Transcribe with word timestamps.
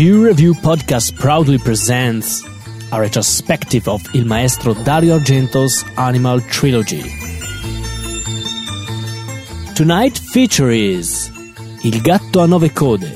View 0.00 0.24
Review 0.24 0.54
podcast 0.54 1.14
proudly 1.14 1.58
presents 1.58 2.42
a 2.90 2.98
retrospective 2.98 3.86
of 3.86 4.02
Il 4.14 4.24
Maestro 4.24 4.72
Dario 4.72 5.18
Argento's 5.18 5.84
Animal 5.98 6.40
Trilogy. 6.40 7.02
Tonight 9.74 10.16
feature 10.16 10.70
is 10.70 11.30
Il 11.84 12.00
Gatto 12.00 12.40
a 12.40 12.46
Nove 12.46 12.74
Code, 12.74 13.12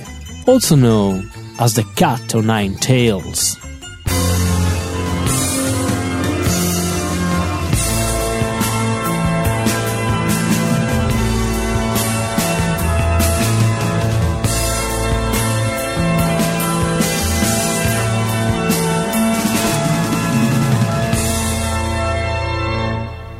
also 0.46 0.76
known 0.76 1.30
as 1.58 1.72
the 1.72 1.84
Cat 1.96 2.34
o' 2.34 2.42
Nine 2.42 2.74
Tails. 2.74 3.63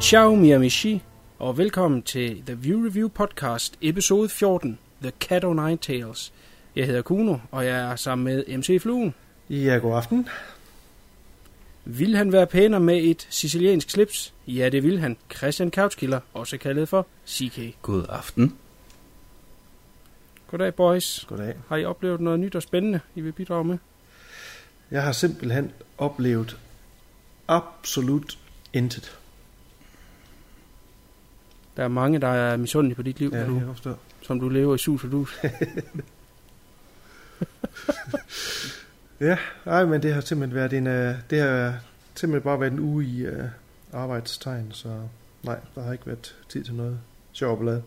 Ciao 0.05 0.35
Miramichi, 0.35 1.03
og 1.39 1.59
velkommen 1.59 2.03
til 2.03 2.43
The 2.47 2.55
View 2.55 2.87
Review 2.87 3.09
Podcast, 3.09 3.79
episode 3.83 4.29
14, 4.29 4.79
The 5.03 5.13
Cat 5.21 5.45
o' 5.45 5.53
Nine 5.53 5.77
Tails. 5.77 6.33
Jeg 6.77 6.87
hedder 6.87 7.03
Kuno, 7.03 7.39
og 7.51 7.67
jeg 7.67 7.91
er 7.93 7.97
sammen 7.97 8.25
med 8.25 8.59
MC 8.59 8.79
Fluen. 8.83 9.15
Ja, 9.51 9.77
god 9.77 9.97
aften. 9.97 10.29
Vil 11.85 12.17
han 12.17 12.33
være 12.33 12.47
pænere 12.47 12.81
med 12.81 13.05
et 13.05 13.27
siciliansk 13.31 13.91
slips? 13.91 14.35
Ja, 14.47 14.69
det 14.69 14.83
vil 14.83 14.99
han. 15.01 15.17
Christian 15.37 15.71
Couchkiller, 15.71 16.21
også 16.35 16.59
kaldet 16.59 16.89
for 16.89 17.07
CK. 17.29 17.83
God 17.83 18.07
aften. 18.09 18.57
Goddag, 20.51 20.75
boys. 20.75 21.25
Goddag. 21.29 21.55
Har 21.69 21.77
I 21.77 21.85
oplevet 21.85 22.21
noget 22.21 22.41
nyt 22.41 22.55
og 22.55 22.63
spændende, 22.63 23.01
I 23.15 23.21
vil 23.21 23.33
bidrage 23.33 23.65
med? 23.65 23.79
Jeg 24.91 25.03
har 25.03 25.13
simpelthen 25.13 25.73
oplevet 25.99 26.57
absolut 27.49 28.39
intet. 28.73 29.19
Der 31.77 31.85
er 31.85 31.89
mange, 31.89 32.19
der 32.19 32.29
er 32.29 32.57
misundelige 32.57 32.97
på 32.97 33.03
dit 33.03 33.19
liv, 33.21 33.31
Ja, 33.33 33.47
du, 33.47 33.63
jeg 33.85 33.95
som 34.23 34.41
du 34.41 34.49
lever 34.49 34.75
i 34.75 34.79
sus 34.79 35.05
og 35.05 35.11
dus. 35.11 35.31
Ja, 39.21 39.39
nej, 39.67 39.85
men 39.85 40.03
det 40.03 40.15
har 40.15 40.21
simpelthen 40.21 40.55
været 40.55 40.73
en, 40.73 40.87
uh, 40.87 41.15
det 41.31 41.41
har 41.41 41.75
simpelthen 42.15 42.43
bare 42.45 42.61
været 42.61 42.73
en 42.73 42.79
uge 42.81 43.05
i 43.05 43.27
uh, 43.29 43.35
arbejdstegn, 43.93 44.73
så 44.73 44.89
nej, 45.43 45.57
der 45.75 45.83
har 45.83 45.93
ikke 45.93 46.07
været 46.07 46.35
tid 46.49 46.65
til 46.65 46.75
noget 46.75 46.99
sjov 47.33 47.61
blad. 47.61 47.83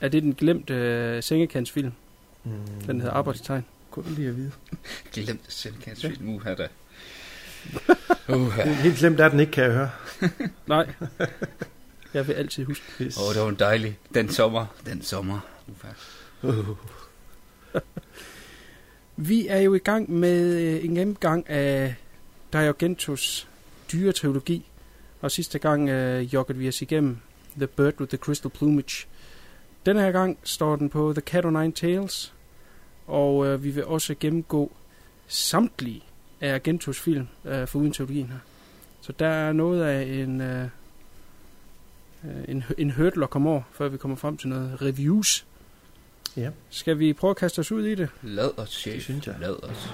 er 0.00 0.08
det 0.08 0.22
den 0.22 0.34
glemte 0.34 1.14
uh, 1.16 1.22
sengekantsfilm? 1.22 1.92
Mm. 2.44 2.50
Den 2.86 3.00
hedder 3.00 3.14
Arbejdstegn. 3.14 3.64
Kunne 3.90 4.04
du 4.10 4.14
lige 4.14 4.28
at 4.28 4.36
vide. 4.36 4.50
Glemt 5.12 5.40
selvkantsfilm. 5.52 6.26
Ja. 6.28 6.34
Uha 6.34 6.54
da. 6.54 6.68
Uha. 8.36 8.62
Helt- 8.64 8.76
Helt 8.76 8.96
glemt 8.96 9.20
er 9.20 9.28
den 9.28 9.40
ikke, 9.40 9.52
kan 9.52 9.64
jeg 9.64 9.72
høre. 9.72 9.90
Nej. 10.66 10.92
Jeg 12.14 12.28
vil 12.28 12.32
altid 12.32 12.64
huske. 12.64 12.84
Yes. 13.00 13.16
Åh, 13.16 13.28
oh, 13.28 13.34
det 13.34 13.42
var 13.42 13.48
en 13.48 13.54
dejlig. 13.54 13.98
Den 14.14 14.28
sommer. 14.28 14.66
Den 14.86 15.02
sommer. 15.02 15.40
Uh. 16.42 16.68
Vi 19.16 19.46
er 19.46 19.58
jo 19.58 19.74
i 19.74 19.78
gang 19.78 20.10
med 20.10 20.60
øh, 20.60 20.84
en 20.84 20.94
gennemgang 20.94 21.50
af 21.50 21.94
Diogentos 22.52 23.48
dyreteologi, 23.92 24.70
og 25.20 25.30
sidste 25.30 25.58
gang 25.58 25.88
øh, 25.88 26.34
joggede 26.34 26.58
vi 26.58 26.68
os 26.68 26.82
igennem 26.82 27.18
The 27.56 27.66
Bird 27.66 28.00
with 28.00 28.08
the 28.08 28.18
Crystal 28.18 28.50
Plumage. 28.50 29.06
Denne 29.86 30.00
her 30.00 30.12
gang 30.12 30.38
står 30.42 30.76
den 30.76 30.90
på 30.90 31.12
The 31.12 31.22
Cat 31.22 31.44
o' 31.44 31.50
Nine 31.50 31.72
Tails, 31.72 32.34
og 33.06 33.46
øh, 33.46 33.64
vi 33.64 33.70
vil 33.70 33.84
også 33.84 34.14
gennemgå 34.20 34.72
samtlige 35.26 36.02
af 36.40 36.54
Argentos 36.54 37.00
film 37.00 37.28
øh, 37.44 37.68
for 37.68 37.78
uden 37.78 37.92
teologien 37.92 38.26
her. 38.26 38.38
Så 39.00 39.12
der 39.18 39.26
er 39.26 39.52
noget 39.52 39.82
af 39.82 40.02
en, 40.02 40.40
øh, 40.40 40.68
øh, 42.24 42.44
en, 42.48 42.64
en 42.78 42.90
hurdle 42.90 43.24
at 43.24 43.30
komme 43.30 43.50
over, 43.50 43.62
før 43.72 43.88
vi 43.88 43.96
kommer 43.96 44.16
frem 44.16 44.36
til 44.36 44.48
noget 44.48 44.82
reviews. 44.82 45.46
Ja. 46.36 46.50
Skal 46.70 46.98
vi 46.98 47.12
prøve 47.12 47.30
at 47.30 47.36
kaste 47.36 47.58
os 47.58 47.72
ud 47.72 47.84
i 47.84 47.94
det? 47.94 48.08
Lad 48.22 48.58
os, 48.58 48.70
chef. 48.70 48.94
Det 48.94 49.02
synes 49.02 49.26
jeg. 49.26 49.34
Lad 49.40 49.64
os. 49.64 49.92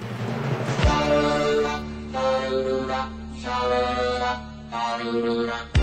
Ja, 5.75 5.78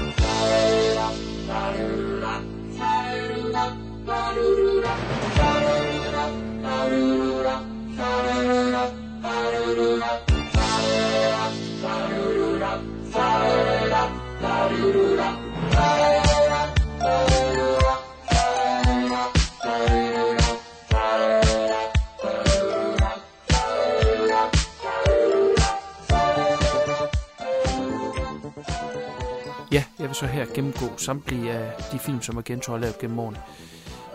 gennemgå 30.57 30.97
samtlige 30.97 31.53
af 31.53 31.83
de 31.93 31.99
film, 31.99 32.23
som 32.23 32.39
Argento 32.39 32.73
har 32.73 32.79
lavet 32.79 32.99
gennem 32.99 33.19
årene. 33.19 33.39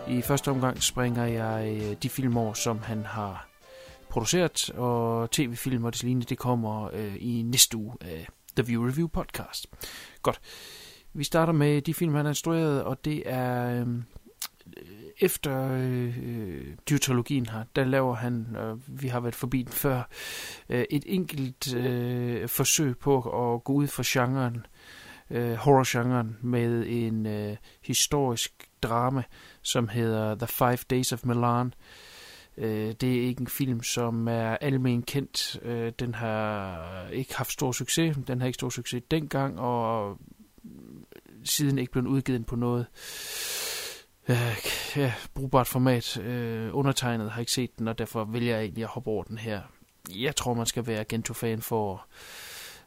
I 0.08 0.22
første 0.22 0.50
omgang 0.50 0.82
springer 0.82 1.24
jeg 1.24 1.80
øh, 1.82 1.96
de 2.02 2.08
film 2.08 2.36
over, 2.36 2.54
som 2.54 2.78
han 2.78 3.04
har 3.04 3.48
produceret, 4.08 4.70
og 4.70 5.30
tv-film 5.30 5.84
og 5.84 5.92
det 5.92 6.02
lignende, 6.02 6.26
det 6.26 6.38
kommer 6.38 6.90
øh, 6.92 7.16
i 7.18 7.42
næste 7.42 7.76
uge 7.76 7.94
af 8.00 8.28
The 8.56 8.66
View 8.66 8.86
Review 8.86 9.08
podcast. 9.08 9.66
Godt. 10.22 10.40
Vi 11.12 11.24
starter 11.24 11.52
med 11.52 11.82
de 11.82 11.94
film, 11.94 12.14
han 12.14 12.24
har 12.24 12.30
instrueret, 12.30 12.82
og 12.82 13.04
det 13.04 13.22
er 13.26 13.80
øh, 13.80 13.86
efter 15.18 15.72
øh, 15.72 16.66
dyrtologien 16.90 17.46
her, 17.46 17.64
der 17.76 17.84
laver 17.84 18.14
han, 18.14 18.56
øh, 18.56 19.02
vi 19.02 19.08
har 19.08 19.20
været 19.20 19.34
forbi 19.34 19.62
den 19.62 19.72
før, 19.72 20.02
øh, 20.68 20.84
et 20.90 21.04
enkelt 21.06 21.74
øh, 21.74 22.48
forsøg 22.48 22.98
på 22.98 23.16
at 23.16 23.64
gå 23.64 23.72
ud 23.72 23.86
for 23.86 24.02
genren 24.06 24.66
øh, 25.30 25.54
horrorgenren 25.54 26.38
med 26.40 26.84
en 26.86 27.26
øh, 27.26 27.56
historisk 27.82 28.68
drama, 28.82 29.22
som 29.62 29.88
hedder 29.88 30.34
The 30.34 30.46
Five 30.46 30.78
Days 30.90 31.12
of 31.12 31.24
Milan. 31.24 31.74
Øh, 32.56 32.94
det 33.00 33.16
er 33.16 33.22
ikke 33.22 33.40
en 33.40 33.46
film, 33.46 33.82
som 33.82 34.28
er 34.28 34.56
almen 34.56 35.02
kendt. 35.02 35.58
Øh, 35.62 35.92
den 35.98 36.14
har 36.14 37.08
ikke 37.12 37.36
haft 37.36 37.52
stor 37.52 37.72
succes. 37.72 38.16
Den 38.26 38.40
har 38.40 38.46
ikke 38.46 38.54
stor 38.54 38.70
succes 38.70 39.02
dengang, 39.10 39.60
og 39.60 40.18
siden 41.44 41.78
ikke 41.78 41.92
blevet 41.92 42.06
udgivet 42.06 42.46
på 42.46 42.56
noget 42.56 42.86
øh, 44.28 44.56
ja, 44.96 45.14
brugbart 45.34 45.66
format. 45.66 46.20
Øh, 46.20 46.70
undertegnet 46.72 47.30
har 47.30 47.40
ikke 47.40 47.52
set 47.52 47.78
den, 47.78 47.88
og 47.88 47.98
derfor 47.98 48.24
vælger 48.24 48.54
jeg 48.54 48.62
egentlig 48.62 48.84
at 48.84 48.90
hoppe 48.90 49.10
over 49.10 49.24
den 49.24 49.38
her. 49.38 49.60
Jeg 50.16 50.36
tror, 50.36 50.54
man 50.54 50.66
skal 50.66 50.86
være 50.86 51.04
Gento-fan 51.04 51.62
for 51.62 52.06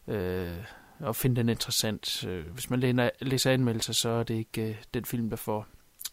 øh, 0.07 0.57
og 0.99 1.15
finde 1.15 1.35
den 1.35 1.49
interessant. 1.49 2.25
Øh, 2.27 2.47
hvis 2.47 2.69
man 2.69 2.79
læner, 2.79 3.09
læser 3.21 3.51
anmeldelser, 3.51 3.93
så 3.93 4.09
er 4.09 4.23
det 4.23 4.33
ikke 4.33 4.69
øh, 4.69 4.75
den 4.93 5.05
film, 5.05 5.29
der 5.29 5.37
får, 5.37 5.67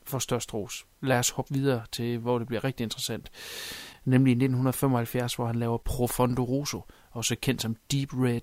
får 0.06 0.19
størst 0.19 0.55
ros. 0.55 0.87
Lad 1.00 1.19
os 1.19 1.31
hoppe 1.31 1.55
videre 1.55 1.82
til, 1.93 2.19
hvor 2.19 2.38
det 2.38 2.46
bliver 2.46 2.64
rigtig 2.64 2.84
interessant. 2.84 3.31
Nemlig 4.05 4.31
i 4.31 4.34
1975, 4.34 5.34
hvor 5.34 5.46
han 5.46 5.56
laver 5.56 5.79
Profondo 5.79 6.44
Rosso, 6.44 6.82
også 7.11 7.37
kendt 7.43 7.62
som 7.62 7.76
Deep 7.93 8.08
Red, 8.12 8.40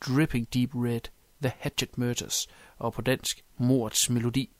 Dripping 0.00 0.54
Deep 0.54 0.74
Red, 0.74 1.00
The 1.42 1.52
Hatchet 1.58 1.98
Murders, 1.98 2.48
og 2.78 2.92
på 2.92 3.02
dansk, 3.02 3.44
Mordets 3.58 4.10
Melodi. 4.10 4.50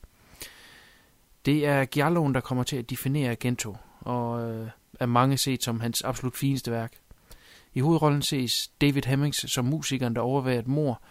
Det 1.45 1.65
er 1.65 1.85
Gialloen, 1.85 2.33
der 2.33 2.41
kommer 2.41 2.63
til 2.63 2.77
at 2.77 2.89
definere 2.89 3.35
Gento, 3.35 3.77
og 3.99 4.51
øh, 4.51 4.69
er 4.99 5.05
mange 5.05 5.37
set 5.37 5.63
som 5.63 5.79
hans 5.79 6.01
absolut 6.01 6.35
fineste 6.35 6.71
værk. 6.71 6.93
I 7.75 7.79
hovedrollen 7.79 8.21
ses 8.21 8.71
David 8.81 9.01
Hemmings 9.05 9.51
som 9.51 9.65
musikeren, 9.65 10.15
der 10.15 10.21
overværer 10.21 10.59
et 10.59 10.67
mor, 10.67 11.01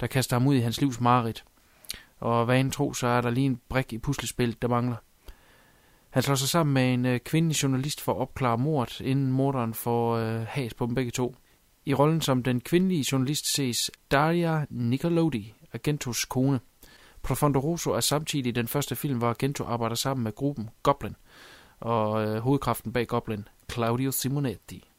der 0.00 0.06
kaster 0.06 0.36
ham 0.36 0.46
ud 0.46 0.54
i 0.54 0.60
hans 0.60 0.80
livs 0.80 1.00
mareridt. 1.00 1.44
Og 2.20 2.44
hvad 2.44 2.60
en 2.60 2.70
tro, 2.70 2.92
så 2.92 3.06
er 3.06 3.20
der 3.20 3.30
lige 3.30 3.46
en 3.46 3.60
brik 3.68 3.92
i 3.92 3.98
puslespillet, 3.98 4.62
der 4.62 4.68
mangler. 4.68 4.96
Han 6.10 6.22
slår 6.22 6.34
sig 6.34 6.48
sammen 6.48 6.74
med 6.74 6.94
en 6.94 7.06
øh, 7.06 7.20
kvindelig 7.20 7.62
journalist 7.62 8.00
for 8.00 8.12
at 8.12 8.18
opklare 8.18 8.58
mordet, 8.58 9.00
inden 9.00 9.32
morderen 9.32 9.74
får 9.74 10.16
øh, 10.16 10.46
has 10.46 10.74
på 10.74 10.86
dem 10.86 10.94
begge 10.94 11.10
to. 11.10 11.36
I 11.86 11.94
rollen 11.94 12.20
som 12.20 12.42
den 12.42 12.60
kvindelige 12.60 13.06
journalist 13.12 13.54
ses 13.54 13.90
Daria 14.10 14.66
Nicolodi, 14.70 15.54
Agentos 15.72 16.24
kone. 16.24 16.60
Profondo 17.22 17.58
Rosso 17.58 17.90
er 17.90 18.00
samtidig 18.00 18.54
den 18.54 18.68
første 18.68 18.96
film, 18.96 19.18
hvor 19.18 19.30
Agento 19.30 19.64
arbejder 19.64 19.96
sammen 19.96 20.24
med 20.24 20.34
gruppen 20.34 20.70
Goblin, 20.82 21.16
og 21.80 22.26
øh, 22.26 22.38
hovedkraften 22.38 22.92
bag 22.92 23.06
Goblin, 23.06 23.48
Claudio 23.72 24.10
Simonetti. 24.10 24.93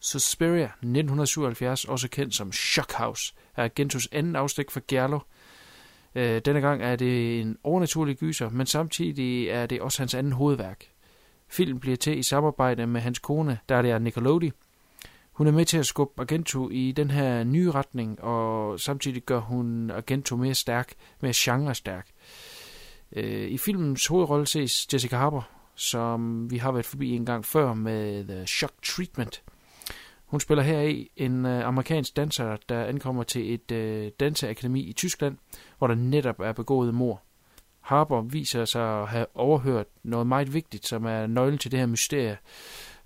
Suspiria 0.00 0.64
1977, 0.64 1.84
også 1.84 2.08
kendt 2.08 2.34
som 2.34 2.52
Shock 2.52 2.92
House, 2.92 3.34
er 3.56 3.68
Gentos 3.76 4.08
anden 4.12 4.36
afstik 4.36 4.70
for 4.70 4.80
Giallo. 4.80 5.18
Øh, 6.14 6.40
denne 6.44 6.60
gang 6.60 6.82
er 6.82 6.96
det 6.96 7.40
en 7.40 7.56
overnaturlig 7.64 8.16
gyser, 8.16 8.50
men 8.50 8.66
samtidig 8.66 9.48
er 9.48 9.66
det 9.66 9.80
også 9.80 10.02
hans 10.02 10.14
anden 10.14 10.32
hovedværk. 10.32 10.84
Filmen 11.48 11.80
bliver 11.80 11.96
til 11.96 12.18
i 12.18 12.22
samarbejde 12.22 12.86
med 12.86 13.00
hans 13.00 13.18
kone, 13.18 13.58
der 13.68 13.76
er 13.76 13.98
Nicolodi. 13.98 14.50
Hun 15.32 15.46
er 15.46 15.52
med 15.52 15.64
til 15.64 15.78
at 15.78 15.86
skubbe 15.86 16.22
Argento 16.22 16.70
i 16.70 16.92
den 16.92 17.10
her 17.10 17.44
nye 17.44 17.70
retning, 17.70 18.20
og 18.24 18.80
samtidig 18.80 19.22
gør 19.22 19.40
hun 19.40 19.90
Argento 19.90 20.36
mere 20.36 20.54
stærk, 20.54 20.92
mere 21.20 21.32
genre-stærk. 21.36 22.08
Øh, 23.12 23.50
I 23.50 23.58
filmens 23.58 24.06
hovedrolle 24.06 24.46
ses 24.46 24.86
Jessica 24.92 25.16
Harper, 25.16 25.42
som 25.74 26.50
vi 26.50 26.56
har 26.56 26.72
været 26.72 26.86
forbi 26.86 27.10
en 27.10 27.26
gang 27.26 27.44
før 27.44 27.74
med 27.74 28.24
The 28.24 28.46
Shock 28.46 28.72
Treatment. 28.82 29.42
Hun 30.28 30.40
spiller 30.40 30.64
her 30.64 30.80
i 30.80 31.10
en 31.16 31.46
øh, 31.46 31.66
amerikansk 31.66 32.16
danser, 32.16 32.56
der 32.68 32.84
ankommer 32.84 33.22
til 33.22 33.54
et 33.54 33.70
øh, 33.70 34.10
danseakademi 34.20 34.80
i 34.80 34.92
Tyskland, 34.92 35.36
hvor 35.78 35.86
der 35.86 35.94
netop 35.94 36.40
er 36.40 36.52
begået 36.52 36.94
mor. 36.94 37.22
Harper 37.80 38.22
viser 38.22 38.64
sig 38.64 39.02
at 39.02 39.08
have 39.08 39.26
overhørt 39.34 39.86
noget 40.02 40.26
meget 40.26 40.54
vigtigt, 40.54 40.86
som 40.86 41.04
er 41.04 41.26
nøglen 41.26 41.58
til 41.58 41.70
det 41.70 41.78
her 41.78 41.86
mysterie 41.86 42.38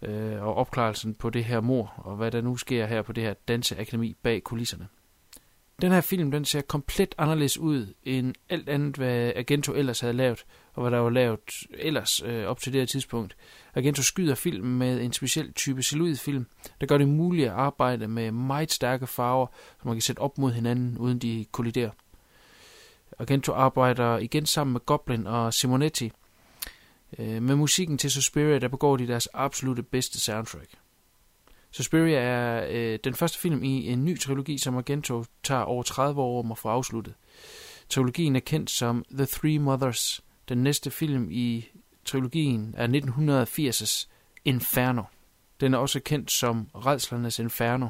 øh, 0.02 0.42
og 0.42 0.54
opklarelsen 0.54 1.14
på 1.14 1.30
det 1.30 1.44
her 1.44 1.60
mor, 1.60 1.94
og 1.96 2.16
hvad 2.16 2.30
der 2.30 2.40
nu 2.40 2.56
sker 2.56 2.86
her 2.86 3.02
på 3.02 3.12
det 3.12 3.22
her 3.22 3.34
danseakademi 3.48 4.16
bag 4.22 4.42
kulisserne. 4.42 4.88
Den 5.80 5.92
her 5.92 6.00
film, 6.00 6.30
den 6.30 6.44
ser 6.44 6.60
komplet 6.60 7.14
anderledes 7.18 7.58
ud 7.58 7.94
end 8.02 8.34
alt 8.48 8.68
andet, 8.68 8.96
hvad 8.96 9.32
Agento 9.36 9.72
ellers 9.72 10.00
havde 10.00 10.14
lavet, 10.14 10.44
og 10.74 10.82
hvad 10.82 10.90
der 10.90 10.98
var 10.98 11.10
lavet 11.10 11.40
ellers 11.70 12.22
øh, 12.22 12.44
op 12.46 12.60
til 12.60 12.72
det 12.72 12.80
her 12.80 12.86
tidspunkt. 12.86 13.36
Agento 13.74 14.02
skyder 14.02 14.34
filmen 14.34 14.78
med 14.78 15.00
en 15.00 15.12
speciel 15.12 15.52
type 15.52 15.82
film, 16.16 16.46
der 16.80 16.86
gør 16.86 16.98
det 16.98 17.08
muligt 17.08 17.48
at 17.48 17.54
arbejde 17.54 18.08
med 18.08 18.30
meget 18.30 18.72
stærke 18.72 19.06
farver, 19.06 19.46
som 19.80 19.88
man 19.88 19.96
kan 19.96 20.02
sætte 20.02 20.20
op 20.20 20.38
mod 20.38 20.52
hinanden, 20.52 20.98
uden 20.98 21.18
de 21.18 21.46
kolliderer. 21.52 21.90
Agento 23.18 23.52
arbejder 23.52 24.18
igen 24.18 24.46
sammen 24.46 24.72
med 24.72 24.80
Goblin 24.86 25.26
og 25.26 25.54
Simonetti. 25.54 26.12
Øh, 27.18 27.42
med 27.42 27.56
musikken 27.56 27.98
til 27.98 28.10
Suspiria, 28.10 28.58
der 28.58 28.68
begår 28.68 28.96
de 28.96 29.08
deres 29.08 29.28
absolute 29.34 29.82
bedste 29.82 30.20
soundtrack. 30.20 30.70
Suspiria 31.72 32.18
er 32.18 32.66
øh, 32.70 32.98
den 33.04 33.14
første 33.14 33.38
film 33.38 33.62
i 33.62 33.88
en 33.88 34.04
ny 34.04 34.20
trilogi, 34.20 34.58
som 34.58 34.76
Argento 34.76 35.24
tager 35.42 35.62
over 35.62 35.82
30 35.82 36.20
år 36.20 36.38
om 36.38 36.52
at 36.52 36.58
få 36.58 36.68
afsluttet. 36.68 37.14
Trilogien 37.88 38.36
er 38.36 38.40
kendt 38.40 38.70
som 38.70 39.04
The 39.12 39.26
Three 39.26 39.58
Mothers. 39.58 40.24
Den 40.48 40.58
næste 40.58 40.90
film 40.90 41.28
i 41.30 41.68
trilogien 42.04 42.74
er 42.76 42.86
1980's 42.86 44.08
Inferno. 44.44 45.02
Den 45.60 45.74
er 45.74 45.78
også 45.78 46.00
kendt 46.00 46.30
som 46.30 46.68
Redslernes 46.74 47.38
Inferno, 47.38 47.88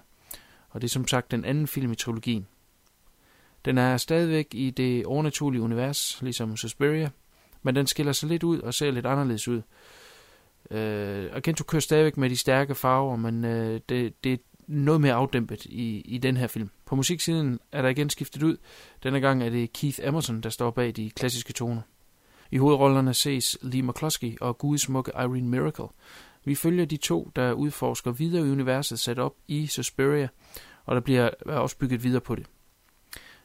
og 0.71 0.81
det 0.81 0.89
er 0.89 0.91
som 0.91 1.09
sagt 1.09 1.31
den 1.31 1.45
anden 1.45 1.67
film 1.67 1.93
i 1.93 1.95
trilogien. 1.95 2.47
Den 3.65 3.79
er 3.79 3.97
stadigvæk 3.97 4.47
i 4.53 4.71
det 4.71 5.07
overnaturlige 5.07 5.63
univers, 5.63 6.19
ligesom 6.23 6.57
Suspiria, 6.57 7.11
men 7.63 7.77
den 7.77 7.87
skiller 7.87 8.13
sig 8.13 8.29
lidt 8.29 8.43
ud 8.43 8.61
og 8.61 8.75
ser 8.75 8.91
lidt 8.91 9.07
anderledes 9.07 9.49
ud. 9.49 9.63
Øh, 10.71 11.31
Argento 11.33 11.65
kører 11.65 11.81
stadigvæk 11.81 12.17
med 12.17 12.31
de 12.31 12.37
stærke 12.37 12.75
farver, 12.75 13.17
men 13.17 13.45
øh, 13.45 13.81
det, 13.89 14.25
det 14.25 14.33
er 14.33 14.37
noget 14.67 15.01
mere 15.01 15.15
afdæmpet 15.15 15.65
i, 15.65 16.01
i 16.01 16.19
den 16.19 16.37
her 16.37 16.47
film. 16.47 16.71
På 16.87 16.97
musiksiden 16.97 17.61
er 17.73 17.83
der 17.83 17.89
igen 17.89 18.11
skiftet 18.11 18.43
ud. 18.43 18.57
Denne 19.03 19.21
gang 19.21 19.43
er 19.43 19.51
det 19.51 19.73
Keith 19.73 19.99
Emerson, 20.03 20.41
der 20.41 20.49
står 20.49 20.71
bag 20.71 20.97
de 20.97 21.11
klassiske 21.11 21.53
toner. 21.53 21.83
I 22.51 22.57
hovedrollerne 22.57 23.15
ses 23.15 23.59
Lee 23.63 23.83
McCluskey 23.83 24.39
og 24.41 24.59
gudsmukke 24.59 25.13
Irene 25.15 25.49
Miracle. 25.49 25.89
Vi 26.45 26.55
følger 26.55 26.85
de 26.85 26.97
to, 26.97 27.31
der 27.37 27.53
udforsker 27.53 28.11
videre 28.11 28.47
i 28.47 28.51
universet 28.51 28.99
sat 28.99 29.19
op 29.19 29.35
i 29.49 29.67
Suspiria, 29.67 30.29
og 30.85 30.95
der 30.95 31.01
bliver 31.01 31.31
også 31.47 31.79
bygget 31.79 32.05
videre 32.05 32.21
på 32.21 32.35
det. 32.35 32.47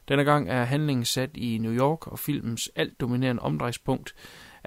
Denne 0.07 0.23
gang 0.23 0.49
er 0.49 0.63
handlingen 0.63 1.05
sat 1.05 1.29
i 1.37 1.57
New 1.57 1.73
York, 1.73 2.07
og 2.07 2.19
filmens 2.19 2.69
alt 2.75 2.99
dominerende 2.99 3.41
omdrejspunkt 3.41 4.15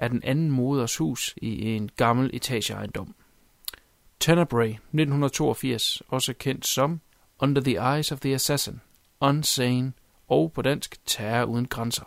er 0.01 0.07
den 0.07 0.23
anden 0.23 0.51
moders 0.51 0.97
hus 0.97 1.33
i 1.37 1.75
en 1.75 1.89
gammel 1.97 2.29
etageejendom. 2.33 3.15
Tenebrae 4.19 4.69
1982, 4.69 6.01
også 6.07 6.33
kendt 6.33 6.67
som 6.67 7.01
Under 7.39 7.61
the 7.61 7.95
Eyes 7.95 8.11
of 8.11 8.19
the 8.19 8.33
Assassin, 8.33 8.81
Unsane 9.19 9.93
og 10.27 10.51
på 10.51 10.61
dansk 10.61 11.05
Terror 11.05 11.45
uden 11.45 11.67
grænser. 11.67 12.05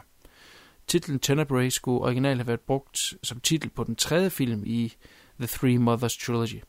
Titlen 0.86 1.18
Tenebrae 1.18 1.70
skulle 1.70 2.00
originalt 2.00 2.38
have 2.38 2.46
været 2.46 2.60
brugt 2.60 3.14
som 3.22 3.40
titel 3.40 3.70
på 3.70 3.84
den 3.84 3.96
tredje 3.96 4.30
film 4.30 4.62
i 4.66 4.92
The 5.38 5.46
Three 5.46 5.78
Mothers 5.78 6.16
Trilogy. 6.16 6.62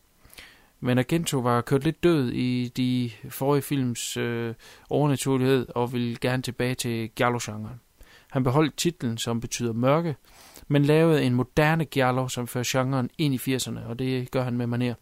Men 0.79 0.97
Argento 0.97 1.39
var 1.39 1.61
kørt 1.61 1.83
lidt 1.83 2.03
død 2.03 2.31
i 2.31 2.67
de 2.67 3.11
forrige 3.29 3.61
films 3.61 4.17
øh, 4.17 4.53
overnaturlighed 4.89 5.67
og 5.75 5.93
ville 5.93 6.17
gerne 6.21 6.43
tilbage 6.43 6.75
til 6.75 7.09
giallo-genren. 7.09 7.81
Han 8.31 8.43
beholdt 8.43 8.77
titlen, 8.77 9.17
som 9.17 9.41
betyder 9.41 9.73
mørke, 9.73 10.15
men 10.67 10.85
lavede 10.85 11.23
en 11.23 11.33
moderne 11.33 11.85
giallo, 11.85 12.27
som 12.27 12.47
fører 12.47 12.63
genren 12.67 13.09
ind 13.17 13.33
i 13.33 13.55
80'erne, 13.55 13.79
og 13.87 13.99
det 13.99 14.31
gør 14.31 14.43
han 14.43 14.57
med 14.57 14.67
maner. 14.67 14.93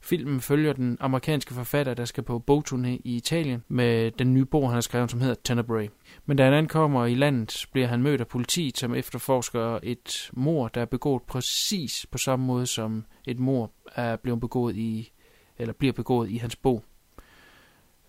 Filmen 0.00 0.40
følger 0.40 0.72
den 0.72 0.96
amerikanske 1.00 1.54
forfatter, 1.54 1.94
der 1.94 2.04
skal 2.04 2.22
på 2.22 2.44
bogturné 2.50 2.88
i 2.88 3.16
Italien 3.16 3.64
med 3.68 4.10
den 4.10 4.34
nye 4.34 4.44
bog, 4.44 4.68
han 4.68 4.74
har 4.74 4.80
skrevet, 4.80 5.10
som 5.10 5.20
hedder 5.20 5.34
Tenebrae. 5.44 5.88
Men 6.26 6.36
da 6.36 6.44
han 6.44 6.52
ankommer 6.52 7.06
i 7.06 7.14
landet, 7.14 7.66
bliver 7.72 7.86
han 7.86 8.02
mødt 8.02 8.20
af 8.20 8.26
politiet, 8.26 8.78
som 8.78 8.94
efterforsker 8.94 9.78
et 9.82 10.30
mor, 10.32 10.68
der 10.68 10.80
er 10.80 10.84
begået 10.84 11.22
præcis 11.22 12.06
på 12.10 12.18
samme 12.18 12.46
måde, 12.46 12.66
som 12.66 13.04
et 13.26 13.38
mor 13.38 13.70
er 13.94 14.16
blevet 14.16 14.40
begået 14.40 14.76
i, 14.76 15.12
eller 15.58 15.72
bliver 15.72 15.92
begået 15.92 16.30
i 16.30 16.36
hans 16.36 16.56
bog. 16.56 16.84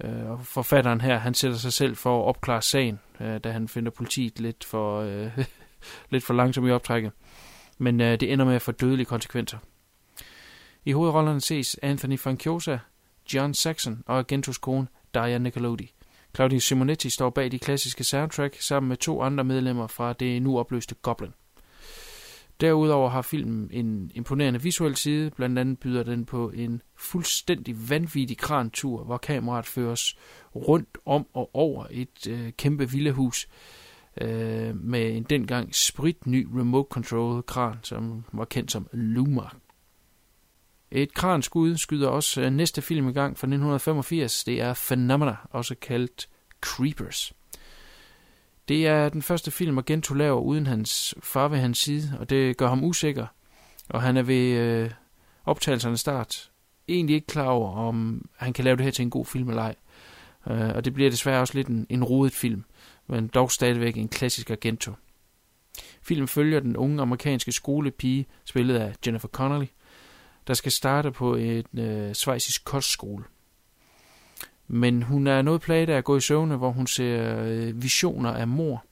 Øh, 0.03 0.29
og 0.29 0.45
forfatteren 0.45 1.01
her, 1.01 1.17
han 1.17 1.33
sætter 1.33 1.57
sig 1.57 1.73
selv 1.73 1.95
for 1.95 2.19
at 2.19 2.25
opklare 2.25 2.61
sagen, 2.61 2.99
øh, 3.21 3.37
da 3.37 3.51
han 3.51 3.67
finder 3.67 3.91
politiet 3.91 4.39
lidt 4.39 4.63
for, 4.63 5.01
øh, 5.01 5.37
lidt 6.09 6.23
for 6.23 6.33
langsomt 6.33 6.67
i 6.67 6.71
optrækket. 6.71 7.11
Men 7.77 8.01
øh, 8.01 8.19
det 8.19 8.33
ender 8.33 8.45
med 8.45 8.55
at 8.55 8.61
få 8.61 8.71
dødelige 8.71 9.05
konsekvenser. 9.05 9.57
I 10.85 10.91
hovedrollerne 10.91 11.41
ses 11.41 11.79
Anthony 11.81 12.19
Franciosa, 12.19 12.77
John 13.33 13.53
Saxon 13.53 14.03
og 14.05 14.19
Agentos 14.19 14.57
kone 14.57 14.87
Diane 15.13 15.43
Nicolodi. 15.43 15.93
Claudio 16.35 16.59
Simonetti 16.59 17.09
står 17.09 17.29
bag 17.29 17.51
de 17.51 17.59
klassiske 17.59 18.03
soundtrack 18.03 18.61
sammen 18.61 18.89
med 18.89 18.97
to 18.97 19.21
andre 19.21 19.43
medlemmer 19.43 19.87
fra 19.87 20.13
det 20.13 20.41
nu 20.41 20.59
opløste 20.59 20.95
Goblin. 20.95 21.33
Derudover 22.61 23.09
har 23.09 23.21
filmen 23.21 23.69
en 23.71 24.11
imponerende 24.13 24.61
visuel 24.61 24.95
side, 24.95 25.31
blandt 25.31 25.59
andet 25.59 25.79
byder 25.79 26.03
den 26.03 26.25
på 26.25 26.49
en 26.49 26.81
fuldstændig 26.95 27.89
vanvittig 27.89 28.37
krantur, 28.37 29.03
hvor 29.03 29.17
kameraet 29.17 29.65
føres 29.65 30.17
rundt 30.55 30.97
om 31.05 31.27
og 31.33 31.55
over 31.55 31.85
et 31.91 32.27
øh, 32.29 32.51
kæmpe 32.57 32.91
villahus 32.91 33.47
øh, 34.21 34.75
med 34.75 35.17
en 35.17 35.23
dengang 35.23 35.75
spritny 35.75 36.47
remote 36.59 36.87
control 36.91 37.43
kran, 37.43 37.75
som 37.83 38.25
var 38.33 38.45
kendt 38.45 38.71
som 38.71 38.87
Luma. 38.93 39.41
Et 40.91 41.13
kranskud 41.13 41.77
skyder 41.77 42.07
også 42.07 42.41
øh, 42.41 42.51
næste 42.51 42.81
film 42.81 43.09
i 43.09 43.13
gang 43.13 43.37
fra 43.37 43.47
1985. 43.47 44.43
Det 44.43 44.61
er 44.61 44.73
Phenomena, 44.87 45.35
også 45.49 45.75
kaldt 45.81 46.29
Creepers. 46.61 47.33
Det 48.67 48.87
er 48.87 49.09
den 49.09 49.21
første 49.21 49.51
film, 49.51 49.77
Argento 49.77 50.13
laver 50.13 50.39
uden 50.39 50.67
hans 50.67 51.15
far 51.23 51.47
ved 51.47 51.57
hans 51.57 51.77
side, 51.77 52.17
og 52.19 52.29
det 52.29 52.57
gør 52.57 52.67
ham 52.67 52.83
usikker. 52.83 53.27
Og 53.89 54.01
han 54.01 54.17
er 54.17 54.23
ved 54.23 54.51
øh, 54.51 54.91
optagelserne 55.45 55.97
start 55.97 56.51
egentlig 56.87 57.15
ikke 57.15 57.27
klar 57.27 57.47
over, 57.47 57.77
om 57.77 58.25
han 58.35 58.53
kan 58.53 58.63
lave 58.63 58.77
det 58.77 58.83
her 58.83 58.91
til 58.91 59.03
en 59.03 59.09
god 59.09 59.25
film 59.25 59.49
eller 59.49 59.61
ej. 59.61 59.75
Øh, 60.49 60.69
og 60.75 60.85
det 60.85 60.93
bliver 60.93 61.09
desværre 61.09 61.41
også 61.41 61.53
lidt 61.53 61.67
en, 61.67 61.87
en 61.89 62.03
rodet 62.03 62.33
film, 62.33 62.63
men 63.07 63.27
dog 63.27 63.51
stadigvæk 63.51 63.97
en 63.97 64.07
klassisk 64.07 64.49
Argento. 64.49 64.91
Filmen 66.01 66.27
følger 66.27 66.59
den 66.59 66.77
unge 66.77 67.01
amerikanske 67.01 67.51
skolepige, 67.51 68.25
spillet 68.45 68.75
af 68.75 68.93
Jennifer 69.05 69.27
Connelly, 69.27 69.67
der 70.47 70.53
skal 70.53 70.71
starte 70.71 71.11
på 71.11 71.35
en 71.35 71.79
øh, 71.79 72.13
svejsisk 72.13 72.65
kostskole. 72.65 73.23
Men 74.67 75.03
hun 75.03 75.27
er 75.27 75.41
noget 75.41 75.61
plaget 75.61 75.89
af 75.89 75.97
at 75.97 76.03
gå 76.03 76.17
i 76.17 76.21
søvne, 76.21 76.55
hvor 76.55 76.71
hun 76.71 76.87
ser 76.87 77.43
øh, 77.43 77.83
visioner 77.83 78.31
af 78.31 78.47
mor. 78.47 78.85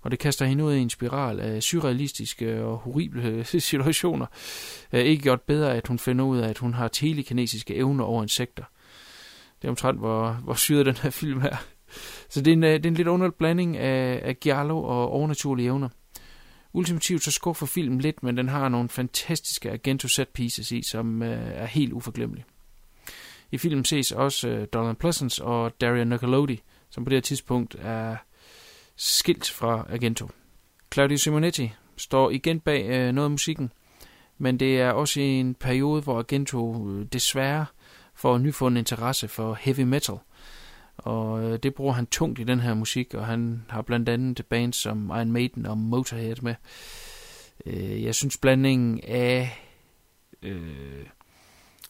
Og 0.00 0.10
det 0.10 0.18
kaster 0.18 0.46
hende 0.46 0.64
ud 0.64 0.74
i 0.74 0.78
en 0.80 0.90
spiral 0.90 1.40
af 1.40 1.62
surrealistiske 1.62 2.64
og 2.64 2.78
horrible 2.78 3.44
situationer. 3.60 4.26
Øh, 4.92 5.00
ikke 5.00 5.22
gjort 5.22 5.42
bedre, 5.42 5.74
at 5.74 5.86
hun 5.86 5.98
finder 5.98 6.24
ud 6.24 6.38
af, 6.38 6.48
at 6.48 6.58
hun 6.58 6.74
har 6.74 6.88
telekinesiske 6.88 7.74
evner 7.74 8.04
over 8.04 8.22
insekter. 8.22 8.64
Det 9.62 9.68
er 9.68 9.70
omtrent, 9.70 9.98
hvor, 9.98 10.32
hvor 10.32 10.54
syret 10.54 10.86
den 10.86 10.96
her 10.96 11.10
film 11.10 11.40
er. 11.40 11.56
Så 12.28 12.40
det 12.40 12.50
er 12.50 12.52
en, 12.52 12.64
øh, 12.64 12.74
det 12.74 12.86
er 12.86 12.90
en 12.90 12.94
lidt 12.94 13.08
underlig 13.08 13.34
blanding 13.34 13.76
af, 13.76 14.20
af 14.24 14.40
giallo 14.40 14.82
og 14.82 15.10
overnaturlige 15.10 15.66
evner. 15.66 15.88
Ultimativt 16.72 17.22
så 17.22 17.30
skuffer 17.30 17.66
filmen 17.66 18.00
lidt, 18.00 18.22
men 18.22 18.36
den 18.36 18.48
har 18.48 18.68
nogle 18.68 18.88
fantastiske 18.88 19.72
Argento 19.72 20.08
set 20.08 20.28
pieces 20.28 20.72
i, 20.72 20.82
som 20.82 21.22
øh, 21.22 21.50
er 21.54 21.66
helt 21.66 21.92
uforglemmelige. 21.92 22.44
I 23.52 23.58
filmen 23.58 23.84
ses 23.84 24.12
også 24.12 24.48
øh, 24.48 24.66
Donald 24.72 24.96
Pleasance 24.96 25.44
og 25.44 25.80
Daria 25.80 26.04
Nicolodi, 26.04 26.62
som 26.90 27.04
på 27.04 27.10
det 27.10 27.16
her 27.16 27.20
tidspunkt 27.20 27.76
er 27.78 28.16
skilt 28.96 29.50
fra 29.50 29.86
Argento. 29.92 30.30
Claudio 30.92 31.16
Simonetti 31.16 31.72
står 31.96 32.30
igen 32.30 32.60
bag 32.60 32.86
øh, 32.88 33.12
noget 33.12 33.26
af 33.26 33.30
musikken, 33.30 33.72
men 34.38 34.60
det 34.60 34.80
er 34.80 34.90
også 34.90 35.20
i 35.20 35.24
en 35.24 35.54
periode, 35.54 36.02
hvor 36.02 36.18
Argento 36.18 36.88
øh, 36.90 37.06
desværre 37.12 37.66
får 38.16 38.38
nyfundet 38.38 38.78
interesse 38.78 39.28
for 39.28 39.54
heavy 39.54 39.82
metal– 39.82 40.18
og 40.96 41.42
øh, 41.42 41.58
det 41.62 41.74
bruger 41.74 41.92
han 41.92 42.06
tungt 42.06 42.38
i 42.38 42.44
den 42.44 42.60
her 42.60 42.74
musik, 42.74 43.14
og 43.14 43.26
han 43.26 43.64
har 43.68 43.82
blandt 43.82 44.08
andet 44.08 44.46
bands 44.46 44.76
som 44.76 45.10
Iron 45.10 45.32
Maiden 45.32 45.66
og 45.66 45.78
Motorhead 45.78 46.36
med. 46.42 46.54
Øh, 47.66 48.04
jeg 48.04 48.14
synes 48.14 48.38
blandingen 48.38 49.00
af 49.04 49.62
øh, 50.42 51.06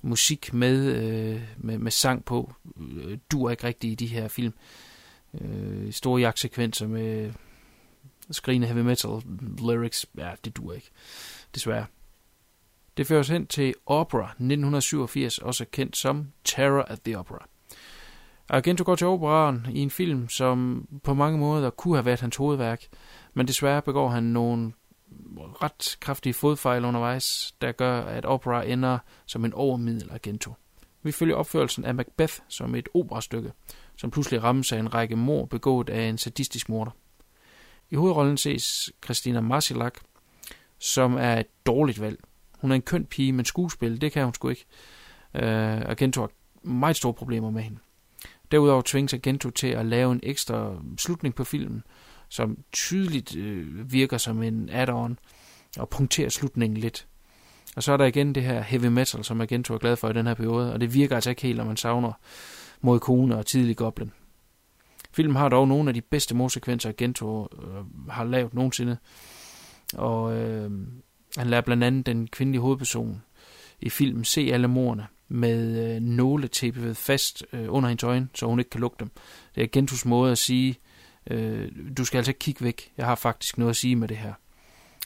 musik 0.03 0.53
med, 0.53 0.95
øh, 0.95 1.43
med, 1.57 1.79
med 1.79 1.91
sang 1.91 2.25
på. 2.25 2.53
Øh, 2.81 3.19
dur 3.31 3.51
ikke 3.51 3.65
rigtigt 3.65 3.93
i 3.93 4.05
de 4.05 4.07
her 4.07 4.29
film. 4.29 4.55
Øh, 5.41 5.93
store 5.93 6.21
jagtsekvenser 6.21 6.87
med 6.87 7.33
skrigende 8.31 8.67
heavy 8.67 8.81
metal 8.81 9.23
lyrics. 9.59 10.07
Ja, 10.19 10.31
det 10.45 10.57
dur 10.57 10.73
ikke. 10.73 10.91
Desværre. 11.55 11.87
Det 12.97 13.07
fører 13.07 13.21
os 13.21 13.29
hen 13.29 13.47
til 13.47 13.75
Opera 13.87 14.25
1987, 14.25 15.39
også 15.39 15.65
kendt 15.73 15.97
som 15.97 16.33
Terror 16.45 16.83
at 16.83 17.01
the 17.03 17.19
Opera. 17.19 17.47
Argento 18.49 18.85
går 18.85 18.95
til 18.95 19.07
operaen 19.07 19.67
i 19.71 19.79
en 19.79 19.91
film, 19.91 20.29
som 20.29 20.89
på 21.05 21.15
mange 21.15 21.39
måder 21.39 21.71
kunne 21.71 21.97
have 21.97 22.05
været 22.05 22.21
hans 22.21 22.37
hovedværk, 22.37 22.87
men 23.35 23.49
desværre 23.49 23.83
begår 23.83 24.09
han 24.09 24.23
nogle 24.23 24.73
ret 25.39 25.97
kraftige 26.01 26.35
fodfejl 26.35 26.85
undervejs, 26.85 27.55
der 27.61 27.73
gør, 27.73 28.01
at 28.01 28.25
opera 28.25 28.65
ender 28.65 28.99
som 29.27 29.45
en 29.45 29.53
overmiddel 29.53 30.11
Argento. 30.13 30.53
Vi 31.03 31.13
følger 31.13 31.37
opførelsen 31.37 31.85
af 31.85 31.95
Macbeth 31.95 32.35
som 32.49 32.75
et 32.75 32.89
operastykke, 32.95 33.53
som 33.97 34.11
pludselig 34.11 34.43
rammes 34.43 34.73
af 34.73 34.79
en 34.79 34.95
række 34.95 35.17
mor 35.17 35.45
begået 35.45 35.89
af 35.89 36.03
en 36.03 36.19
sadistisk 36.19 36.69
morder. 36.69 36.91
I 37.91 37.95
hovedrollen 37.95 38.37
ses 38.37 38.93
Christina 39.05 39.41
Marcilak, 39.41 39.95
som 40.79 41.15
er 41.15 41.41
et 41.41 41.67
dårligt 41.67 42.01
valg. 42.01 42.21
Hun 42.57 42.71
er 42.71 42.75
en 42.75 42.83
køn 42.83 43.05
pige, 43.05 43.33
men 43.33 43.45
skuespil, 43.45 44.01
det 44.01 44.13
kan 44.13 44.25
hun 44.25 44.35
sgu 44.35 44.49
ikke. 44.49 44.65
Øh, 45.35 45.83
og 45.87 45.97
Gento 45.97 46.21
har 46.21 46.31
meget 46.63 46.97
store 46.97 47.15
problemer 47.15 47.51
med 47.51 47.63
hende. 47.63 47.79
Derudover 48.53 48.83
tvinges 48.85 49.15
Gento 49.23 49.51
til 49.51 49.67
at 49.67 49.87
lave 49.87 50.13
en 50.13 50.21
ekstra 50.23 50.75
slutning 50.99 51.35
på 51.35 51.45
filmen, 51.45 51.83
som 52.29 52.59
tydeligt 52.73 53.37
øh, 53.37 53.93
virker 53.93 54.19
som 54.19 54.43
en 54.43 54.71
add-on 54.71 55.19
og 55.79 55.89
punkterer 55.89 56.29
slutningen 56.29 56.77
lidt. 56.77 57.07
Og 57.77 57.83
så 57.83 57.93
er 57.93 57.97
der 57.97 58.05
igen 58.05 58.35
det 58.35 58.43
her 58.43 58.61
heavy 58.61 58.87
metal, 58.87 59.25
som 59.25 59.41
Argento 59.41 59.75
er 59.75 59.79
glad 59.79 59.97
for 59.97 60.09
i 60.09 60.13
den 60.13 60.27
her 60.27 60.35
periode, 60.35 60.73
og 60.73 60.81
det 60.81 60.95
virker 60.95 61.15
altså 61.15 61.31
ikke 61.31 61.43
helt, 61.43 61.57
når 61.57 61.65
man 61.65 61.77
savner 61.77 62.13
mod 62.81 63.01
kone 63.01 63.37
og 63.37 63.47
tidlig 63.47 63.77
Goblin. 63.77 64.13
Filmen 65.13 65.37
har 65.37 65.49
dog 65.49 65.69
nogle 65.69 65.91
af 65.91 65.95
de 65.95 66.01
bedste 66.01 66.35
morsekvenser, 66.35 66.89
Argento 66.89 67.49
øh, 67.63 68.11
har 68.11 68.25
lavet 68.25 68.55
nogensinde, 68.55 68.97
og 69.95 70.37
øh, 70.37 70.71
han 71.37 71.47
lader 71.47 71.63
blandt 71.63 71.85
andet 71.85 72.07
den 72.07 72.29
kvindelige 72.29 72.61
hovedperson 72.61 73.23
i 73.81 73.91
filmen 73.91 74.25
se 74.25 74.51
alle 74.53 74.69
morerne 74.69 75.07
med 75.29 75.95
øh, 75.95 76.03
nåle 76.03 76.49
tapet 76.49 76.97
fast 76.97 77.45
øh, 77.53 77.67
under 77.69 77.89
hendes 77.89 78.05
øjne, 78.05 78.29
så 78.35 78.47
hun 78.47 78.59
ikke 78.59 78.71
kan 78.71 78.81
lukke 78.81 78.97
dem. 79.01 79.11
Det 79.55 79.63
er 79.63 79.69
Gentus 79.73 80.05
måde 80.05 80.33
at 80.33 80.39
sige, 80.39 80.77
øh, 81.31 81.69
du 81.99 82.05
skal 82.05 82.19
altså 82.19 82.31
ikke 82.31 82.39
kigge 82.39 82.65
væk, 82.65 82.93
jeg 82.97 83.07
har 83.07 83.15
faktisk 83.15 83.59
noget 83.59 83.71
at 83.71 83.77
sige 83.77 83.97
med 83.97 84.09
det 84.09 84.17
her. 84.17 84.33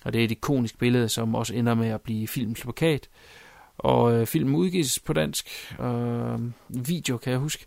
Og 0.04 0.12
det 0.12 0.20
er 0.20 0.24
et 0.24 0.30
ikonisk 0.30 0.78
billede, 0.78 1.08
som 1.08 1.34
også 1.34 1.54
ender 1.54 1.74
med 1.74 1.88
at 1.88 2.00
blive 2.00 2.28
filmens 2.28 2.60
plakat. 2.60 3.08
Og 3.78 4.12
øh, 4.12 4.26
filmen 4.26 4.54
udgives 4.54 4.98
på 4.98 5.12
dansk 5.12 5.48
øh, 5.80 6.38
video, 6.68 7.16
kan 7.16 7.30
jeg 7.30 7.38
huske, 7.38 7.66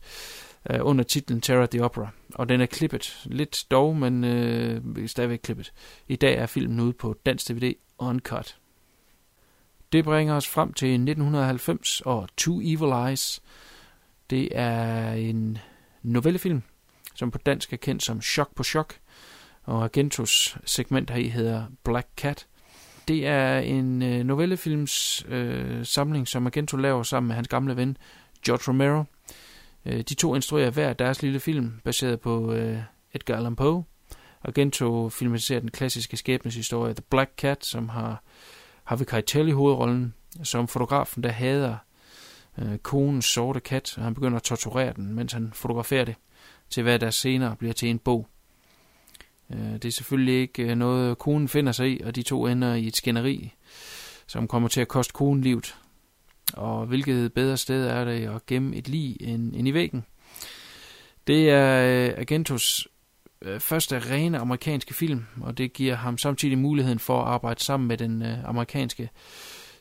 øh, 0.70 0.79
under 0.82 1.03
titlen 1.03 1.41
Terror 1.41 1.65
the 1.65 1.84
Opera. 1.84 2.10
Og 2.36 2.50
den 2.50 2.62
er 2.62 2.65
klippet. 2.65 3.22
Lidt 3.25 3.65
dog, 3.72 3.96
men 3.96 4.24
øh, 4.24 5.08
stadigvæk 5.08 5.39
klippet. 5.43 5.74
I 6.08 6.15
dag 6.15 6.36
er 6.36 6.46
filmen 6.46 6.79
ude 6.79 6.93
på 6.93 7.15
dansk 7.25 7.50
DVD 7.50 7.74
Uncut. 8.00 8.57
Det 9.91 10.03
bringer 10.03 10.35
os 10.35 10.47
frem 10.47 10.73
til 10.73 10.93
1990 10.93 12.01
og 12.01 12.27
Two 12.38 12.62
Evil 12.63 13.07
Eyes. 13.07 13.41
Det 14.29 14.50
er 14.51 15.13
en 15.13 15.57
novellefilm, 16.03 16.62
som 17.15 17.31
på 17.31 17.38
dansk 17.38 17.73
er 17.73 17.77
kendt 17.77 18.03
som 18.03 18.21
Chok 18.21 18.55
på 18.55 18.63
Chok, 18.63 18.95
og 19.63 19.83
Argentos 19.83 20.57
segment 20.65 21.09
her 21.09 21.29
hedder 21.29 21.65
Black 21.83 22.07
Cat. 22.17 22.47
Det 23.07 23.27
er 23.27 23.59
en 23.59 24.01
øh, 24.01 24.23
novellefilms 24.23 25.25
øh, 25.27 25.85
samling, 25.85 26.27
som 26.27 26.45
Argento 26.45 26.77
laver 26.77 27.03
sammen 27.03 27.27
med 27.27 27.35
hans 27.35 27.47
gamle 27.47 27.75
ven 27.75 27.97
George 28.45 28.63
Romero. 28.67 29.03
Øh, 29.85 29.97
de 29.97 30.13
to 30.13 30.35
instruerer 30.35 30.69
hver 30.69 30.93
deres 30.93 31.21
lille 31.21 31.39
film, 31.39 31.81
baseret 31.83 32.19
på 32.19 32.53
øh, 32.53 32.79
Edgar 33.13 33.35
Allan 33.35 33.55
Poe. 33.55 33.83
Argento 34.43 35.09
filmatiserer 35.09 35.59
den 35.59 35.71
klassiske 35.71 36.17
skæbneshistorie 36.17 36.93
The 36.93 37.03
Black 37.09 37.31
Cat, 37.38 37.65
som 37.65 37.89
har 37.89 38.23
Harvey 38.83 39.05
Keitel 39.05 39.47
i 39.47 39.51
hovedrollen, 39.51 40.13
som 40.43 40.67
fotografen, 40.67 41.23
der 41.23 41.29
hader 41.29 41.75
øh, 42.57 42.77
konens 42.77 43.25
sorte 43.25 43.59
kat, 43.59 43.97
og 43.97 44.03
han 44.03 44.13
begynder 44.13 44.38
at 44.38 44.43
torturere 44.43 44.93
den, 44.93 45.13
mens 45.13 45.33
han 45.33 45.51
fotograferer 45.53 46.05
det, 46.05 46.15
til 46.69 46.83
hvad 46.83 47.00
der 47.00 47.09
senere 47.09 47.55
bliver 47.55 47.73
til 47.73 47.89
en 47.89 48.00
bog. 48.00 48.27
Øh, 49.50 49.73
det 49.73 49.85
er 49.85 49.91
selvfølgelig 49.91 50.41
ikke 50.41 50.63
øh, 50.63 50.75
noget, 50.75 51.17
konen 51.17 51.47
finder 51.47 51.71
sig 51.71 51.89
i, 51.89 52.01
og 52.03 52.15
de 52.15 52.23
to 52.23 52.47
ender 52.47 52.73
i 52.73 52.88
et 52.88 52.95
skænderi, 52.95 53.53
som 54.27 54.47
kommer 54.47 54.69
til 54.69 54.81
at 54.81 54.88
koste 54.88 55.13
konen 55.13 55.43
livet. 55.43 55.75
Og 56.53 56.85
hvilket 56.85 57.33
bedre 57.33 57.57
sted 57.57 57.88
er 57.88 58.05
det 58.05 58.29
at 58.35 58.45
gemme 58.45 58.75
et 58.75 58.88
lig 58.88 59.17
end, 59.21 59.55
end 59.55 59.67
i 59.67 59.73
væggen. 59.73 60.05
Det 61.27 61.50
er 61.50 61.83
øh, 61.83 62.13
Agentos 62.17 62.88
øh, 63.43 63.59
første 63.59 64.00
rene 64.00 64.38
amerikanske 64.38 64.93
film, 64.93 65.25
og 65.41 65.57
det 65.57 65.73
giver 65.73 65.95
ham 65.95 66.17
samtidig 66.17 66.57
muligheden 66.57 67.00
for 67.00 67.21
at 67.21 67.27
arbejde 67.27 67.63
sammen 67.63 67.88
med 67.88 67.97
den 67.97 68.21
øh, 68.21 68.50
amerikanske 68.50 69.09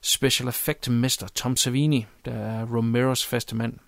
special 0.02 0.48
effect 0.48 0.90
mester 0.90 1.26
Tom 1.28 1.56
Savini, 1.56 2.06
der 2.24 2.32
er 2.32 2.66
Romeros 2.66 3.26
faste 3.26 3.56
mand. 3.56 3.78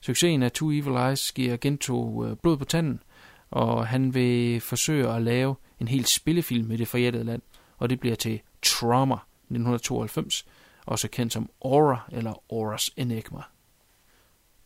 Succesen 0.00 0.42
af 0.42 0.52
Two 0.52 0.70
Evil 0.70 0.96
Eyes 0.96 1.32
giver 1.32 1.56
Gento 1.56 2.24
øh, 2.24 2.36
blod 2.36 2.56
på 2.56 2.64
tanden, 2.64 3.02
og 3.50 3.86
han 3.86 4.14
vil 4.14 4.60
forsøge 4.60 5.08
at 5.08 5.22
lave 5.22 5.56
en 5.80 5.88
helt 5.88 6.08
spillefilm 6.08 6.70
i 6.70 6.76
det 6.76 6.88
forjættede 6.88 7.24
land, 7.24 7.42
og 7.78 7.90
det 7.90 8.00
bliver 8.00 8.16
til 8.16 8.40
Trauma 8.62 9.14
1992, 9.14 10.46
også 10.86 11.08
kendt 11.08 11.32
som 11.32 11.50
Aura 11.64 12.00
eller 12.12 12.42
Auras 12.52 12.90
Enigma. 12.96 13.40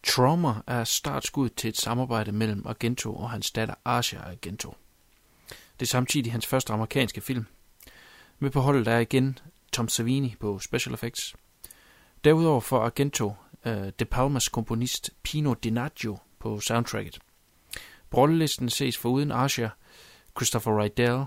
Trauma 0.07 0.55
er 0.67 0.85
startskud 0.85 1.49
til 1.49 1.69
et 1.69 1.77
samarbejde 1.77 2.33
mellem 2.33 2.67
Argento 2.67 3.15
og 3.15 3.31
hans 3.31 3.51
datter 3.51 3.75
Asia 3.85 4.21
Argento. 4.21 4.75
Det 5.81 5.87
er 5.87 5.91
samtidig 5.91 6.33
hans 6.33 6.47
første 6.47 6.73
amerikanske 6.73 7.21
film. 7.21 7.47
Med 8.39 8.51
på 8.51 8.61
holdet 8.61 8.89
er 8.89 8.99
igen 8.99 9.39
Tom 9.73 9.89
Savini 9.89 10.35
på 10.41 10.59
special 10.59 10.95
effects. 10.95 11.35
Derudover 12.25 12.61
får 12.61 12.85
Argento 12.85 13.35
uh, 13.67 13.73
De 13.73 14.05
Palmas 14.05 14.49
komponist 14.49 15.11
Pino 15.23 15.55
Donaggio 15.55 16.19
på 16.39 16.61
soundtracket. 16.61 17.19
Brollelisten 18.11 18.71
ses 18.71 18.99
foruden 18.99 19.33
Asia, 19.33 19.71
Christopher 20.37 20.83
Rydell, 20.83 21.25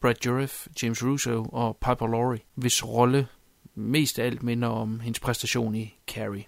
Brad 0.00 0.14
Dourif, 0.14 0.66
James 0.82 1.04
Russo 1.04 1.46
og 1.52 1.76
Piper 1.76 2.06
Laurie, 2.06 2.40
hvis 2.54 2.84
rolle 2.84 3.28
mest 3.74 4.18
af 4.18 4.26
alt 4.26 4.42
minder 4.42 4.68
om 4.68 5.00
hendes 5.00 5.20
præstation 5.20 5.74
i 5.74 5.98
Carrie. 6.06 6.44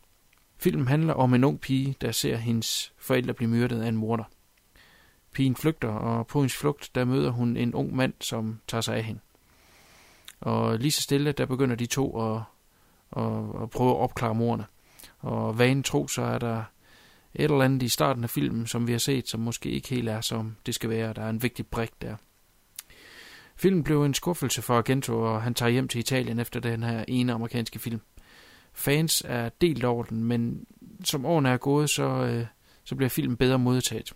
Filmen 0.61 0.89
handler 0.89 1.15
om 1.15 1.35
en 1.35 1.45
ung 1.45 1.61
pige, 1.61 1.97
der 2.01 2.13
ser 2.13 2.37
hendes 2.37 2.93
forældre 2.99 3.35
blive 3.35 3.51
myrdet 3.51 3.83
af 3.83 3.89
en 3.89 3.97
morder. 3.97 4.25
Pigen 5.33 5.57
flygter, 5.57 5.89
og 5.89 6.27
på 6.27 6.41
hendes 6.41 6.57
flugt, 6.57 6.91
der 6.95 7.05
møder 7.05 7.31
hun 7.31 7.57
en 7.57 7.75
ung 7.75 7.97
mand, 7.97 8.13
som 8.21 8.61
tager 8.69 8.81
sig 8.81 8.97
af 8.97 9.05
hende. 9.05 9.21
Og 10.41 10.79
lige 10.79 10.91
så 10.91 11.03
stille, 11.03 11.33
der 11.33 11.47
begynder 11.47 11.77
de 11.77 11.87
to 11.87 12.21
at, 12.21 12.43
at, 13.17 13.63
at 13.63 13.71
prøve 13.71 13.91
at 13.91 13.97
opklare 13.97 14.35
morderne. 14.35 14.65
Og 15.19 15.59
vanen 15.59 15.83
tro, 15.83 16.09
så 16.09 16.23
er 16.23 16.39
der 16.39 16.63
et 17.35 17.45
eller 17.45 17.63
andet 17.63 17.83
i 17.83 17.89
starten 17.89 18.25
af 18.25 18.31
filmen, 18.31 18.67
som 18.67 18.87
vi 18.87 18.93
har 18.93 18.99
set, 18.99 19.29
som 19.29 19.41
måske 19.41 19.71
ikke 19.71 19.89
helt 19.89 20.09
er, 20.09 20.21
som 20.21 20.57
det 20.67 20.75
skal 20.75 20.91
være. 20.91 21.13
Der 21.13 21.23
er 21.23 21.31
en 21.31 21.43
vigtig 21.43 21.67
brik 21.67 21.91
der. 22.03 22.17
Filmen 23.57 23.85
blev 23.85 24.05
en 24.05 24.15
skuffelse 24.15 24.63
for 24.63 24.79
Argento, 24.79 25.23
og 25.23 25.43
han 25.43 25.55
tager 25.55 25.71
hjem 25.71 25.89
til 25.89 25.99
Italien 25.99 26.39
efter 26.39 26.61
den 26.61 26.83
her 26.83 27.05
ene 27.09 27.33
amerikanske 27.33 27.79
film. 27.79 28.01
Fans 28.81 29.23
er 29.27 29.49
delt 29.49 29.85
over 29.85 30.05
den, 30.05 30.25
men 30.25 30.67
som 31.05 31.27
årene 31.27 31.49
er 31.49 31.57
gået, 31.57 31.91
så, 31.91 32.03
øh, 32.03 32.47
så 32.85 32.95
bliver 32.97 33.09
filmen 33.09 33.37
bedre 33.37 33.59
modtaget. 33.59 34.13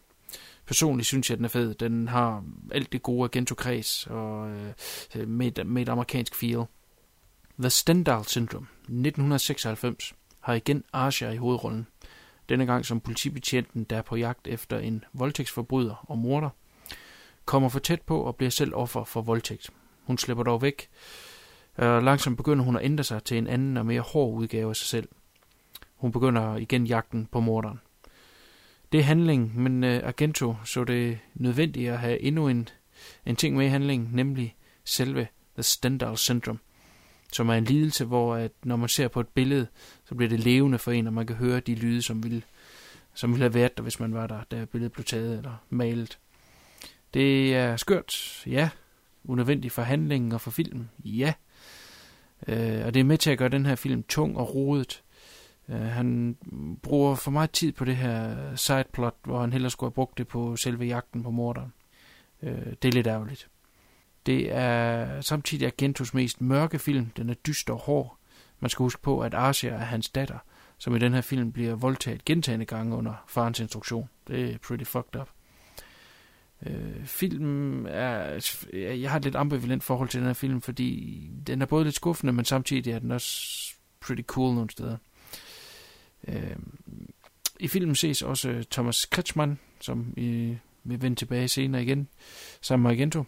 Personligt 0.67 1.07
synes 1.07 1.31
jeg, 1.31 1.35
at 1.35 1.39
den 1.39 1.45
er 1.45 1.49
fed. 1.49 1.75
Den 1.75 2.09
har 2.09 2.45
alt 2.73 2.93
det 2.93 3.03
gode 3.03 3.25
Agento 3.25 3.55
Kreds 3.55 4.07
og 4.07 4.51
øh, 4.51 5.29
med, 5.29 5.65
med 5.65 5.83
et 5.83 5.89
amerikansk 5.89 6.35
feel. 6.35 6.65
The 7.59 7.71
Stendhal 7.71 8.25
Syndrome 8.25 8.67
1996 8.81 10.15
har 10.41 10.55
igen 10.55 10.85
Asia 10.93 11.31
i 11.31 11.37
hovedrollen. 11.37 11.87
Denne 12.49 12.67
gang 12.67 12.87
som 12.87 13.01
politibetjenten, 13.01 13.85
der 13.85 13.97
er 13.97 14.03
på 14.03 14.17
jagt 14.17 14.49
efter 14.49 14.79
en 14.79 15.05
voldtægtsforbryder 15.13 16.05
og 16.09 16.19
morder, 16.19 16.51
kommer 17.45 17.69
for 17.69 17.79
tæt 17.79 18.03
på 18.03 18.21
og 18.21 18.37
bliver 18.37 18.51
selv 18.51 18.75
offer 18.75 19.05
for 19.05 19.21
voldtægt. 19.21 19.71
Hun 20.05 20.19
slipper 20.19 20.45
dog 20.45 20.63
væk, 20.63 20.89
og 21.77 22.03
langsomt 22.03 22.37
begynder 22.37 22.65
hun 22.65 22.77
at 22.77 22.85
ændre 22.85 23.05
sig 23.05 23.25
til 23.25 23.39
en 23.39 23.47
anden 23.47 23.77
og 23.77 23.87
mere 23.87 24.01
hård 24.01 24.35
udgave 24.35 24.71
af 24.71 24.77
sig 24.77 24.87
selv. 24.87 25.09
Hun 25.97 26.13
begynder 26.13 26.57
igen 26.57 26.87
jagten 26.87 27.27
på 27.27 27.41
morderen. 27.41 27.81
Det 28.93 29.01
er 29.01 29.05
handling, 29.05 29.61
men 29.61 29.85
øh, 29.85 30.09
Argento 30.09 30.57
så 30.65 30.85
det 30.85 31.19
nødvendigt 31.35 31.91
at 31.91 31.99
have 31.99 32.21
endnu 32.21 32.49
en, 32.49 32.69
en 33.27 33.37
ting 33.37 33.57
med 33.57 33.67
i 33.67 33.69
handlingen, 33.69 34.09
nemlig 34.13 34.57
selve 34.85 35.29
The 35.55 35.63
Stendhal 35.63 36.17
Syndrome, 36.17 36.59
som 37.33 37.49
er 37.49 37.55
en 37.55 37.65
lidelse, 37.65 38.05
hvor 38.05 38.35
at 38.35 38.53
når 38.65 38.77
man 38.77 38.89
ser 38.89 39.09
på 39.09 39.21
et 39.21 39.29
billede, 39.29 39.67
så 40.05 40.15
bliver 40.15 40.29
det 40.29 40.41
levende 40.41 40.79
for 40.79 40.93
en, 40.93 41.07
og 41.07 41.13
man 41.13 41.27
kan 41.27 41.37
høre 41.37 41.61
de 41.61 41.75
lyde, 41.75 42.03
som 42.03 42.23
ville, 42.23 42.43
som 43.15 43.31
ville 43.31 43.43
have 43.43 43.55
været 43.55 43.77
der, 43.77 43.83
hvis 43.83 44.01
man 44.01 44.15
var 44.15 44.27
der, 44.27 44.43
da 44.51 44.65
billedet 44.65 44.93
blev 44.93 45.05
taget 45.05 45.37
eller 45.37 45.57
malet. 45.71 46.19
Det 47.15 47.55
er 47.55 47.77
skørt, 47.77 48.43
ja. 48.47 48.69
Unødvendigt 49.25 49.73
for 49.73 49.83
handlingen 49.83 50.33
og 50.33 50.41
for 50.41 50.51
filmen, 50.51 50.91
ja. 51.05 51.33
Øh, 52.49 52.87
og 52.87 52.95
det 52.95 53.01
er 53.01 53.05
med 53.05 53.19
til 53.19 53.31
at 53.31 53.39
gøre 53.39 53.49
den 53.49 53.67
her 53.67 53.75
film 53.75 54.03
tung 54.03 54.37
og 54.37 54.55
rodet. 54.55 55.03
Øh, 55.69 55.81
han 55.81 56.37
bruger 56.83 57.15
for 57.15 57.31
meget 57.31 57.51
tid 57.51 57.73
på 57.73 57.85
det 57.85 57.97
her 57.97 58.37
sideplot, 58.57 59.17
hvor 59.25 59.41
han 59.41 59.53
hellere 59.53 59.71
skulle 59.71 59.89
have 59.89 59.95
brugt 59.95 60.19
det 60.19 60.29
på 60.29 60.57
selve 60.57 60.85
jagten 60.85 61.23
på 61.23 61.31
morderen. 61.31 61.73
Øh, 62.43 62.73
det 62.83 62.89
er 62.89 62.93
lidt 62.93 63.07
ærgerligt. 63.07 63.49
Det 64.27 64.53
er 64.53 65.21
samtidig 65.21 65.67
Argentos 65.67 66.15
mest 66.15 66.41
mørke 66.41 66.79
film. 66.79 67.07
Den 67.17 67.31
er 67.31 67.35
dyster 67.35 67.73
og 67.73 67.81
hård. 67.81 68.17
Man 68.61 68.71
skal 68.71 68.83
huske 68.83 69.03
på, 69.03 69.21
at 69.21 69.35
Asia 69.35 69.71
er 69.71 69.79
hans 69.79 70.09
datter, 70.11 70.39
som 70.79 70.97
i 70.97 70.99
den 70.99 71.15
her 71.15 71.21
film 71.21 71.53
bliver 71.53 71.75
voldtaget 71.75 72.25
gentagende 72.25 72.67
gange 72.67 72.97
under 72.97 73.25
farens 73.29 73.61
instruktion. 73.61 74.09
Det 74.29 74.51
er 74.51 74.59
pretty 74.59 74.85
fucked 74.85 75.21
up. 75.21 75.29
Øh, 76.67 76.94
filmen 77.05 77.87
er... 77.87 78.41
Jeg 78.73 79.11
har 79.11 79.19
et 79.19 79.25
lidt 79.25 79.37
ambivalent 79.37 79.85
forhold 79.85 80.09
til 80.09 80.21
den 80.21 80.27
her 80.27 80.35
film, 80.35 80.61
fordi 80.61 81.31
den 81.47 81.63
er 81.63 81.67
både 81.67 81.85
lidt 81.85 81.95
skuffende, 81.95 82.33
men 82.33 82.45
samtidig 82.45 82.93
er 82.93 82.99
den 82.99 83.11
også 83.11 83.73
pretty 84.01 84.23
cool 84.23 84.55
nogle 84.55 84.71
steder. 84.71 84.97
Øh, 86.29 86.57
I 87.61 87.69
filmen 87.69 87.95
ses 87.95 88.23
også 88.23 88.65
Thomas 88.71 89.07
Kretschmann, 89.07 89.59
som 89.81 90.13
vi 90.17 90.59
vil 90.85 91.03
vende 91.03 91.17
tilbage 91.17 91.49
senere 91.49 91.83
igen, 91.83 92.09
sammen 92.61 92.83
med 92.83 92.91
Argento. 92.91 93.25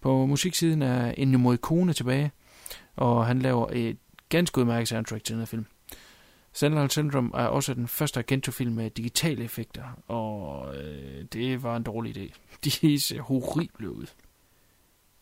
På 0.00 0.26
musiksiden 0.26 0.82
er 0.82 1.14
Ennio 1.16 1.38
Morricone 1.38 1.92
tilbage, 1.92 2.30
og 2.96 3.26
han 3.26 3.38
laver 3.38 3.70
et 3.72 3.96
ganske 4.28 4.60
udmærket 4.60 4.88
soundtrack 4.88 5.24
til 5.24 5.32
den 5.32 5.40
her 5.40 5.46
film. 5.46 5.66
Sandal 6.52 6.90
Syndrome 6.90 7.30
er 7.34 7.46
også 7.46 7.74
den 7.74 7.88
første 7.88 8.18
Argento-film 8.18 8.72
med 8.72 8.90
digitale 8.90 9.44
effekter, 9.44 9.84
og 10.08 10.76
øh, 10.76 11.24
det 11.32 11.62
var 11.62 11.76
en 11.76 11.82
dårlig 11.82 12.16
idé. 12.16 12.38
De 12.64 13.00
ser 13.00 13.20
horrible 13.20 13.90
ud. 13.90 14.06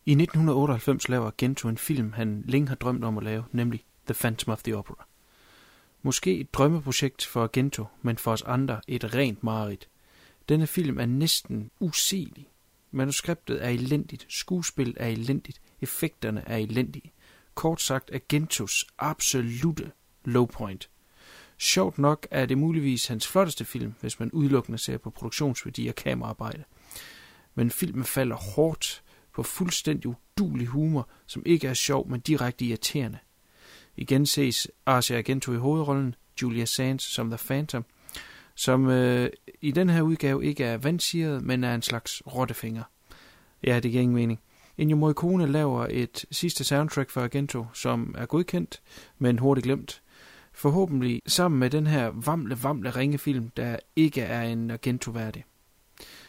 I 0.06 0.12
1998 0.12 1.08
laver 1.08 1.26
Argento 1.26 1.68
en 1.68 1.78
film, 1.78 2.12
han 2.12 2.44
længe 2.46 2.68
har 2.68 2.74
drømt 2.74 3.04
om 3.04 3.18
at 3.18 3.24
lave, 3.24 3.44
nemlig 3.52 3.84
The 4.06 4.14
Phantom 4.14 4.52
of 4.52 4.62
the 4.62 4.76
Opera. 4.76 5.06
Måske 6.02 6.38
et 6.38 6.54
drømmeprojekt 6.54 7.24
for 7.24 7.42
Argento, 7.42 7.86
men 8.02 8.18
for 8.18 8.32
os 8.32 8.42
andre 8.42 8.80
et 8.88 9.14
rent 9.14 9.44
mareridt. 9.44 9.88
Denne 10.48 10.66
film 10.66 11.00
er 11.00 11.06
næsten 11.06 11.70
usigelig. 11.80 12.48
Manuskriptet 12.90 13.64
er 13.64 13.68
elendigt, 13.68 14.26
skuespillet 14.28 14.96
er 15.00 15.06
elendigt, 15.06 15.60
effekterne 15.80 16.42
er 16.46 16.56
elendige. 16.56 17.12
Kort 17.54 17.80
sagt 17.80 18.10
Argentos 18.14 18.86
absolute 18.98 19.92
low 20.24 20.46
point. 20.46 20.90
Sjovt 21.58 21.98
nok 21.98 22.26
er 22.30 22.46
det 22.46 22.58
muligvis 22.58 23.06
hans 23.06 23.28
flotteste 23.28 23.64
film, 23.64 23.94
hvis 24.00 24.20
man 24.20 24.30
udelukkende 24.32 24.78
ser 24.78 24.98
på 24.98 25.10
produktionsværdi 25.10 25.88
og 25.88 25.94
kameraarbejde. 25.94 26.64
Men 27.54 27.70
filmen 27.70 28.04
falder 28.04 28.36
hårdt 28.36 29.02
på 29.34 29.42
fuldstændig 29.42 30.06
udulig 30.10 30.66
humor, 30.66 31.08
som 31.26 31.42
ikke 31.46 31.68
er 31.68 31.74
sjov, 31.74 32.08
men 32.08 32.20
direkte 32.20 32.64
irriterende. 32.64 33.18
Igen 33.96 34.26
ses 34.26 34.68
Asia 34.86 35.18
Argento 35.18 35.52
i 35.52 35.56
hovedrollen, 35.56 36.14
Julia 36.42 36.64
Sands 36.64 37.02
som 37.02 37.30
The 37.30 37.38
Phantom, 37.46 37.84
som 38.54 38.88
øh, 38.88 39.30
i 39.60 39.70
den 39.70 39.88
her 39.88 40.02
udgave 40.02 40.44
ikke 40.44 40.64
er 40.64 40.76
vandsiret, 40.76 41.42
men 41.42 41.64
er 41.64 41.74
en 41.74 41.82
slags 41.82 42.22
rottefinger. 42.26 42.82
Ja, 43.62 43.80
det 43.80 43.90
giver 43.90 44.02
ingen 44.02 44.14
mening. 44.14 44.40
Ennio 44.78 44.96
Morricone 44.96 45.46
laver 45.46 45.86
et 45.90 46.24
sidste 46.30 46.64
soundtrack 46.64 47.10
for 47.10 47.20
Argento, 47.20 47.66
som 47.72 48.14
er 48.18 48.26
godkendt, 48.26 48.82
men 49.18 49.38
hurtigt 49.38 49.64
glemt. 49.64 50.02
Forhåbentlig 50.58 51.22
sammen 51.26 51.58
med 51.58 51.70
den 51.70 51.86
her 51.86 52.10
vamle, 52.10 52.62
vamle 52.62 52.90
ringefilm, 52.90 53.48
der 53.48 53.76
ikke 53.96 54.20
er 54.20 54.42
en 54.42 54.70
Argento 54.70 55.10
værdig. 55.10 55.44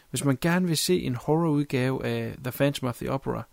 Hvis 0.10 0.26
man 0.26 0.38
gerne 0.42 0.68
vil 0.68 0.78
se 0.78 1.02
en 1.02 1.16
horrorudgave 1.16 2.06
af 2.06 2.36
The 2.44 2.52
Phantom 2.52 2.90
of 2.90 2.98
the 2.98 3.12
Opera, 3.12 3.44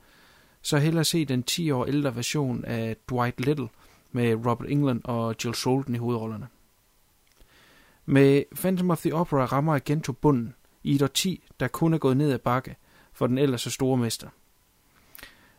så 0.63 0.79
hellere 0.79 1.05
se 1.05 1.25
den 1.25 1.43
10 1.43 1.71
år 1.71 1.85
ældre 1.85 2.17
version 2.17 2.65
af 2.65 2.97
Dwight 3.11 3.41
Little 3.41 3.69
med 4.13 4.35
Robert 4.35 4.71
England 4.71 5.01
og 5.05 5.35
Jill 5.45 5.55
Solden 5.55 5.95
i 5.95 5.99
hovedrollerne. 5.99 6.47
Med 8.07 8.43
Phantom 8.57 8.91
of 8.91 9.01
the 9.01 9.15
Opera 9.15 9.45
rammer 9.45 9.75
Argento 9.75 10.13
bunden 10.13 10.55
i 10.83 10.95
et 10.95 11.03
årti, 11.03 11.45
der 11.61 11.69
kun 11.69 11.95
er 11.95 11.99
gået 11.99 12.17
ned 12.17 12.33
ad 12.33 12.39
bakke 12.39 12.77
for 13.13 13.27
den 13.27 13.39
ellers 13.39 13.63
så 13.63 13.71
store 13.71 13.97
mester. 13.97 14.29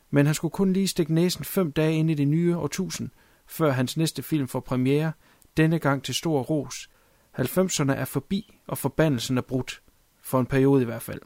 Men 0.09 0.25
han 0.25 0.35
skulle 0.35 0.51
kun 0.51 0.73
lige 0.73 0.87
stikke 0.87 1.13
næsen 1.13 1.45
fem 1.45 1.71
dage 1.71 1.93
ind 1.93 2.11
i 2.11 2.13
det 2.13 2.27
nye 2.27 2.57
årtusind, 2.57 3.09
før 3.47 3.71
hans 3.71 3.97
næste 3.97 4.23
film 4.23 4.47
får 4.47 4.59
premiere, 4.59 5.11
denne 5.57 5.79
gang 5.79 6.03
til 6.03 6.15
stor 6.15 6.41
ros. 6.41 6.89
90'erne 7.39 7.91
er 7.91 8.05
forbi, 8.05 8.59
og 8.67 8.77
forbandelsen 8.77 9.37
er 9.37 9.41
brudt. 9.41 9.81
For 10.21 10.39
en 10.39 10.45
periode 10.45 10.81
i 10.81 10.85
hvert 10.85 11.01
fald. 11.01 11.21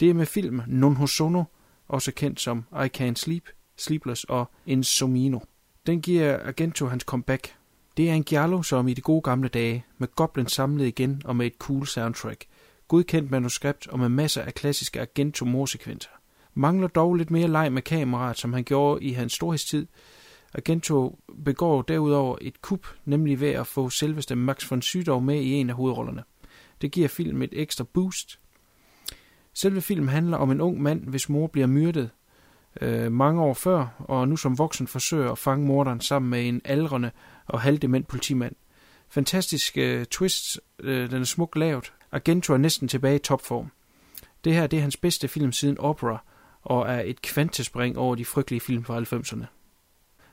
Det 0.00 0.10
er 0.10 0.14
med 0.14 0.26
film 0.26 0.62
Non 0.66 0.96
Hosono, 0.96 1.44
også 1.88 2.12
kendt 2.12 2.40
som 2.40 2.64
I 2.72 2.88
Can't 2.96 3.14
Sleep, 3.14 3.48
Sleepless 3.76 4.24
og 4.24 4.50
Insomino. 4.66 5.38
Den 5.86 6.02
giver 6.02 6.46
Argento 6.46 6.86
hans 6.86 7.02
comeback. 7.02 7.54
Det 7.96 8.10
er 8.10 8.14
en 8.14 8.24
giallo 8.24 8.62
som 8.62 8.88
i 8.88 8.94
de 8.94 9.00
gode 9.00 9.22
gamle 9.22 9.48
dage, 9.48 9.84
med 9.98 10.08
Goblin 10.16 10.46
samlet 10.46 10.86
igen 10.86 11.22
og 11.24 11.36
med 11.36 11.46
et 11.46 11.54
cool 11.58 11.86
soundtrack. 11.86 12.44
Godkendt 12.88 13.30
manuskript 13.30 13.86
og 13.86 13.98
med 13.98 14.08
masser 14.08 14.42
af 14.42 14.54
klassiske 14.54 15.00
Argento 15.00 15.44
morsekvenser. 15.44 16.10
Mangler 16.54 16.88
dog 16.88 17.14
lidt 17.14 17.30
mere 17.30 17.48
leg 17.48 17.72
med 17.72 17.82
kameraet, 17.82 18.38
som 18.38 18.52
han 18.52 18.64
gjorde 18.64 19.04
i 19.04 19.12
hans 19.12 19.32
storhedstid, 19.32 19.86
Argento 20.54 21.18
begår 21.44 21.82
derudover 21.82 22.38
et 22.40 22.62
kup, 22.62 22.86
nemlig 23.04 23.40
ved 23.40 23.48
at 23.48 23.66
få 23.66 23.90
selveste 23.90 24.36
Max 24.36 24.70
von 24.70 24.82
Sydow 24.82 25.20
med 25.20 25.40
i 25.40 25.52
en 25.52 25.70
af 25.70 25.76
hovedrollerne. 25.76 26.22
Det 26.80 26.92
giver 26.92 27.08
filmen 27.08 27.42
et 27.42 27.50
ekstra 27.52 27.84
boost. 27.84 28.40
Selve 29.54 29.80
filmen 29.80 30.08
handler 30.08 30.36
om 30.36 30.50
en 30.50 30.60
ung 30.60 30.82
mand, 30.82 31.04
hvis 31.04 31.28
mor 31.28 31.46
bliver 31.46 31.66
myrdet 31.66 32.10
øh, 32.80 33.12
mange 33.12 33.42
år 33.42 33.54
før, 33.54 33.86
og 33.98 34.28
nu 34.28 34.36
som 34.36 34.58
voksen 34.58 34.86
forsøger 34.86 35.32
at 35.32 35.38
fange 35.38 35.66
morderen 35.66 36.00
sammen 36.00 36.30
med 36.30 36.48
en 36.48 36.60
aldrende 36.64 37.10
og 37.46 37.60
halvdement 37.60 38.08
politimand. 38.08 38.54
Fantastisk 39.08 39.78
øh, 39.78 40.04
twist, 40.04 40.60
øh, 40.78 41.10
den 41.10 41.20
er 41.20 41.24
smukt 41.24 41.56
lavet. 41.56 41.92
Argento 42.12 42.52
er 42.52 42.58
næsten 42.58 42.88
tilbage 42.88 43.16
i 43.16 43.18
topform. 43.18 43.70
Det 44.44 44.54
her 44.54 44.66
det 44.66 44.76
er 44.76 44.80
hans 44.80 44.96
bedste 44.96 45.28
film 45.28 45.52
siden 45.52 45.78
Opera, 45.78 46.24
og 46.62 46.88
er 46.88 47.00
et 47.00 47.22
kvantespring 47.22 47.98
over 47.98 48.14
de 48.14 48.24
frygtelige 48.24 48.60
film 48.60 48.84
fra 48.84 49.00
90'erne. 49.00 49.59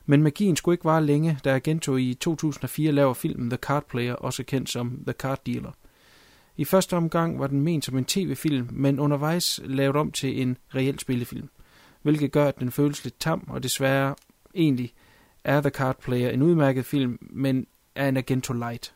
Men 0.10 0.24
magien 0.24 0.56
skulle 0.56 0.74
ikke 0.74 0.86
vare 0.86 1.06
længe, 1.06 1.40
da 1.44 1.54
Argento 1.54 1.96
i 1.96 2.14
2004 2.14 2.92
laver 2.92 3.14
filmen 3.14 3.50
The 3.50 3.58
Card 3.58 3.86
Player, 3.88 4.14
også 4.14 4.44
kendt 4.44 4.70
som 4.70 5.04
The 5.08 5.14
Card 5.14 5.40
Dealer. 5.46 5.72
I 6.58 6.66
første 6.66 6.96
omgang 6.96 7.40
var 7.40 7.48
den 7.48 7.62
ment 7.62 7.86
som 7.86 7.98
en 7.98 8.06
tv-film, 8.06 8.70
men 8.72 9.00
undervejs 9.00 9.62
lavet 9.64 9.96
om 9.96 10.12
til 10.12 10.42
en 10.42 10.58
reel 10.76 11.00
spillefilm, 11.00 11.50
hvilket 12.02 12.32
gør, 12.32 12.46
at 12.46 12.60
den 12.60 12.72
føles 12.72 13.04
lidt 13.04 13.20
tam, 13.20 13.48
og 13.50 13.64
desværre 13.64 14.16
egentlig 14.56 14.94
er 15.44 15.62
The 15.62 15.70
Card 15.70 16.00
Player 16.02 16.30
en 16.30 16.42
udmærket 16.42 16.86
film, 16.86 17.18
men 17.22 17.68
er 17.96 18.10
en 18.10 18.18
Argento 18.18 18.54
Light. 18.54 18.96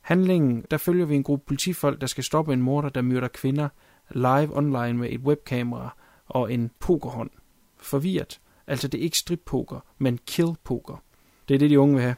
Handlingen, 0.00 0.64
der 0.70 0.76
følger 0.76 1.06
vi 1.06 1.14
en 1.14 1.22
gruppe 1.22 1.46
politifolk, 1.46 2.00
der 2.00 2.06
skal 2.06 2.24
stoppe 2.24 2.52
en 2.52 2.62
morder, 2.62 2.88
der 2.88 3.02
myrder 3.02 3.28
kvinder 3.28 3.68
live 4.10 4.56
online 4.56 4.92
med 4.92 5.08
et 5.10 5.20
webkamera 5.20 5.96
og 6.26 6.52
en 6.52 6.70
pokerhånd. 6.80 7.30
Forvirret 7.76 8.40
Altså 8.66 8.88
det 8.88 8.98
er 8.98 9.02
ikke 9.02 9.18
strip-poker, 9.18 9.80
men 9.98 10.18
kill-poker. 10.26 11.02
Det 11.48 11.54
er 11.54 11.58
det, 11.58 11.70
de 11.70 11.80
unge 11.80 11.94
vil 11.94 12.02
have. 12.02 12.16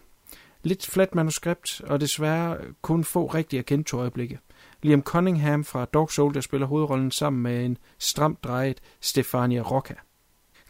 Lidt 0.63 0.87
flat 0.87 1.15
manuskript, 1.15 1.81
og 1.81 2.01
desværre 2.01 2.59
kun 2.83 3.05
få 3.05 3.27
rigtige 3.27 3.63
kendte 3.63 3.97
øjeblikke. 3.97 4.39
Liam 4.83 5.03
Cunningham 5.03 5.65
fra 5.65 5.85
Dog 5.85 6.11
Soldier 6.11 6.41
spiller 6.43 6.67
hovedrollen 6.67 7.11
sammen 7.11 7.43
med 7.43 7.65
en 7.65 7.79
stramt 7.99 8.45
drejet 8.45 8.81
Stefania 9.01 9.61
Rocca. 9.61 9.95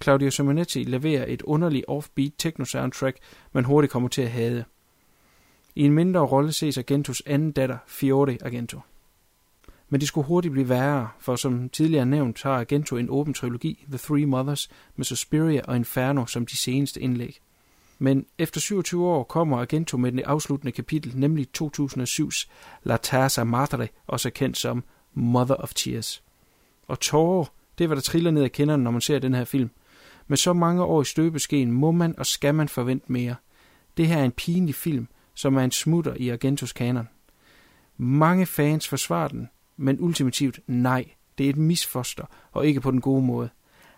Claudio 0.02 0.30
Simonetti 0.30 0.84
leverer 0.84 1.24
et 1.28 1.42
underligt 1.42 1.84
offbeat 1.88 2.32
techno-soundtrack, 2.38 3.16
man 3.52 3.64
hurtigt 3.64 3.92
kommer 3.92 4.08
til 4.08 4.22
at 4.22 4.30
hade. 4.30 4.64
I 5.74 5.82
en 5.82 5.92
mindre 5.92 6.20
rolle 6.20 6.52
ses 6.52 6.78
Argentos 6.78 7.22
anden 7.26 7.52
datter, 7.52 7.78
Fiore 7.86 8.38
Argento. 8.44 8.80
Men 9.88 10.01
det 10.01 10.09
skulle 10.09 10.27
hurtigt 10.27 10.53
blive 10.53 10.68
værre, 10.68 11.09
for 11.20 11.37
som 11.37 11.68
tidligere 11.68 12.07
nævnt 12.07 12.42
har 12.42 12.53
Argento 12.53 12.96
en 12.96 13.11
åben 13.11 13.35
trilogi, 13.35 13.85
The 13.88 13.99
Three 13.99 14.27
Mothers, 14.27 14.70
med 14.96 15.05
Suspiria 15.05 15.61
og 15.64 15.77
Inferno 15.77 16.27
som 16.27 16.46
de 16.46 16.57
seneste 16.57 17.01
indlæg. 17.01 17.40
Men 17.99 18.27
efter 18.38 18.61
27 18.61 19.07
år 19.07 19.22
kommer 19.22 19.59
Argento 19.59 19.96
med 19.96 20.12
det 20.12 20.22
afsluttende 20.22 20.72
kapitel, 20.72 21.18
nemlig 21.18 21.46
2007's 21.59 22.49
La 22.83 22.96
Terza 22.96 23.44
Madre, 23.44 23.88
også 24.07 24.31
kendt 24.31 24.57
som 24.57 24.85
Mother 25.14 25.55
of 25.55 25.75
Tears. 25.75 26.22
Og 26.88 27.01
tårer, 27.01 27.44
det 27.79 27.85
er 27.85 27.88
hvad 27.88 27.96
der 27.96 28.03
triller 28.03 28.31
ned 28.31 28.42
af 28.42 28.53
kenderne, 28.53 28.85
når 28.85 28.90
man 28.90 29.01
ser 29.01 29.18
den 29.18 29.35
her 29.35 29.44
film. 29.44 29.70
Med 30.27 30.37
så 30.37 30.53
mange 30.53 30.83
år 30.83 31.03
i 31.03 31.05
støbeskeen 31.05 31.72
må 31.72 31.90
man 31.90 32.18
og 32.18 32.27
skal 32.27 32.55
man 32.55 32.68
forvente 32.68 33.12
mere. 33.12 33.35
Det 33.96 34.07
her 34.07 34.18
er 34.18 34.25
en 34.25 34.33
pinlig 34.33 34.75
film, 34.75 35.09
som 35.35 35.57
er 35.57 35.61
en 35.61 35.70
smutter 35.70 36.14
i 36.16 36.29
Argentos 36.29 36.72
kanon. 36.72 37.09
Mange 37.96 38.46
fans 38.46 38.88
forsvarer 38.88 39.29
den, 39.29 39.49
men 39.76 40.00
ultimativt 40.00 40.60
nej. 40.66 41.04
Det 41.38 41.46
er 41.46 41.50
et 41.50 41.56
misfoster, 41.56 42.24
og 42.52 42.66
ikke 42.66 42.80
på 42.80 42.90
den 42.90 43.00
gode 43.00 43.22
måde. 43.22 43.48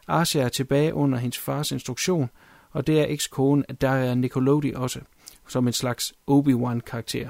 Asia 0.08 0.42
er 0.42 0.48
tilbage 0.48 0.94
under 0.94 1.18
hendes 1.18 1.38
fars 1.38 1.72
instruktion, 1.72 2.30
og 2.70 2.86
det 2.86 3.00
er 3.00 3.06
ekskonen 3.08 3.64
at 3.68 3.80
der 3.80 3.90
er 3.90 4.14
Nicolodi 4.14 4.72
også, 4.72 5.00
som 5.48 5.66
en 5.66 5.72
slags 5.72 6.14
Obi-Wan-karakter. 6.26 7.28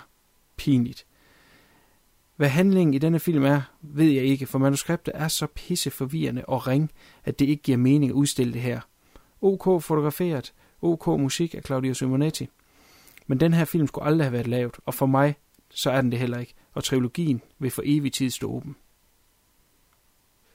Pinligt. 0.57 1.07
Hvad 2.37 2.49
handlingen 2.49 2.95
i 2.95 2.99
denne 2.99 3.21
film 3.21 3.45
er, 3.45 3.61
ved 3.83 4.07
jeg 4.07 4.25
ikke, 4.25 4.47
for 4.47 4.59
manuskriptet 4.59 5.15
er 5.17 5.29
så 5.29 5.47
pisse 5.47 5.91
forvirrende 5.91 6.45
og 6.45 6.67
ring, 6.67 6.91
at 7.25 7.39
det 7.39 7.47
ikke 7.47 7.63
giver 7.63 7.79
mening 7.79 8.11
at 8.11 8.15
udstille 8.15 8.53
det 8.53 8.61
her. 8.61 8.81
OK 9.41 9.83
fotograferet, 9.83 10.53
OK 10.83 11.07
musik 11.07 11.55
af 11.55 11.63
Claudio 11.63 11.95
Simonetti. 11.95 12.49
Men 13.27 13.41
den 13.41 13.55
her 13.55 13.65
film 13.65 13.87
skulle 13.87 14.07
aldrig 14.07 14.25
have 14.25 14.33
været 14.33 14.47
lavet, 14.47 14.77
og 14.87 14.95
for 14.95 15.07
mig, 15.07 15.35
så 15.71 15.91
er 15.91 16.01
den 16.01 16.11
det 16.11 16.19
heller 16.19 16.39
ikke, 16.39 16.55
og 16.79 16.85
trilogien 16.85 17.43
vil 17.59 17.71
for 17.71 17.83
evig 17.85 18.13
tid 18.13 18.31
stå 18.31 18.51
åben. 18.51 18.77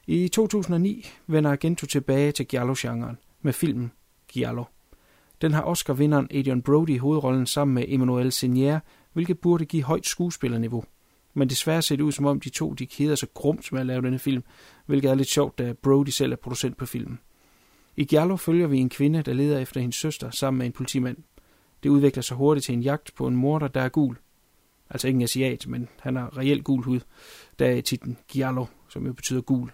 I 0.07 0.27
2009 0.27 1.05
vender 1.27 1.51
Argento 1.51 1.85
tilbage 1.85 2.31
til 2.31 2.47
Giallo-genren 2.47 3.17
med 3.41 3.53
filmen 3.53 3.91
Giallo. 4.27 4.63
Den 5.41 5.53
har 5.53 5.61
Oscar-vinderen 5.61 6.27
Adrian 6.31 6.61
Brody 6.61 6.89
i 6.89 6.97
hovedrollen 6.97 7.45
sammen 7.45 7.75
med 7.75 7.85
Emmanuel 7.87 8.31
Senier, 8.31 8.79
hvilket 9.13 9.39
burde 9.39 9.65
give 9.65 9.83
højt 9.83 10.05
skuespillerniveau. 10.05 10.83
Men 11.33 11.49
desværre 11.49 11.81
ser 11.81 11.95
det 11.95 12.03
ud 12.03 12.11
som 12.11 12.25
om 12.25 12.39
de 12.39 12.49
to 12.49 12.73
de 12.73 12.85
keder 12.85 13.15
sig 13.15 13.29
grumt 13.33 13.71
med 13.71 13.79
at 13.79 13.85
lave 13.85 14.01
denne 14.01 14.19
film, 14.19 14.43
hvilket 14.85 15.11
er 15.11 15.15
lidt 15.15 15.29
sjovt, 15.29 15.57
da 15.57 15.73
Brody 15.73 16.09
selv 16.09 16.31
er 16.31 16.35
producent 16.35 16.77
på 16.77 16.85
filmen. 16.85 17.19
I 17.97 18.03
Giallo 18.03 18.35
følger 18.35 18.67
vi 18.67 18.77
en 18.77 18.89
kvinde, 18.89 19.21
der 19.21 19.33
leder 19.33 19.59
efter 19.59 19.81
hendes 19.81 19.95
søster 19.95 20.29
sammen 20.29 20.57
med 20.57 20.65
en 20.65 20.71
politimand. 20.71 21.17
Det 21.83 21.89
udvikler 21.89 22.23
sig 22.23 22.37
hurtigt 22.37 22.65
til 22.65 22.73
en 22.73 22.81
jagt 22.81 23.15
på 23.15 23.27
en 23.27 23.35
morder, 23.35 23.67
der 23.67 23.81
er 23.81 23.89
gul. 23.89 24.17
Altså 24.93 25.07
ikke 25.07 25.17
en 25.17 25.23
asiat, 25.23 25.67
men 25.67 25.89
han 25.99 26.15
har 26.15 26.37
reelt 26.37 26.63
gul 26.63 26.83
hud. 26.83 26.99
Der 27.59 27.65
er 27.65 27.81
titlen 27.81 28.17
Giallo, 28.27 28.65
som 28.89 29.05
jo 29.05 29.13
betyder 29.13 29.41
gul. 29.41 29.71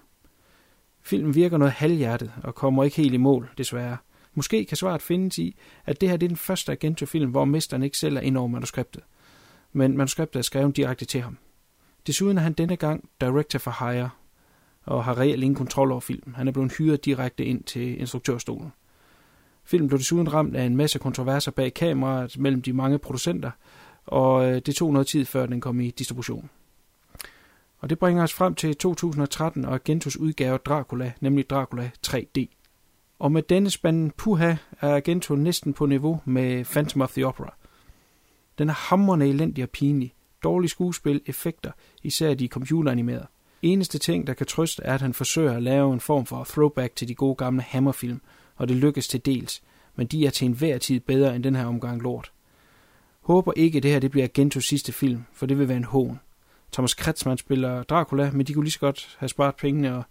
Filmen 1.01 1.35
virker 1.35 1.57
noget 1.57 1.73
halvhjertet 1.73 2.31
og 2.43 2.55
kommer 2.55 2.83
ikke 2.83 2.97
helt 2.97 3.13
i 3.13 3.17
mål, 3.17 3.49
desværre. 3.57 3.97
Måske 4.33 4.65
kan 4.65 4.77
svaret 4.77 5.01
findes 5.01 5.37
i, 5.37 5.55
at 5.85 6.01
det 6.01 6.09
her 6.09 6.17
det 6.17 6.25
er 6.25 6.29
den 6.29 6.37
første 6.37 6.71
Argento-film, 6.71 7.31
hvor 7.31 7.45
mesteren 7.45 7.83
ikke 7.83 7.97
selv 7.97 8.17
er 8.17 8.21
ind 8.21 8.37
over 8.37 8.47
manuskriptet. 8.47 9.03
Men 9.73 9.97
manuskriptet 9.97 10.39
er 10.39 10.43
skrevet 10.43 10.77
direkte 10.77 11.05
til 11.05 11.21
ham. 11.21 11.37
Desuden 12.07 12.37
er 12.37 12.41
han 12.41 12.53
denne 12.53 12.75
gang 12.75 13.09
director 13.21 13.59
for 13.59 13.89
hire, 13.89 14.09
og 14.85 15.03
har 15.03 15.17
reelt 15.17 15.43
ingen 15.43 15.55
kontrol 15.55 15.91
over 15.91 16.01
filmen. 16.01 16.35
Han 16.35 16.47
er 16.47 16.51
blevet 16.51 16.73
hyret 16.77 17.05
direkte 17.05 17.45
ind 17.45 17.63
til 17.63 17.99
instruktørstolen. 17.99 18.71
Filmen 19.63 19.87
blev 19.87 19.99
desuden 19.99 20.33
ramt 20.33 20.55
af 20.55 20.63
en 20.63 20.75
masse 20.75 20.99
kontroverser 20.99 21.51
bag 21.51 21.73
kameraet 21.73 22.37
mellem 22.39 22.61
de 22.61 22.73
mange 22.73 22.99
producenter, 22.99 23.51
og 24.09 24.51
øh, 24.51 24.61
det 24.65 24.75
tog 24.75 24.93
noget 24.93 25.07
tid 25.07 25.25
før 25.25 25.45
den 25.45 25.61
kom 25.61 25.79
i 25.79 25.91
distribution. 25.91 26.49
Og 27.79 27.89
det 27.89 27.99
bringer 27.99 28.23
os 28.23 28.33
frem 28.33 28.55
til 28.55 28.75
2013 28.75 29.65
og 29.65 29.75
Agentos 29.75 30.17
udgave 30.17 30.57
Dracula, 30.57 31.13
nemlig 31.21 31.49
Dracula 31.49 31.91
3D. 32.07 32.45
Og 33.19 33.31
med 33.31 33.41
denne 33.41 33.69
spanden 33.69 34.11
puha 34.11 34.55
er 34.81 34.95
Agento 34.95 35.35
næsten 35.35 35.73
på 35.73 35.85
niveau 35.85 36.21
med 36.25 36.65
Phantom 36.65 37.01
of 37.01 37.11
the 37.11 37.27
Opera. 37.27 37.53
Den 38.57 38.69
er 38.69 38.73
hammerende 38.73 39.27
elendig 39.27 39.63
og 39.63 39.69
pinlig. 39.69 40.13
Dårlig 40.43 40.69
skuespil, 40.69 41.21
effekter, 41.25 41.71
især 42.03 42.33
de 42.33 42.47
computeranimerede. 42.47 43.27
Eneste 43.61 43.97
ting, 43.97 44.27
der 44.27 44.33
kan 44.33 44.45
trøste, 44.45 44.83
er, 44.83 44.93
at 44.93 45.01
han 45.01 45.13
forsøger 45.13 45.53
at 45.53 45.63
lave 45.63 45.93
en 45.93 45.99
form 45.99 46.25
for 46.25 46.43
throwback 46.43 46.95
til 46.95 47.07
de 47.07 47.15
gode 47.15 47.35
gamle 47.35 47.61
Hammerfilm, 47.61 48.21
og 48.55 48.67
det 48.67 48.75
lykkes 48.75 49.07
til 49.07 49.25
dels, 49.25 49.61
men 49.95 50.07
de 50.07 50.25
er 50.25 50.29
til 50.29 50.45
enhver 50.45 50.77
tid 50.77 50.99
bedre 50.99 51.35
end 51.35 51.43
den 51.43 51.55
her 51.55 51.65
omgang 51.65 52.01
lort. 52.01 52.31
Håber 53.21 53.53
ikke, 53.55 53.77
at 53.77 53.83
det 53.83 53.91
her 53.91 53.99
det 53.99 54.11
bliver 54.11 54.27
Gentos 54.33 54.65
sidste 54.65 54.91
film, 54.91 55.23
for 55.33 55.45
det 55.45 55.59
vil 55.59 55.67
være 55.67 55.77
en 55.77 55.83
hån. 55.83 56.19
Thomas 56.71 56.93
Kretzmann 56.93 57.37
spiller 57.37 57.83
Dracula, 57.83 58.31
men 58.31 58.45
de 58.45 58.53
kunne 58.53 58.63
lige 58.63 58.71
så 58.71 58.79
godt 58.79 59.15
have 59.19 59.29
sparet 59.29 59.55
pengene 59.55 59.95
og 59.95 60.03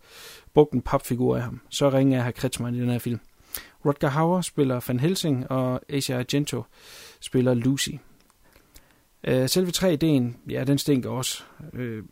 brugt 0.54 0.72
en 0.72 0.82
papfigur 0.82 1.36
af 1.36 1.42
ham. 1.42 1.60
Så 1.68 1.90
ringer 1.90 2.16
jeg 2.16 2.24
her 2.24 2.30
Kretzmann 2.30 2.76
i 2.76 2.80
den 2.80 2.88
her 2.88 2.98
film. 2.98 3.20
Rutger 3.84 4.08
Hauer 4.08 4.40
spiller 4.40 4.80
Van 4.88 5.00
Helsing, 5.00 5.50
og 5.50 5.80
Asia 5.88 6.18
Argento 6.18 6.64
spiller 7.20 7.54
Lucy. 7.54 7.90
Øh, 9.24 9.48
selve 9.48 9.72
3D'en, 9.76 10.50
ja, 10.50 10.64
den 10.64 10.78
stinker 10.78 11.10
også. 11.10 11.42
Øh, 11.72 12.02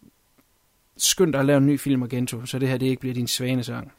skønt 0.97 1.37
at 1.37 1.45
lave 1.45 1.59
en 1.59 1.67
ny 1.67 1.81
film 1.81 2.03
Argento, 2.03 2.47
så 2.47 2.59
det 2.59 2.69
her 2.69 2.77
det 2.77 2.87
ikke 2.87 3.01
bliver 3.01 3.15
din 3.15 3.27
svanesang. 3.27 3.93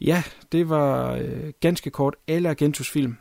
Ja, 0.00 0.22
det 0.52 0.68
var 0.68 1.12
øh, 1.12 1.52
ganske 1.60 1.90
kort 1.90 2.16
alle 2.28 2.54
Gentos 2.54 2.90
film. 2.90 3.16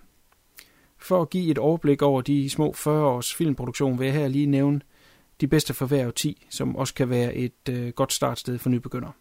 For 1.06 1.22
at 1.22 1.30
give 1.30 1.52
et 1.52 1.58
overblik 1.58 2.02
over 2.02 2.22
de 2.22 2.50
små 2.50 2.74
40 2.74 3.06
års 3.06 3.34
filmproduktion, 3.34 4.00
vil 4.00 4.06
jeg 4.06 4.14
her 4.14 4.28
lige 4.28 4.46
nævne 4.46 4.82
de 5.42 5.48
bedste 5.48 5.74
for 5.74 5.86
hver 5.86 6.12
10, 6.12 6.48
som 6.50 6.76
også 6.76 6.94
kan 6.94 7.10
være 7.10 7.36
et 7.36 7.70
øh, 7.70 7.90
godt 7.90 8.14
startsted 8.14 8.58
for 8.58 8.70
nybegynder. 8.70 9.12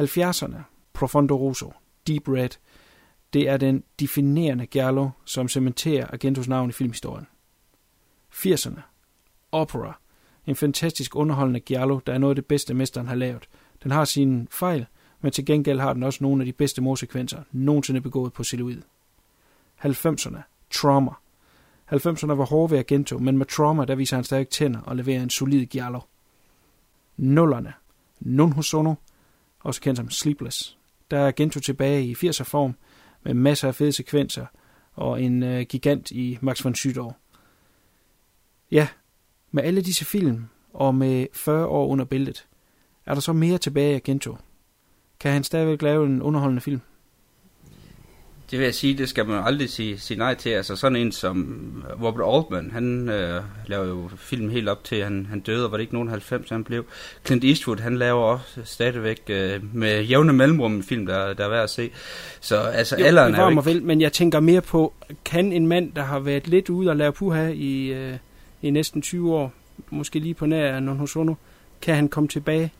70'erne, 0.00 0.56
Profondo 0.92 1.36
Rosso, 1.36 1.72
Deep 2.06 2.28
Red, 2.28 2.48
det 3.32 3.48
er 3.48 3.56
den 3.56 3.84
definerende 4.00 4.66
Giallo, 4.66 5.08
som 5.24 5.48
cementerer 5.48 6.06
Argentos 6.06 6.48
navn 6.48 6.68
i 6.68 6.72
filmhistorien. 6.72 7.26
80'erne, 8.32 8.80
Opera, 9.52 10.00
en 10.46 10.56
fantastisk 10.56 11.16
underholdende 11.16 11.60
Giallo, 11.60 12.00
der 12.06 12.12
er 12.12 12.18
noget 12.18 12.30
af 12.30 12.36
det 12.36 12.46
bedste, 12.46 12.74
mesteren 12.74 13.06
har 13.06 13.14
lavet. 13.14 13.48
Den 13.82 13.90
har 13.90 14.04
sine 14.04 14.46
fejl, 14.50 14.86
men 15.20 15.32
til 15.32 15.46
gengæld 15.46 15.80
har 15.80 15.92
den 15.92 16.02
også 16.02 16.18
nogle 16.24 16.42
af 16.42 16.46
de 16.46 16.52
bedste 16.52 16.82
morsekvenser, 16.82 17.42
nogensinde 17.52 18.00
begået 18.00 18.32
på 18.32 18.44
celluloid. 18.44 18.82
90'erne, 19.84 20.53
Trauma. 20.74 21.10
90'erne 21.92 22.32
var 22.32 22.44
hårde 22.44 22.70
ved 22.70 22.78
Argento, 22.78 23.18
men 23.18 23.38
med 23.38 23.46
Trauma, 23.46 23.84
der 23.84 23.94
viser 23.94 24.16
han 24.16 24.24
stadig 24.24 24.48
tænder 24.48 24.80
og 24.80 24.96
leverer 24.96 25.22
en 25.22 25.30
solid 25.30 25.66
Giallo. 25.66 26.00
Nullerne, 27.16 27.72
Non 28.20 28.52
Hosono, 28.52 28.94
også 29.60 29.80
kendt 29.80 29.96
som 29.96 30.10
Sleepless. 30.10 30.78
Der 31.10 31.18
er 31.18 31.26
Argento 31.26 31.60
tilbage 31.60 32.04
i 32.04 32.14
80'er 32.14 32.44
form, 32.44 32.74
med 33.22 33.34
masser 33.34 33.68
af 33.68 33.74
fede 33.74 33.92
sekvenser 33.92 34.46
og 34.94 35.22
en 35.22 35.42
øh, 35.42 35.62
gigant 35.62 36.10
i 36.10 36.38
Max 36.40 36.64
von 36.64 36.74
Sydow. 36.74 37.12
Ja, 38.70 38.88
med 39.50 39.62
alle 39.62 39.82
disse 39.82 40.04
film, 40.04 40.44
og 40.72 40.94
med 40.94 41.26
40 41.32 41.66
år 41.66 41.86
under 41.86 42.04
bæltet, 42.04 42.46
er 43.06 43.14
der 43.14 43.20
så 43.20 43.32
mere 43.32 43.58
tilbage 43.58 43.94
af 43.94 44.02
Gento? 44.02 44.36
Kan 45.20 45.32
han 45.32 45.44
stadigvæk 45.44 45.82
lave 45.82 46.06
en 46.06 46.22
underholdende 46.22 46.60
film? 46.60 46.80
Det 48.54 48.60
vil 48.60 48.64
jeg 48.64 48.74
sige, 48.74 48.94
det 48.98 49.08
skal 49.08 49.26
man 49.26 49.42
aldrig 49.44 49.70
sige, 49.70 49.98
sige 49.98 50.18
nej 50.18 50.34
til. 50.34 50.50
Altså 50.50 50.76
sådan 50.76 50.96
en 50.96 51.12
som 51.12 51.84
Robert 52.02 52.34
Altman, 52.34 52.70
han 52.70 53.08
øh, 53.08 53.42
laver 53.66 53.86
jo 53.86 54.10
film 54.16 54.50
helt 54.50 54.68
op 54.68 54.84
til, 54.84 55.04
han, 55.04 55.26
han 55.30 55.40
døde, 55.40 55.64
og 55.64 55.70
var 55.70 55.76
det 55.76 55.82
ikke 55.82 55.94
nogen 55.94 56.08
90, 56.08 56.50
han 56.50 56.64
blev. 56.64 56.84
Clint 57.26 57.44
Eastwood, 57.44 57.76
han 57.76 57.96
laver 57.96 58.22
også 58.22 58.60
stadigvæk 58.64 59.22
øh, 59.28 59.74
med 59.74 60.02
jævne 60.02 60.32
mellemrum 60.32 60.74
en 60.74 60.82
film, 60.82 61.06
der, 61.06 61.32
der 61.34 61.44
er 61.44 61.48
værd 61.48 61.62
at 61.62 61.70
se. 61.70 61.90
Så 62.40 62.60
altså 62.60 62.96
jo, 62.98 63.04
alderen 63.04 63.34
er 63.34 63.42
jo 63.42 63.50
ikke... 63.50 63.64
Vel, 63.64 63.82
men 63.82 64.00
jeg 64.00 64.12
tænker 64.12 64.40
mere 64.40 64.60
på, 64.60 64.92
kan 65.24 65.52
en 65.52 65.66
mand, 65.66 65.92
der 65.92 66.02
har 66.02 66.18
været 66.18 66.48
lidt 66.48 66.70
ude 66.70 66.90
og 66.90 66.96
lave 66.96 67.12
puha 67.12 67.48
i, 67.48 67.86
øh, 67.86 68.16
i 68.62 68.70
næsten 68.70 69.02
20 69.02 69.34
år, 69.34 69.52
måske 69.90 70.18
lige 70.18 70.34
på 70.34 70.46
nær 70.46 70.80
Non 70.80 70.96
Hosono, 70.96 71.34
kan 71.82 71.94
han 71.94 72.08
komme 72.08 72.28
tilbage? 72.28 72.72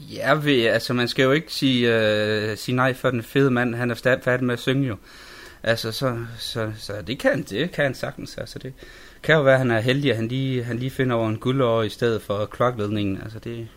Ja, 0.00 0.32
ved, 0.32 0.66
altså 0.66 0.94
man 0.94 1.08
skal 1.08 1.22
jo 1.22 1.32
ikke 1.32 1.52
sige, 1.52 1.96
øh, 1.96 2.56
sige 2.56 2.76
nej 2.76 2.94
for 2.94 3.10
den 3.10 3.22
fede 3.22 3.50
mand, 3.50 3.74
han 3.74 3.90
er 3.90 3.94
stadig 3.94 4.22
færdig 4.22 4.46
med 4.46 4.52
at 4.52 4.60
synge 4.60 4.88
jo. 4.88 4.96
Altså, 5.62 5.92
så, 5.92 6.18
så, 6.38 6.72
så 6.78 6.92
det 7.06 7.18
kan 7.18 7.42
det 7.42 7.72
kan 7.72 7.84
han 7.84 7.94
sagtens. 7.94 8.38
Altså, 8.38 8.58
det 8.58 8.72
kan 9.22 9.34
jo 9.34 9.42
være, 9.42 9.54
at 9.54 9.58
han 9.58 9.70
er 9.70 9.80
heldig, 9.80 10.10
at 10.10 10.16
han 10.16 10.28
lige, 10.28 10.64
han 10.64 10.78
lige 10.78 10.90
finder 10.90 11.16
over 11.16 11.28
en 11.28 11.38
guldår 11.38 11.82
i 11.82 11.88
stedet 11.88 12.22
for 12.22 12.46
klokledningen. 12.46 13.18
Altså, 13.22 13.38
det 13.38 13.68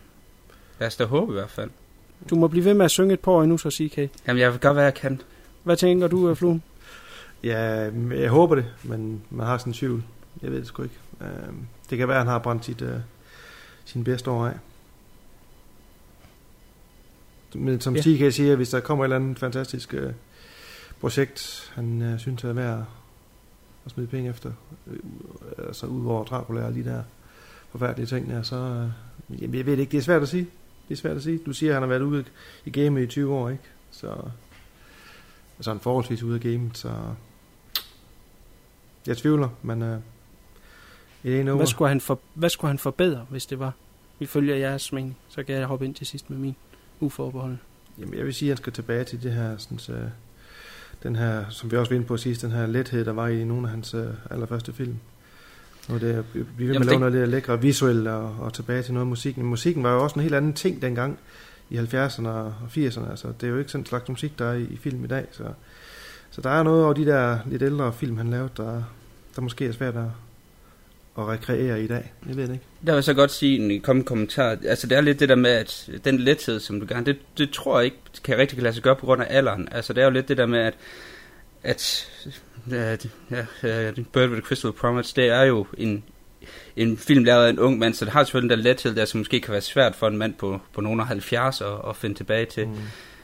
lad 0.79 0.87
os 0.87 0.95
da 0.95 1.05
håbe 1.05 1.31
i 1.31 1.35
hvert 1.35 1.49
fald. 1.49 1.69
Du 2.29 2.35
må 2.35 2.47
blive 2.47 2.65
ved 2.65 2.73
med 2.73 2.85
at 2.85 2.91
synge 2.91 3.13
et 3.13 3.19
par 3.19 3.31
år 3.31 3.43
endnu, 3.43 3.57
så 3.57 3.71
CK. 3.71 3.97
Jamen, 4.27 4.41
jeg 4.41 4.51
vil 4.51 4.59
godt 4.59 4.75
være, 4.75 4.85
jeg 4.85 4.93
kan. 4.93 5.21
Hvad 5.63 5.77
tænker 5.77 6.07
du, 6.07 6.29
øh, 6.29 6.35
Fluen? 6.35 6.63
Ja, 7.43 7.89
jeg 8.11 8.29
håber 8.29 8.55
det, 8.55 8.65
men 8.83 9.21
man 9.29 9.47
har 9.47 9.57
sådan 9.57 9.69
en 9.69 9.73
tvivl. 9.73 10.03
Jeg 10.41 10.51
ved 10.51 10.59
det 10.59 10.67
sgu 10.67 10.83
ikke. 10.83 10.95
Øh, 11.21 11.27
det 11.89 11.97
kan 11.97 12.07
være, 12.07 12.17
at 12.17 12.23
han 12.23 12.31
har 12.31 12.39
brændt 12.39 12.65
sit, 12.65 12.81
øh, 12.81 12.95
sin 13.85 14.03
bedste 14.03 14.31
år 14.31 14.45
af. 14.45 14.53
Men 17.55 17.81
som 17.81 17.95
Ja. 17.95 18.01
Stig 18.01 18.17
kan 18.17 18.31
sige, 18.31 18.55
hvis 18.55 18.69
der 18.69 18.79
kommer 18.79 19.03
et 19.03 19.05
eller 19.05 19.15
andet 19.15 19.39
fantastisk 19.39 19.93
øh, 19.93 20.13
projekt, 21.01 21.71
han 21.75 22.01
øh, 22.01 22.19
synes 22.19 22.43
er 22.43 22.53
værd 22.53 22.85
at 23.85 23.91
smide 23.91 24.07
penge 24.07 24.29
efter, 24.29 24.51
øh, 24.87 24.99
altså 25.67 25.85
ud 25.85 26.05
over 26.07 26.23
Dracula 26.23 26.65
og 26.65 26.71
lige 26.71 26.89
der 26.89 27.03
forfærdelige 27.71 28.07
ting 28.07 28.29
der, 28.29 28.41
så 28.41 28.55
øh, 29.29 29.41
jeg 29.41 29.53
ved 29.53 29.63
det 29.63 29.79
ikke, 29.79 29.91
det 29.91 29.97
er 29.97 30.01
svært 30.01 30.21
at 30.21 30.29
sige. 30.29 30.47
Det 30.89 30.93
er 30.93 30.97
svært 30.97 31.17
at 31.17 31.23
sige. 31.23 31.39
Du 31.45 31.53
siger, 31.53 31.71
at 31.71 31.73
han 31.73 31.83
har 31.83 31.89
været 31.89 32.01
ude 32.01 32.25
i 32.65 32.69
gamet 32.69 33.01
i 33.01 33.07
20 33.07 33.33
år, 33.33 33.49
ikke? 33.49 33.63
Så 33.91 34.15
altså 35.57 35.71
han 35.71 35.79
forholdsvis 35.79 36.23
ude 36.23 36.35
af 36.35 36.41
gamet, 36.41 36.77
så 36.77 36.89
jeg 39.07 39.17
tvivler, 39.17 39.49
men 39.61 39.81
øh, 39.81 39.97
over. 41.25 41.55
Hvad 41.55 41.67
skulle, 41.67 41.89
han 41.89 42.01
for, 42.01 42.19
hvad 42.33 42.49
skulle 42.49 42.69
han 42.69 42.79
forbedre, 42.79 43.25
hvis 43.29 43.45
det 43.45 43.59
var? 43.59 43.73
Ifølge 44.19 44.57
jeres 44.59 44.91
mening, 44.93 45.17
så 45.29 45.43
kan 45.43 45.55
jeg 45.55 45.65
hoppe 45.65 45.85
ind 45.85 45.95
til 45.95 46.07
sidst 46.07 46.29
med 46.29 46.37
min 46.37 46.55
uforbeholden. 47.03 47.59
Jamen, 47.99 48.13
jeg 48.13 48.25
vil 48.25 48.33
sige, 48.33 48.49
at 48.49 48.57
han 48.57 48.63
skal 48.63 48.73
tilbage 48.73 49.03
til 49.03 49.23
det 49.23 49.31
her, 49.31 49.57
sådan, 49.57 49.79
så, 49.79 49.93
den 51.03 51.15
her, 51.15 51.45
som 51.49 51.71
vi 51.71 51.77
også 51.77 51.89
var 51.89 51.95
inde 51.95 52.07
på 52.07 52.17
sidst, 52.17 52.41
den 52.41 52.51
her 52.51 52.65
lethed, 52.65 53.05
der 53.05 53.13
var 53.13 53.27
i 53.27 53.43
nogle 53.43 53.63
af 53.63 53.69
hans 53.69 53.93
øh, 53.93 54.07
allerførste 54.31 54.73
film. 54.73 54.95
Og 55.89 56.01
det 56.01 56.15
er, 56.15 56.23
vi 56.33 56.43
vil 56.57 56.67
med 56.67 56.75
at 56.75 56.85
lave 56.85 56.99
noget 56.99 57.13
lidt 57.13 57.29
lækre 57.29 57.61
visuelt 57.61 58.07
og, 58.07 58.35
og, 58.39 58.53
tilbage 58.53 58.83
til 58.83 58.93
noget 58.93 59.07
musik. 59.07 59.37
Men 59.37 59.45
musikken 59.45 59.83
var 59.83 59.93
jo 59.93 60.03
også 60.03 60.15
en 60.15 60.21
helt 60.21 60.35
anden 60.35 60.53
ting 60.53 60.81
dengang 60.81 61.19
i 61.69 61.77
70'erne 61.77 62.27
og 62.27 62.53
80'erne. 62.69 63.09
Altså, 63.09 63.27
det 63.41 63.47
er 63.47 63.51
jo 63.51 63.57
ikke 63.57 63.71
sådan 63.71 63.81
en 63.81 63.85
slags 63.85 64.09
musik, 64.09 64.39
der 64.39 64.45
er 64.45 64.53
i, 64.53 64.63
i 64.63 64.77
film 64.77 65.03
i 65.03 65.07
dag. 65.07 65.25
Så, 65.31 65.43
så 66.31 66.41
der 66.41 66.49
er 66.49 66.63
noget 66.63 66.83
over 66.83 66.93
de 66.93 67.05
der 67.05 67.39
lidt 67.45 67.61
ældre 67.61 67.93
film, 67.93 68.17
han 68.17 68.29
lavede, 68.29 68.49
der, 68.57 68.83
der 69.35 69.41
måske 69.41 69.65
er 69.65 69.71
svært 69.71 69.95
at, 69.95 70.05
at 71.17 71.27
rekreere 71.27 71.83
i 71.83 71.87
dag. 71.87 72.13
Jeg 72.27 72.37
ved 72.37 72.47
det 72.47 72.53
ikke. 72.53 72.65
Der 72.87 72.93
vil 72.93 73.03
så 73.03 73.13
godt 73.13 73.31
sige 73.31 73.73
en 73.73 73.81
kom 73.81 74.03
kommentar. 74.03 74.57
Altså 74.67 74.87
det 74.87 74.97
er 74.97 75.01
lidt 75.01 75.19
det 75.19 75.29
der 75.29 75.35
med, 75.35 75.51
at 75.51 75.89
den 76.05 76.19
lethed, 76.19 76.59
som 76.59 76.79
du 76.79 76.85
gerne, 76.89 77.05
det, 77.05 77.17
det 77.37 77.49
tror 77.49 77.79
jeg 77.79 77.85
ikke 77.85 77.97
kan 78.23 78.37
rigtig 78.37 78.55
kan 78.55 78.63
lade 78.63 78.73
sig 78.73 78.83
gøre 78.83 78.95
på 78.95 79.05
grund 79.05 79.21
af 79.21 79.37
alderen. 79.37 79.67
Altså 79.71 79.93
det 79.93 80.01
er 80.01 80.05
jo 80.05 80.11
lidt 80.11 80.27
det 80.27 80.37
der 80.37 80.45
med, 80.45 80.59
at 80.59 80.77
at 81.63 82.09
ja, 82.71 82.97
ja, 83.31 83.91
Bird 84.13 84.29
with 84.29 84.37
a 84.37 84.41
Crystal 84.41 84.71
Promise, 84.71 85.15
det 85.15 85.29
er 85.29 85.43
jo 85.43 85.67
en, 85.77 86.03
en 86.75 86.97
film 86.97 87.23
lavet 87.23 87.45
af 87.45 87.49
en 87.49 87.59
ung 87.59 87.79
mand, 87.79 87.93
så 87.93 88.05
det 88.05 88.13
har 88.13 88.23
selvfølgelig 88.23 88.57
den 88.57 88.63
der 88.63 88.69
lethed 88.69 88.95
der, 88.95 89.05
som 89.05 89.17
måske 89.17 89.41
kan 89.41 89.51
være 89.51 89.61
svært 89.61 89.95
for 89.95 90.07
en 90.07 90.17
mand 90.17 90.33
på, 90.33 90.59
på 90.73 90.81
nogle 90.81 91.01
af 91.01 91.07
70 91.07 91.61
at, 91.61 91.67
at 91.89 91.95
finde 91.95 92.15
tilbage 92.15 92.45
til. 92.45 92.67
Mm. 92.67 92.75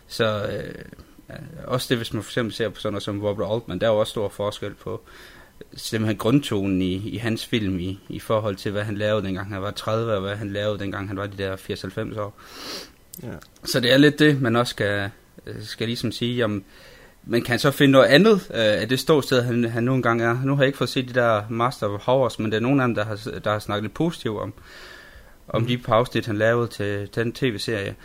Så 0.08 0.46
øh, 0.46 1.36
også 1.66 1.86
det, 1.90 1.98
hvis 1.98 2.14
man 2.14 2.24
for 2.24 2.30
eksempel 2.30 2.54
ser 2.54 2.70
på 2.70 2.80
sådan 2.80 2.94
noget 2.94 3.04
som 3.04 3.24
Robert 3.24 3.52
Altman, 3.52 3.80
der 3.80 3.88
er 3.88 3.92
jo 3.92 4.00
også 4.00 4.12
stor 4.12 4.30
forskel 4.30 4.74
på 4.74 5.02
simpelthen 5.76 6.18
grundtonen 6.18 6.82
i, 6.82 6.94
i 7.10 7.18
hans 7.18 7.46
film 7.46 7.80
i, 7.80 8.00
i 8.10 8.20
forhold 8.20 8.56
til, 8.56 8.72
hvad 8.72 8.84
han 8.84 8.98
lavede 8.98 9.26
dengang 9.26 9.54
han 9.54 9.62
var 9.62 9.72
30, 9.72 10.14
og 10.14 10.22
hvad 10.22 10.36
han 10.36 10.50
lavede 10.50 10.80
dengang 10.80 11.08
han 11.08 11.18
var 11.18 11.28
de 11.28 11.38
der 11.44 11.56
80-90 11.56 12.20
år. 12.20 12.34
Ja. 13.24 13.28
Så 13.64 13.80
det 13.80 13.94
er 13.94 13.98
lidt 13.98 14.20
det, 14.20 14.42
man 14.42 14.56
også 14.56 14.70
skal, 14.72 15.10
øh, 15.48 15.56
skal 15.62 15.88
ligesom 15.88 16.12
sige, 16.12 16.46
om 16.46 16.64
man 17.24 17.42
kan 17.42 17.60
så 17.60 17.72
finde 17.72 17.92
noget 17.92 18.06
andet 18.06 18.34
øh, 18.34 18.82
af 18.82 18.90
det 18.90 19.00
ståsted, 19.00 19.42
han, 19.42 19.64
han 19.64 19.84
nu 19.84 19.94
engang 19.96 20.22
er. 20.22 20.38
Nu 20.44 20.56
har 20.56 20.64
jeg 20.64 20.68
ikke 20.68 20.78
fået 20.78 20.90
set 20.90 21.10
de 21.10 21.14
der 21.14 21.44
Master 21.50 21.88
of 21.88 22.02
Horrors, 22.02 22.40
men 22.40 22.52
det 22.52 22.58
er 22.58 22.62
nogle 22.62 22.82
af 22.84 22.88
dem, 22.88 22.96
der 22.96 23.06
har, 23.06 23.20
der 23.44 23.52
har 23.52 23.60
snakket 23.60 23.84
lidt 23.84 23.94
positivt 23.94 24.40
om, 24.40 24.54
om 25.48 25.62
Mhm. 25.62 25.68
de 25.68 25.80
afsnit, 25.88 26.26
han 26.26 26.38
lavede 26.38 26.68
til, 26.68 27.10
til 27.10 27.24
den 27.24 27.34
tv-serie. 27.34 27.96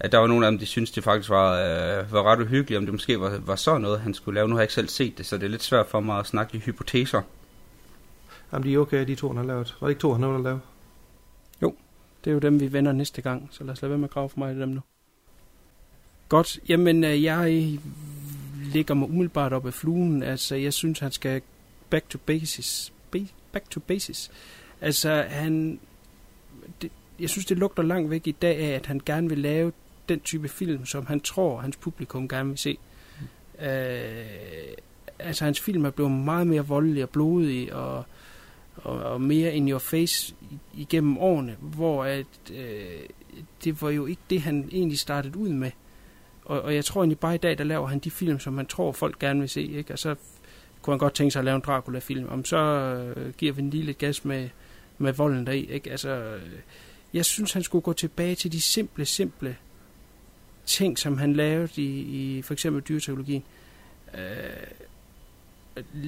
At 0.00 0.12
der 0.12 0.18
var 0.18 0.26
nogle 0.26 0.46
af 0.46 0.52
dem, 0.52 0.58
de 0.58 0.66
synes 0.66 0.90
det 0.90 1.04
faktisk 1.04 1.30
var, 1.30 1.52
øh, 1.52 2.12
var 2.12 2.22
ret 2.22 2.40
uhyggeligt, 2.40 2.78
om 2.78 2.84
det 2.84 2.94
måske 2.94 3.20
var, 3.20 3.38
var 3.38 3.56
sådan 3.56 3.80
noget, 3.80 4.00
han 4.00 4.14
skulle 4.14 4.34
lave. 4.34 4.48
Nu 4.48 4.54
har 4.54 4.60
jeg 4.60 4.64
ikke 4.64 4.74
selv 4.74 4.88
set 4.88 5.18
det, 5.18 5.26
så 5.26 5.36
det 5.36 5.44
er 5.44 5.50
lidt 5.50 5.62
svært 5.62 5.86
for 5.86 6.00
mig 6.00 6.18
at 6.18 6.26
snakke 6.26 6.56
i 6.56 6.60
hypoteser. 6.60 7.22
Jamen, 8.52 8.68
de 8.68 8.74
er 8.74 8.78
okay, 8.78 9.06
de 9.06 9.14
to, 9.14 9.28
han 9.28 9.36
har 9.36 9.44
lavet. 9.44 9.76
Var 9.80 9.88
det 9.88 9.92
ikke 9.92 10.00
to, 10.00 10.12
han 10.12 10.20
nåede 10.20 10.36
at 10.36 10.42
lave? 10.44 10.60
Det 12.24 12.30
er 12.30 12.34
jo 12.34 12.38
dem, 12.38 12.60
vi 12.60 12.72
vender 12.72 12.92
næste 12.92 13.22
gang, 13.22 13.48
så 13.50 13.64
lad 13.64 13.72
os 13.72 13.82
lade 13.82 13.90
være 13.90 13.98
med 13.98 14.08
at 14.08 14.14
grave 14.14 14.28
for 14.28 14.38
mig 14.38 14.56
i 14.56 14.60
dem 14.60 14.68
nu. 14.68 14.80
Godt, 16.28 16.58
jamen 16.68 17.04
øh, 17.04 17.22
jeg 17.22 17.78
ligger 18.72 18.94
mig 18.94 19.08
umiddelbart 19.08 19.52
op 19.52 19.66
af 19.66 19.74
fluen. 19.74 20.22
Altså, 20.22 20.54
jeg 20.54 20.72
synes, 20.72 20.98
han 20.98 21.12
skal 21.12 21.42
back 21.90 22.08
to 22.08 22.18
basis. 22.26 22.92
Ba- 23.16 23.32
back 23.52 23.70
to 23.70 23.80
basis. 23.80 24.30
Altså, 24.80 25.24
han... 25.28 25.80
Det, 26.82 26.90
jeg 27.20 27.30
synes, 27.30 27.46
det 27.46 27.58
lugter 27.58 27.82
langt 27.82 28.10
væk 28.10 28.26
i 28.26 28.32
dag 28.32 28.58
af, 28.58 28.74
at 28.74 28.86
han 28.86 29.00
gerne 29.06 29.28
vil 29.28 29.38
lave 29.38 29.72
den 30.08 30.20
type 30.20 30.48
film, 30.48 30.86
som 30.86 31.06
han 31.06 31.20
tror, 31.20 31.60
hans 31.60 31.76
publikum 31.76 32.28
gerne 32.28 32.48
vil 32.48 32.58
se. 32.58 32.78
Øh, 33.60 34.76
altså, 35.18 35.44
hans 35.44 35.60
film 35.60 35.84
er 35.84 35.90
blevet 35.90 36.12
meget 36.12 36.46
mere 36.46 36.66
voldelig 36.66 37.02
og 37.02 37.10
blodig, 37.10 37.74
og 37.74 38.04
og, 38.76 38.98
og 38.98 39.20
mere 39.20 39.54
in 39.54 39.70
your 39.70 39.78
face 39.78 40.34
igennem 40.74 41.18
årene, 41.18 41.56
hvor 41.60 42.04
at, 42.04 42.26
øh, 42.52 43.00
det 43.64 43.82
var 43.82 43.90
jo 43.90 44.06
ikke 44.06 44.22
det, 44.30 44.40
han 44.40 44.68
egentlig 44.72 44.98
startede 44.98 45.38
ud 45.38 45.48
med. 45.48 45.70
Og, 46.44 46.62
og 46.62 46.74
jeg 46.74 46.84
tror 46.84 47.00
egentlig 47.00 47.18
bare 47.18 47.34
i 47.34 47.38
dag, 47.38 47.58
der 47.58 47.64
laver 47.64 47.86
han 47.86 47.98
de 47.98 48.10
film, 48.10 48.38
som 48.38 48.52
man 48.52 48.66
tror, 48.66 48.92
folk 48.92 49.18
gerne 49.18 49.40
vil 49.40 49.48
se. 49.48 49.62
Ikke? 49.62 49.92
Og 49.92 49.98
så 49.98 50.14
kunne 50.82 50.92
han 50.94 50.98
godt 50.98 51.14
tænke 51.14 51.30
sig 51.30 51.40
at 51.40 51.44
lave 51.44 51.56
en 51.56 51.62
Dracula-film. 51.66 52.28
Om 52.28 52.44
så 52.44 52.56
øh, 52.56 53.32
giver 53.32 53.52
vi 53.52 53.62
en 53.62 53.70
lille 53.70 53.86
lidt 53.86 53.98
gas 53.98 54.24
med, 54.24 54.48
med 54.98 55.12
volden 55.12 55.46
deri. 55.46 55.64
Ikke? 55.64 55.90
Altså, 55.90 56.08
øh, 56.08 56.42
jeg 57.14 57.24
synes, 57.24 57.52
han 57.52 57.62
skulle 57.62 57.82
gå 57.82 57.92
tilbage 57.92 58.34
til 58.34 58.52
de 58.52 58.60
simple, 58.60 59.04
simple 59.04 59.56
ting, 60.66 60.98
som 60.98 61.18
han 61.18 61.32
lavede 61.32 61.82
i, 61.82 62.00
i 62.00 62.42
for 62.42 62.52
eksempel 62.52 62.82
dyreteologien. 62.82 63.44
Øh, 64.14 64.66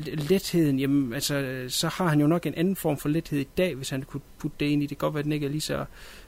letheden, 0.05 0.79
jamen 0.79 1.13
altså, 1.13 1.65
så 1.69 1.89
har 1.89 2.09
han 2.09 2.21
jo 2.21 2.27
nok 2.27 2.47
en 2.47 2.55
anden 2.55 2.77
form 2.77 2.99
for 2.99 3.09
lethed 3.09 3.41
i 3.41 3.49
dag, 3.59 3.75
hvis 3.75 3.91
han 3.91 4.03
kunne 4.03 4.21
putte 4.39 4.57
det 4.61 4.67
ind 4.67 4.83
i. 4.83 4.87
Det 4.87 4.99
kan 4.99 5.07
godt 5.07 5.15
være, 5.15 5.19
at 5.19 5.25
den 5.25 5.33
ikke 5.33 5.47
er 5.47 5.51
lige 5.51 5.61
så 5.61 5.85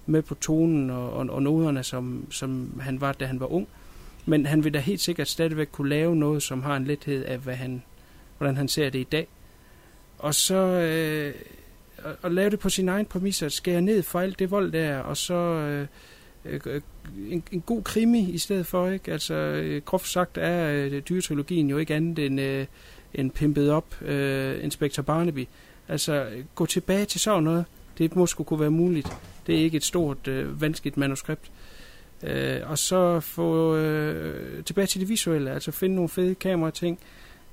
med 0.07 0.23
på 0.23 0.35
tonen 0.35 0.91
og, 0.91 1.13
og, 1.13 1.27
og 1.31 1.43
noderne, 1.43 1.83
som, 1.83 2.27
som 2.31 2.81
han 2.81 3.01
var, 3.01 3.13
da 3.13 3.27
han 3.27 3.41
var 3.41 3.53
ung. 3.53 3.69
Men 4.27 4.47
han 4.47 4.65
vil 4.65 4.75
da 4.75 4.79
helt 4.79 5.01
sikkert 5.01 5.29
stadigvæk 5.29 5.69
kunne 5.73 5.89
lave 5.89 6.17
noget, 6.17 6.43
som 6.43 6.63
har 6.63 6.77
en 6.77 6.85
lethed 6.85 7.25
af, 7.25 7.39
hvad 7.39 7.55
han, 7.55 7.83
hvordan 8.39 8.57
han 8.57 8.69
ser 8.69 8.91
det 8.91 8.99
i 8.99 9.05
dag. 9.13 9.27
Og 10.19 10.35
så 10.35 10.55
øh, 10.55 11.35
og, 12.05 12.17
at 12.23 12.33
lave 12.33 12.51
det 12.51 12.59
på 12.59 12.69
sin 12.69 12.89
egen 12.89 13.07
præmisser, 13.07 13.49
skære 13.49 13.81
ned 13.81 14.03
for 14.03 14.21
alt 14.21 14.39
det 14.39 14.51
vold 14.51 14.73
der, 14.73 14.99
og 14.99 15.17
så 15.17 15.35
øh, 15.35 15.87
øh, 16.45 16.81
en, 17.31 17.43
en 17.53 17.61
god 17.61 17.83
krimi 17.83 18.31
i 18.31 18.39
stedet 18.39 18.67
for, 18.67 18.89
ikke? 18.89 19.13
Altså, 19.13 19.35
øh, 19.35 19.83
groft 19.83 20.09
sagt 20.09 20.39
er 20.39 20.71
øh, 20.71 21.03
dyretrilogien 21.09 21.71
jo 21.71 21.79
ikke 21.79 21.95
andet 21.95 22.27
end... 22.27 22.41
Øh, 22.41 22.67
en 23.15 23.31
pimpet 23.31 23.71
op 23.71 24.03
øh, 24.03 24.65
Inspector 24.65 25.03
Barnaby. 25.03 25.49
Altså, 25.89 26.27
gå 26.55 26.67
tilbage 26.67 27.05
til 27.05 27.21
sådan 27.21 27.43
noget. 27.43 27.65
Det 27.99 28.17
måske 28.17 28.45
kunne 28.45 28.61
være 28.61 28.71
muligt. 28.71 29.09
Det 29.47 29.55
er 29.55 29.59
ikke 29.59 29.77
et 29.77 29.85
stort, 29.85 30.29
øh, 30.29 30.61
vanskeligt 30.61 30.97
manuskript. 30.97 31.51
Øh, 32.23 32.61
og 32.65 32.79
så 32.79 33.21
få 33.21 33.77
øh, 33.77 34.65
tilbage 34.65 34.87
til 34.87 35.01
det 35.01 35.09
visuelle, 35.09 35.51
altså 35.51 35.71
finde 35.71 35.95
nogle 35.95 36.09
fede 36.09 36.35
kamerating, 36.35 36.99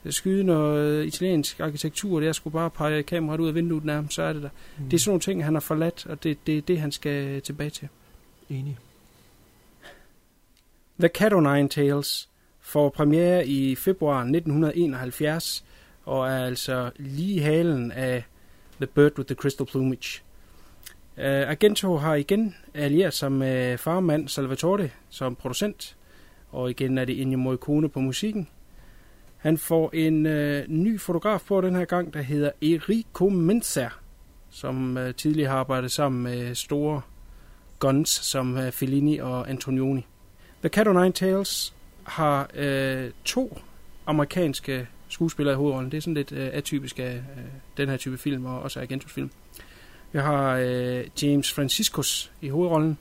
skyde 0.10 0.44
noget 0.44 1.06
italiensk 1.06 1.60
arkitektur, 1.60 2.20
det 2.20 2.30
er 2.30 2.34
sgu 2.34 2.50
bare 2.50 2.70
pege 2.70 3.04
kameraet 3.04 3.40
ud 3.40 3.48
af 3.48 3.56
vinduet 3.56 3.86
nærmest, 3.86 4.14
så 4.14 4.22
er 4.22 4.34
det 4.34 4.42
der. 4.44 4.50
Mm. 4.78 4.86
Det 4.86 4.94
er 4.94 5.00
sådan 5.00 5.10
nogle 5.10 5.22
ting, 5.22 5.44
han 5.44 5.54
har 5.54 5.62
forladt, 5.62 6.06
og 6.06 6.24
det, 6.24 6.38
det 6.48 6.58
er 6.58 6.62
det, 6.62 6.80
han 6.80 6.92
skal 6.92 7.42
tilbage 7.42 7.70
til. 7.70 7.88
Enig. 8.50 8.78
The 11.00 11.10
Cat 11.10 11.34
o' 11.34 11.40
Nine 11.40 11.70
Tales 11.70 12.30
får 12.60 12.90
premiere 12.90 13.48
i 13.48 13.76
februar 13.76 14.20
1971, 14.20 15.66
og 16.06 16.28
er 16.28 16.46
altså 16.46 16.92
lige 16.96 17.42
halen 17.42 17.92
af 17.92 18.24
The 18.78 18.88
Bird 18.88 19.18
with 19.18 19.28
the 19.28 19.36
Crystal 19.36 19.66
Plumage. 19.66 20.22
Øh, 21.18 21.42
uh, 21.42 21.50
Argento 21.50 21.98
har 21.98 22.16
igen 22.16 22.56
allieret 22.74 23.14
sig 23.14 23.32
med 23.32 23.78
farmand 23.78 24.28
Salvatore 24.28 24.90
som 25.10 25.36
producent, 25.36 25.98
og 26.52 26.70
igen 26.70 26.98
er 26.98 27.06
det 27.06 27.22
Ennio 27.22 27.38
Morricone 27.38 27.90
på 27.90 28.00
musikken. 28.00 28.48
Han 29.38 29.58
får 29.58 29.90
en 29.94 30.26
uh, 30.26 30.68
ny 30.68 31.00
fotograf 31.00 31.42
på 31.48 31.62
den 31.62 31.76
her 31.76 31.86
gang, 31.86 32.14
der 32.14 32.22
hedder 32.22 32.52
Enrico 32.62 33.30
Menzer, 33.30 34.00
som 34.50 34.98
uh, 34.98 35.12
tidligere 35.12 35.50
har 35.50 35.58
arbejdet 35.58 35.92
sammen 35.92 36.24
med 36.24 36.56
store 36.56 37.02
guns 37.80 38.10
som 38.10 38.58
uh, 38.58 38.72
Fellini 38.72 39.18
og 39.18 39.50
Antonioni. 39.50 40.06
The 40.66 40.70
Cat 40.70 40.88
o' 40.88 40.94
Nine 40.94 41.12
Tails 41.12 41.74
har 42.04 42.50
øh, 42.54 43.12
to 43.26 43.62
amerikanske 44.06 44.88
skuespillere 45.08 45.54
i 45.54 45.58
hovedrollen. 45.58 45.92
Det 45.92 45.98
er 45.98 46.02
sådan 46.02 46.14
lidt 46.14 46.32
øh, 46.32 46.50
atypisk 46.54 47.00
af 47.00 47.14
øh, 47.16 47.44
den 47.78 47.90
her 47.90 47.98
type 47.98 48.18
film, 48.18 48.46
og 48.46 48.62
også 48.62 48.80
af 48.80 49.00
film. 49.08 49.32
Vi 50.12 50.20
har 50.20 50.58
øh, 50.62 51.04
James 51.22 51.54
Franciscus 51.54 52.32
i 52.42 52.50
hovedrollen, 52.50 52.98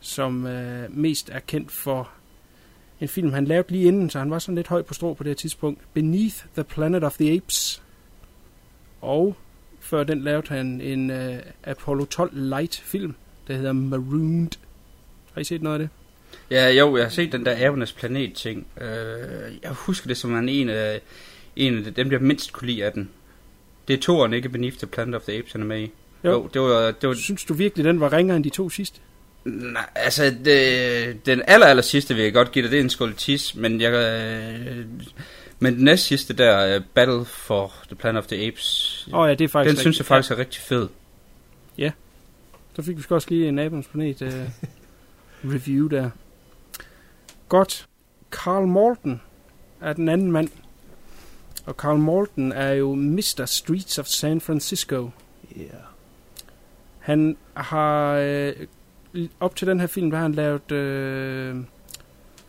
som 0.00 0.46
øh, 0.46 0.96
mest 0.96 1.30
er 1.30 1.38
kendt 1.38 1.72
for 1.72 2.10
en 3.00 3.08
film, 3.08 3.32
han 3.32 3.44
lavede 3.44 3.72
lige 3.72 3.84
inden, 3.84 4.10
så 4.10 4.18
han 4.18 4.30
var 4.30 4.38
sådan 4.38 4.54
lidt 4.54 4.68
høj 4.68 4.82
på 4.82 4.94
strå 4.94 5.14
på 5.14 5.24
det 5.24 5.30
her 5.30 5.34
tidspunkt. 5.34 5.80
Beneath 5.94 6.44
the 6.54 6.64
Planet 6.64 7.04
of 7.04 7.16
the 7.16 7.36
Apes. 7.36 7.82
Og 9.00 9.36
før 9.80 10.04
den 10.04 10.20
lavede 10.20 10.48
han 10.48 10.80
en 10.80 11.10
øh, 11.10 11.42
Apollo 11.64 12.04
12 12.04 12.30
Light 12.34 12.76
film, 12.76 13.14
der 13.46 13.56
hedder 13.56 13.72
Marooned. 13.72 14.58
Har 15.32 15.40
I 15.40 15.44
set 15.44 15.62
noget 15.62 15.74
af 15.74 15.78
det? 15.78 15.97
Ja, 16.50 16.70
jo, 16.70 16.96
jeg 16.96 17.04
har 17.04 17.10
set 17.10 17.32
den 17.32 17.46
der 17.46 17.66
Abernes 17.66 17.92
Planet 17.92 18.34
ting. 18.34 18.66
Øh, 18.80 18.88
jeg 19.62 19.70
husker 19.70 20.08
det 20.08 20.16
som 20.16 20.36
en, 20.36 20.48
en 20.48 20.68
af, 20.68 21.00
en 21.56 21.86
af 21.86 21.94
dem, 21.94 22.12
jeg 22.12 22.20
mindst 22.20 22.52
kunne 22.52 22.68
lide 22.68 22.84
af 22.84 22.92
den. 22.92 23.10
Det 23.88 23.94
er 23.94 24.00
toeren, 24.00 24.32
ikke 24.32 24.48
Beneath 24.48 24.76
the 24.76 24.86
Planet 24.86 25.14
of 25.14 25.22
the 25.22 25.38
Apes, 25.38 25.52
han 25.52 25.60
er 25.60 25.66
med 25.66 25.80
i. 25.80 25.92
Jo. 26.24 26.30
jo 26.30 26.48
det 26.54 26.62
var, 26.62 26.90
det 26.90 27.08
var 27.08 27.14
Synes 27.14 27.44
du 27.44 27.54
virkelig, 27.54 27.84
den 27.84 28.00
var 28.00 28.12
ringere 28.12 28.36
end 28.36 28.44
de 28.44 28.50
to 28.50 28.70
sidste? 28.70 29.00
Nej, 29.44 29.86
altså, 29.94 30.34
det, 30.44 31.26
den 31.26 31.42
aller, 31.46 31.66
aller 31.66 31.82
sidste 31.82 32.14
vil 32.14 32.24
jeg 32.24 32.32
godt 32.32 32.52
give 32.52 32.62
dig, 32.62 32.70
det 32.70 32.78
er 32.78 32.82
en 32.82 32.90
skål 32.90 33.14
tis, 33.14 33.54
men 33.54 33.80
jeg... 33.80 33.92
Øh, 33.92 34.84
men 35.60 35.74
den 35.74 35.84
næste 35.84 36.06
sidste 36.06 36.34
der, 36.34 36.76
uh, 36.76 36.84
Battle 36.94 37.24
for 37.24 37.72
the 37.86 37.96
Planet 37.96 38.18
of 38.18 38.26
the 38.26 38.46
Apes, 38.46 39.08
Åh 39.12 39.18
oh, 39.18 39.28
ja, 39.28 39.34
det 39.34 39.44
er 39.44 39.48
faktisk 39.48 39.76
den 39.76 39.80
synes 39.80 39.98
jeg 39.98 40.06
faktisk 40.06 40.32
er 40.32 40.38
rigtig 40.38 40.62
fed. 40.62 40.88
Ja. 41.78 41.90
Så 42.76 42.82
fik 42.82 42.96
vi 42.96 43.04
også 43.08 43.26
lige 43.30 43.48
en 43.48 43.54
Naboens 43.54 43.86
Planet 43.86 44.22
uh, 44.22 44.28
review 45.44 45.86
der. 45.86 46.10
Godt. 47.48 47.88
Carl 48.30 48.66
Morton 48.66 49.20
er 49.80 49.92
den 49.92 50.08
anden 50.08 50.32
mand. 50.32 50.48
Og 51.66 51.74
Carl 51.74 51.98
Morton 51.98 52.52
er 52.52 52.72
jo 52.72 52.94
Mr. 52.94 53.44
Streets 53.46 53.98
of 53.98 54.06
San 54.06 54.40
Francisco. 54.40 55.10
Yeah. 55.56 55.70
Han 56.98 57.36
har 57.54 58.12
øh, 58.12 58.52
op 59.40 59.56
til 59.56 59.66
den 59.66 59.80
her 59.80 59.86
film, 59.86 60.10
der 60.10 60.16
har 60.16 60.22
han 60.22 60.34
lavet 60.34 60.72
øh, 60.72 61.56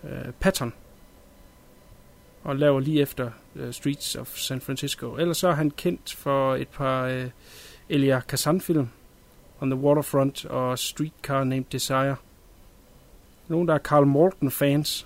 øh, 0.04 0.32
Patton. 0.39 0.73
Og 2.43 2.56
laver 2.56 2.80
lige 2.80 3.02
efter 3.02 3.32
øh, 3.56 3.73
Streets 3.73 4.15
of 4.15 4.38
San 4.38 4.62
Francisco. 4.62 5.17
Ellers 5.17 5.38
så 5.38 5.47
er 5.47 5.54
han 5.54 5.71
kendt 5.71 6.15
for 6.15 6.56
et 6.56 6.67
par 6.67 7.04
øh, 7.04 7.30
Elia 7.89 8.19
Kazan 8.19 8.62
film. 8.62 8.89
On 9.60 9.69
the 9.69 9.80
Waterfront 9.80 10.45
og 10.45 10.80
Streetcar 10.80 11.43
Named 11.43 11.65
Desire. 11.71 12.15
Nogen, 13.49 13.67
der 13.67 13.73
er 13.73 13.79
Carl 13.79 14.05
Morton 14.05 14.51
fans. 14.51 15.05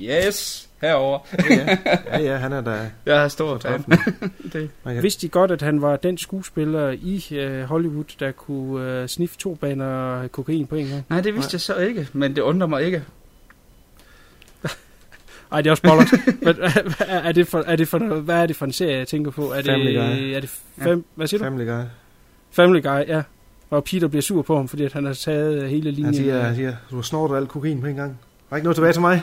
Yes, 0.00 0.68
herover. 0.80 1.18
ja, 1.50 1.78
ja, 2.18 2.18
ja, 2.18 2.36
han 2.36 2.52
er 2.52 2.60
der. 2.60 2.86
Jeg 3.06 3.24
er 3.24 3.28
stor 3.28 3.58
fan. 3.58 3.84
det. 4.52 4.70
Kan, 4.84 5.02
Vidste 5.02 5.26
de 5.26 5.28
godt, 5.28 5.50
at 5.50 5.62
han 5.62 5.82
var 5.82 5.96
den 5.96 6.18
skuespiller 6.18 6.90
i 6.90 7.24
øh, 7.30 7.62
Hollywood, 7.62 8.16
der 8.20 8.32
kunne 8.32 8.90
øh, 8.90 9.08
sniffe 9.08 9.36
to 9.38 9.54
baner 9.54 10.28
kokain 10.28 10.66
på 10.66 10.74
en 10.74 10.86
gang? 10.88 11.04
Nej, 11.10 11.20
det 11.20 11.34
vidste 11.34 11.54
jeg 11.54 11.60
så 11.60 11.76
ikke, 11.76 12.08
men 12.12 12.36
det 12.36 12.42
undrer 12.42 12.66
mig 12.66 12.82
ikke. 12.84 13.04
Ej, 15.52 15.60
det 15.60 15.66
er 15.66 15.70
også 15.70 15.82
bollocks. 15.82 16.12
Men, 16.42 16.54
er, 16.98 17.32
det 17.32 17.48
for, 17.48 17.58
er 17.58 17.76
det 17.76 17.88
for, 17.88 17.98
hvad 17.98 18.42
er 18.42 18.46
det 18.46 18.56
for 18.56 18.64
en 18.64 18.72
serie, 18.72 18.98
jeg 18.98 19.08
tænker 19.08 19.30
på? 19.30 19.50
Er 19.50 19.56
det, 19.56 19.66
Family 19.66 19.96
Guy. 19.96 20.34
Er 20.34 20.40
det 20.40 20.50
fem, 20.78 21.04
hvad 21.14 21.26
siger 21.26 21.38
du? 21.38 21.44
Family 21.44 21.66
Guy. 21.66 21.82
Family 22.50 22.82
Guy, 22.82 23.08
ja. 23.08 23.22
Og 23.72 23.84
Peter 23.84 24.08
bliver 24.08 24.22
sur 24.22 24.42
på 24.42 24.56
ham, 24.56 24.68
fordi 24.68 24.84
at 24.84 24.92
han 24.92 25.04
har 25.04 25.14
taget 25.14 25.68
hele 25.70 25.90
linjen. 25.90 26.04
Han 26.04 26.14
siger, 26.14 26.42
han 26.42 26.54
siger, 26.54 26.74
du 26.90 26.94
har 26.94 27.02
snortet 27.02 27.36
alt 27.36 27.48
kokain 27.48 27.80
på 27.80 27.86
en 27.86 27.96
gang. 27.96 28.18
Der 28.48 28.54
er 28.54 28.56
ikke 28.56 28.64
noget 28.64 28.76
tilbage 28.76 28.92
til 28.92 29.00
mig. 29.00 29.22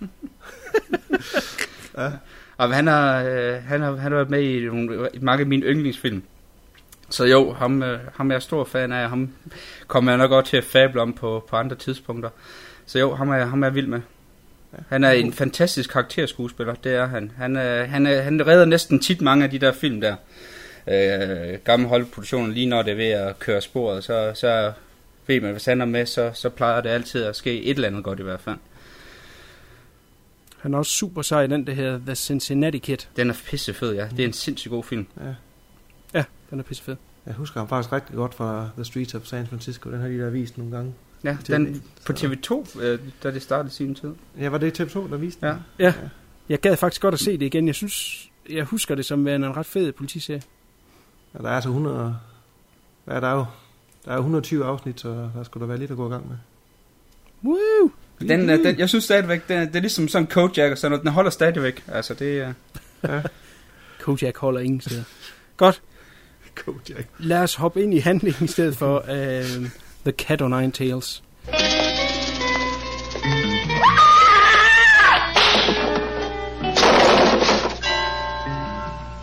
ja. 1.98 2.10
Og 2.56 2.74
han 2.74 2.86
har, 2.86 3.22
øh, 3.22 3.62
han, 3.62 3.80
har, 3.80 3.96
han 3.96 4.12
har 4.12 4.18
været 4.18 4.30
med 4.30 4.42
i, 4.42 4.64
nogle, 4.64 5.08
i 5.14 5.18
mange 5.18 5.40
af 5.40 5.46
mine 5.46 5.66
yndlingsfilm. 5.66 6.22
Så 7.10 7.24
jo, 7.24 7.52
ham, 7.52 7.82
øh, 7.82 8.00
ham 8.14 8.30
er 8.30 8.34
jeg 8.34 8.42
stor 8.42 8.64
fan 8.64 8.92
af. 8.92 9.08
Ham 9.08 9.30
kommer 9.86 10.12
jeg 10.12 10.18
nok 10.18 10.30
godt 10.30 10.46
til 10.46 10.56
at 10.56 10.64
fable 10.64 11.00
om 11.00 11.12
på, 11.12 11.46
på 11.48 11.56
andre 11.56 11.76
tidspunkter. 11.76 12.30
Så 12.86 12.98
jo, 12.98 13.14
ham 13.14 13.28
er, 13.28 13.44
ham 13.44 13.62
er 13.62 13.66
jeg 13.66 13.74
vild 13.74 13.86
med. 13.86 14.00
Han 14.88 15.04
er 15.04 15.10
en 15.10 15.32
fantastisk 15.32 15.90
karakterskuespiller, 15.90 16.74
det 16.74 16.94
er 16.94 17.06
han. 17.06 17.32
Han, 17.36 17.56
er, 17.56 17.84
han, 17.84 18.06
er, 18.06 18.22
han 18.22 18.46
redder 18.46 18.64
næsten 18.64 19.00
tit 19.00 19.20
mange 19.20 19.44
af 19.44 19.50
de 19.50 19.58
der 19.58 19.72
film 19.72 20.00
der. 20.00 20.16
Øh, 20.86 21.58
gamle 21.64 21.88
holdproduktioner, 21.88 22.52
lige 22.54 22.66
når 22.66 22.82
det 22.82 22.90
er 22.92 22.96
ved 22.96 23.04
at 23.10 23.38
køre 23.38 23.60
sporet, 23.60 24.04
så, 24.04 24.32
så 24.34 24.72
ved 25.26 25.40
man, 25.40 25.52
hvis 25.52 25.64
han 25.64 25.80
er 25.80 25.84
med, 25.84 26.06
så, 26.06 26.30
så 26.34 26.48
plejer 26.48 26.80
det 26.80 26.88
altid 26.88 27.24
at 27.24 27.36
ske 27.36 27.62
et 27.62 27.74
eller 27.74 27.88
andet 27.88 28.04
godt 28.04 28.20
i 28.20 28.22
hvert 28.22 28.40
fald. 28.40 28.56
Han 30.58 30.74
er 30.74 30.78
også 30.78 30.92
super 30.92 31.22
sej 31.22 31.42
i 31.42 31.46
den, 31.46 31.66
der 31.66 31.72
hedder 31.72 31.98
The 32.06 32.14
Cincinnati 32.14 32.78
Kid. 32.78 32.96
Den 33.16 33.30
er 33.30 33.34
pissefed, 33.46 33.94
ja. 33.94 34.08
Det 34.16 34.20
er 34.20 34.24
en 34.26 34.32
sindssygt 34.32 34.70
god 34.70 34.84
film. 34.84 35.06
ja. 35.20 35.34
Ja, 36.14 36.24
den 36.50 36.58
er 36.58 36.62
pissefed. 36.62 36.96
Jeg 37.26 37.34
husker 37.34 37.60
ham 37.60 37.68
faktisk 37.68 37.92
rigtig 37.92 38.14
godt 38.16 38.34
fra 38.34 38.68
The 38.76 38.84
Streets 38.84 39.14
of 39.14 39.24
San 39.24 39.46
Francisco. 39.46 39.90
Den 39.90 40.00
har 40.00 40.08
de 40.08 40.18
der 40.18 40.30
vist 40.30 40.58
nogle 40.58 40.76
gange. 40.76 40.94
Ja, 41.24 41.36
På 41.46 41.52
den 41.52 41.82
på 42.06 42.12
TV2, 42.12 42.80
øh, 42.82 42.98
da 43.22 43.30
det 43.30 43.42
startede 43.42 43.68
i 43.72 43.74
sin 43.74 43.94
tid. 43.94 44.14
Ja, 44.38 44.48
var 44.48 44.58
det 44.58 44.80
TV2, 44.80 45.10
der 45.10 45.16
viste 45.16 45.46
Ja. 45.46 45.52
den? 45.52 45.58
Ja. 45.78 45.94
Jeg 46.48 46.58
gad 46.60 46.76
faktisk 46.76 47.02
godt 47.02 47.14
at 47.14 47.20
se 47.20 47.32
det 47.32 47.42
igen. 47.46 47.66
Jeg 47.66 47.74
synes, 47.74 48.28
jeg 48.50 48.64
husker 48.64 48.94
det 48.94 49.04
som 49.04 49.24
værende 49.24 49.46
en 49.46 49.56
ret 49.56 49.66
fed 49.66 49.92
politiserie. 49.92 50.42
Ja. 51.34 51.38
Der 51.38 51.48
er 51.48 51.54
altså 51.54 51.68
100... 51.68 52.16
Hvad 53.04 53.16
er 53.16 53.20
der 53.20 53.32
jo? 53.32 53.44
Der 54.04 54.10
er 54.10 54.14
jo 54.14 54.20
120 54.20 54.64
afsnit, 54.64 55.00
så 55.00 55.08
der 55.08 55.42
skulle 55.42 55.60
der 55.60 55.66
være 55.66 55.78
lidt 55.78 55.90
at 55.90 55.96
gå 55.96 56.08
i 56.08 56.10
gang 56.10 56.28
med. 56.28 56.36
Woo! 57.44 57.90
Den, 58.20 58.50
øh, 58.50 58.64
den, 58.64 58.78
jeg 58.78 58.88
synes 58.88 59.04
stadigvæk, 59.04 59.48
den, 59.48 59.68
det 59.68 59.76
er 59.76 59.80
ligesom 59.80 60.08
sådan 60.08 60.22
en 60.22 60.26
Kojak 60.26 60.72
og 60.72 60.78
sådan 60.78 60.90
noget. 60.90 61.04
Den 61.04 61.12
holder 61.12 61.30
stadigvæk. 61.30 61.84
Altså, 61.88 62.14
det 62.14 62.38
er... 62.38 62.52
Ja. 63.08 63.22
Kojak 64.02 64.36
holder 64.36 64.60
ingen 64.60 64.80
steder. 64.80 65.02
Godt. 65.56 65.82
Kojak. 66.54 67.06
Lad 67.18 67.42
os 67.42 67.54
hoppe 67.54 67.82
ind 67.82 67.94
i 67.94 67.98
handlingen 67.98 68.44
i 68.44 68.48
stedet 68.48 68.76
for 68.76 68.98
uh, 68.98 69.66
The 70.04 70.12
Cat 70.12 70.42
o' 70.42 70.48
Nine 70.48 70.72
Tails. 70.72 71.22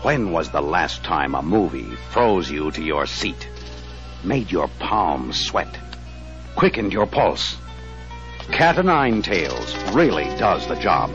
When 0.08 0.32
was 0.32 0.48
the 0.48 0.62
last 0.62 1.04
time 1.04 1.34
a 1.34 1.42
movie 1.42 1.94
froze 2.12 2.50
you 2.50 2.70
to 2.70 2.82
your 2.82 3.04
seat, 3.04 3.46
made 4.24 4.50
your 4.50 4.66
palms 4.78 5.38
sweat, 5.38 5.76
quickened 6.56 6.94
your 6.94 7.04
pulse? 7.06 7.58
Cat 8.50 8.78
o' 8.78 8.80
Nine 8.80 9.20
Tails 9.20 9.76
really 9.92 10.24
does 10.38 10.66
the 10.66 10.76
job. 10.76 11.10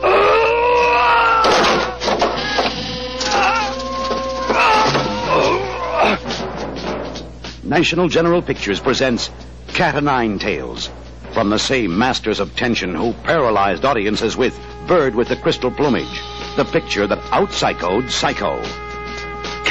National 7.64 8.08
General 8.08 8.42
Pictures 8.42 8.78
presents 8.78 9.28
Cat 9.72 9.96
o' 9.96 10.00
Nine 10.00 10.38
Tails 10.38 10.88
from 11.32 11.50
the 11.50 11.58
same 11.58 11.98
masters 11.98 12.38
of 12.38 12.54
tension 12.54 12.94
who 12.94 13.12
paralyzed 13.24 13.84
audiences 13.84 14.36
with 14.36 14.56
Bird 14.86 15.16
with 15.16 15.26
the 15.26 15.36
Crystal 15.36 15.72
Plumage, 15.72 16.22
the 16.54 16.64
picture 16.64 17.08
that 17.08 17.18
out-psychoed 17.32 18.08
Psycho. 18.08 18.62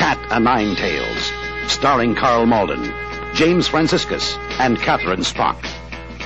Cat 0.03 0.19
o' 0.31 0.37
Nine 0.37 0.75
Tails, 0.75 1.31
starring 1.67 2.13
Carl 2.13 2.45
Malden, 2.45 2.83
James 3.33 3.69
Franciscus, 3.69 4.37
and 4.59 4.77
Catherine 4.77 5.23
Spock. 5.23 5.55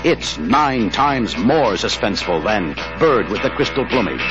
It's 0.04 0.40
nine 0.40 0.90
times 0.90 1.38
more 1.38 1.78
suspenseful 1.78 2.42
than 2.44 2.76
Bird 2.98 3.30
with 3.30 3.44
the 3.44 3.52
Crystal 3.52 3.86
Plumage. 3.86 4.28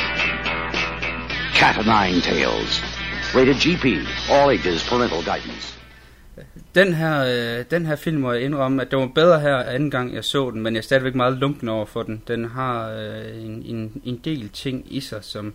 Cat 1.54 1.78
o' 1.78 1.82
Nine 1.82 2.20
Tails. 2.22 2.80
Rated 3.36 3.58
GP. 3.64 4.04
All 4.28 4.50
ages 4.50 4.82
parental 4.88 5.22
guidance. 5.22 5.78
Den 6.74 6.94
her, 6.94 7.24
øh, 7.24 7.64
den 7.70 7.86
her 7.86 7.96
film 7.96 8.20
må 8.20 8.32
jeg 8.32 8.42
indrømme, 8.42 8.82
at 8.82 8.90
det 8.90 8.98
var 8.98 9.06
bedre 9.14 9.40
her 9.40 9.56
anden 9.56 9.90
gang, 9.90 10.14
jeg 10.14 10.24
så 10.24 10.50
den, 10.50 10.62
men 10.62 10.74
jeg 10.74 10.78
er 10.78 10.82
stadigvæk 10.82 11.14
meget 11.14 11.36
lunken 11.36 11.68
over 11.68 11.86
for 11.86 12.02
den. 12.02 12.22
Den 12.28 12.44
har 12.44 12.90
øh, 12.90 13.44
en, 13.44 13.62
en, 13.66 14.02
en 14.04 14.16
del 14.24 14.48
ting 14.48 14.84
i 14.86 15.00
sig, 15.00 15.24
som, 15.24 15.54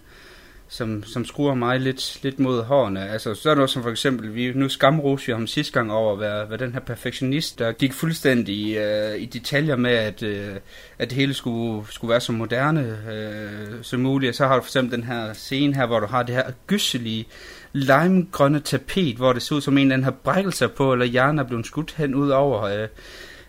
som, 0.72 1.04
som 1.04 1.26
skruer 1.26 1.54
mig 1.54 1.80
lidt, 1.80 2.24
lidt 2.24 2.40
mod 2.40 2.64
hårene. 2.64 3.10
Altså, 3.10 3.36
så 3.36 3.50
er 3.50 3.56
noget 3.56 3.70
som 3.70 3.84
for 3.84 3.90
eksempel, 3.90 4.36
vi 4.36 4.54
nu 4.54 4.70
skamrose 4.70 5.30
jo 5.30 5.36
ham 5.36 5.48
sidste 5.48 5.74
gang 5.74 5.92
over 5.92 6.14
at 6.14 6.20
være, 6.20 6.50
være 6.50 6.60
den 6.60 6.74
her 6.74 6.80
perfektionist, 6.80 7.60
der 7.60 7.72
gik 7.72 7.94
fuldstændig 7.94 8.76
øh, 8.78 9.22
i 9.22 9.26
detaljer 9.26 9.76
med, 9.76 9.92
at, 9.92 10.24
øh, 10.24 10.56
at 11.00 11.10
det 11.10 11.18
hele 11.18 11.34
skulle, 11.34 11.88
skulle 11.90 12.12
være 12.12 12.22
så 12.22 12.32
moderne 12.32 12.98
øh, 13.12 13.84
som 13.84 14.00
muligt. 14.00 14.30
Og 14.30 14.36
så 14.36 14.48
har 14.48 14.56
du 14.56 14.62
for 14.62 14.68
eksempel 14.68 14.98
den 14.98 15.04
her 15.04 15.34
scene 15.34 15.76
her, 15.76 15.86
hvor 15.86 16.00
du 16.00 16.08
har 16.08 16.24
det 16.24 16.36
her 16.36 16.52
gysselige 16.68 17.26
limegrønne 17.74 18.60
tapet, 18.60 19.16
hvor 19.16 19.34
det 19.34 19.42
ser 19.42 19.56
ud 19.56 19.62
som 19.62 19.78
en 19.78 19.82
eller 19.82 19.94
anden 19.94 20.04
har 20.04 20.12
brækket 20.24 20.54
sig 20.54 20.72
på, 20.72 20.94
eller 20.94 21.06
hjernen 21.06 21.40
er 21.40 21.44
blevet 21.44 21.66
skudt 21.66 21.94
hen 21.98 22.16
ud 22.16 22.30
over. 22.30 22.64
Øh, 22.64 22.88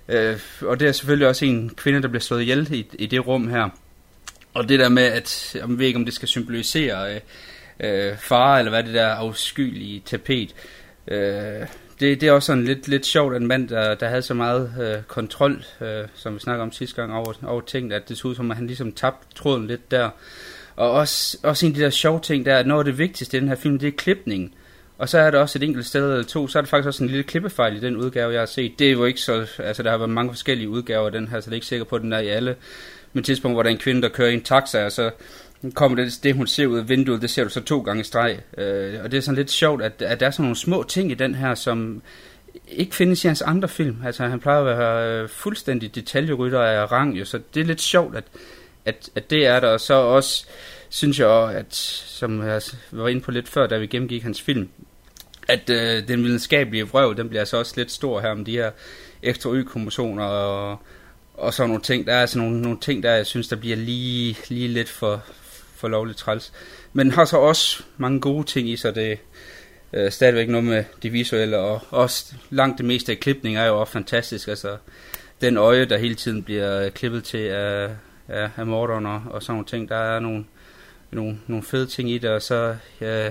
øh, 0.08 0.38
og 0.62 0.80
det 0.80 0.88
er 0.88 0.92
selvfølgelig 0.92 1.28
også 1.28 1.44
en 1.44 1.70
kvinde, 1.76 2.02
der 2.02 2.08
bliver 2.08 2.20
slået 2.20 2.42
ihjel 2.42 2.72
i, 2.72 2.86
i 2.92 3.06
det 3.06 3.26
rum 3.26 3.48
her. 3.48 3.68
Og 4.54 4.68
det 4.68 4.78
der 4.78 4.88
med, 4.88 5.02
at 5.02 5.54
jeg 5.54 5.64
ved 5.68 5.86
ikke, 5.86 5.98
om 5.98 6.04
det 6.04 6.14
skal 6.14 6.28
symbolisere 6.28 7.14
øh, 7.14 7.20
øh, 7.80 8.16
far, 8.16 8.58
eller 8.58 8.70
hvad 8.70 8.82
det 8.84 8.94
der 8.94 9.06
afskyelige 9.06 10.02
tapet. 10.06 10.54
Øh, 11.08 11.66
det, 12.00 12.20
det 12.20 12.22
er 12.22 12.32
også 12.32 12.46
sådan 12.46 12.64
lidt, 12.64 12.88
lidt 12.88 13.06
sjovt, 13.06 13.34
at 13.34 13.40
en 13.40 13.48
mand, 13.48 13.68
der, 13.68 13.94
der 13.94 14.08
havde 14.08 14.22
så 14.22 14.34
meget 14.34 14.74
øh, 14.80 15.02
kontrol, 15.02 15.64
øh, 15.80 16.04
som 16.14 16.34
vi 16.34 16.40
snakker 16.40 16.62
om 16.62 16.72
sidste 16.72 16.96
gang, 16.96 17.14
over, 17.14 17.32
over 17.46 17.60
ting, 17.60 17.92
at 17.92 18.08
det 18.08 18.18
så 18.18 18.28
ud 18.28 18.34
som, 18.34 18.50
at 18.50 18.56
han 18.56 18.66
ligesom 18.66 18.92
tabte 18.92 19.34
tråden 19.34 19.66
lidt 19.66 19.90
der. 19.90 20.10
Og 20.76 20.90
også, 20.90 21.38
også 21.42 21.66
en 21.66 21.72
af 21.72 21.76
de 21.76 21.82
der 21.82 21.90
sjove 21.90 22.20
ting, 22.20 22.46
der 22.46 22.54
er, 22.54 22.58
at 22.58 22.66
noget 22.66 22.80
af 22.80 22.84
det 22.84 22.98
vigtigste 22.98 23.36
i 23.36 23.40
den 23.40 23.48
her 23.48 23.56
film, 23.56 23.78
det 23.78 23.88
er 23.88 23.92
klipningen. 23.92 24.54
Og 24.98 25.08
så 25.08 25.18
er 25.18 25.30
der 25.30 25.38
også 25.38 25.58
et 25.58 25.62
enkelt 25.62 25.86
sted 25.86 26.12
eller 26.12 26.24
to, 26.24 26.48
så 26.48 26.58
er 26.58 26.62
der 26.62 26.68
faktisk 26.68 26.86
også 26.86 27.04
en 27.04 27.10
lille 27.10 27.22
klippefejl 27.22 27.76
i 27.76 27.80
den 27.80 27.96
udgave, 27.96 28.32
jeg 28.32 28.40
har 28.40 28.46
set. 28.46 28.78
Det 28.78 28.86
er 28.86 28.92
jo 28.92 29.04
ikke 29.04 29.20
så, 29.20 29.46
altså 29.58 29.82
der 29.82 29.90
har 29.90 29.98
været 29.98 30.10
mange 30.10 30.30
forskellige 30.30 30.68
udgaver 30.68 31.06
af 31.06 31.12
den 31.12 31.28
her, 31.28 31.40
så 31.40 31.50
det 31.50 31.52
er 31.52 31.56
ikke 31.56 31.66
sikker 31.66 31.84
på, 31.84 31.96
at 31.96 32.02
den 32.02 32.12
er 32.12 32.18
i 32.18 32.28
alle 32.28 32.56
med 33.12 33.22
et 33.22 33.26
tidspunkt, 33.26 33.54
hvor 33.54 33.62
der 33.62 33.70
er 33.70 33.74
en 33.74 33.80
kvinde, 33.80 34.02
der 34.02 34.08
kører 34.08 34.30
i 34.30 34.34
en 34.34 34.42
taxa, 34.42 34.84
og 34.84 34.92
så 34.92 35.10
kommer 35.74 36.04
det, 36.04 36.20
det 36.22 36.34
hun 36.34 36.46
ser 36.46 36.66
ud 36.66 36.78
af 36.78 36.88
vinduet, 36.88 37.22
det 37.22 37.30
ser 37.30 37.44
du 37.44 37.50
så 37.50 37.60
to 37.60 37.80
gange 37.80 38.00
i 38.00 38.04
streg. 38.04 38.40
Øh, 38.58 39.04
og 39.04 39.10
det 39.10 39.16
er 39.16 39.20
sådan 39.20 39.38
lidt 39.38 39.50
sjovt, 39.50 39.82
at, 39.82 40.02
at 40.02 40.20
der 40.20 40.26
er 40.26 40.30
sådan 40.30 40.42
nogle 40.42 40.56
små 40.56 40.82
ting 40.82 41.10
i 41.10 41.14
den 41.14 41.34
her, 41.34 41.54
som 41.54 42.02
ikke 42.68 42.94
findes 42.94 43.24
i 43.24 43.26
hans 43.26 43.42
andre 43.42 43.68
film. 43.68 43.96
Altså 44.04 44.26
han 44.26 44.40
plejer 44.40 44.60
at 44.60 44.78
være 44.78 45.22
øh, 45.22 45.28
fuldstændig 45.28 45.94
detaljerytter 45.94 46.60
af 46.60 46.92
rang, 46.92 47.18
jo, 47.18 47.24
så 47.24 47.40
det 47.54 47.60
er 47.60 47.64
lidt 47.64 47.80
sjovt, 47.80 48.16
at, 48.16 48.24
at, 48.84 49.10
at 49.14 49.30
det 49.30 49.46
er 49.46 49.60
der. 49.60 49.68
Og 49.68 49.80
så 49.80 49.94
også 49.94 50.46
synes 50.88 51.18
jeg 51.18 51.26
også, 51.26 51.58
at, 51.58 51.74
som 52.06 52.46
jeg 52.46 52.62
var 52.90 53.08
inde 53.08 53.20
på 53.20 53.30
lidt 53.30 53.48
før, 53.48 53.66
da 53.66 53.78
vi 53.78 53.86
gennemgik 53.86 54.22
hans 54.22 54.42
film, 54.42 54.68
at 55.48 55.70
øh, 55.70 56.08
den 56.08 56.24
videnskabelige 56.24 56.88
vrøv, 56.88 57.16
den 57.16 57.28
bliver 57.28 57.40
altså 57.40 57.56
også 57.56 57.74
lidt 57.76 57.90
stor 57.90 58.20
her 58.20 58.28
om 58.28 58.44
de 58.44 58.52
her 58.52 58.70
ekstra 59.22 59.50
y-kromosoner 59.54 60.24
og, 60.24 60.78
og 61.42 61.54
så 61.54 61.66
nogle 61.66 61.82
ting. 61.82 62.06
Der 62.06 62.14
er 62.14 62.20
altså 62.20 62.38
nogle, 62.38 62.62
nogle 62.62 62.78
ting, 62.80 63.02
der 63.02 63.12
jeg 63.12 63.26
synes, 63.26 63.48
der 63.48 63.56
bliver 63.56 63.76
lige, 63.76 64.36
lige 64.48 64.68
lidt 64.68 64.88
for, 64.88 65.22
for 65.76 65.88
lovligt 65.88 66.18
træls. 66.18 66.52
Men 66.92 67.06
den 67.06 67.14
har 67.14 67.24
så 67.24 67.36
også 67.36 67.82
mange 67.96 68.20
gode 68.20 68.44
ting 68.44 68.68
i 68.68 68.76
sig. 68.76 68.94
Det 68.94 69.18
øh, 69.92 70.12
stadigvæk 70.12 70.48
noget 70.48 70.64
med 70.64 70.84
det 71.02 71.12
visuelle, 71.12 71.58
og 71.58 71.80
også 71.90 72.34
langt 72.50 72.78
det 72.78 72.86
meste 72.86 73.12
af 73.12 73.20
klipning 73.20 73.56
er 73.56 73.66
jo 73.66 73.80
også 73.80 73.92
fantastisk. 73.92 74.48
Altså, 74.48 74.76
den 75.40 75.56
øje, 75.56 75.84
der 75.84 75.98
hele 75.98 76.14
tiden 76.14 76.42
bliver 76.42 76.84
øh, 76.84 76.90
klippet 76.90 77.24
til 77.24 77.38
af, 77.38 77.90
af, 78.28 78.50
af 78.56 78.66
morderen 78.66 79.06
og, 79.06 79.22
og 79.30 79.42
sådan 79.42 79.52
nogle 79.52 79.66
ting, 79.66 79.88
der 79.88 79.96
er 79.96 80.20
nogle, 80.20 80.44
nogle, 81.10 81.38
nogle 81.46 81.62
fede 81.62 81.86
ting 81.86 82.10
i 82.10 82.18
det, 82.18 82.30
og 82.30 82.42
så 82.42 82.76
øh, 83.00 83.30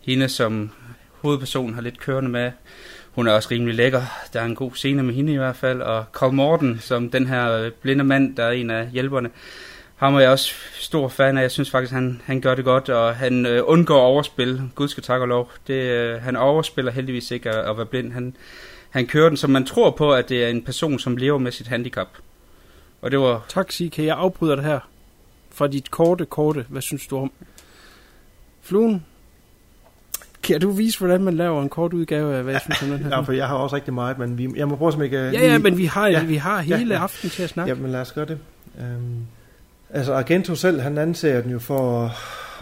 hende, 0.00 0.28
som 0.28 0.70
hovedpersonen 1.12 1.74
har 1.74 1.82
lidt 1.82 2.00
kørende 2.00 2.30
med, 2.30 2.52
hun 3.18 3.26
er 3.26 3.32
også 3.32 3.48
rimelig 3.50 3.74
lækker. 3.74 4.02
Der 4.32 4.40
er 4.40 4.44
en 4.44 4.54
god 4.54 4.70
scene 4.74 5.02
med 5.02 5.14
hende 5.14 5.32
i 5.32 5.36
hvert 5.36 5.56
fald. 5.56 5.82
Og 5.82 6.04
Carl 6.12 6.32
Morten, 6.32 6.78
som 6.80 7.10
den 7.10 7.26
her 7.26 7.52
øh, 7.52 7.70
blinde 7.70 8.04
mand, 8.04 8.36
der 8.36 8.44
er 8.44 8.50
en 8.50 8.70
af 8.70 8.88
hjælperne, 8.90 9.30
ham 9.96 10.14
er 10.14 10.20
jeg 10.20 10.30
også 10.30 10.54
stor 10.74 11.08
fan 11.08 11.38
af. 11.38 11.42
Jeg 11.42 11.50
synes 11.50 11.70
faktisk, 11.70 11.92
han, 11.92 12.20
han 12.24 12.40
gør 12.40 12.54
det 12.54 12.64
godt, 12.64 12.88
og 12.88 13.16
han 13.16 13.46
øh, 13.46 13.62
undgår 13.64 14.00
overspil. 14.00 14.62
Gud 14.74 14.88
skal 14.88 15.02
tak 15.02 15.20
og 15.20 15.28
lov. 15.28 15.50
Det, 15.66 15.74
øh, 15.74 16.22
han 16.22 16.36
overspiller 16.36 16.92
heldigvis 16.92 17.30
ikke 17.30 17.50
at, 17.50 17.70
at 17.70 17.76
være 17.76 17.86
blind. 17.86 18.12
Han, 18.12 18.36
han 18.90 19.06
kører 19.06 19.28
den, 19.28 19.36
som 19.36 19.50
man 19.50 19.66
tror 19.66 19.90
på, 19.90 20.12
at 20.12 20.28
det 20.28 20.44
er 20.44 20.48
en 20.48 20.62
person, 20.62 20.98
som 20.98 21.16
lever 21.16 21.38
med 21.38 21.52
sit 21.52 21.66
handicap. 21.66 22.08
Og 23.02 23.10
det 23.10 23.18
var... 23.18 23.44
Tak, 23.48 23.72
sige, 23.72 23.90
kan 23.90 24.04
jeg 24.04 24.16
afbryde 24.16 24.56
det 24.56 24.64
her? 24.64 24.80
Fra 25.50 25.66
dit 25.66 25.90
korte, 25.90 26.24
korte, 26.24 26.66
hvad 26.68 26.82
synes 26.82 27.06
du 27.06 27.16
om? 27.16 27.32
Fluen, 28.62 29.04
kan 30.42 30.60
du 30.60 30.70
vise, 30.70 30.98
hvordan 30.98 31.22
man 31.22 31.34
laver 31.34 31.62
en 31.62 31.68
kort 31.68 31.92
udgave 31.92 32.34
af, 32.36 32.42
hvad 32.42 32.52
jeg 32.52 32.60
synes 32.60 32.82
om 32.82 32.88
den 32.88 32.98
her? 32.98 33.08
Ja, 33.08 33.20
for 33.20 33.32
jeg 33.32 33.46
har 33.48 33.54
også 33.56 33.76
rigtig 33.76 33.94
meget, 33.94 34.18
men 34.18 34.38
vi, 34.38 34.48
jeg 34.56 34.68
må 34.68 34.76
prøve, 34.76 34.92
som 34.92 35.02
ikke... 35.02 35.16
ja, 35.18 35.30
ja, 35.30 35.58
men 35.58 35.78
vi 35.78 35.84
har, 35.84 36.06
Ja. 36.06 36.18
ja, 36.18 36.24
vi 36.24 36.36
har 36.36 36.60
hele 36.60 36.88
Ja, 36.94 36.94
ja. 36.98 37.02
aften 37.02 37.30
til 37.30 37.42
at 37.42 37.50
snakke. 37.50 37.72
Jamen 37.74 37.90
lad 37.92 38.00
os 38.00 38.12
gøre 38.12 38.24
det. 38.26 38.38
Øhm, 38.80 39.16
Altså 39.90 40.12
Argento 40.14 40.54
selv, 40.54 40.80
han 40.80 40.98
anser 40.98 41.40
den 41.40 41.50
jo 41.50 41.58
for 41.58 42.12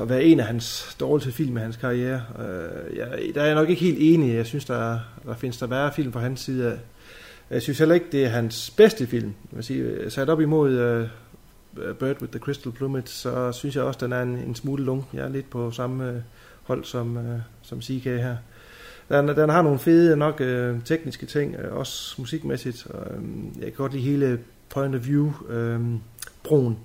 at 0.02 0.08
være 0.08 0.24
en 0.24 0.40
af 0.40 0.46
hans 0.46 0.96
dårligste 1.00 1.32
film 1.32 1.56
i 1.56 1.60
hans 1.60 1.76
karriere. 1.76 2.22
Øh, 2.38 2.96
jeg, 2.96 3.06
der 3.34 3.40
er 3.42 3.46
jeg 3.46 3.54
nok 3.54 3.70
ikke 3.70 3.80
helt 3.84 3.98
enig. 4.00 4.34
Jeg 4.34 4.46
synes, 4.46 4.64
der, 4.64 4.98
der 5.26 5.34
findes 5.34 5.58
der 5.58 5.66
værre 5.66 5.92
film 5.92 6.12
fra 6.12 6.20
hans 6.20 6.40
side 6.40 6.66
af. 6.72 6.76
Jeg 7.50 7.62
synes 7.62 7.78
heller 7.78 7.94
ikke, 7.94 8.06
det 8.12 8.24
er 8.24 8.28
hans 8.28 8.70
bedste 8.76 9.06
film. 9.06 9.26
Jeg 9.52 9.56
vil 9.56 9.64
sige, 9.64 10.10
sat 10.10 10.28
op 10.28 10.40
imod 10.40 10.70
uh, 11.80 11.94
Bird 11.96 12.20
with 12.20 12.32
the 12.32 12.38
Crystal 12.40 12.72
Plumage, 12.72 13.06
så 13.06 13.52
synes 13.52 13.76
jeg 13.76 13.84
også, 13.84 13.98
den 14.02 14.12
er 14.12 14.22
en, 14.22 14.28
en 14.46 14.54
smule 14.54 14.84
lung. 14.84 15.04
Jeg 15.14 15.24
er 15.24 15.28
lidt 15.28 15.50
på 15.50 15.70
samme 15.70 16.08
uh, 16.10 16.16
hold 16.66 16.84
som, 16.84 17.16
uh, 17.16 17.40
som 17.62 17.82
CK 17.82 18.04
her. 18.04 18.36
Den, 19.08 19.28
den 19.28 19.48
har 19.48 19.62
nogle 19.62 19.78
fede 19.78 20.16
nok 20.16 20.40
uh, 20.40 20.82
tekniske 20.84 21.26
ting, 21.26 21.56
uh, 21.58 21.76
også 21.78 22.14
musikmæssigt. 22.18 22.86
Uh, 22.86 23.24
jeg 23.56 23.64
kan 23.64 23.72
godt 23.72 23.92
lide 23.92 24.04
hele 24.04 24.40
point 24.68 24.94
of 24.94 25.06
view, 25.06 25.26
uh, 25.26 26.00
broen. 26.42 26.78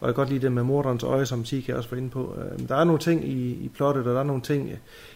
Og 0.00 0.06
jeg 0.06 0.14
kan 0.14 0.20
godt 0.20 0.28
lide 0.28 0.42
det 0.42 0.52
med 0.52 0.62
morderens 0.62 1.02
øje, 1.02 1.26
som 1.26 1.44
TK 1.44 1.68
også 1.68 1.90
var 1.90 1.96
inde 1.96 2.10
på. 2.10 2.24
Uh, 2.24 2.68
der 2.68 2.76
er 2.76 2.84
nogle 2.84 3.00
ting 3.00 3.28
i, 3.28 3.50
i 3.50 3.68
plottet, 3.68 4.06
og 4.06 4.14
der 4.14 4.20
er 4.20 4.24
nogle 4.24 4.42
ting 4.42 4.70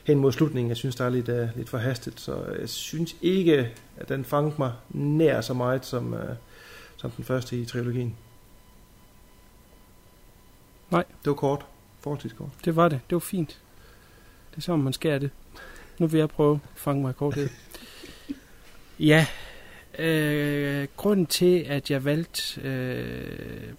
hen 0.04 0.18
mod 0.18 0.32
slutningen, 0.32 0.68
jeg 0.68 0.76
synes, 0.76 0.96
der 0.96 1.04
er 1.04 1.10
lidt, 1.10 1.28
uh, 1.28 1.56
lidt 1.56 1.68
for 1.68 1.78
hastet. 1.78 2.20
Så 2.20 2.36
jeg 2.60 2.68
synes 2.68 3.16
ikke, 3.22 3.70
at 3.96 4.08
den 4.08 4.24
fangede 4.24 4.54
mig 4.58 4.72
nær 4.90 5.40
så 5.40 5.54
meget 5.54 5.84
som, 5.84 6.12
uh, 6.12 6.20
som 6.96 7.10
den 7.10 7.24
første 7.24 7.56
i 7.56 7.64
trilogien. 7.64 8.16
Nej. 10.90 11.04
Det 11.24 11.30
var 11.30 11.34
kort. 11.34 11.66
Forholdsvis 12.00 12.32
kort. 12.32 12.48
Det 12.64 12.76
var 12.76 12.88
det. 12.88 13.00
Det 13.10 13.14
var 13.14 13.20
fint. 13.20 13.60
Det 14.52 14.56
er 14.56 14.60
sådan, 14.60 14.84
man 14.84 14.92
skærer 14.92 15.18
det. 15.18 15.30
Nu 15.98 16.06
vil 16.06 16.18
jeg 16.18 16.28
prøve 16.28 16.60
at 16.74 16.80
fange 16.80 17.02
mig 17.02 17.10
i 17.10 17.12
korthed. 17.12 17.48
ja. 19.12 19.26
Øh, 19.98 20.88
grunden 20.96 21.26
til, 21.26 21.58
at 21.68 21.90
jeg 21.90 22.04
valgte 22.04 22.60
øh, 22.60 23.72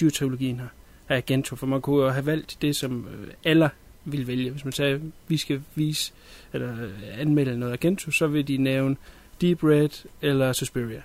dyrtrilogien 0.00 0.60
her, 0.60 0.68
er 1.08 1.20
Gento, 1.20 1.56
for 1.56 1.66
man 1.66 1.80
kunne 1.80 2.04
jo 2.04 2.10
have 2.10 2.26
valgt 2.26 2.58
det, 2.62 2.76
som 2.76 3.08
øh, 3.08 3.28
alle 3.44 3.70
ville 4.04 4.26
vælge. 4.26 4.50
Hvis 4.50 4.64
man 4.64 4.72
sagde, 4.72 4.94
at 4.94 5.00
vi 5.28 5.36
skal 5.36 5.62
vise 5.74 6.12
eller 6.52 6.84
øh, 6.84 7.20
anmelde 7.20 7.58
noget 7.58 7.72
af 7.72 7.80
Gento, 7.80 8.10
så 8.10 8.26
vil 8.26 8.48
de 8.48 8.56
nævne 8.56 8.96
Deep 9.40 9.64
Red 9.64 10.06
eller 10.22 10.52
Suspiria. 10.52 11.02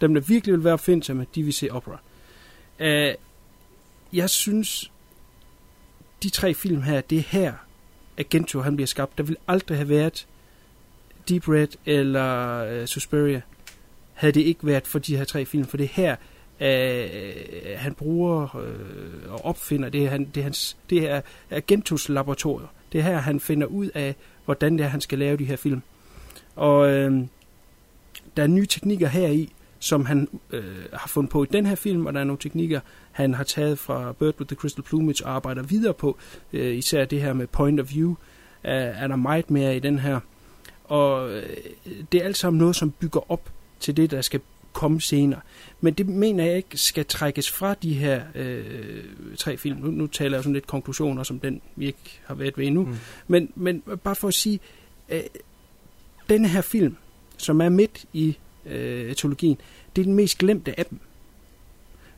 Dem, 0.00 0.14
der 0.14 0.20
virkelig 0.20 0.54
vil 0.54 0.64
være 0.64 0.72
opfindsomme, 0.72 1.26
de 1.34 1.42
vil 1.42 1.54
se 1.54 1.68
opera. 1.70 1.98
Uh, 2.80 3.14
jeg 4.12 4.30
synes, 4.30 4.92
de 6.22 6.30
tre 6.30 6.54
film 6.54 6.82
her, 6.82 7.00
det 7.00 7.18
er 7.18 7.22
her, 7.22 7.52
at 8.16 8.28
Gento 8.28 8.60
han 8.60 8.76
bliver 8.76 8.86
skabt. 8.86 9.18
Der 9.18 9.24
vil 9.24 9.36
aldrig 9.48 9.78
have 9.78 9.88
været 9.88 10.26
Deep 11.28 11.48
Red 11.48 11.68
eller 11.86 12.56
øh, 12.64 12.86
Suspiria, 12.86 13.40
havde 14.14 14.32
det 14.32 14.40
ikke 14.40 14.66
været 14.66 14.86
for 14.86 14.98
de 14.98 15.16
her 15.16 15.24
tre 15.24 15.44
film. 15.44 15.64
For 15.64 15.76
det 15.76 15.88
her, 15.88 16.16
øh, 16.60 17.76
han 17.76 17.94
bruger 17.94 18.56
øh, 18.56 19.32
og 19.32 19.44
opfinder, 19.44 19.88
det 19.88 20.04
er, 20.04 20.10
han, 20.10 20.24
det 20.24 20.40
er, 20.40 20.44
hans, 20.44 20.76
det 20.90 21.10
er, 21.10 21.20
er 21.50 21.60
Gentos 21.66 22.08
laboratorium. 22.08 22.68
Det 22.92 22.98
er 22.98 23.02
her, 23.02 23.18
han 23.18 23.40
finder 23.40 23.66
ud 23.66 23.90
af, 23.94 24.14
hvordan 24.44 24.78
det 24.78 24.84
er, 24.84 24.88
han 24.88 25.00
skal 25.00 25.18
lave 25.18 25.36
de 25.36 25.44
her 25.44 25.56
film. 25.56 25.82
Og 26.56 26.90
øh, 26.90 27.20
der 28.36 28.42
er 28.42 28.46
nye 28.46 28.66
teknikker 28.66 29.08
her 29.08 29.28
i, 29.28 29.52
som 29.86 30.06
han 30.06 30.28
øh, 30.50 30.64
har 30.92 31.08
fundet 31.08 31.30
på 31.30 31.42
i 31.42 31.46
den 31.52 31.66
her 31.66 31.74
film, 31.74 32.06
og 32.06 32.14
der 32.14 32.20
er 32.20 32.24
nogle 32.24 32.38
teknikker, 32.38 32.80
han 33.12 33.34
har 33.34 33.44
taget 33.44 33.78
fra 33.78 34.12
Bird 34.12 34.34
with 34.40 34.48
the 34.48 34.56
Crystal 34.56 34.84
Plumage 34.84 35.26
og 35.26 35.30
arbejder 35.30 35.62
videre 35.62 35.94
på. 35.94 36.18
Øh, 36.52 36.76
især 36.76 37.04
det 37.04 37.22
her 37.22 37.32
med 37.32 37.46
point 37.46 37.80
of 37.80 37.90
view 37.90 38.14
er, 38.62 38.74
er 38.74 39.08
der 39.08 39.16
meget 39.16 39.50
mere 39.50 39.76
i 39.76 39.78
den 39.78 39.98
her. 39.98 40.20
Og 40.84 41.30
øh, 41.30 41.56
det 42.12 42.20
er 42.20 42.24
alt 42.24 42.36
sammen 42.36 42.58
noget, 42.58 42.76
som 42.76 42.90
bygger 42.90 43.30
op 43.30 43.50
til 43.80 43.96
det, 43.96 44.10
der 44.10 44.20
skal 44.20 44.40
komme 44.72 45.00
senere. 45.00 45.40
Men 45.80 45.94
det 45.94 46.08
mener 46.08 46.44
jeg 46.44 46.56
ikke 46.56 46.78
skal 46.78 47.04
trækkes 47.06 47.50
fra 47.50 47.74
de 47.74 47.94
her 47.94 48.22
øh, 48.34 49.04
tre 49.36 49.56
film. 49.56 49.80
Nu, 49.80 49.90
nu 49.90 50.06
taler 50.06 50.36
jeg 50.36 50.42
sådan 50.42 50.54
lidt 50.54 50.66
konklusioner, 50.66 51.22
som 51.22 51.40
den 51.40 51.60
vi 51.76 51.86
ikke 51.86 52.20
har 52.24 52.34
været 52.34 52.58
ved 52.58 52.66
endnu. 52.66 52.84
Mm. 52.84 52.96
Men, 53.28 53.52
men 53.54 53.82
bare 54.04 54.14
for 54.14 54.28
at 54.28 54.34
sige, 54.34 54.60
øh, 55.08 55.20
denne 56.28 56.48
her 56.48 56.60
film, 56.60 56.96
som 57.36 57.60
er 57.60 57.68
midt 57.68 58.04
i 58.12 58.36
øh, 58.66 59.10
etologien, 59.10 59.58
det 59.96 60.02
er 60.02 60.04
den 60.06 60.14
mest 60.14 60.38
glemte 60.38 60.78
af 60.78 60.86
dem. 60.86 60.98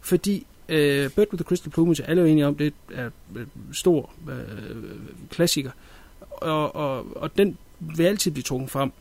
Fordi 0.00 0.46
øh, 0.68 1.10
Bird 1.10 1.32
with 1.32 1.42
the 1.42 1.44
Crystal 1.44 1.72
Plumage, 1.72 2.04
alle 2.04 2.22
er 2.22 2.26
enige 2.26 2.46
om, 2.46 2.54
det 2.54 2.74
er 2.94 3.10
en 3.36 3.50
stor 3.72 4.10
øh, 4.30 4.76
klassiker, 5.30 5.70
og, 6.30 6.76
og, 6.76 7.16
og 7.16 7.38
den 7.38 7.58
vil 7.80 8.04
altid 8.04 8.30
blive 8.30 8.42
trukket 8.42 8.70
frem. 8.70 8.92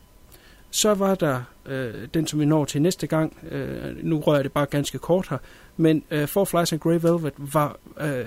Så 0.72 0.94
var 0.94 1.16
der 1.16 1.42
øh, 1.66 2.08
den, 2.14 2.28
som 2.28 2.40
vi 2.40 2.46
når 2.46 2.66
til 2.66 2.82
næste 2.82 3.08
gang, 3.08 3.38
øh, 3.52 4.06
nu 4.06 4.20
rører 4.20 4.38
jeg 4.38 4.44
det 4.44 4.52
bare 4.52 4.66
ganske 4.66 4.98
kort 4.98 5.28
her, 5.30 5.38
men 5.78 6.04
øh, 6.12 6.28
Four 6.28 6.46
Flies 6.46 6.74
and 6.74 6.80
Grey 6.80 7.00
Velvet 7.02 7.34
var 7.38 7.78
øh, 8.02 8.26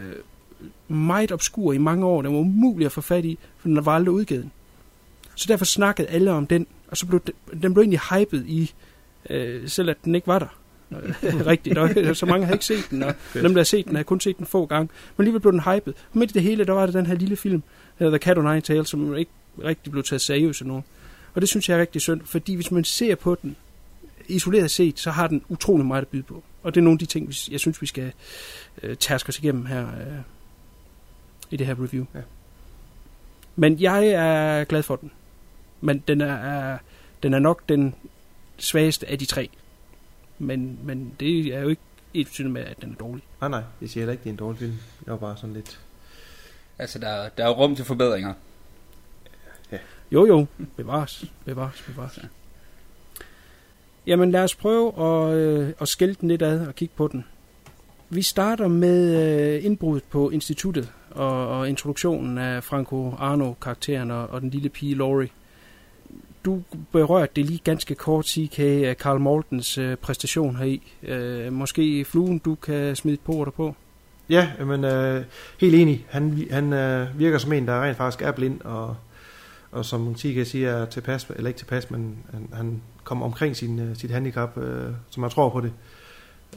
meget 0.88 1.32
obskur 1.32 1.72
i 1.72 1.78
mange 1.78 2.06
år, 2.06 2.22
den 2.22 2.32
var 2.32 2.38
umulig 2.38 2.86
at 2.86 2.92
få 2.92 3.00
fat 3.00 3.24
i, 3.24 3.38
for 3.58 3.68
den 3.68 3.86
var 3.86 3.92
aldrig 3.92 4.14
udgivet. 4.14 4.50
Så 5.34 5.46
derfor 5.48 5.64
snakkede 5.64 6.08
alle 6.08 6.32
om 6.32 6.46
den, 6.46 6.66
og 6.88 6.96
så 6.96 7.06
blev 7.06 7.20
den, 7.26 7.62
den 7.62 7.74
blev 7.74 7.82
egentlig 7.82 8.00
hypet 8.00 8.44
i 8.46 8.72
øh, 9.30 9.68
selv 9.68 9.90
at 9.90 9.96
den 10.04 10.14
ikke 10.14 10.26
var 10.26 10.38
der. 10.38 10.56
rigtigt, 11.46 11.78
og 11.78 12.16
så 12.16 12.26
mange 12.26 12.46
har 12.46 12.52
ikke 12.52 12.64
set 12.64 12.90
den, 12.90 13.02
og 13.02 13.14
dem, 13.34 13.42
der 13.42 13.58
har 13.58 13.64
set 13.64 13.86
den, 13.86 13.96
har 13.96 14.02
kun 14.02 14.20
set 14.20 14.38
den 14.38 14.46
få 14.46 14.66
gange. 14.66 14.88
Men 15.16 15.22
alligevel 15.22 15.40
blev 15.40 15.52
den 15.52 15.60
hypet. 15.60 15.94
Og 16.12 16.18
midt 16.18 16.30
i 16.30 16.34
det 16.34 16.42
hele, 16.42 16.64
der 16.64 16.72
var 16.72 16.86
det 16.86 16.94
den 16.94 17.06
her 17.06 17.14
lille 17.14 17.36
film, 17.36 17.62
The 18.00 18.18
Cat 18.18 18.38
o' 18.38 18.40
Nine 18.40 18.60
Tails, 18.60 18.88
som 18.88 19.16
ikke 19.16 19.30
rigtig 19.64 19.92
blev 19.92 20.04
taget 20.04 20.20
seriøst 20.20 20.64
nu. 20.64 20.84
Og 21.34 21.40
det 21.40 21.48
synes 21.48 21.68
jeg 21.68 21.76
er 21.76 21.80
rigtig 21.80 22.02
synd, 22.02 22.20
fordi 22.24 22.54
hvis 22.54 22.70
man 22.70 22.84
ser 22.84 23.14
på 23.14 23.36
den 23.42 23.56
isoleret 24.28 24.70
set, 24.70 24.98
så 24.98 25.10
har 25.10 25.26
den 25.26 25.42
utrolig 25.48 25.86
meget 25.86 26.02
at 26.02 26.08
byde 26.08 26.22
på. 26.22 26.42
Og 26.62 26.74
det 26.74 26.80
er 26.80 26.84
nogle 26.84 26.94
af 26.94 26.98
de 26.98 27.06
ting, 27.06 27.32
jeg 27.50 27.60
synes, 27.60 27.82
vi 27.82 27.86
skal 27.86 28.12
uh, 28.82 28.94
tærske 28.94 29.28
os 29.28 29.38
igennem 29.38 29.66
her 29.66 29.84
uh, 29.84 30.22
i 31.50 31.56
det 31.56 31.66
her 31.66 31.74
review. 31.74 32.04
Ja. 32.14 32.20
Men 33.56 33.80
jeg 33.80 34.06
er 34.06 34.64
glad 34.64 34.82
for 34.82 34.96
den. 34.96 35.10
Men 35.80 36.02
den 36.08 36.20
er, 36.20 36.34
er, 36.34 36.78
den 37.22 37.34
er 37.34 37.38
nok 37.38 37.68
den 37.68 37.94
svageste 38.62 39.08
af 39.08 39.18
de 39.18 39.24
tre. 39.24 39.50
Men, 40.38 40.78
men 40.82 41.12
det 41.20 41.54
er 41.54 41.60
jo 41.60 41.68
ikke 41.68 41.82
et 42.14 42.26
betydende 42.26 42.52
med, 42.52 42.62
at 42.62 42.82
den 42.82 42.90
er 42.90 42.96
dårlig. 42.96 43.22
Nej, 43.40 43.50
nej. 43.50 43.62
Jeg 43.80 43.90
siger 43.90 44.02
heller 44.02 44.12
ikke, 44.12 44.24
det 44.24 44.28
er 44.28 44.32
en 44.32 44.36
dårlig 44.36 44.58
film. 44.58 44.78
Jeg 45.06 45.12
var 45.12 45.18
bare 45.18 45.36
sådan 45.36 45.54
lidt... 45.54 45.80
Altså, 46.78 46.98
der, 46.98 47.28
der 47.28 47.44
er 47.44 47.48
jo 47.48 47.54
rum 47.54 47.76
til 47.76 47.84
forbedringer. 47.84 48.34
Ja. 49.72 49.78
Jo, 50.12 50.26
jo. 50.26 50.46
Bevares. 50.76 51.24
Bevares, 51.44 51.82
bevares. 51.86 52.18
Ja. 52.22 52.28
Jamen, 54.06 54.30
lad 54.30 54.44
os 54.44 54.54
prøve 54.54 55.02
at, 55.02 55.36
øh, 55.36 55.72
at 55.80 55.88
skille 55.88 56.14
den 56.14 56.28
lidt 56.28 56.42
ad 56.42 56.66
og 56.66 56.74
kigge 56.74 56.94
på 56.96 57.08
den. 57.08 57.24
Vi 58.08 58.22
starter 58.22 58.68
med 58.68 59.16
øh, 59.56 59.64
indbruddet 59.64 60.04
på 60.04 60.30
instituttet 60.30 60.92
og, 61.10 61.48
og 61.48 61.68
introduktionen 61.68 62.38
af 62.38 62.64
Franco 62.64 63.14
Arno-karakteren 63.18 64.10
og, 64.10 64.26
og 64.26 64.40
den 64.40 64.50
lille 64.50 64.68
pige 64.68 64.94
Laurie 64.94 65.28
du 66.44 66.62
berørte 66.92 67.32
det 67.36 67.46
lige 67.46 67.60
ganske 67.64 67.94
kort, 67.94 68.26
CK, 68.26 68.58
af 68.58 68.90
øh, 68.90 68.96
Karl 68.96 69.20
Mortens 69.20 69.78
øh, 69.78 69.96
præstation 69.96 70.56
heri. 70.56 70.92
Øh, 71.02 71.52
måske 71.52 72.04
fluen, 72.04 72.38
du 72.38 72.54
kan 72.54 72.96
smide 72.96 73.18
på 73.24 73.52
på? 73.56 73.74
Ja, 74.28 74.50
men 74.64 74.84
øh, 74.84 75.24
helt 75.60 75.74
enig. 75.74 76.06
Han, 76.08 76.46
han 76.50 76.72
øh, 76.72 77.18
virker 77.18 77.38
som 77.38 77.52
en, 77.52 77.66
der 77.66 77.82
rent 77.82 77.96
faktisk 77.96 78.22
er 78.22 78.32
blind, 78.32 78.60
og, 78.60 78.96
og 79.70 79.84
som 79.84 80.16
CK 80.16 80.46
siger, 80.46 80.70
er 80.70 80.86
tilpas, 80.86 81.30
eller 81.36 81.48
ikke 81.48 81.58
tilpas, 81.58 81.90
men 81.90 82.18
han, 82.32 82.48
han 82.52 82.82
kommer 83.04 83.26
omkring 83.26 83.56
sin, 83.56 83.78
øh, 83.78 83.96
sit 83.96 84.10
handicap, 84.10 84.58
øh, 84.58 84.92
som 85.10 85.22
jeg 85.22 85.30
tror 85.30 85.48
på 85.48 85.60
det. 85.60 85.72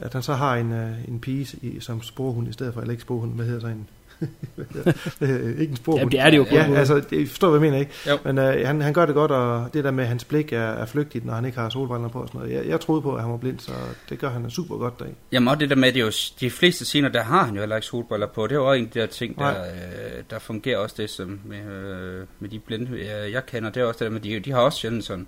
At 0.00 0.12
han 0.12 0.22
så 0.22 0.34
har 0.34 0.56
en, 0.56 0.72
øh, 0.72 1.08
en 1.08 1.20
pige 1.20 1.58
i, 1.62 1.80
som 1.80 2.02
sporhund 2.02 2.48
i 2.48 2.52
stedet 2.52 2.74
for, 2.74 2.80
eller 2.80 2.92
ikke 2.92 3.02
sporhund, 3.02 3.34
hvad 3.34 3.46
hedder 3.46 3.60
så 3.60 3.66
en 3.66 3.88
ikke 5.60 5.70
en 5.70 5.76
spor. 5.76 5.98
Jamen, 5.98 6.12
det 6.12 6.20
er 6.20 6.30
det 6.30 6.36
jo 6.36 6.46
Ja, 6.52 6.70
ja 6.70 6.78
altså, 6.78 7.02
det 7.10 7.28
forstår 7.28 7.50
hvad 7.50 7.60
jeg 7.60 7.70
mener, 7.70 7.78
ikke? 7.78 7.92
Jo. 8.08 8.18
Men 8.24 8.38
øh, 8.38 8.66
han, 8.66 8.80
han 8.80 8.92
gør 8.92 9.06
det 9.06 9.14
godt, 9.14 9.30
og 9.30 9.74
det 9.74 9.84
der 9.84 9.90
med, 9.90 10.04
at 10.04 10.08
hans 10.08 10.24
blik 10.24 10.52
er, 10.52 10.58
er 10.58 10.86
flygtigt, 10.86 11.24
når 11.24 11.34
han 11.34 11.44
ikke 11.44 11.58
har 11.58 11.68
solbriller 11.68 12.08
på 12.08 12.20
og 12.20 12.28
sådan 12.28 12.40
noget. 12.40 12.54
Jeg, 12.54 12.66
jeg 12.66 12.80
troede 12.80 13.02
på, 13.02 13.14
at 13.14 13.22
han 13.22 13.30
var 13.30 13.36
blind, 13.36 13.58
så 13.58 13.72
det 14.08 14.18
gør 14.18 14.30
han 14.30 14.50
super 14.50 14.76
godt 14.76 14.98
deri. 14.98 15.08
Jamen, 15.32 15.48
og 15.48 15.60
det 15.60 15.70
der 15.70 15.76
med, 15.76 15.92
det 15.92 16.00
er 16.00 16.04
jo, 16.04 16.12
de 16.40 16.50
fleste 16.50 16.84
scener, 16.84 17.08
der 17.08 17.22
har 17.22 17.44
han 17.44 17.54
jo 17.54 17.60
heller 17.60 17.76
ikke 17.76 17.86
solbriller 17.86 18.26
på. 18.26 18.46
Det 18.46 18.52
er 18.52 18.56
jo 18.56 18.66
også 18.66 18.78
en 18.78 18.84
af 18.84 18.90
de 18.90 19.00
der 19.00 19.06
ting, 19.06 19.38
der, 19.38 19.48
øh, 19.48 20.22
der 20.30 20.38
fungerer 20.38 20.78
også 20.78 20.94
det, 20.98 21.10
som 21.10 21.40
med, 21.44 21.72
øh, 21.72 22.26
med 22.40 22.48
de 22.48 22.58
blinde, 22.58 23.04
jeg, 23.04 23.32
jeg 23.32 23.46
kender. 23.46 23.70
Det 23.70 23.80
er 23.80 23.84
også 23.84 23.98
det 23.98 24.04
der 24.04 24.12
med, 24.12 24.20
de, 24.20 24.40
de 24.40 24.52
har 24.52 24.60
også 24.60 24.78
sjældent 24.78 25.04
sådan 25.04 25.26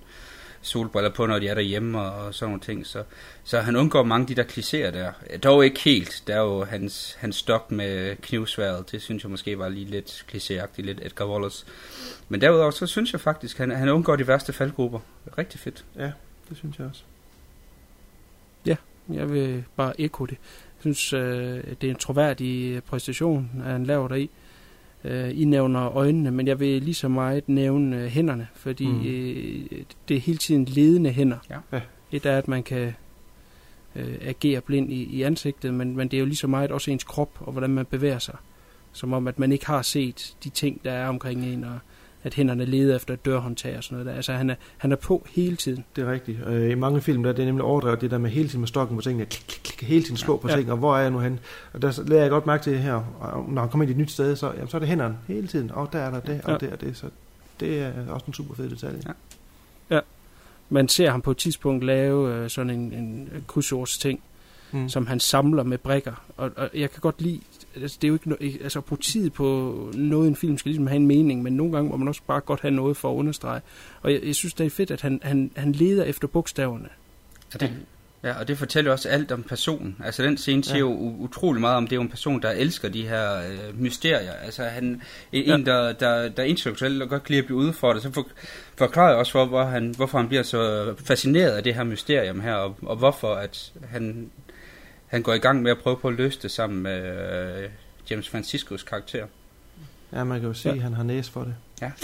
solbriller 0.66 1.10
på, 1.10 1.26
når 1.26 1.38
de 1.38 1.48
er 1.48 1.54
derhjemme 1.54 2.00
og, 2.00 2.26
og 2.26 2.34
sådan 2.34 2.50
nogle 2.50 2.60
ting. 2.60 2.86
Så, 2.86 3.02
så 3.44 3.60
han 3.60 3.76
undgår 3.76 4.02
mange 4.02 4.22
af 4.22 4.26
de 4.26 4.34
der 4.34 4.44
klichéer 4.44 4.90
der. 4.90 5.12
Dog 5.42 5.64
ikke 5.64 5.80
helt. 5.80 6.22
Der 6.26 6.34
er 6.34 6.40
jo 6.40 6.64
hans, 6.64 7.16
hans 7.20 7.36
stok 7.36 7.70
med 7.70 8.16
knivsværet. 8.16 8.92
Det 8.92 9.02
synes 9.02 9.22
jeg 9.22 9.30
måske 9.30 9.58
var 9.58 9.68
lige 9.68 9.86
lidt 9.86 10.26
klichéagtigt, 10.32 10.82
lidt 10.82 11.00
Edgar 11.02 11.26
Wallace. 11.26 11.66
Men 12.28 12.40
derudover, 12.40 12.70
så 12.70 12.86
synes 12.86 13.12
jeg 13.12 13.20
faktisk, 13.20 13.58
han, 13.58 13.70
han 13.70 13.88
undgår 13.88 14.16
de 14.16 14.28
værste 14.28 14.52
faldgrupper. 14.52 15.00
Rigtig 15.38 15.60
fedt. 15.60 15.84
Ja, 15.96 16.12
det 16.48 16.56
synes 16.56 16.78
jeg 16.78 16.86
også. 16.86 17.02
Ja, 18.66 18.76
jeg 19.08 19.32
vil 19.32 19.64
bare 19.76 20.00
ekko 20.00 20.26
det. 20.26 20.36
Jeg 20.84 20.94
synes, 20.94 21.12
øh, 21.12 21.64
det 21.80 21.84
er 21.84 21.90
en 21.90 21.96
troværdig 21.96 22.84
præstation, 22.84 23.50
at 23.64 23.72
han 23.72 23.84
laver 23.84 24.08
der 24.08 24.14
i. 24.14 24.30
Øh, 25.07 25.40
I 25.40 25.44
nævner 25.44 25.96
øjnene, 25.96 26.30
men 26.30 26.46
jeg 26.46 26.61
vil 26.61 26.82
lige 26.82 26.94
så 26.94 27.09
meget 27.09 27.48
nævne 27.48 27.96
øh, 27.96 28.07
hænderne, 28.07 28.48
fordi 28.54 28.86
mm. 28.86 29.07
øh, 29.07 29.84
det 30.09 30.16
er 30.16 30.20
hele 30.20 30.38
tiden 30.38 30.64
ledende 30.64 31.11
hænder. 31.11 31.38
Ja. 31.50 31.80
Et 32.12 32.26
er, 32.26 32.38
at 32.38 32.48
man 32.48 32.62
kan 32.62 32.94
øh, 33.96 34.14
agerer 34.20 34.61
blind 34.61 34.92
i, 34.92 35.02
i 35.02 35.22
ansigtet, 35.22 35.74
men, 35.74 35.96
men 35.96 36.09
det 36.09 36.16
er 36.16 36.20
jo 36.20 36.26
lige 36.26 36.36
så 36.36 36.46
meget 36.46 36.70
også 36.70 36.90
ens 36.90 37.04
krop 37.04 37.30
og 37.40 37.52
hvordan 37.52 37.70
man 37.70 37.86
bevæger 37.86 38.18
sig. 38.18 38.36
Som 38.92 39.12
om, 39.12 39.28
at 39.28 39.38
man 39.38 39.52
ikke 39.52 39.66
har 39.66 39.82
set 39.82 40.36
de 40.44 40.48
ting, 40.48 40.80
der 40.84 40.92
er 40.92 41.09
omkring 41.09 41.44
en, 41.44 41.64
og 41.64 41.78
at 42.26 42.34
hænderne 42.34 42.64
leder 42.64 42.96
efter 42.96 43.14
et 43.14 43.24
dørhåndtag 43.24 43.76
og 43.76 43.84
sådan 43.84 43.94
noget 43.94 44.06
der. 44.06 44.12
Altså 44.14 44.32
han 44.32 44.50
er, 44.50 44.54
han 44.76 44.92
er 44.92 44.96
på 44.96 45.26
hele 45.30 45.56
tiden. 45.56 45.84
Det 45.96 46.04
er 46.04 46.12
rigtigt. 46.12 46.38
Øh, 46.46 46.70
I 46.70 46.74
mange 46.74 47.00
film 47.00 47.22
der 47.22 47.30
er 47.30 47.34
det 47.34 47.46
nemlig 47.46 47.64
overdrevet, 47.64 48.00
det 48.00 48.10
der 48.10 48.18
med 48.18 48.30
hele 48.30 48.48
tiden 48.48 48.60
med 48.60 48.68
stokken 48.68 48.96
på 48.96 49.02
tingene, 49.02 49.24
klik, 49.24 49.44
klik, 49.48 49.60
klik, 49.62 49.88
hele 49.88 50.02
tiden 50.02 50.16
slå 50.16 50.34
ja, 50.34 50.38
på 50.40 50.48
ja. 50.48 50.56
ting, 50.56 50.70
og 50.70 50.76
hvor 50.78 50.96
er 50.96 51.00
jeg 51.00 51.10
nu 51.10 51.18
hen? 51.18 51.38
Og 51.72 51.82
der 51.82 52.02
lærer 52.06 52.22
jeg 52.22 52.30
godt 52.30 52.46
mærke 52.46 52.62
til 52.62 52.78
her, 52.78 52.94
og 53.20 53.44
når 53.48 53.62
han 53.62 53.70
kommer 53.70 53.82
ind 53.82 53.90
i 53.90 53.92
et 53.92 53.98
nyt 53.98 54.10
sted, 54.10 54.36
så, 54.36 54.52
jamen, 54.52 54.68
så 54.68 54.76
er 54.76 54.78
det 54.78 54.88
hænderne 54.88 55.18
hele 55.28 55.46
tiden, 55.46 55.70
og 55.70 55.88
der 55.92 55.98
er 55.98 56.10
der 56.10 56.20
det, 56.20 56.40
og 56.44 56.50
ja. 56.50 56.58
det 56.58 56.72
er 56.72 56.76
det, 56.76 56.96
så 56.96 57.06
det 57.60 57.78
er 57.78 57.92
også 58.08 58.26
en 58.26 58.34
super 58.34 58.54
fed 58.54 58.70
detalje. 58.70 59.02
Ja. 59.06 59.12
ja. 59.96 60.00
Man 60.68 60.88
ser 60.88 61.10
ham 61.10 61.22
på 61.22 61.30
et 61.30 61.36
tidspunkt 61.36 61.84
lave 61.84 62.34
øh, 62.34 62.50
sådan 62.50 62.70
en, 62.70 62.92
en 62.92 63.28
krydsords 63.46 63.98
ting, 63.98 64.20
mm. 64.72 64.88
som 64.88 65.06
han 65.06 65.20
samler 65.20 65.62
med 65.62 65.78
brikker, 65.78 66.24
og, 66.36 66.50
og 66.56 66.70
jeg 66.74 66.90
kan 66.90 67.00
godt 67.00 67.22
lide 67.22 67.40
altså, 67.82 67.98
det 68.02 68.06
er 68.06 68.08
jo 68.08 68.14
ikke, 68.14 68.28
no, 68.28 68.36
altså 68.40 68.78
at 68.78 68.84
bruge 68.84 68.98
tid 68.98 69.30
på 69.30 69.74
noget 69.94 70.28
en 70.28 70.36
film 70.36 70.58
skal 70.58 70.70
ligesom 70.70 70.86
have 70.86 70.96
en 70.96 71.06
mening, 71.06 71.42
men 71.42 71.52
nogle 71.52 71.72
gange 71.72 71.90
må 71.90 71.96
man 71.96 72.08
også 72.08 72.20
bare 72.26 72.40
godt 72.40 72.60
have 72.60 72.74
noget 72.74 72.96
for 72.96 73.12
at 73.12 73.16
understrege. 73.16 73.60
Og 74.02 74.12
jeg, 74.12 74.20
jeg 74.24 74.34
synes, 74.34 74.54
det 74.54 74.66
er 74.66 74.70
fedt, 74.70 74.90
at 74.90 75.00
han, 75.00 75.20
han, 75.22 75.50
han 75.56 75.72
leder 75.72 76.04
efter 76.04 76.28
bogstaverne. 76.28 76.88
Så 77.48 77.58
det, 77.58 77.70
ja, 78.24 78.38
og 78.38 78.48
det 78.48 78.58
fortæller 78.58 78.92
også 78.92 79.08
alt 79.08 79.32
om 79.32 79.42
personen. 79.42 79.96
Altså 80.04 80.22
den 80.22 80.36
scene 80.36 80.64
siger 80.64 80.74
ja. 80.74 80.80
jo 80.80 80.90
utrolig 81.18 81.60
meget 81.60 81.76
om, 81.76 81.86
det 81.86 81.96
er 81.96 82.00
en 82.00 82.08
person, 82.08 82.42
der 82.42 82.50
elsker 82.50 82.88
de 82.88 83.08
her 83.08 83.36
øh, 83.38 83.80
mysterier. 83.80 84.32
Altså 84.32 84.64
han, 84.64 85.02
en, 85.32 85.44
ja. 85.44 85.72
der, 85.72 85.92
der, 85.92 86.28
der 86.28 86.42
intellektuelt 86.42 87.02
og 87.02 87.08
godt 87.08 87.24
kan 87.24 87.32
lide 87.32 87.38
at 87.38 87.46
blive 87.46 87.58
udfordret, 87.58 88.02
så 88.02 88.12
for, 88.12 88.26
forklarer 88.76 89.08
jeg 89.08 89.18
også, 89.18 89.32
hvor, 89.32 89.44
hvor 89.44 89.64
han, 89.64 89.94
hvorfor 89.96 90.18
han 90.18 90.28
bliver 90.28 90.42
så 90.42 90.94
fascineret 91.04 91.50
af 91.50 91.62
det 91.62 91.74
her 91.74 91.84
mysterium 91.84 92.40
her, 92.40 92.54
og, 92.54 92.76
og 92.82 92.96
hvorfor 92.96 93.34
at 93.34 93.72
han 93.88 94.30
han 95.07 95.22
går 95.22 95.34
i 95.34 95.38
gang 95.38 95.62
med 95.62 95.70
at 95.70 95.78
prøve 95.78 95.96
på 95.96 96.09
at 96.09 96.14
løse 96.14 96.42
det 96.42 96.50
sammen 96.50 96.82
med 96.82 97.02
øh, 97.62 97.70
James 98.11 98.28
Franciscos 98.28 98.82
karakter. 98.82 99.26
Ja, 100.12 100.24
man 100.24 100.40
kan 100.40 100.48
jo 100.48 100.54
se, 100.54 100.68
ja. 100.68 100.74
at 100.74 100.82
han 100.82 100.94
har 100.94 101.02
næse 101.02 101.32
for 101.32 101.44
det. 101.44 101.54
Ja. 101.82 101.90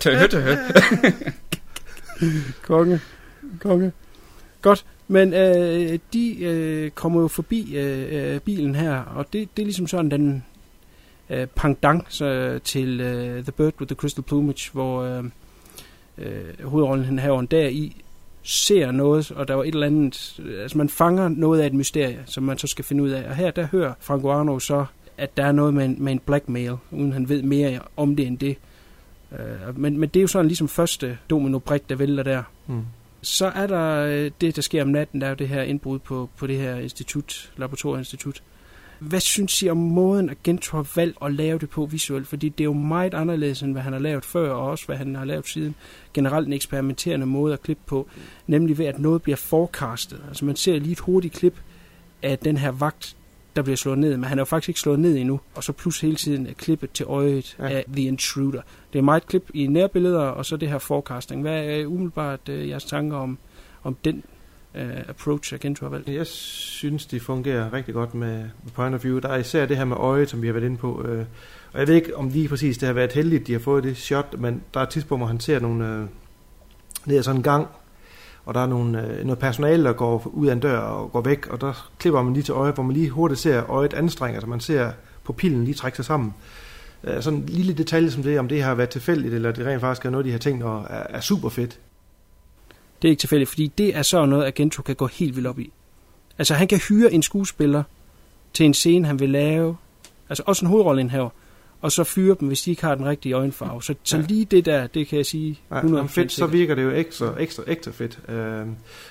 tøhø, 0.00 0.26
tøhø. 0.26 0.56
Konge. 2.62 3.00
Konge. 3.60 3.92
Godt. 4.62 4.84
Men 5.08 5.34
øh, 5.34 5.98
de 6.12 6.42
øh, 6.42 6.90
kommer 6.90 7.20
jo 7.20 7.28
forbi 7.28 7.76
øh, 7.76 8.34
øh, 8.34 8.40
bilen 8.40 8.74
her, 8.74 9.00
og 9.00 9.32
det, 9.32 9.48
det 9.56 9.62
er 9.62 9.66
ligesom 9.66 9.86
sådan 9.86 10.10
den 10.10 10.44
øh, 11.30 11.46
pangdang 11.46 12.06
så, 12.08 12.60
til 12.64 13.00
øh, 13.00 13.42
The 13.42 13.52
Bird 13.52 13.74
with 13.80 13.88
the 13.88 13.96
Crystal 13.96 14.24
Plumage, 14.24 14.70
hvor 14.72 15.02
øh, 15.02 15.24
øh, 16.18 16.64
hovedrollen 16.64 17.04
han 17.04 17.18
har 17.18 17.40
der 17.40 17.68
i 17.68 17.96
ser 18.48 18.90
noget, 18.90 19.30
og 19.30 19.48
der 19.48 19.54
var 19.54 19.62
et 19.62 19.74
eller 19.74 19.86
andet, 19.86 20.40
altså 20.60 20.78
man 20.78 20.88
fanger 20.88 21.28
noget 21.28 21.60
af 21.60 21.66
et 21.66 21.74
mysterie, 21.74 22.22
som 22.26 22.42
man 22.42 22.58
så 22.58 22.66
skal 22.66 22.84
finde 22.84 23.02
ud 23.02 23.10
af. 23.10 23.28
Og 23.28 23.36
her, 23.36 23.50
der 23.50 23.66
hører 23.66 23.92
Franco 24.00 24.30
Arno 24.30 24.58
så, 24.58 24.84
at 25.18 25.36
der 25.36 25.44
er 25.44 25.52
noget 25.52 25.74
med 25.74 25.84
en, 25.84 25.96
med 25.98 26.12
en 26.12 26.18
blackmail, 26.18 26.76
uden 26.90 27.12
han 27.12 27.28
ved 27.28 27.42
mere 27.42 27.80
om 27.96 28.16
det 28.16 28.26
end 28.26 28.38
det. 28.38 28.56
Uh, 29.30 29.78
men, 29.78 29.98
men 29.98 30.08
det 30.08 30.20
er 30.20 30.22
jo 30.22 30.26
sådan 30.26 30.46
ligesom 30.46 30.68
første 30.68 31.18
domino-brik, 31.30 31.88
der 31.88 31.94
vælter 31.94 32.22
der. 32.22 32.42
Mm. 32.66 32.82
Så 33.22 33.46
er 33.46 33.66
der 33.66 34.06
øh, 34.06 34.30
det, 34.40 34.56
der 34.56 34.62
sker 34.62 34.82
om 34.82 34.88
natten, 34.88 35.20
der 35.20 35.26
er 35.26 35.30
jo 35.30 35.36
det 35.36 35.48
her 35.48 35.62
indbrud 35.62 35.98
på, 35.98 36.30
på 36.36 36.46
det 36.46 36.56
her 36.56 36.76
institut, 36.76 37.52
laboratorieinstitut. 37.56 38.42
Hvad 38.98 39.20
synes 39.20 39.62
I 39.62 39.68
om 39.68 39.76
måden, 39.76 40.30
at 40.30 40.42
Gentro 40.42 40.76
har 40.76 40.90
valgt 40.96 41.18
at 41.22 41.32
lave 41.32 41.58
det 41.58 41.70
på 41.70 41.86
visuelt? 41.86 42.26
Fordi 42.26 42.48
det 42.48 42.60
er 42.60 42.64
jo 42.64 42.72
meget 42.72 43.14
anderledes, 43.14 43.62
end 43.62 43.72
hvad 43.72 43.82
han 43.82 43.92
har 43.92 44.00
lavet 44.00 44.24
før, 44.24 44.50
og 44.50 44.70
også 44.70 44.86
hvad 44.86 44.96
han 44.96 45.14
har 45.14 45.24
lavet 45.24 45.48
siden. 45.48 45.74
Generelt 46.14 46.46
en 46.46 46.52
eksperimenterende 46.52 47.26
måde 47.26 47.52
at 47.52 47.62
klippe 47.62 47.82
på, 47.86 48.08
nemlig 48.46 48.78
ved, 48.78 48.86
at 48.86 48.98
noget 48.98 49.22
bliver 49.22 49.36
forecastet. 49.36 50.20
Altså 50.28 50.44
man 50.44 50.56
ser 50.56 50.78
lige 50.78 50.92
et 50.92 50.98
hurtigt 50.98 51.34
klip 51.34 51.60
af 52.22 52.38
den 52.38 52.56
her 52.56 52.70
vagt, 52.70 53.16
der 53.56 53.62
bliver 53.62 53.76
slået 53.76 53.98
ned, 53.98 54.16
men 54.16 54.24
han 54.24 54.38
er 54.38 54.40
jo 54.40 54.44
faktisk 54.44 54.68
ikke 54.68 54.80
slået 54.80 55.00
ned 55.00 55.16
endnu. 55.16 55.40
Og 55.54 55.64
så 55.64 55.72
plus 55.72 56.00
hele 56.00 56.16
tiden 56.16 56.46
er 56.46 56.52
klippet 56.52 56.90
til 56.90 57.06
øjet 57.06 57.56
ja. 57.58 57.68
af 57.68 57.84
The 57.96 58.02
Intruder. 58.02 58.62
Det 58.92 58.98
er 58.98 59.02
meget 59.02 59.26
klip 59.26 59.50
i 59.54 59.66
nærbilleder, 59.66 60.20
og 60.20 60.46
så 60.46 60.56
det 60.56 60.68
her 60.68 60.78
forecasting. 60.78 61.42
Hvad 61.42 61.64
er 61.64 61.86
umiddelbart 61.86 62.40
uh, 62.48 62.68
jeres 62.68 62.84
tanker 62.84 63.16
om, 63.16 63.38
om 63.82 63.96
den 64.04 64.22
uh, 64.78 65.08
approach, 65.08 65.54
Agento 65.54 65.84
har 65.84 65.90
valgt? 65.90 66.08
Jeg 66.08 66.26
synes, 66.26 67.06
de 67.06 67.20
fungerer 67.20 67.72
rigtig 67.72 67.94
godt 67.94 68.14
med, 68.14 68.44
point 68.74 68.94
of 68.94 69.04
view. 69.04 69.18
Der 69.18 69.28
er 69.28 69.36
især 69.36 69.66
det 69.66 69.76
her 69.76 69.84
med 69.84 69.96
øjet, 69.96 70.30
som 70.30 70.42
vi 70.42 70.46
har 70.46 70.54
været 70.54 70.64
inde 70.64 70.76
på. 70.76 70.92
Uh, 70.92 71.18
og 71.72 71.78
jeg 71.80 71.88
ved 71.88 71.94
ikke, 71.94 72.16
om 72.16 72.28
lige 72.28 72.48
præcis 72.48 72.78
det 72.78 72.86
har 72.86 72.92
været 72.92 73.12
heldigt, 73.12 73.46
de 73.46 73.52
har 73.52 73.60
fået 73.60 73.84
det 73.84 73.96
shot, 73.96 74.34
men 74.38 74.62
der 74.74 74.80
er 74.80 74.84
et 74.84 74.90
tidspunkt, 74.90 75.20
hvor 75.20 75.26
han 75.26 75.40
ser 75.40 75.60
nogle, 75.60 75.84
uh, 75.84 76.08
ned 77.08 77.16
ad 77.18 77.22
sådan 77.22 77.38
en 77.38 77.42
gang, 77.42 77.66
og 78.44 78.54
der 78.54 78.60
er 78.60 78.66
nogle, 78.66 79.18
uh, 79.20 79.26
noget 79.26 79.38
personale, 79.38 79.84
der 79.84 79.92
går 79.92 80.26
ud 80.26 80.46
af 80.46 80.52
en 80.52 80.60
dør 80.60 80.78
og 80.78 81.12
går 81.12 81.20
væk, 81.20 81.46
og 81.46 81.60
der 81.60 81.90
klipper 81.98 82.22
man 82.22 82.34
lige 82.34 82.44
til 82.44 82.52
øjet, 82.52 82.74
hvor 82.74 82.82
man 82.82 82.96
lige 82.96 83.10
hurtigt 83.10 83.40
ser 83.40 83.70
øjet 83.70 83.94
anstrenge, 83.94 84.40
så 84.40 84.46
man 84.46 84.60
ser 84.60 84.90
pupillen 85.24 85.64
lige 85.64 85.74
trække 85.74 85.96
sig 85.96 86.04
sammen. 86.04 86.34
Sådan 87.20 87.38
en 87.38 87.46
lille 87.46 87.72
detalje 87.72 88.10
som 88.10 88.22
det, 88.22 88.38
om 88.38 88.48
det 88.48 88.62
har 88.62 88.74
været 88.74 88.88
tilfældigt, 88.88 89.34
eller 89.34 89.52
det 89.52 89.66
rent 89.66 89.80
faktisk 89.80 90.06
er 90.06 90.10
noget, 90.10 90.26
de 90.26 90.30
har 90.30 90.38
tænkt, 90.38 90.64
og 90.64 90.86
er, 90.90 91.02
er 91.08 91.20
super 91.20 91.48
fedt. 91.48 91.78
Det 93.02 93.08
er 93.08 93.10
ikke 93.10 93.20
tilfældigt, 93.20 93.50
fordi 93.50 93.66
det 93.78 93.96
er 93.96 94.02
så 94.02 94.26
noget, 94.26 94.46
Agento 94.46 94.82
kan 94.82 94.96
gå 94.96 95.06
helt 95.06 95.36
vildt 95.36 95.48
op 95.48 95.58
i. 95.58 95.72
Altså, 96.38 96.54
han 96.54 96.68
kan 96.68 96.78
hyre 96.78 97.12
en 97.12 97.22
skuespiller 97.22 97.82
til 98.52 98.66
en 98.66 98.74
scene, 98.74 99.06
han 99.06 99.20
vil 99.20 99.30
lave. 99.30 99.76
Altså, 100.28 100.42
også 100.46 100.64
en 100.64 100.70
hovedrolleindhaver. 100.70 101.30
Og 101.80 101.92
så 101.92 102.04
fyre 102.04 102.36
dem, 102.40 102.48
hvis 102.48 102.62
de 102.62 102.70
ikke 102.70 102.82
har 102.84 102.94
den 102.94 103.06
rigtige 103.06 103.32
øjenfarve. 103.32 103.82
Så, 103.82 103.94
så 104.02 104.18
lige 104.28 104.44
det 104.44 104.64
der, 104.64 104.86
det 104.86 105.08
kan 105.08 105.18
jeg 105.18 105.26
sige 105.26 105.60
100% 105.72 105.96
ja, 105.96 106.02
fedt, 106.02 106.32
så 106.32 106.46
virker 106.46 106.74
det 106.74 106.82
jo 106.82 106.90
ekstra, 106.90 107.34
ekstra, 107.40 107.62
ekstra 107.66 107.92
fedt. 107.92 108.18
Uh, 108.28 108.68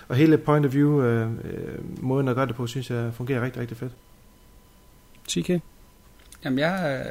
og 0.08 0.16
hele 0.16 0.38
point 0.38 0.66
of 0.66 0.74
view, 0.74 0.90
uh, 0.90 1.28
uh, 1.28 2.04
måden 2.04 2.28
at 2.28 2.36
gøre 2.36 2.46
det 2.46 2.56
på, 2.56 2.68
synes 2.68 2.90
jeg 2.90 3.12
fungerer 3.14 3.42
rigtig, 3.42 3.62
rigtig 3.62 3.78
fedt. 3.78 3.92
TK? 5.28 5.62
Jamen, 6.46 6.60
jeg, 6.60 7.06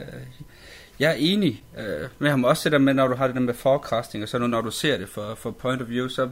jeg 0.98 1.10
er 1.10 1.16
enig 1.18 1.64
øh, 1.78 2.08
med 2.18 2.30
ham 2.30 2.44
også 2.44 2.64
det 2.64 2.72
der 2.72 2.78
med, 2.78 2.94
når 2.94 3.08
du 3.08 3.14
har 3.14 3.26
det 3.26 3.36
der 3.36 3.40
med 3.40 3.54
forecasting, 3.54 4.22
og 4.22 4.28
så 4.28 4.38
når 4.38 4.60
du 4.60 4.70
ser 4.70 4.98
det 4.98 5.08
for, 5.08 5.34
for 5.34 5.50
point 5.50 5.82
of 5.82 5.88
view, 5.88 6.08
så 6.08 6.28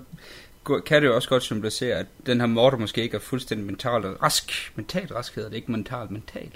kan 0.87 1.03
det 1.03 1.09
jo 1.09 1.15
også 1.15 1.29
godt 1.29 1.43
symbolisere, 1.43 1.97
at 1.97 2.07
den 2.27 2.41
her 2.41 2.47
morter 2.47 2.79
måske 2.79 3.03
ikke 3.03 3.17
er 3.17 3.21
fuldstændig 3.21 3.67
mentalt 3.67 4.07
rask. 4.23 4.73
Mentalt 4.77 5.13
rask 5.13 5.35
hedder 5.35 5.49
det, 5.49 5.57
ikke 5.57 5.73
mentalt, 5.73 6.11
mental. 6.11 6.51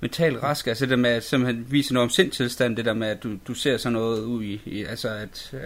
Mentalt 0.00 0.42
rask, 0.42 0.66
altså 0.66 0.86
det 0.86 0.98
med 0.98 1.10
at 1.10 1.24
simpelthen 1.24 1.66
vise 1.68 1.94
noget 1.94 2.04
om 2.04 2.10
sindtilstand, 2.10 2.76
det 2.76 2.84
der 2.84 2.94
med, 2.94 3.08
at 3.08 3.22
du, 3.22 3.36
du 3.48 3.54
ser 3.54 3.76
sådan 3.76 3.92
noget 3.92 4.22
ud 4.22 4.42
i, 4.44 4.60
i 4.64 4.84
altså 4.84 5.08
at 5.08 5.50
øh, 5.52 5.60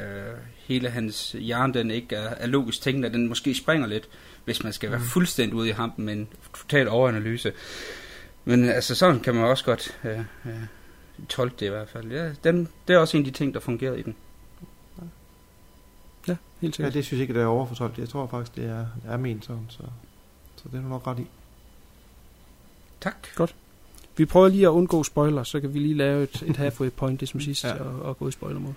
hele 0.56 0.90
hans 0.90 1.32
hjerne, 1.38 1.74
den 1.74 1.90
ikke 1.90 2.16
er, 2.16 2.28
er 2.28 2.46
logisk 2.46 2.82
tænkende, 2.82 3.12
den 3.12 3.28
måske 3.28 3.54
springer 3.54 3.86
lidt, 3.86 4.08
hvis 4.44 4.64
man 4.64 4.72
skal 4.72 4.90
være 4.90 4.98
mm. 4.98 5.04
fuldstændig 5.04 5.54
ude 5.54 5.68
i 5.68 5.72
hampen 5.72 6.04
med 6.04 6.14
en 6.14 6.28
total 6.54 6.88
overanalyse. 6.88 7.52
Men 8.44 8.68
altså 8.68 8.94
sådan 8.94 9.20
kan 9.20 9.34
man 9.34 9.44
også 9.44 9.64
godt 9.64 9.98
øh, 10.04 10.18
øh, 10.18 10.52
tolke 11.28 11.56
det 11.60 11.66
i 11.66 11.68
hvert 11.68 11.88
fald. 11.88 12.12
Ja, 12.12 12.32
den, 12.44 12.68
det 12.88 12.94
er 12.94 12.98
også 12.98 13.16
en 13.16 13.20
af 13.20 13.32
de 13.32 13.38
ting, 13.38 13.54
der 13.54 13.60
fungerede 13.60 13.98
i 13.98 14.02
den. 14.02 14.14
Ja, 16.28 16.36
helt 16.60 16.76
sikkert. 16.76 16.94
Ja, 16.94 16.98
det 16.98 17.04
synes 17.04 17.18
jeg 17.18 17.22
ikke, 17.22 17.34
det 17.34 17.42
er 17.42 17.46
overfortolket. 17.46 17.98
Jeg 17.98 18.08
tror 18.08 18.26
faktisk, 18.26 18.56
det 18.56 18.64
er, 18.64 18.78
det 18.78 19.12
er 19.12 19.16
ment 19.16 19.44
sådan, 19.44 19.66
så, 19.68 19.82
så 20.56 20.64
det 20.72 20.78
er 20.78 20.82
du 20.82 20.88
nok 20.88 21.06
ret 21.06 21.18
i. 21.18 21.26
Tak. 23.00 23.28
Godt. 23.34 23.54
Vi 24.16 24.24
prøver 24.24 24.48
lige 24.48 24.66
at 24.66 24.70
undgå 24.70 25.02
spoiler, 25.02 25.42
så 25.42 25.60
kan 25.60 25.74
vi 25.74 25.78
lige 25.78 25.94
lave 25.94 26.22
et, 26.22 26.42
et 26.46 26.56
halfway 26.56 26.90
point, 26.90 27.20
det 27.20 27.28
som 27.28 27.40
sidst, 27.40 27.64
ja. 27.64 27.82
og, 27.82 28.02
og 28.02 28.18
gå 28.18 28.28
i 28.28 28.32
spoiler 28.32 28.60
mod. 28.60 28.72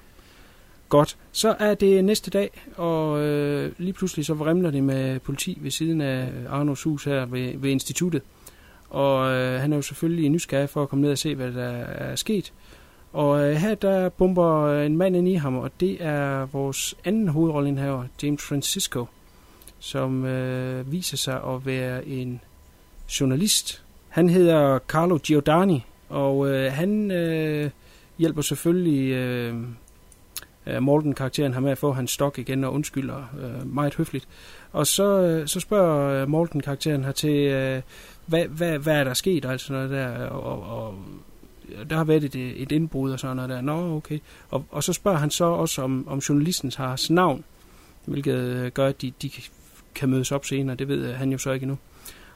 Godt. 0.89 1.17
Så 1.31 1.55
er 1.59 1.73
det 1.73 2.05
næste 2.05 2.31
dag, 2.31 2.61
og 2.75 3.19
øh, 3.19 3.71
lige 3.77 3.93
pludselig 3.93 4.25
så 4.25 4.33
vrimler 4.33 4.71
det 4.71 4.83
med 4.83 5.19
politi 5.19 5.57
ved 5.61 5.71
siden 5.71 6.01
af 6.01 6.31
Arnos 6.49 6.83
hus 6.83 7.03
her 7.03 7.25
ved, 7.25 7.57
ved 7.57 7.69
instituttet. 7.69 8.21
Og 8.91 9.31
øh, 9.31 9.61
han 9.61 9.71
er 9.71 9.75
jo 9.75 9.81
selvfølgelig 9.81 10.29
nysgerrig 10.29 10.69
for 10.69 10.83
at 10.83 10.89
komme 10.89 11.01
ned 11.01 11.11
og 11.11 11.17
se, 11.17 11.35
hvad 11.35 11.51
der 11.51 11.69
er 11.79 12.15
sket. 12.15 12.53
Og 13.13 13.49
øh, 13.49 13.55
her 13.55 13.75
der 13.75 14.09
bomber 14.09 14.61
øh, 14.61 14.85
en 14.85 14.97
mand 14.97 15.15
ind 15.15 15.27
i 15.27 15.33
ham, 15.33 15.57
og 15.57 15.71
det 15.79 15.97
er 15.99 16.45
vores 16.45 16.95
anden 17.05 17.27
hovedrolleindhaver, 17.27 18.03
James 18.23 18.43
Francisco, 18.43 19.05
som 19.79 20.25
øh, 20.25 20.91
viser 20.91 21.17
sig 21.17 21.35
at 21.35 21.65
være 21.65 22.07
en 22.07 22.41
journalist. 23.19 23.83
Han 24.09 24.29
hedder 24.29 24.79
Carlo 24.79 25.17
Giordani, 25.23 25.85
og 26.09 26.49
øh, 26.49 26.71
han 26.71 27.11
øh, 27.11 27.69
hjælper 28.17 28.41
selvfølgelig 28.41 29.11
øh, 29.11 29.55
øh 30.67 30.81
Morten-karakteren 30.81 31.53
her 31.53 31.59
med 31.59 31.71
at 31.71 31.77
få 31.77 31.91
hans 31.91 32.11
stok 32.11 32.39
igen 32.39 32.63
og 32.63 32.73
undskylder 32.73 33.23
øh, 33.39 33.73
meget 33.73 33.95
høfligt. 33.95 34.27
Og 34.71 34.87
så, 34.87 35.21
øh, 35.21 35.47
så 35.47 35.59
spørger 35.59 36.21
øh, 36.21 36.29
Morten-karakteren 36.29 37.03
her 37.03 37.11
til, 37.11 37.35
øh, 37.35 37.81
hvad, 38.31 38.45
hvad, 38.45 38.79
hvad 38.79 38.95
er 38.95 39.03
der 39.03 39.13
sket 39.13 39.45
altså 39.45 39.73
noget 39.73 39.89
der, 39.89 40.25
og, 40.25 40.63
og, 40.63 40.95
og 41.79 41.89
der 41.89 41.95
har 41.95 42.03
været 42.03 42.23
et, 42.23 42.61
et 42.61 42.71
indbrud 42.71 43.11
og 43.11 43.19
sådan 43.19 43.35
noget 43.35 43.49
der. 43.49 43.61
Nå, 43.61 43.95
okay. 43.95 44.19
Og, 44.49 44.65
og 44.71 44.83
så 44.83 44.93
spørger 44.93 45.17
han 45.17 45.31
så 45.31 45.45
også, 45.45 45.81
om, 45.81 46.07
om 46.07 46.19
journalisten 46.19 46.71
har 46.77 47.13
navn, 47.13 47.43
hvilket 48.05 48.35
øh, 48.35 48.71
gør, 48.71 48.87
at 48.87 49.01
de, 49.01 49.13
de 49.21 49.31
kan 49.95 50.09
mødes 50.09 50.31
op 50.31 50.45
senere. 50.45 50.75
Det 50.75 50.87
ved 50.87 51.09
øh, 51.09 51.15
han 51.15 51.31
jo 51.31 51.37
så 51.37 51.51
ikke 51.51 51.63
endnu. 51.63 51.77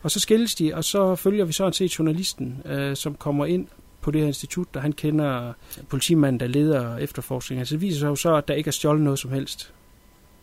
Og 0.03 0.11
så 0.11 0.19
skilles 0.19 0.55
de, 0.55 0.75
og 0.75 0.83
så 0.83 1.15
følger 1.15 1.45
vi 1.45 1.53
sådan 1.53 1.73
set 1.73 1.99
journalisten, 1.99 2.61
øh, 2.65 2.95
som 2.95 3.15
kommer 3.15 3.45
ind 3.45 3.67
på 4.01 4.11
det 4.11 4.21
her 4.21 4.27
institut, 4.27 4.67
der 4.73 4.79
han 4.79 4.93
kender 4.93 5.53
politimanden, 5.89 6.39
der 6.39 6.47
leder 6.47 6.97
efterforskningen. 6.97 7.59
Altså 7.59 7.75
det 7.75 7.81
viser 7.81 7.99
sig 7.99 8.07
jo 8.07 8.15
så, 8.15 8.35
at 8.35 8.47
der 8.47 8.53
ikke 8.53 8.67
er 8.67 8.71
stjålet 8.71 9.01
noget 9.01 9.19
som 9.19 9.31
helst. 9.31 9.73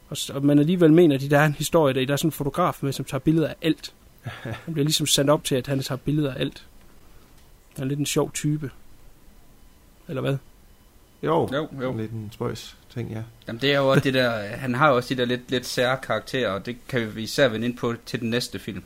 Og, 0.08 0.16
og 0.34 0.44
man 0.44 0.58
alligevel 0.58 0.92
mener, 0.92 1.14
at 1.14 1.30
der 1.30 1.38
er 1.38 1.46
en 1.46 1.52
historie, 1.52 1.94
der, 1.94 2.06
der 2.06 2.12
er 2.12 2.16
sådan 2.16 2.28
en 2.28 2.32
fotograf 2.32 2.78
med, 2.82 2.92
som 2.92 3.04
tager 3.04 3.18
billeder 3.18 3.48
af 3.48 3.54
alt. 3.62 3.94
Han 4.64 4.72
bliver 4.74 4.84
ligesom 4.84 5.06
sendt 5.06 5.30
op 5.30 5.44
til, 5.44 5.54
at 5.54 5.66
han 5.66 5.80
tager 5.80 5.96
billeder 5.96 6.34
af 6.34 6.40
alt. 6.40 6.66
Han 7.76 7.84
er 7.84 7.88
lidt 7.88 7.98
en 8.00 8.06
sjov 8.06 8.32
type. 8.32 8.70
Eller 10.08 10.20
hvad? 10.22 10.36
Jo, 11.22 11.48
Jo, 11.52 11.68
jo. 11.82 11.96
lidt 11.96 12.10
en 12.10 12.30
spøjs 12.32 12.76
ting, 12.94 13.10
ja. 13.12 13.22
Jamen 13.48 13.60
det 13.60 13.72
er 13.72 13.78
jo 13.78 13.88
også 13.90 14.04
det 14.04 14.14
der, 14.14 14.30
han 14.56 14.74
har 14.74 14.88
jo 14.88 14.96
også 14.96 15.14
de 15.14 15.20
der 15.20 15.24
lidt, 15.26 15.50
lidt 15.50 15.66
sære 15.66 15.96
karakterer, 16.02 16.50
og 16.50 16.66
det 16.66 16.76
kan 16.88 17.16
vi 17.16 17.22
især 17.22 17.48
vende 17.48 17.66
ind 17.66 17.76
på 17.76 17.94
til 18.06 18.20
den 18.20 18.30
næste 18.30 18.58
film. 18.58 18.82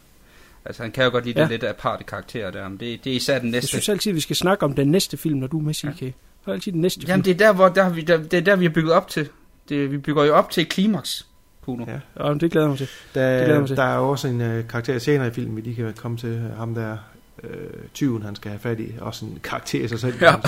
Altså 0.64 0.82
han 0.82 0.92
kan 0.92 1.04
jo 1.04 1.10
godt 1.10 1.24
lide 1.24 1.38
ja. 1.38 1.42
Det 1.42 1.50
lidt 1.50 1.64
aparte 1.64 2.04
karakterer 2.04 2.50
der, 2.50 2.68
men 2.68 2.80
det, 2.80 3.04
det 3.04 3.12
er 3.12 3.16
især 3.16 3.38
den 3.38 3.46
Jeg 3.48 3.52
næste. 3.52 3.68
synes 3.68 3.88
altid, 3.88 4.10
at 4.10 4.14
vi 4.16 4.20
skal 4.20 4.36
snakke 4.36 4.64
om 4.64 4.74
den 4.74 4.88
næste 4.90 5.16
film, 5.16 5.38
når 5.38 5.46
du 5.46 5.58
er 5.58 5.62
med, 5.62 5.74
CK. 5.74 5.84
Ja. 6.02 6.10
Så 6.44 6.50
er 6.50 6.52
altid 6.54 6.72
den 6.72 6.80
næste 6.80 7.00
Jamen 7.08 7.24
film. 7.24 7.36
det 7.36 7.42
er 7.42 7.46
der, 7.46 7.54
hvor 7.54 7.68
der, 7.68 7.88
vi, 7.88 8.00
der, 8.00 8.16
det 8.16 8.34
er 8.34 8.40
der, 8.40 8.56
vi 8.56 8.64
har 8.64 8.72
bygget 8.72 8.92
op 8.92 9.08
til. 9.08 9.28
Det, 9.68 9.90
vi 9.92 9.98
bygger 9.98 10.24
jo 10.24 10.34
op 10.34 10.50
til 10.50 10.60
et 10.62 10.68
klimaks, 10.68 11.26
Kuno. 11.66 11.84
Ja. 11.88 12.24
Ja, 12.28 12.34
det 12.34 12.50
glæder 12.50 12.66
jeg 12.66 12.68
mig 12.68 12.78
til. 12.78 12.88
Der, 13.14 13.30
Det 13.36 13.38
glæder 13.38 13.52
jeg 13.52 13.60
mig 13.60 13.68
til. 13.68 13.76
der 13.76 13.82
er 13.82 13.96
også 13.98 14.28
en 14.28 14.40
øh, 14.40 14.68
karakter 14.68 14.98
senere 14.98 15.26
i 15.28 15.30
filmen, 15.30 15.56
vi 15.56 15.60
lige 15.60 15.74
kan 15.76 15.92
komme 15.96 16.16
til. 16.16 16.50
Ham 16.56 16.74
der 16.74 16.96
øh, 17.44 17.50
tyven, 17.94 18.22
han 18.22 18.36
skal 18.36 18.50
have 18.50 18.58
fat 18.60 18.80
i. 18.80 18.86
Også 19.00 19.24
en 19.26 19.38
karakter 19.44 19.84
i 19.84 19.88
sig 19.88 19.98
selv. 20.00 20.14
Ja. 20.20 20.34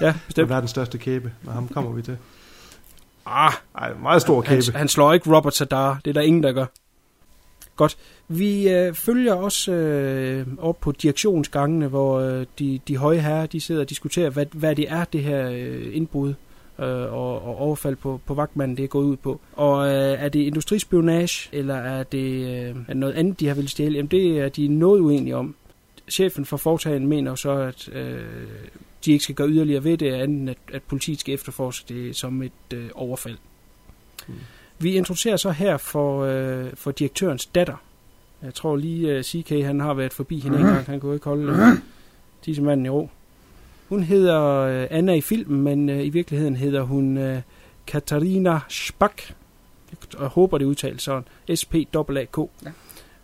Ja, 0.00 0.06
er 0.08 0.14
bestemt. 0.26 0.48
verdens 0.48 0.70
største 0.70 0.98
kæbe, 0.98 1.32
og 1.46 1.52
ham 1.52 1.68
kommer 1.68 1.92
vi 1.92 2.02
til. 2.02 2.16
Ah, 3.26 3.52
Ej, 3.78 3.92
meget 4.02 4.22
stor 4.22 4.42
han, 4.42 4.62
kæbe. 4.62 4.78
han 4.78 4.88
slår 4.88 5.12
ikke 5.12 5.36
Robert 5.36 5.54
Sadar. 5.54 6.00
Det 6.04 6.10
er 6.10 6.14
der 6.14 6.20
ingen, 6.20 6.42
der 6.42 6.52
gør. 6.52 6.66
Godt. 7.76 7.96
Vi 8.28 8.68
øh, 8.68 8.94
følger 8.94 9.34
også 9.34 9.72
øh, 9.72 10.46
op 10.58 10.80
på 10.80 10.92
direktionsgangene, 10.92 11.86
hvor 11.88 12.20
øh, 12.20 12.46
de, 12.58 12.80
de 12.88 12.96
høje 12.96 13.18
herrer 13.18 13.46
de 13.46 13.60
sidder 13.60 13.80
og 13.80 13.90
diskuterer, 13.90 14.30
hvad, 14.30 14.46
hvad 14.52 14.76
det 14.76 14.90
er, 14.90 15.04
det 15.04 15.22
her 15.22 15.50
øh, 15.50 15.96
indbrud 15.96 16.34
øh, 16.82 17.12
og, 17.12 17.44
og 17.44 17.56
overfald 17.58 17.96
på, 17.96 18.20
på 18.26 18.34
vagtmanden, 18.34 18.76
det 18.76 18.84
er 18.84 18.88
gået 18.88 19.04
ud 19.04 19.16
på. 19.16 19.40
Og 19.52 19.88
øh, 19.88 20.24
er 20.24 20.28
det 20.28 20.40
industrispionage, 20.40 21.48
eller 21.52 21.74
er 21.74 22.02
det, 22.02 22.30
øh, 22.68 22.76
er 22.88 22.94
noget 22.94 23.14
andet, 23.14 23.40
de 23.40 23.48
har 23.48 23.54
vil 23.54 23.68
stjæle? 23.68 23.94
Jamen, 23.94 24.10
det 24.10 24.40
er 24.40 24.48
de 24.48 24.68
noget 24.68 25.00
uenige 25.00 25.36
om. 25.36 25.54
Chefen 26.10 26.44
for 26.44 26.56
foretagen 26.56 27.06
mener 27.06 27.30
jo 27.30 27.36
så, 27.36 27.50
at 27.50 27.88
øh, 27.92 28.20
de 29.04 29.12
ikke 29.12 29.24
skal 29.24 29.34
gøre 29.34 29.48
yderligere 29.48 29.84
ved 29.84 29.98
det, 29.98 30.12
andet 30.12 30.40
end 30.40 30.50
at, 30.50 30.56
at 30.72 30.82
politiet 30.82 31.20
skal 31.20 31.34
efterforske 31.34 31.94
det 31.94 32.16
som 32.16 32.42
et 32.42 32.52
øh, 32.74 32.90
overfald. 32.94 33.36
Mm. 34.28 34.34
Vi 34.78 34.94
introducerer 34.94 35.36
så 35.36 35.50
her 35.50 35.76
for, 35.76 36.24
øh, 36.24 36.70
for 36.74 36.90
direktørens 36.90 37.46
datter. 37.46 37.76
Jeg 38.42 38.54
tror 38.54 38.76
lige, 38.76 39.18
uh, 39.18 39.22
CK 39.22 39.50
han 39.50 39.80
har 39.80 39.94
været 39.94 40.12
forbi 40.12 40.38
hende 40.40 40.58
en 40.58 40.64
gang. 40.64 40.86
Han 40.86 41.00
kunne 41.00 41.14
ikke 41.14 41.24
holde 41.24 41.52
uh, 41.52 41.78
tissemanden 42.42 42.86
i 42.86 42.88
ro. 42.88 43.10
Hun 43.92 44.02
hedder 44.02 44.40
øh, 44.60 44.86
Anna 44.90 45.12
i 45.14 45.20
filmen, 45.20 45.62
men 45.62 45.88
øh, 45.88 46.04
i 46.06 46.08
virkeligheden 46.08 46.56
hedder 46.56 46.82
hun 46.82 47.16
øh, 47.16 47.40
Katarina 47.86 48.60
Spack. 48.68 49.34
Jeg 50.20 50.26
håber, 50.28 50.58
det 50.58 50.64
udtales 50.64 51.02
sådan. 51.02 51.24
S-P-A-A-K. 51.56 52.38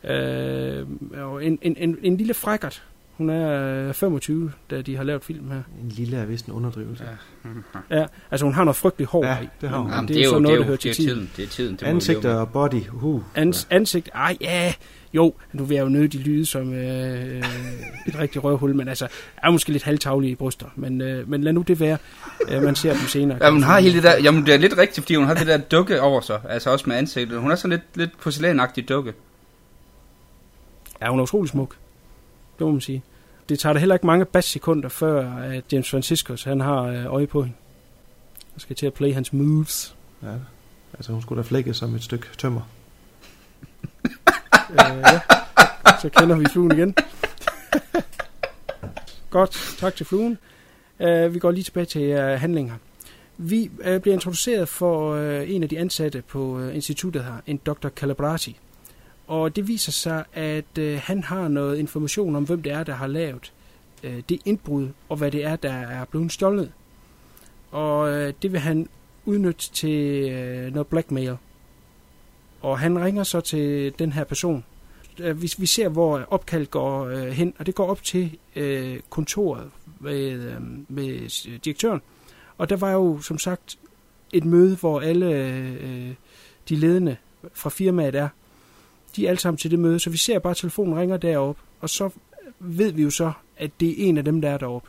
Ja. 0.05 0.15
Øh, 0.15 0.87
og 1.17 1.45
en, 1.45 1.59
en, 1.63 1.77
en, 1.79 1.97
en 2.03 2.17
lille 2.17 2.35
frækkert. 2.35 2.83
Hun 3.17 3.31
er 3.31 3.87
øh, 3.89 3.95
25, 3.95 4.53
da 4.71 4.83
de 4.83 4.97
har 4.97 5.05
lavet 5.05 5.25
film 5.25 5.51
her. 5.51 5.63
En 5.83 5.89
lille 5.89 6.17
er 6.17 6.25
vist 6.25 6.47
en 6.47 6.53
underdrivelse. 6.53 7.05
Ja. 7.91 8.01
Ja, 8.01 8.07
altså 8.31 8.45
hun 8.47 8.55
har 8.55 8.65
noget 8.65 8.77
frygteligt 8.77 9.11
hår 9.11 9.25
Ja, 9.25 9.39
i. 9.43 9.49
det 9.61 9.69
har 9.69 9.79
hun. 9.79 9.87
Men 9.87 9.95
Jamen, 9.95 10.09
det, 10.09 10.17
er 10.21 10.25
jo 10.25 10.31
så 10.31 10.39
noget, 10.39 10.45
det 10.47 10.53
er 10.53 10.57
der 10.57 10.65
jo, 10.65 10.67
hører 10.67 10.77
det 10.77 10.91
er 10.91 10.95
til 10.95 11.05
jo 11.05 11.11
tiden. 11.11 11.19
tiden. 11.27 11.31
Det 11.37 11.45
er 11.45 11.49
tiden. 11.49 11.77
Det 11.77 11.83
Ansigt 11.83 12.25
og 12.25 12.49
body. 12.53 12.83
Uh. 13.03 13.23
Ans, 13.35 13.67
ansigt, 13.71 14.11
ah 14.15 14.37
ja, 14.41 14.75
jo, 15.13 15.35
nu 15.53 15.65
vil 15.65 15.75
jeg 15.75 15.83
jo 15.83 15.89
nødt 15.89 16.15
lyde 16.15 16.47
som 16.47 16.75
øh, 16.75 17.37
øh, 17.37 17.45
et 18.07 18.19
rigtigt 18.19 18.45
røvhul, 18.45 18.75
men 18.75 18.89
altså, 18.89 19.09
er 19.43 19.51
måske 19.51 19.73
lidt 19.73 19.83
halvtaglige 19.83 20.33
i 20.33 20.35
bryster, 20.35 20.67
men, 20.77 21.01
øh, 21.01 21.31
men 21.31 21.45
lad 21.45 21.53
nu 21.53 21.63
det 21.63 21.81
være, 21.81 21.99
øh, 22.49 22.63
man 22.63 22.77
ser 22.77 22.93
dem 22.93 23.09
senere. 23.09 23.39
Ja, 23.43 23.51
hun 23.51 23.63
har 23.63 23.81
hele 23.81 23.95
det 23.95 24.03
der, 24.03 24.23
jamen 24.23 24.47
det 24.47 24.55
er 24.55 24.59
lidt 24.59 24.79
rigtigt, 24.79 25.05
fordi 25.05 25.15
hun 25.15 25.27
har 25.27 25.35
det 25.35 25.47
der 25.47 25.57
dukke 25.57 26.03
over 26.03 26.21
sig, 26.21 26.41
altså 26.49 26.71
også 26.71 26.85
med 26.89 26.97
ansigtet. 26.97 27.41
Hun 27.41 27.51
er 27.51 27.57
sådan 27.57 27.71
lidt, 27.71 27.97
lidt 27.97 28.19
porcelænagtig 28.21 28.89
dukke. 28.89 29.13
Ja, 31.03 31.11
hun 31.11 31.19
er 31.19 31.23
utrolig 31.23 31.51
smuk, 31.51 31.77
det 32.59 32.67
må 32.67 32.73
man 32.73 32.81
sige. 32.81 33.03
Det 33.49 33.59
tager 33.59 33.73
da 33.73 33.79
heller 33.79 33.95
ikke 33.95 34.07
mange 34.07 34.25
bassekunder, 34.25 34.89
før 34.89 35.33
at 35.33 35.65
James 35.73 35.91
Franciscus, 35.91 36.43
han 36.43 36.61
har 36.61 36.83
øh, 36.83 37.15
øje 37.15 37.27
på 37.27 37.43
hende. 37.43 37.57
Og 38.55 38.61
skal 38.61 38.77
til 38.77 38.87
at 38.87 38.95
play 38.95 39.15
hans 39.15 39.33
moves. 39.33 39.95
Ja. 40.23 40.29
Altså, 40.95 41.13
hun 41.13 41.23
skulle 41.23 41.43
da 41.43 41.49
flække 41.49 41.75
som 41.75 41.95
et 41.95 42.03
stykke 42.03 42.27
tømmer. 42.39 42.61
Øh, 44.71 44.77
ja. 44.79 45.21
Så 46.01 46.09
kender 46.09 46.37
vi 46.37 46.45
fluen 46.53 46.73
igen. 46.73 46.95
Godt, 49.31 49.77
tak 49.79 49.97
til 49.97 50.07
fluen. 50.07 50.39
Øh, 51.01 51.35
vi 51.35 51.39
går 51.39 51.51
lige 51.51 51.65
tilbage 51.65 51.87
til 51.87 52.13
uh, 52.13 52.41
handlinger. 52.41 52.75
Vi 53.37 53.71
uh, 53.79 53.99
bliver 53.99 54.15
introduceret 54.15 54.69
for 54.69 55.15
uh, 55.15 55.51
en 55.51 55.63
af 55.63 55.69
de 55.69 55.79
ansatte 55.79 56.23
på 56.23 56.39
uh, 56.39 56.75
instituttet 56.75 57.25
her, 57.25 57.35
en 57.47 57.57
Dr. 57.67 57.89
Calabrasi. 57.89 58.59
Og 59.27 59.57
det 59.57 59.69
viser 59.69 59.93
sig, 59.93 60.25
at 60.33 60.79
uh, 60.79 60.95
han 61.03 61.23
har 61.23 61.49
noget 61.49 61.79
information 61.79 62.37
om, 62.37 62.45
hvem 62.45 62.63
det 62.63 62.73
er, 62.73 62.85
der 62.85 62.95
har 62.95 63.07
lavet 63.07 63.53
uh, 64.05 64.11
det 64.29 64.41
indbrud, 64.45 64.89
og 65.09 65.17
hvad 65.17 65.31
det 65.31 65.45
er, 65.45 65.57
der 65.57 65.73
er 65.73 66.05
blevet 66.05 66.33
stjålet. 66.33 66.73
Og 67.71 68.01
uh, 68.01 68.33
det 68.43 68.53
vil 68.53 68.61
han 68.61 68.89
udnytte 69.25 69.71
til 69.73 70.25
uh, 70.25 70.73
noget 70.75 70.87
blackmail. 70.87 71.37
Og 72.61 72.79
han 72.79 73.05
ringer 73.05 73.23
så 73.23 73.41
til 73.41 73.93
den 73.99 74.13
her 74.13 74.25
person. 74.25 74.65
Øh, 75.21 75.43
Vi, 75.43 75.53
vi 75.59 75.67
ser, 75.67 75.89
hvor 75.89 76.27
opkald 76.31 76.67
går 76.67 77.05
øh, 77.07 77.27
hen, 77.27 77.55
og 77.59 77.67
det 77.67 77.75
går 77.75 77.87
op 77.87 78.03
til 78.03 78.39
øh, 78.57 79.01
kontoret 79.11 79.71
med, 80.01 80.33
øh, 80.33 80.61
med 80.89 81.59
direktøren. 81.59 82.01
Og 82.59 82.71
der 82.71 82.77
var 82.77 82.93
jo 82.93 83.21
som 83.21 83.39
sagt 83.39 83.79
et 84.33 84.45
møde, 84.45 84.77
hvor 84.77 85.01
alle 85.01 85.27
øh, 85.27 86.15
de 86.69 86.77
ledende 86.77 87.17
fra 87.53 87.71
firmaet 87.71 88.15
er. 88.15 88.29
De 89.17 89.25
er 89.25 89.29
alle 89.29 89.41
sammen 89.41 89.59
til 89.59 89.71
det 89.71 89.79
møde, 89.79 89.99
så 89.99 90.11
vi 90.11 90.17
ser 90.19 90.39
bare, 90.39 90.51
at 90.51 90.57
telefonen 90.57 90.99
ringer 90.99 91.17
derop, 91.17 91.57
og 91.81 91.91
så 91.91 92.11
ved 92.59 92.93
vi 92.93 93.03
jo 93.03 93.11
så, 93.11 93.33
at 93.57 93.71
det 93.81 93.89
er 93.89 94.09
en 94.09 94.19
af 94.19 94.25
dem, 94.25 94.41
der 94.41 94.51
er 94.51 94.59
deroppe. 94.59 94.89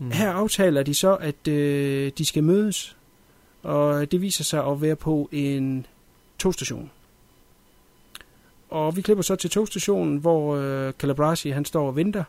Mm. 0.00 0.10
Her 0.10 0.30
aftaler 0.30 0.82
de 0.82 0.94
så, 0.94 1.14
at 1.14 1.48
øh, 1.48 2.12
de 2.18 2.24
skal 2.24 2.44
mødes, 2.44 2.96
og 3.62 4.10
det 4.10 4.20
viser 4.20 4.44
sig 4.44 4.66
at 4.66 4.82
være 4.82 4.96
på 4.96 5.28
en 5.32 5.86
togstation. 6.38 6.90
Og 8.70 8.96
vi 8.96 9.02
klipper 9.02 9.22
så 9.22 9.36
til 9.36 9.50
togstationen, 9.50 10.18
hvor 10.18 10.56
øh, 10.56 10.92
Calabrasi 10.92 11.50
han 11.50 11.64
står 11.64 11.86
og 11.86 11.96
venter. 11.96 12.24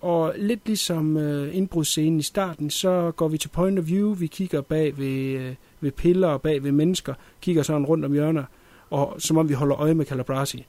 Og 0.00 0.34
lidt 0.36 0.60
ligesom 0.66 1.16
øh, 1.16 1.56
indbrudsscenen 1.56 2.18
i 2.18 2.22
starten, 2.22 2.70
så 2.70 3.12
går 3.16 3.28
vi 3.28 3.38
til 3.38 3.48
point 3.48 3.78
of 3.78 3.86
view. 3.86 4.14
Vi 4.14 4.26
kigger 4.26 4.60
bag 4.60 4.98
ved, 4.98 5.40
øh, 5.40 5.54
ved 5.80 5.92
piller 5.92 6.28
og 6.28 6.42
bag 6.42 6.62
ved 6.62 6.72
mennesker. 6.72 7.14
Kigger 7.40 7.62
sådan 7.62 7.86
rundt 7.86 8.04
om 8.04 8.12
hjørner, 8.12 8.44
og 8.90 9.16
som 9.18 9.36
om 9.36 9.48
vi 9.48 9.54
holder 9.54 9.80
øje 9.80 9.94
med 9.94 10.06
Calabrasi. 10.06 10.66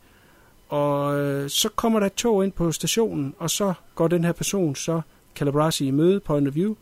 Og 0.70 1.20
øh, 1.20 1.50
så 1.50 1.70
kommer 1.70 2.00
der 2.00 2.08
et 2.08 2.14
tog 2.14 2.44
ind 2.44 2.52
på 2.52 2.72
stationen, 2.72 3.36
og 3.40 3.50
så 3.50 3.74
går 3.96 4.08
den 4.08 4.24
her 4.24 4.32
person 4.32 4.76
så 4.76 5.02
Calabrasi 5.36 5.88
i 5.88 5.92
møde, 5.92 6.20
point 6.20 6.48
of 6.48 6.56
view. 6.56 6.76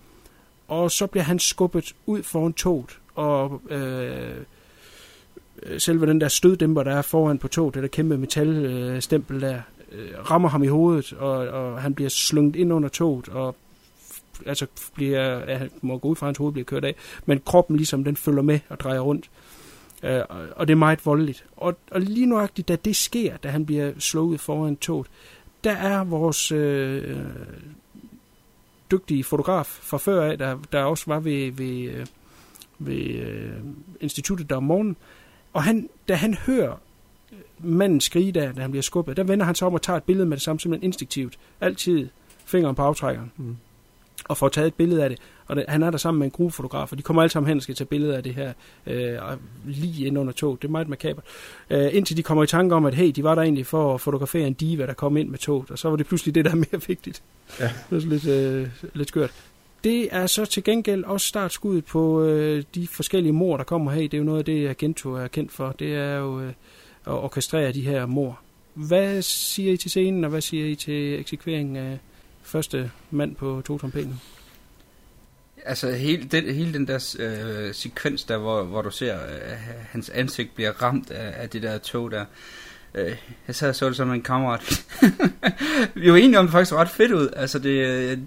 Og 0.70 0.92
så 0.92 1.08
bliver 1.08 1.24
han 1.24 1.40
skubbet 1.40 1.96
ud 2.06 2.24
foran 2.24 2.54
toget, 2.54 3.00
og 3.16 3.62
øh, 3.70 4.36
øh, 5.64 5.80
selve 5.80 6.06
den 6.06 6.22
der 6.22 6.28
støddæmper, 6.28 6.84
der 6.84 6.96
er 6.96 7.02
foran 7.02 7.38
på 7.38 7.48
toget, 7.48 7.74
det 7.76 7.84
der 7.84 7.90
kæmpe 7.90 8.18
metalstempel 8.18 9.42
der, 9.42 9.62
øh, 9.92 10.10
rammer 10.32 10.50
ham 10.50 10.64
i 10.64 10.68
hovedet, 10.68 11.14
og, 11.14 11.32
og 11.32 11.82
han 11.82 11.94
bliver 11.94 12.10
slunget 12.10 12.56
ind 12.56 12.74
under 12.74 12.90
toget, 12.90 13.30
og 13.30 13.56
altså 14.46 14.66
bliver, 14.96 15.52
ja, 15.52 15.58
han 15.58 15.70
må 15.82 15.98
gå 15.98 16.08
ud 16.08 16.16
fra, 16.16 16.26
at 16.26 16.28
hans 16.30 16.38
hoved 16.38 16.54
bliver 16.54 16.66
kørt 16.66 16.86
af, 16.86 16.96
men 17.26 17.42
kroppen 17.46 17.78
ligesom, 17.78 18.04
den 18.04 18.16
følger 18.16 18.42
med 18.42 18.60
og 18.70 18.80
drejer 18.80 19.00
rundt. 19.00 19.30
Øh, 20.04 20.22
og- 20.30 20.48
og 20.56 20.68
det 20.68 20.74
er 20.74 20.78
meget 20.78 21.06
voldeligt. 21.06 21.46
Og, 21.58 21.78
og 21.92 22.02
lige 22.02 22.26
nuagtigt, 22.26 22.68
da 22.68 22.76
det 22.76 22.96
sker, 22.96 23.38
da 23.38 23.48
han 23.50 23.66
bliver 23.66 23.92
slået 24.00 24.40
foran 24.40 24.76
toget, 24.76 25.08
der 25.64 25.72
er 25.72 26.04
vores 26.04 26.52
øh, 26.52 27.18
dygtige 28.92 29.24
fotograf 29.24 29.66
fra 29.66 29.98
før 29.98 30.32
af, 30.32 30.38
der, 30.38 30.58
der 30.72 30.84
også 30.84 31.04
var 31.08 31.20
ved, 31.20 31.52
ved, 31.52 31.82
øh, 31.82 32.06
ved 32.80 33.06
øh, 33.06 33.52
instituttet 34.02 34.50
der 34.50 34.56
om 34.56 34.64
morgenen. 34.64 34.96
Og 35.54 35.64
han, 35.64 35.90
da 36.08 36.16
han 36.16 36.34
hører 36.34 36.76
manden 37.60 38.02
skrige 38.02 38.32
der, 38.32 38.52
da 38.52 38.62
han 38.62 38.72
bliver 38.72 38.84
skubbet, 38.84 39.18
der 39.18 39.24
vender 39.24 39.46
han 39.46 39.56
sig 39.56 39.68
om 39.68 39.74
og 39.74 39.82
tager 39.82 39.98
et 39.98 40.04
billede 40.04 40.28
med 40.28 40.38
det 40.38 40.44
samme, 40.44 40.60
simpelthen 40.60 40.88
instinktivt. 40.88 41.40
Altid 41.62 42.10
fingeren 42.46 42.76
på 42.76 42.82
aftrækkeren. 42.82 43.32
Mm. 43.38 43.58
Og 44.30 44.38
får 44.38 44.50
taget 44.50 44.68
et 44.68 44.74
billede 44.74 45.04
af 45.04 45.10
det. 45.10 45.20
Og 45.48 45.56
det, 45.56 45.66
han 45.68 45.84
er 45.84 45.92
der 45.92 45.98
sammen 45.98 46.20
med 46.20 46.28
en 46.28 46.32
gruppefotograf, 46.32 46.92
og 46.92 46.98
de 46.98 47.04
kommer 47.04 47.22
alle 47.22 47.32
sammen 47.32 47.48
hen 47.48 47.58
og 47.58 47.64
skal 47.64 47.76
tage 47.76 47.88
billeder 47.88 48.18
af 48.18 48.24
det 48.24 48.36
her 48.36 48.54
øh, 48.88 49.18
lige 49.66 50.08
ind 50.08 50.18
under 50.18 50.34
toget. 50.34 50.62
Det 50.62 50.68
er 50.68 50.72
meget 50.72 50.90
makabert. 50.90 51.24
Øh, 51.70 51.90
indtil 51.96 52.18
de 52.18 52.24
kommer 52.24 52.44
i 52.44 52.48
tanke 52.48 52.76
om, 52.76 52.86
at 52.86 52.94
hey, 52.94 53.12
de 53.12 53.24
var 53.24 53.36
der 53.36 53.42
egentlig 53.42 53.66
for 53.66 53.94
at 53.94 54.02
fotografere 54.02 54.48
en 54.48 54.54
diva, 54.54 54.86
der 54.86 54.94
kom 54.94 55.18
ind 55.18 55.30
med 55.30 55.40
toget. 55.40 55.72
Og 55.72 55.80
så 55.80 55.90
var 55.90 55.96
det 55.96 56.08
pludselig 56.08 56.36
det, 56.36 56.46
der 56.46 56.52
er 56.52 56.56
mere 56.56 56.82
vigtigt. 56.88 57.24
Ja. 57.60 57.72
Det 57.90 58.04
er 58.04 58.08
lidt, 58.08 58.28
øh, 58.28 58.68
lidt 58.94 59.08
skørt. 59.08 59.32
Det 59.84 60.08
er 60.12 60.28
så 60.28 60.46
til 60.46 60.64
gengæld 60.64 61.04
også 61.04 61.28
startskuddet 61.28 61.86
på 61.86 62.24
øh, 62.24 62.64
de 62.76 62.88
forskellige 62.88 63.34
mor, 63.34 63.58
der 63.58 63.64
kommer 63.64 63.92
her. 63.92 64.02
Det 64.02 64.14
er 64.14 64.18
jo 64.18 64.24
noget 64.24 64.40
af 64.40 64.46
det, 64.46 64.68
Agento 64.68 65.14
er 65.14 65.28
kendt 65.28 65.52
for. 65.52 65.76
Det 65.80 65.96
er 65.96 66.18
jo 66.18 66.40
øh, 66.40 66.54
at 67.06 67.14
orkestrere 67.14 67.72
de 67.72 67.82
her 67.82 68.06
mor. 68.06 68.40
Hvad 68.74 69.22
siger 69.22 69.74
I 69.74 69.78
til 69.78 69.90
scenen, 69.90 70.24
og 70.24 70.30
hvad 70.30 70.42
siger 70.42 70.66
I 70.66 70.76
til 70.76 71.20
eksekveringen 71.20 71.76
af 71.76 72.00
første 72.50 72.92
mand 73.12 73.36
på 73.36 73.62
to 73.66 73.78
trompeter? 73.78 74.14
Altså 75.66 75.92
hele 75.92 76.24
den, 76.24 76.56
hele 76.56 76.74
den 76.74 76.88
der 76.88 77.16
øh, 77.20 77.74
sekvens 77.74 78.24
der, 78.24 78.38
hvor, 78.38 78.64
hvor 78.64 78.82
du 78.82 78.92
ser 78.92 79.16
øh, 79.16 79.58
hans 79.90 80.10
ansigt 80.10 80.56
bliver 80.56 80.72
ramt 80.72 81.12
af, 81.12 81.42
af 81.42 81.50
det 81.50 81.64
der 81.64 81.78
tog 81.78 82.12
der. 82.12 82.26
Øh, 82.96 83.16
jeg 83.48 83.56
sad 83.56 83.70
og 83.70 83.76
så 83.76 83.88
det 83.88 83.96
som 83.96 84.12
en 84.12 84.22
kammerat. 84.22 84.86
Vi 85.96 86.12
var 86.12 86.18
enige 86.18 86.40
om, 86.40 86.46
det 86.46 86.52
faktisk 86.52 86.74
ret 86.74 86.90
fedt 86.90 87.12
ud. 87.12 87.30
Altså 87.36 87.60
det, 87.60 87.86
øh, 87.88 88.18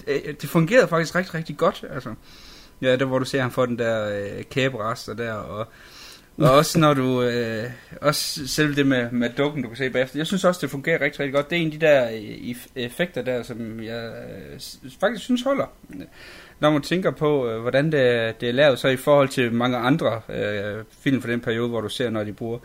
det 0.41 0.49
fungerede 0.49 0.89
faktisk 0.89 1.15
rigtig, 1.15 1.35
rigtig 1.35 1.57
godt. 1.57 1.85
Altså, 1.91 2.15
ja, 2.83 2.97
der 2.97 3.05
hvor 3.05 3.19
du 3.19 3.25
ser 3.25 3.41
ham 3.41 3.51
få 3.51 3.67
den 3.67 3.79
der 3.79 4.23
øh, 4.23 4.45
kæberester 4.45 5.15
der, 5.15 5.33
og, 5.33 5.69
og 6.39 6.51
også 6.51 6.79
når 6.79 6.95
du, 6.95 7.23
øh, 7.23 7.65
også 8.01 8.49
selv 8.49 8.77
det 8.77 8.87
med, 8.87 9.11
med 9.11 9.31
dukken, 9.31 9.63
du 9.63 9.69
kan 9.69 9.77
se 9.77 9.91
bagefter. 9.91 10.19
Jeg 10.19 10.27
synes 10.27 10.45
også, 10.45 10.61
det 10.61 10.71
fungerer 10.71 11.01
rigtig, 11.01 11.21
rigtig 11.21 11.35
godt. 11.35 11.51
Det 11.51 11.59
er 11.59 11.63
en 11.63 11.73
af 11.73 11.73
de 11.73 11.87
der 11.87 12.11
øh, 12.11 12.55
effekter 12.85 13.23
der, 13.23 13.43
som 13.43 13.83
jeg 13.83 14.13
øh, 14.53 14.61
faktisk 15.01 15.25
synes 15.25 15.43
holder 15.43 15.67
når 16.63 16.71
man 16.71 16.83
tænker 16.83 17.11
på, 17.11 17.49
øh, 17.49 17.61
hvordan 17.61 17.85
det, 17.85 18.41
det 18.41 18.49
er 18.49 18.53
lavet, 18.53 18.79
så 18.79 18.89
i 18.89 18.97
forhold 18.97 19.29
til 19.29 19.53
mange 19.53 19.77
andre 19.77 20.21
øh, 20.29 20.85
film 21.01 21.23
fra 21.23 21.31
den 21.31 21.41
periode, 21.41 21.69
hvor 21.69 21.81
du 21.81 21.89
ser, 21.89 22.11
når 22.11 22.25
de 22.25 22.33
bruger 22.33 22.59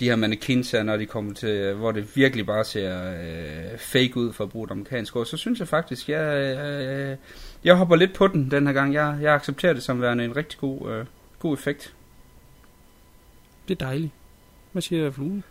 de 0.00 0.04
her 0.04 0.16
mannequins 0.16 0.70
her, 0.70 0.82
når 0.82 0.96
de 0.96 1.06
kommer 1.06 1.34
til, 1.34 1.48
øh, 1.48 1.78
hvor 1.78 1.92
det 1.92 2.16
virkelig 2.16 2.46
bare 2.46 2.64
ser 2.64 3.10
øh, 3.12 3.78
fake 3.78 4.16
ud 4.16 4.32
for 4.32 4.44
at 4.44 4.50
bruge 4.50 4.64
et 4.64 4.70
amerikansk 4.70 5.16
ord, 5.16 5.26
så 5.26 5.36
synes 5.36 5.58
jeg 5.58 5.68
faktisk, 5.68 6.08
jeg, 6.08 6.56
øh, 6.58 7.16
jeg 7.64 7.74
hopper 7.74 7.96
lidt 7.96 8.14
på 8.14 8.26
den 8.26 8.50
den 8.50 8.66
her 8.66 8.74
gang. 8.74 8.94
Jeg, 8.94 9.18
jeg 9.22 9.34
accepterer 9.34 9.72
det 9.72 9.82
som 9.82 10.00
værende 10.00 10.24
en 10.24 10.36
rigtig 10.36 10.58
god, 10.58 10.90
øh, 10.90 11.04
god 11.38 11.54
effekt. 11.54 11.94
Det 13.68 13.82
er 13.82 13.86
dejligt. 13.86 14.12
Hvad 14.72 14.82
siger 14.82 15.10
Fluen? 15.10 15.44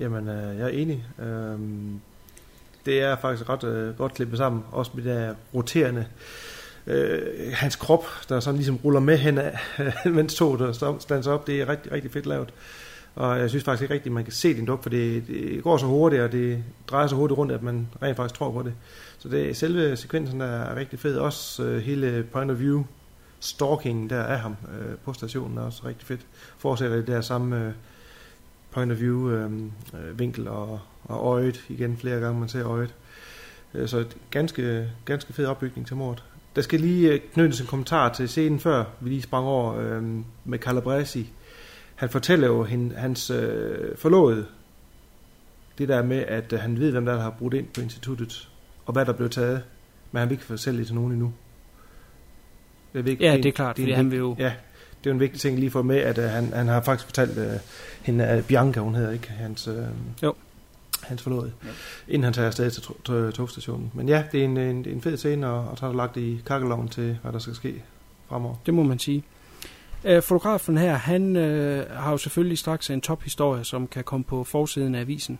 Jamen, 0.00 0.28
øh, 0.28 0.58
jeg 0.58 0.64
er 0.64 0.68
enig. 0.68 1.04
Øhm, 1.18 2.00
det 2.86 3.00
er 3.00 3.16
faktisk 3.16 3.48
ret 3.48 3.64
øh, 3.64 3.96
godt 3.98 4.14
klippet 4.14 4.38
sammen, 4.38 4.62
også 4.72 4.90
med 4.94 5.04
det 5.04 5.16
der 5.16 5.34
roterende 5.54 6.06
øh, 6.86 7.52
hans 7.52 7.76
krop, 7.76 8.04
der 8.28 8.40
sådan 8.40 8.56
ligesom 8.56 8.76
ruller 8.84 9.00
med 9.00 9.18
hen 9.18 9.38
af, 9.38 9.58
mens 10.16 10.34
toget 10.34 10.76
stands 10.98 11.26
op, 11.26 11.46
det 11.46 11.60
er 11.60 11.68
rigtig, 11.68 11.92
rigtig 11.92 12.10
fedt 12.10 12.26
lavet. 12.26 12.52
Og 13.14 13.38
jeg 13.38 13.48
synes 13.50 13.64
faktisk 13.64 13.82
ikke 13.82 13.94
rigtigt, 13.94 14.12
at 14.12 14.14
man 14.14 14.24
kan 14.24 14.32
se 14.32 14.54
din 14.54 14.64
duk, 14.64 14.82
for 14.82 14.90
det, 14.90 15.26
det 15.26 15.62
går 15.62 15.76
så 15.76 15.86
hurtigt, 15.86 16.22
og 16.22 16.32
det 16.32 16.64
drejer 16.90 17.06
så 17.06 17.14
hurtigt 17.14 17.38
rundt, 17.38 17.52
at 17.52 17.62
man 17.62 17.88
rent 18.02 18.16
faktisk 18.16 18.38
tror 18.38 18.50
på 18.50 18.62
det. 18.62 18.74
Så 19.18 19.28
det 19.28 19.56
selve 19.56 19.96
sekvensen 19.96 20.40
der 20.40 20.46
er 20.46 20.76
rigtig 20.76 20.98
fed. 20.98 21.16
Også 21.16 21.64
øh, 21.64 21.82
hele 21.82 22.26
point 22.32 22.50
of 22.50 22.58
view 22.58 22.84
stalking 23.40 24.10
der 24.10 24.22
af 24.22 24.40
ham 24.40 24.56
øh, 24.78 24.96
på 25.04 25.12
stationen 25.12 25.58
er 25.58 25.62
også 25.62 25.82
rigtig 25.86 26.06
fedt. 26.06 26.26
Fortsætter 26.58 26.96
det 26.96 27.06
der 27.06 27.20
samme 27.20 27.66
øh, 27.66 27.72
point 28.70 28.92
of 28.92 29.00
view 29.00 29.30
øh, 29.30 29.52
øh 29.94 30.18
vinkel 30.18 30.48
og, 30.48 30.80
og 31.04 31.26
øjet 31.26 31.64
igen 31.68 31.96
flere 31.96 32.20
gange, 32.20 32.40
man 32.40 32.48
ser 32.48 32.66
øjet. 32.66 32.94
Øh, 33.74 33.88
så 33.88 33.98
et 33.98 34.16
ganske, 34.30 34.90
ganske 35.04 35.32
fed 35.32 35.46
opbygning 35.46 35.86
til 35.86 35.96
mordet. 35.96 36.24
Der 36.56 36.62
skal 36.62 36.80
lige 36.80 37.12
øh, 37.12 37.20
knyttes 37.34 37.60
en 37.60 37.66
kommentar 37.66 38.12
til 38.12 38.28
scenen 38.28 38.60
før, 38.60 38.84
vi 39.00 39.08
lige 39.08 39.22
sprang 39.22 39.46
over 39.46 39.74
øh, 39.74 40.02
med 40.44 40.58
Calabresi. 40.58 41.32
Han 41.94 42.08
fortæller 42.08 42.46
jo 42.46 42.64
hende, 42.64 42.96
hans 42.96 43.30
øh, 43.30 43.96
forlovede, 43.96 44.46
det 45.78 45.88
der 45.88 46.02
med, 46.02 46.18
at 46.18 46.52
øh, 46.52 46.60
han 46.60 46.78
ved, 46.78 46.90
hvem 46.90 47.04
der, 47.04 47.14
der 47.14 47.22
har 47.22 47.30
brudt 47.30 47.54
ind 47.54 47.66
på 47.66 47.80
instituttet, 47.80 48.48
og 48.86 48.92
hvad 48.92 49.06
der 49.06 49.12
blev 49.12 49.30
taget, 49.30 49.62
men 50.12 50.20
han 50.20 50.28
vil 50.28 50.34
ikke 50.34 50.44
fortælle 50.44 50.78
det 50.78 50.86
til 50.86 50.94
nogen 50.94 51.12
endnu. 51.12 51.32
Det 52.92 53.08
er 53.08 53.16
ja, 53.20 53.36
det 53.36 53.46
er 53.46 53.52
klart, 53.52 53.76
det 53.76 53.82
er 53.82 53.86
fordi 53.86 53.92
han 53.92 54.10
vil 54.10 54.18
jo... 54.18 54.36
Ja, 54.38 54.52
det 55.04 55.10
er 55.10 55.14
en 55.14 55.20
vigtig 55.20 55.40
ting 55.40 55.58
lige 55.58 55.70
for 55.70 55.82
med, 55.82 55.96
at 55.96 56.18
uh, 56.18 56.24
han, 56.24 56.52
han 56.52 56.68
har 56.68 56.80
faktisk 56.80 57.06
fortalt 57.06 57.38
uh, 57.38 57.44
hende, 58.02 58.36
uh, 58.38 58.44
Bianca, 58.44 58.80
hun 58.80 58.94
hedder 58.94 59.10
ikke, 59.10 59.28
hans... 59.28 59.68
Uh, 59.68 59.74
jo 60.22 60.34
hans 61.02 61.22
forlovede, 61.22 61.52
ja. 61.64 61.68
inden 62.08 62.24
han 62.24 62.32
tager 62.32 62.46
afsted 62.46 62.70
til 62.70 63.32
togstationen. 63.32 63.90
Men 63.94 64.08
ja, 64.08 64.24
det 64.32 64.40
er 64.40 64.44
en, 64.44 64.56
en, 64.56 64.86
en 64.88 65.02
fed 65.02 65.16
scene, 65.16 65.46
og, 65.46 65.68
og 65.68 65.78
tager 65.78 65.92
lagt 65.92 66.16
i 66.16 66.42
kakkeloven 66.46 66.88
til, 66.88 67.18
hvad 67.22 67.32
der 67.32 67.38
skal 67.38 67.54
ske 67.54 67.82
fremover. 68.28 68.54
Det 68.66 68.74
må 68.74 68.82
man 68.82 68.98
sige. 68.98 69.24
Øh, 70.04 70.22
fotografen 70.22 70.78
her, 70.78 70.94
han 70.94 71.36
øh, 71.36 71.90
har 71.90 72.10
jo 72.10 72.16
selvfølgelig 72.16 72.58
straks 72.58 72.90
en 72.90 73.00
tophistorie, 73.00 73.64
som 73.64 73.86
kan 73.86 74.04
komme 74.04 74.24
på 74.24 74.44
forsiden 74.44 74.94
af 74.94 75.00
avisen. 75.00 75.38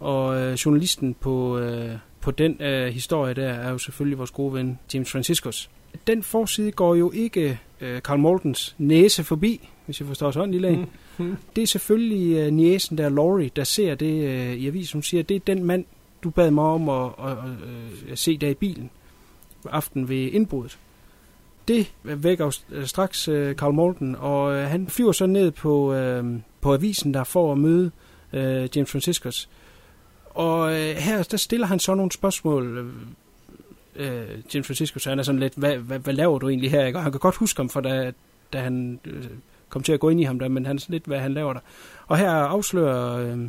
Og 0.00 0.40
øh, 0.40 0.52
journalisten 0.52 1.14
på, 1.14 1.58
øh, 1.58 1.96
på 2.20 2.30
den 2.30 2.62
øh, 2.62 2.88
historie 2.88 3.34
der 3.34 3.48
er 3.48 3.70
jo 3.70 3.78
selvfølgelig 3.78 4.18
vores 4.18 4.30
gode 4.30 4.54
ven 4.54 4.78
James 4.94 5.12
Franciscus. 5.12 5.70
Den 6.06 6.22
forside 6.22 6.72
går 6.72 6.94
jo 6.94 7.10
ikke 7.10 7.60
øh, 7.80 8.00
Carl 8.00 8.18
Mortens 8.18 8.74
næse 8.78 9.24
forbi, 9.24 9.68
hvis 9.86 10.00
jeg 10.00 10.08
forstår 10.08 10.30
sådan 10.30 10.50
lille 10.50 10.76
mm. 10.76 10.86
Hmm. 11.16 11.36
Det 11.56 11.62
er 11.62 11.66
selvfølgelig 11.66 12.46
uh, 12.46 12.52
niesen 12.52 12.98
der, 12.98 13.08
Laurie, 13.08 13.50
der 13.56 13.64
ser 13.64 13.94
det 13.94 14.24
uh, 14.24 14.56
i 14.56 14.66
avisen. 14.66 14.96
Hun 14.96 15.02
siger, 15.02 15.22
det 15.22 15.34
er 15.34 15.40
den 15.40 15.64
mand, 15.64 15.84
du 16.22 16.30
bad 16.30 16.50
mig 16.50 16.64
om 16.64 16.88
at, 16.88 17.10
at, 17.18 17.30
at, 17.30 17.38
at 18.10 18.18
se 18.18 18.38
der 18.38 18.48
i 18.48 18.54
bilen 18.54 18.90
aften 19.70 20.08
ved 20.08 20.16
indbruddet. 20.32 20.78
Det 21.68 21.92
vækker 22.02 22.58
straks 22.84 23.28
uh, 23.28 23.52
Carl 23.52 23.74
Morton, 23.74 24.16
og 24.18 24.52
uh, 24.52 24.58
han 24.58 24.88
flyver 24.88 25.12
så 25.12 25.26
ned 25.26 25.50
på, 25.50 25.94
uh, 25.94 26.26
på 26.60 26.74
avisen 26.74 27.14
der 27.14 27.24
for 27.24 27.52
at 27.52 27.58
møde 27.58 27.90
uh, 28.32 28.76
James 28.76 28.90
Franciscus. 28.90 29.48
Og 30.24 30.60
uh, 30.60 30.72
her 30.76 31.22
der 31.30 31.36
stiller 31.36 31.66
han 31.66 31.78
så 31.78 31.94
nogle 31.94 32.12
spørgsmål. 32.12 32.90
Uh, 33.96 34.04
James 34.54 34.66
Franciscus, 34.66 35.04
han 35.04 35.18
er 35.18 35.22
sådan 35.22 35.38
lidt, 35.38 35.54
hvad, 35.56 35.76
hvad, 35.76 35.98
hvad 35.98 36.14
laver 36.14 36.38
du 36.38 36.48
egentlig 36.48 36.70
her? 36.70 36.86
Ikke? 36.86 36.98
Og 36.98 37.02
han 37.02 37.12
kan 37.12 37.18
godt 37.18 37.36
huske 37.36 37.58
ham, 37.58 37.68
for 37.68 37.80
da, 37.80 38.12
da 38.52 38.58
han 38.60 39.00
uh, 39.06 39.24
kom 39.68 39.82
til 39.82 39.92
at 39.92 40.00
gå 40.00 40.08
ind 40.08 40.20
i 40.20 40.24
ham 40.24 40.38
der, 40.38 40.48
men 40.48 40.66
han 40.66 40.76
er 40.76 40.80
sådan 40.80 40.92
lidt, 40.92 41.06
hvad 41.06 41.18
han 41.18 41.34
laver 41.34 41.52
der. 41.52 41.60
Og 42.06 42.18
her 42.18 42.30
afslører, 42.30 43.16
øh, 43.16 43.48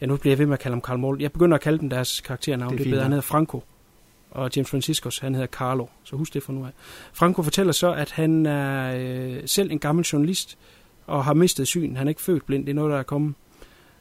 ja 0.00 0.06
nu 0.06 0.16
bliver 0.16 0.32
jeg 0.32 0.38
ved 0.38 0.46
med 0.46 0.54
at 0.54 0.60
kalde 0.60 0.74
ham 0.74 0.80
Karl 0.80 0.98
Mål. 0.98 1.20
Jeg 1.20 1.32
begynder 1.32 1.54
at 1.54 1.60
kalde 1.60 1.78
dem 1.78 1.90
deres 1.90 2.20
karakternavn, 2.20 2.72
det 2.72 2.80
er, 2.80 2.84
det 2.84 2.90
er 2.90 2.94
bedre. 2.94 3.02
Han 3.02 3.12
hedder 3.12 3.22
Franco, 3.22 3.64
og 4.30 4.50
James 4.56 4.70
Franciscus, 4.70 5.18
han 5.18 5.34
hedder 5.34 5.46
Carlo, 5.46 5.86
så 6.04 6.16
husk 6.16 6.34
det 6.34 6.42
for 6.42 6.52
nu 6.52 6.64
af. 6.64 6.70
Franco 7.12 7.42
fortæller 7.42 7.72
så, 7.72 7.92
at 7.92 8.10
han 8.10 8.46
er 8.46 8.94
øh, 8.96 9.42
selv 9.46 9.70
en 9.70 9.78
gammel 9.78 10.04
journalist, 10.04 10.58
og 11.06 11.24
har 11.24 11.34
mistet 11.34 11.66
syn. 11.66 11.96
Han 11.96 12.06
er 12.06 12.08
ikke 12.08 12.22
født 12.22 12.46
blind, 12.46 12.64
det 12.66 12.70
er 12.70 12.74
noget, 12.74 12.92
der 12.92 12.98
er 12.98 13.02
kommet. 13.02 13.34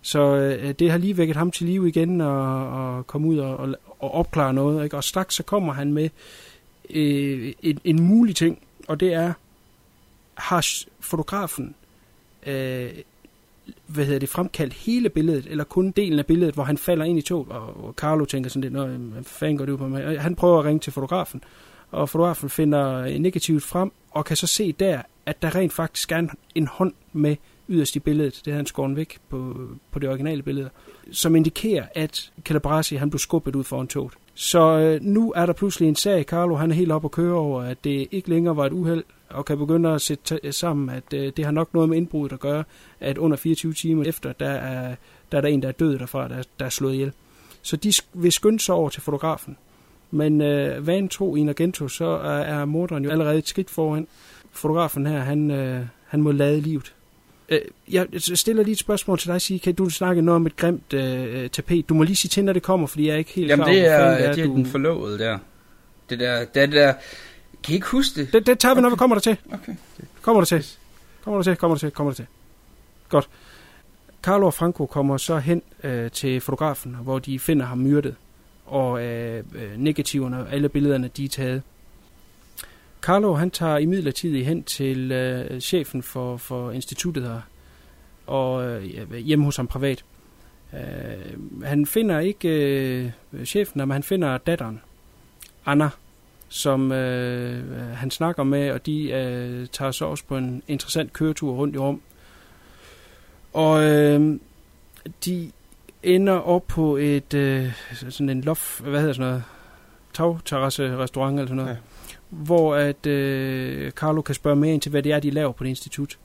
Så 0.02 0.36
øh, 0.36 0.72
det 0.80 0.92
har 0.92 0.98
lige 0.98 1.18
vækket 1.18 1.36
ham 1.36 1.52
til 1.52 1.66
live 1.66 1.88
igen, 1.88 2.22
og, 2.22 2.70
og 2.70 3.08
komme 3.08 3.28
ud 3.28 3.38
og, 3.38 3.58
og, 3.58 3.76
og 4.00 4.14
opklare 4.14 4.54
noget. 4.54 4.84
Ikke? 4.84 4.98
Og 4.98 5.04
straks 5.04 5.36
så 5.36 5.44
kommer 5.44 5.74
han 5.74 5.94
med 5.94 6.10
øh, 6.90 7.54
en, 7.62 7.80
en 7.84 8.02
mulig 8.02 8.36
ting, 8.36 8.60
og 8.88 9.00
det 9.00 9.14
er, 9.14 9.34
har 10.36 10.68
fotografen 11.00 11.76
øh, 12.48 12.90
hvad 13.86 14.06
hedder 14.06 14.20
det, 14.20 14.30
fremkaldt 14.30 14.74
hele 14.74 15.10
billedet, 15.10 15.48
eller 15.50 15.64
kun 15.64 15.92
delen 15.92 16.20
af 16.20 16.26
billedet, 16.26 16.54
hvor 16.54 16.64
han 16.64 16.78
falder 16.78 17.06
ind 17.06 17.20
i 17.20 17.22
toget, 17.22 17.50
og, 17.50 17.84
og 17.84 17.94
Carlo 17.94 18.26
tænker 18.26 18.50
sådan 18.50 18.62
lidt, 18.62 18.74
hvad 18.74 19.24
fanden 19.24 19.58
går 19.58 19.66
det 19.66 19.74
ud 19.74 19.78
på 19.78 19.88
mig? 19.88 20.06
Og 20.06 20.22
han 20.22 20.36
prøver 20.36 20.60
at 20.60 20.66
ringe 20.66 20.80
til 20.80 20.94
fotografen, 20.94 21.44
og 21.92 22.10
fotografen 22.10 22.50
finder 22.50 23.18
negativt 23.20 23.64
frem, 23.64 23.92
og 24.12 24.26
kan 24.26 24.38
så 24.38 24.48
se 24.48 24.72
der, 24.72 25.02
at 25.26 25.42
der 25.42 25.56
rent 25.56 25.74
faktisk 25.74 26.12
er 26.12 26.18
en, 26.18 26.30
en 26.56 26.68
hånd 26.68 26.94
med 27.14 27.36
yderst 27.70 27.96
i 27.96 28.00
billedet, 28.00 28.34
det 28.34 28.54
havde 28.54 28.60
han 28.60 28.66
skåret 28.66 28.96
væk 28.96 29.18
på, 29.30 29.56
på 29.92 30.00
det 30.00 30.10
originale 30.10 30.44
billede, 30.44 30.70
som 31.12 31.36
indikerer, 31.36 31.86
at 31.96 32.32
Calabrasi 32.44 32.96
han 32.96 33.10
blev 33.10 33.20
skubbet 33.20 33.56
ud 33.56 33.64
foran 33.64 33.88
toget. 33.88 34.14
Så 34.34 34.80
øh, 34.80 35.02
nu 35.02 35.34
er 35.36 35.46
der 35.46 35.54
pludselig 35.54 35.90
en 35.90 35.96
sag, 35.96 36.24
Carlo 36.24 36.56
han 36.56 36.72
er 36.72 36.76
helt 36.76 36.92
op 36.92 37.04
og 37.04 37.12
køre 37.12 37.36
over, 37.36 37.62
at 37.62 37.84
det 37.84 38.08
ikke 38.12 38.30
længere 38.30 38.56
var 38.56 38.66
et 38.66 38.74
uheld, 38.74 39.04
og 39.30 39.46
kan 39.46 39.58
begynde 39.58 39.90
at 39.90 40.02
sætte 40.02 40.52
sammen, 40.52 40.90
at 40.90 41.14
øh, 41.14 41.32
det 41.38 41.46
har 41.46 41.52
nok 41.52 41.74
noget 41.74 41.90
med 41.90 41.98
indbruddet 41.98 42.34
at 42.34 42.40
gøre, 42.40 42.64
at 43.00 43.18
under 43.18 43.38
24 43.38 43.74
timer 43.74 44.04
efter, 44.04 44.34
der 44.34 44.50
er 44.50 44.96
der, 45.32 45.38
er 45.38 45.42
der 45.42 45.48
en, 45.48 45.62
der 45.62 45.68
er 45.68 45.72
død 45.72 46.00
derfra, 46.00 46.28
der, 46.28 46.44
der 46.60 46.66
er 46.66 46.70
slået 46.70 46.94
ihjel. 46.94 47.12
Så 47.62 47.78
de 47.78 47.94
vil 48.14 48.32
skynde 48.32 48.60
sig 48.60 48.76
over 48.76 48.90
til 48.90 49.02
fotografen. 49.02 49.58
Men 50.12 50.42
øh, 50.42 50.88
en 50.88 51.10
tro 51.10 51.36
i 51.36 51.48
Argento, 51.50 51.88
så 51.88 52.06
er, 52.06 52.30
er 52.30 52.66
morderen 52.66 53.04
jo 53.04 53.10
allerede 53.10 53.38
et 53.38 53.48
skridt 53.48 53.70
foran. 53.70 54.08
Fotografen 54.52 55.06
her, 55.06 55.20
han, 55.20 55.52
øh, 55.52 55.86
han 56.08 56.22
må 56.22 56.32
lade 56.32 56.62
livet. 56.62 56.96
Øh, 57.50 57.62
jeg 57.92 58.08
stiller 58.20 58.64
lige 58.64 58.74
et 58.74 58.80
spørgsmål 58.80 59.20
til 59.20 59.30
dig, 59.30 59.42
sige, 59.42 59.60
kan 59.60 59.74
du 59.74 59.90
snakke 59.90 60.22
noget 60.22 60.36
om 60.36 60.46
et 60.46 60.56
grimt 60.56 60.94
øh, 60.94 61.50
tapet? 61.50 61.90
Du 61.90 61.94
må 61.94 62.04
lige 62.04 62.16
sige 62.16 62.30
til, 62.30 62.46
når 62.46 62.54
det 62.54 62.64
kommer, 62.64 62.88
fordi 62.88 63.08
jeg 63.08 63.14
er 63.14 63.18
ikke 63.18 63.32
helt 63.32 63.50
Jamen, 63.50 63.66
klar 63.66 63.74
det 63.74 63.86
er, 63.86 64.10
det 64.10 64.26
er, 64.26 64.34
det 64.34 64.44
er 64.44 64.48
du... 64.48 64.56
den 64.56 64.66
forlovede 64.66 65.20
der. 65.20 65.38
Det 66.10 66.20
der, 66.20 66.46
det, 66.46 66.62
er 66.62 66.66
det 66.66 66.76
der 66.76 66.94
kan 67.64 67.72
I 67.72 67.76
ikke 67.76 67.88
huske 67.88 68.22
det? 68.22 68.34
Det, 68.34 68.48
det 68.48 68.60
tager 68.60 68.76
vi, 68.76 68.82
når 68.82 68.90
vi 68.90 68.96
kommer 68.96 69.16
der 69.16 69.22
til. 69.22 69.38
Okay. 69.52 69.76
Kommer 70.22 70.42
der 70.42 70.46
til. 70.46 70.66
Kommer 71.24 71.38
der 71.38 71.44
til, 71.44 71.56
kommer 71.56 71.76
der 71.76 71.80
til, 71.80 71.92
kommer 71.92 72.12
der 72.12 72.16
til. 72.16 72.26
Godt. 73.10 73.30
Carlo 74.24 74.46
og 74.46 74.54
Franco 74.54 74.86
kommer 74.86 75.18
så 75.18 75.38
hen 75.38 75.62
øh, 75.84 76.12
til 76.12 76.42
fotografen, 76.42 76.98
hvor 77.02 77.20
de 77.20 77.40
finder 77.40 77.66
ham 77.66 77.78
myrdet. 77.78 78.16
Og 78.66 79.04
øh, 79.04 79.44
øh 79.56 79.78
negativerne 79.78 80.40
og 80.40 80.54
alle 80.54 80.70
billederne, 80.70 81.10
de 81.18 81.26
er 81.26 81.30
taget. 81.30 81.62
Carlo, 83.02 83.34
han 83.34 83.52
tager 83.52 83.78
imidlertid 83.78 84.44
hen 84.44 84.64
til 84.64 85.12
øh, 85.12 85.60
chefen 85.60 86.04
for, 86.04 86.38
for 86.38 86.72
instituttet 86.72 87.24
her, 87.24 87.42
og 88.28 88.66
øh, 88.66 89.16
hjemme 89.16 89.46
hos 89.46 89.56
ham 89.56 89.68
privat. 89.68 90.06
Øh, 90.74 91.64
han 91.64 91.86
finder 91.86 92.20
ikke 92.20 92.50
øh, 92.50 93.12
chefen, 93.46 93.80
men 93.80 93.92
han 93.92 94.04
finder 94.04 94.38
datteren, 94.38 94.82
Anna, 95.66 95.90
som 96.50 96.92
øh, 96.92 97.96
han 97.96 98.12
snakker 98.12 98.44
med, 98.44 98.72
og 98.72 98.86
de 98.86 99.10
øh, 99.10 99.68
tager 99.68 99.92
så 99.92 100.06
også 100.06 100.24
på 100.28 100.38
en 100.38 100.64
interessant 100.68 101.14
køretur 101.14 101.54
rundt 101.54 101.76
i 101.76 101.78
Rom. 101.78 102.02
Og 103.54 103.84
øh, 103.84 104.40
de 105.26 105.52
ender 106.04 106.34
op 106.34 106.68
på 106.68 106.98
et 106.98 107.34
øh, 107.34 107.72
sådan 107.94 108.30
en 108.30 108.42
loft, 108.42 108.82
hvad 108.82 109.00
hedder 109.00 109.14
sådan 109.14 109.30
noget, 109.30 109.44
tagterrasse 110.14 110.98
restaurant 110.98 111.40
eller 111.40 111.48
sådan 111.48 111.56
noget, 111.56 111.70
ja 111.70 111.99
hvor 112.30 112.76
at 112.76 113.06
øh, 113.06 113.92
Carlo 113.92 114.22
kan 114.22 114.36
spørge 114.36 114.56
mere 114.56 114.74
ind 114.74 114.82
til, 114.82 114.90
hvad 114.90 115.04
det 115.04 115.12
er, 115.12 115.20
de 115.20 115.32
laver 115.32 115.52
på 115.52 115.64
det 115.64 115.70
institut. 115.70 116.18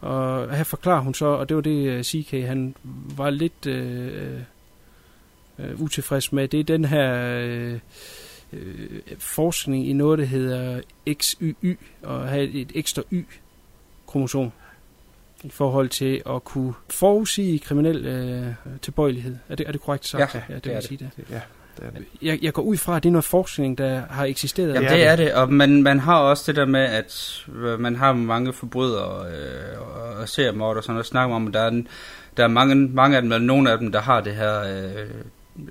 Og 0.00 0.56
her 0.56 0.64
forklarer 0.64 1.00
hun 1.00 1.14
så, 1.14 1.26
og 1.26 1.48
det 1.48 1.56
var 1.56 1.62
det, 1.62 1.86
øh, 1.86 2.02
CK 2.04 2.30
han 2.30 2.74
var 3.16 3.30
lidt 3.30 3.66
øh, 3.66 4.40
øh, 5.58 5.80
utilfreds 5.80 6.32
med, 6.32 6.48
det 6.48 6.60
er 6.60 6.64
den 6.64 6.84
her 6.84 7.38
øh, 7.40 7.78
øh, 8.52 9.00
forskning 9.18 9.88
i 9.88 9.92
noget, 9.92 10.18
der 10.18 10.24
hedder 10.24 10.80
XYY, 11.12 11.78
og 12.02 12.28
have 12.28 12.50
et 12.50 12.72
ekstra 12.74 13.02
Y-kromosom 13.12 14.50
i 15.44 15.50
forhold 15.50 15.88
til 15.88 16.22
at 16.26 16.44
kunne 16.44 16.74
forudsige 16.90 17.58
kriminel 17.58 18.06
øh, 18.06 18.54
tilbøjelighed. 18.82 19.36
Er 19.48 19.54
det, 19.54 19.68
er 19.68 19.72
det 19.72 19.80
korrekt 19.80 20.06
sagt? 20.06 20.34
Ja, 20.34 20.42
ja 20.48 20.54
det, 20.54 20.64
det 20.64 20.70
vil 20.70 20.76
er 20.76 20.80
sige 20.80 21.10
det. 21.16 21.24
Ja, 21.30 21.40
det 21.76 21.86
er 21.86 21.90
det. 21.90 22.04
Jeg, 22.22 22.38
jeg 22.42 22.52
går 22.52 22.62
ud 22.62 22.76
fra, 22.76 22.96
at 22.96 23.02
det 23.02 23.08
er 23.08 23.12
noget 23.12 23.24
forskning, 23.24 23.78
der 23.78 24.02
har 24.10 24.24
eksisteret. 24.24 24.68
Jamen, 24.74 24.82
Ja, 24.82 24.94
det 24.94 25.06
er 25.06 25.16
det. 25.16 25.34
og 25.34 25.52
man, 25.52 25.82
man 25.82 26.00
har 26.00 26.18
også 26.18 26.44
det 26.46 26.56
der 26.56 26.64
med, 26.64 26.80
at 26.80 27.42
øh, 27.62 27.80
man 27.80 27.96
har 27.96 28.12
mange 28.12 28.52
forbrydere 28.52 29.26
øh, 29.26 30.20
og 30.20 30.28
seriemord 30.28 30.76
og 30.76 30.82
sådan 30.82 30.94
noget, 30.94 31.06
snakker 31.06 31.36
om, 31.36 31.46
at 31.46 31.54
der 31.54 31.60
er, 31.60 31.68
en, 31.68 31.88
der 32.36 32.44
er 32.44 32.48
mange, 32.48 32.74
mange 32.74 33.16
af 33.16 33.22
dem, 33.22 33.32
eller 33.32 33.46
nogle 33.46 33.70
af 33.70 33.78
dem, 33.78 33.92
der 33.92 34.00
har 34.00 34.20
det 34.20 34.34
her 34.34 34.60
øh, 34.62 35.10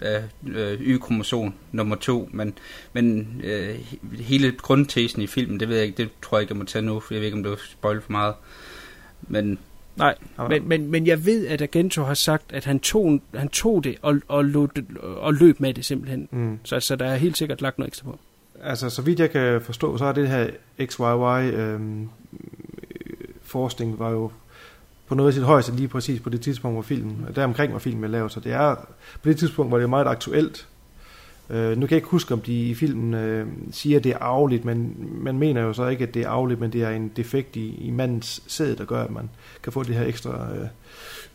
øh, 0.02 0.24
øh, 0.56 0.82
Y-kromosom 0.82 1.54
nummer 1.72 1.95
to, 1.95 2.30
men, 2.34 2.54
men 2.93 3.28
øh, 3.43 3.76
hele 4.20 4.52
grundtesen 4.52 5.22
i 5.22 5.28
filmen, 5.28 5.60
det 5.60 5.70
ved 5.70 5.76
jeg 5.76 5.86
ikke, 5.86 5.97
det 5.97 6.10
tror 6.22 6.38
jeg 6.38 6.41
ikke, 6.41 6.52
jeg 6.52 6.58
må 6.58 6.66
tage 6.66 6.86
nu, 6.86 7.00
for 7.00 7.14
jeg 7.14 7.22
ved 7.22 7.26
ikke, 7.28 7.38
om 7.38 7.43
det 7.43 7.52
er 7.52 7.58
spoil 7.70 8.02
for 8.02 8.12
meget. 8.12 8.34
Men 9.22 9.60
Nej, 10.00 10.16
men, 10.50 10.68
men, 10.68 10.91
men 10.91 11.08
jeg 11.08 11.26
ved, 11.26 11.47
at 11.47 11.62
Agento 11.62 12.04
har 12.04 12.14
sagt, 12.14 12.54
at 12.54 12.66
han 12.66 12.80
tog, 12.80 13.22
han 13.36 13.50
tog 13.50 13.84
det 13.84 13.95
og, 14.02 14.20
og, 14.28 14.45
lod 14.45 14.68
og 15.18 15.34
løb 15.34 15.60
med 15.60 15.74
det 15.74 15.86
simpelthen. 15.86 16.28
Mm. 16.32 16.60
Så, 16.64 16.80
så 16.80 16.95
der 16.95 17.06
er 17.06 17.16
helt 17.16 17.38
sikkert 17.38 17.62
lagt 17.62 17.78
noget 17.78 17.88
ekstra 17.88 18.06
på. 18.06 18.20
Altså, 18.64 18.89
så 18.89 19.02
vidt 19.02 19.20
jeg 19.20 19.32
kan 19.32 19.62
forstå, 19.62 19.97
så 19.97 20.06
er 20.06 20.12
det 20.12 20.28
her 20.28 20.47
XYY 20.86 21.56
øhm, 21.56 22.10
forskning 23.43 24.00
var 24.00 24.10
jo 24.10 24.32
på 25.08 25.16
noget 25.16 25.30
af 25.30 25.34
sit 25.34 25.43
højeste 25.43 25.76
lige 25.76 25.88
præcis 25.88 26.22
på 26.22 26.30
det 26.30 26.41
tidspunkt, 26.41 26.76
hvor 26.76 26.82
filmen, 26.82 27.28
der 27.36 27.43
omkring 27.43 27.74
var 27.74 27.80
filmen 27.80 28.12
lavet, 28.12 28.32
så 28.32 28.39
det 28.39 28.52
er, 28.52 28.76
på 29.24 29.30
det 29.30 29.38
tidspunkt 29.38 29.72
var 29.72 29.78
det 29.78 29.89
meget 29.89 30.08
aktuelt. 30.08 30.68
Øh, 31.50 31.70
nu 31.70 31.86
kan 31.88 31.89
jeg 31.89 31.97
ikke 31.97 32.08
huske, 32.08 32.34
om 32.34 32.41
de 32.41 32.54
i 32.70 32.74
filmen 32.76 33.14
øh, 33.14 33.47
siger, 33.72 33.97
at 33.97 34.04
det 34.04 34.12
er 34.12 34.18
arveligt, 34.18 34.66
men 34.66 34.95
man 35.24 35.38
mener 35.38 35.62
jo 35.62 35.74
så 35.74 35.88
ikke, 35.88 36.04
at 36.04 36.14
det 36.14 36.22
er 36.22 36.30
arveligt, 36.30 36.60
men 36.60 36.74
det 36.74 36.84
er 36.84 36.89
en 36.89 37.12
defekt 37.16 37.56
i, 37.56 37.76
i 37.88 37.91
mandens 37.91 38.43
sæd, 38.47 38.76
der 38.76 38.86
gør, 38.86 39.04
at 39.04 39.12
man 39.12 39.30
kan 39.64 39.74
få 39.74 39.84
det 39.84 39.95
her 39.95 40.06
ekstra 40.06 40.47
øh, 40.56 40.68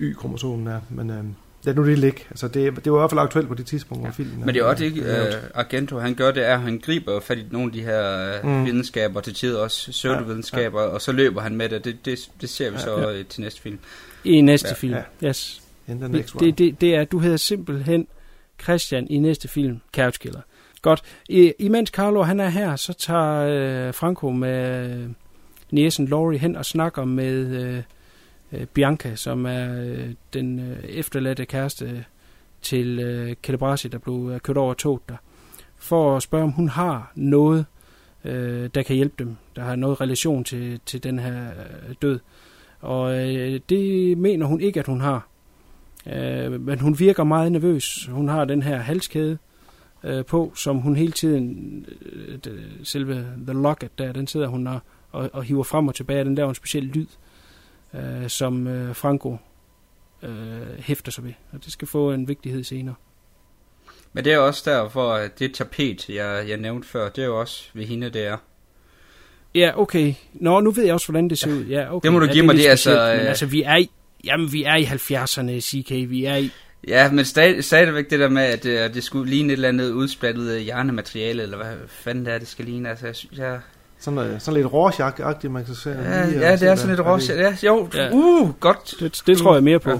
Y-kromosom 0.01 0.65
der. 0.65 0.81
Men 0.91 1.11
øh, 1.11 1.25
lad 1.65 1.75
nu 1.75 1.87
det 1.87 1.99
ligge. 1.99 2.21
Altså, 2.31 2.49
det, 2.49 2.85
det 2.85 2.93
var 2.93 2.99
i 2.99 3.01
hvert 3.01 3.11
fald 3.11 3.21
aktuelt 3.21 3.49
på 3.49 3.55
det 3.55 3.67
tidspunkt, 3.67 4.03
hvor 4.05 4.12
filmen 4.12 4.41
Men 4.45 4.55
det 4.55 4.61
er 4.61 4.65
også 4.65 4.85
øh, 4.85 4.97
lavet. 4.97 5.35
uh, 5.35 5.41
Argento, 5.55 5.99
han 5.99 6.15
gør 6.15 6.31
det, 6.31 6.47
er, 6.49 6.55
at 6.55 6.61
han 6.61 6.79
griber 6.79 7.21
fat 7.21 7.39
i 7.39 7.45
nogle 7.51 7.67
af 7.67 7.73
de 7.73 7.83
her 7.83 8.39
uh, 8.45 8.51
Mm. 8.51 8.65
videnskaber, 8.65 9.21
til 9.21 9.35
tider 9.35 9.61
også 9.61 9.91
pseudovidenskaber, 9.91 10.81
ja, 10.81 10.87
ja. 10.87 10.93
og 10.95 11.01
så 11.01 11.12
løber 11.12 11.41
han 11.41 11.57
med 11.57 11.69
det. 11.69 11.85
Det, 11.85 11.97
det, 12.05 12.31
det 12.41 12.49
ser 12.49 12.71
vi 12.71 12.77
Ja, 12.77 12.83
så 12.83 12.99
ja. 13.01 13.11
ja. 13.11 13.23
til 13.23 13.41
næste 13.43 13.61
film. 13.61 13.79
I 14.25 14.41
næste 14.41 14.69
Ja, 14.69 14.75
film. 14.75 14.95
ja. 15.23 15.29
Yes. 15.29 15.62
Den 15.87 16.15
Det, 16.15 16.27
XY. 16.29 16.37
det, 16.41 16.59
det, 16.59 16.81
det 16.81 16.95
er, 16.95 17.05
du 17.05 17.19
hedder 17.19 17.37
simpelthen 17.37 18.07
Christian 18.63 19.07
i 19.11 19.19
næste 19.19 19.49
film, 19.49 19.81
Couchkiller. 19.95 20.41
Godt. 20.83 21.03
I, 21.29 21.53
imens 21.59 21.91
Carlo 21.91 22.23
han 22.23 22.41
er 22.41 22.49
her, 22.49 22.77
så 22.77 22.93
tager 22.93 23.47
øh, 23.89 23.95
Franco 23.95 24.31
med 24.31 24.91
øh, 24.91 25.11
næsen 25.71 26.09
Laurie 26.09 26.39
hen 26.39 26.57
og 26.57 26.65
snakker 26.65 27.05
med 27.05 27.47
øh, 27.47 27.83
øh, 28.53 28.67
Bianca, 28.67 29.17
som 29.17 29.47
er 29.47 29.83
øh, 29.83 30.11
den 30.33 30.59
øh, 30.59 30.85
efterladte 30.85 31.45
kæreste 31.45 32.05
til 32.63 32.99
øh, 32.99 33.35
Calabrasi, 33.43 33.89
der 33.89 33.99
blev 33.99 34.31
øh, 34.33 34.41
kørt 34.41 34.57
over 34.57 34.71
af 34.71 34.77
toget 34.77 35.09
der, 35.09 35.17
for 35.77 36.17
at 36.17 36.23
spørge, 36.23 36.45
om 36.45 36.51
hun 36.51 36.69
har 36.69 37.13
noget, 37.15 37.67
øh, 38.25 38.71
der 38.75 38.83
kan 38.83 38.97
hjælpe 38.97 39.15
dem, 39.19 39.37
der 39.57 39.63
har 39.63 39.77
noget 39.77 40.01
relation 40.01 40.45
til, 40.45 40.81
til 40.87 41.03
den 41.03 41.19
her 41.19 41.47
øh, 41.49 41.95
død. 42.03 42.21
Og 42.81 43.29
øh, 43.29 43.61
det 43.69 44.19
mener 44.19 44.47
hun 44.47 44.61
ikke, 44.61 44.81
at 44.81 44.87
hun 44.87 45.01
har. 45.01 45.29
Øh, 46.07 46.61
men 46.61 46.79
hun 46.81 46.99
virker 46.99 47.25
meget 47.25 47.53
nervøs. 47.53 48.09
Hun 48.11 48.29
har 48.29 48.45
den 48.45 48.63
her 48.63 48.77
halskæde 48.77 49.39
øh, 50.05 50.25
på, 50.25 50.53
som 50.57 50.77
hun 50.77 50.97
hele 50.97 51.13
tiden, 51.13 51.87
øh, 52.47 52.63
selve 52.83 53.27
The 53.47 53.63
Locket 53.63 53.99
der, 53.99 54.13
den 54.13 54.27
sidder 54.27 54.47
hun 54.47 54.67
og, 54.67 54.81
og, 55.13 55.31
og 55.33 55.43
hiver 55.43 55.63
frem 55.63 55.89
og 55.89 55.95
tilbage. 55.95 56.25
Den 56.25 56.35
laver 56.35 56.49
en 56.49 56.55
speciel 56.55 56.85
lyd, 56.85 57.07
øh, 57.95 58.29
som 58.29 58.67
øh, 58.67 58.95
Franco 58.95 59.37
øh, 60.23 60.79
hæfter 60.79 61.13
sig 61.13 61.25
ved. 61.25 61.33
Og 61.53 61.65
det 61.65 61.73
skal 61.73 61.89
få 61.89 62.13
en 62.13 62.29
vigtighed 62.29 62.65
senere. 62.65 62.95
Men 64.13 64.25
det 64.25 64.33
er 64.33 64.39
også 64.39 64.71
derfor, 64.71 65.13
at 65.13 65.39
det 65.39 65.55
tapet, 65.55 66.09
jeg, 66.09 66.45
jeg 66.49 66.57
nævnte 66.57 66.89
før, 66.89 67.09
det 67.09 67.23
er 67.23 67.27
jo 67.27 67.41
også 67.41 67.65
ved 67.75 67.85
hende, 67.85 68.11
det 68.11 68.27
er. 68.27 68.37
Ja, 69.55 69.81
okay. 69.81 70.15
Nå, 70.33 70.61
nu 70.61 70.71
ved 70.71 70.85
jeg 70.85 70.95
også, 70.95 71.07
hvordan 71.07 71.31
det 71.31 71.39
ser 71.39 71.51
ud. 71.51 71.65
Ja, 71.65 71.95
okay. 71.95 72.07
Det 72.07 72.13
må 72.13 72.19
du 72.19 72.27
ja, 72.27 72.33
give 72.33 72.47
mig, 72.47 72.55
det 72.55 72.67
er 72.67 72.71
altså, 72.71 72.91
Men 72.91 73.21
øh, 73.21 73.29
altså, 73.29 73.47
vi 73.47 73.63
er 73.63 73.77
i, 73.77 73.91
jamen, 74.25 74.53
vi 74.53 74.64
er 74.64 74.75
i 74.77 74.85
70'erne, 74.85 75.61
CK. 75.61 76.11
Vi 76.11 76.25
er 76.25 76.37
i... 76.37 76.51
Ja, 76.89 77.11
men 77.11 77.25
stad, 77.25 77.62
stadigvæk 77.62 78.11
det 78.11 78.20
der 78.20 78.29
med, 78.29 78.43
at 78.43 78.62
det, 78.62 78.95
det 78.95 79.05
skulle 79.05 79.31
ligne 79.31 79.49
et 79.49 79.53
eller 79.53 79.68
andet 79.68 79.91
udsplattet 79.91 80.51
øh, 80.53 80.61
hjernemateriale, 80.61 81.43
eller 81.43 81.57
hvad 81.57 81.72
fanden 81.89 82.25
det 82.27 82.35
er, 82.35 82.39
det 82.39 82.49
skal 82.49 82.64
ligne. 82.64 82.89
Altså, 82.91 83.07
jeg, 83.07 83.16
synes, 83.16 83.39
jeg, 83.39 83.59
Sådan, 84.01 84.14
noget, 84.14 84.43
sådan 84.43 84.61
lidt 84.62 84.72
Rorschach-agtigt, 84.72 85.49
man 85.49 85.64
kan 85.64 85.75
se. 85.75 85.91
ja, 85.91 86.27
lige, 86.31 86.41
ja, 86.41 86.57
det 86.57 86.68
er 86.68 86.75
sådan 86.75 86.97
lidt 86.97 87.29
det- 87.29 87.39
Ja, 87.39 87.57
jo, 87.68 87.89
Ja. 87.95 88.11
uh, 88.12 88.61
godt. 88.61 88.95
Det, 89.01 89.22
det 89.27 89.39
tror 89.39 89.55
jeg 89.55 89.62
mere 89.62 89.79
på. 89.81 89.91
Ja. 89.91 89.99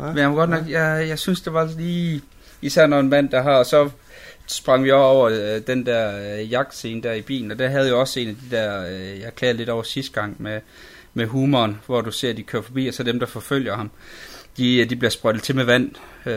Ja. 0.00 0.06
Men 0.08 0.18
jeg 0.18 0.30
må 0.30 0.36
godt 0.36 0.50
nok, 0.50 0.68
jeg, 0.68 1.04
jeg 1.08 1.18
synes, 1.18 1.40
det 1.40 1.52
var 1.52 1.70
lige... 1.78 2.20
Især 2.62 2.86
når 2.86 3.00
en 3.00 3.08
mand, 3.08 3.28
der 3.30 3.42
har... 3.42 3.52
Og 3.52 3.66
så 3.66 3.90
sprang 4.46 4.84
vi 4.84 4.90
over 4.90 5.28
øh, 5.28 5.60
den 5.66 5.86
der 5.86 6.34
øh, 6.40 6.52
jagtscene 6.52 7.02
der 7.02 7.12
i 7.12 7.20
bilen, 7.22 7.50
og 7.50 7.58
der 7.58 7.68
havde 7.68 7.86
jeg 7.86 7.94
også 7.94 8.20
en 8.20 8.28
af 8.28 8.34
de 8.50 8.56
der... 8.56 8.86
Øh, 8.90 9.20
jeg 9.20 9.34
klagede 9.36 9.58
lidt 9.58 9.68
over 9.68 9.82
sidste 9.82 10.12
gang 10.20 10.36
med, 10.38 10.60
med 11.14 11.26
humoren, 11.26 11.78
hvor 11.86 12.00
du 12.00 12.10
ser, 12.10 12.30
at 12.30 12.36
de 12.36 12.42
kører 12.42 12.62
forbi, 12.62 12.86
og 12.86 12.94
så 12.94 13.02
dem, 13.02 13.18
der 13.18 13.26
forfølger 13.26 13.76
ham, 13.76 13.90
de, 14.56 14.84
de 14.84 14.96
bliver 14.96 15.10
sprøjtet 15.10 15.42
til 15.42 15.56
med 15.56 15.64
vand 15.64 15.90
øh, 16.26 16.34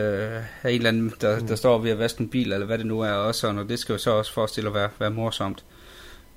af 0.62 0.70
en 0.70 0.76
eller 0.76 0.88
anden, 0.88 1.12
der, 1.20 1.38
der 1.38 1.56
står 1.56 1.78
ved 1.78 1.90
at 1.90 1.98
vaske 1.98 2.20
en 2.20 2.28
bil, 2.28 2.52
eller 2.52 2.66
hvad 2.66 2.78
det 2.78 2.86
nu 2.86 3.00
er 3.00 3.10
også, 3.10 3.48
og 3.48 3.68
det 3.68 3.78
skal 3.78 3.92
jo 3.92 3.98
så 3.98 4.10
også 4.10 4.32
forestille 4.32 4.68
at 4.68 4.74
være, 4.74 4.88
være 4.98 5.10
morsomt. 5.10 5.64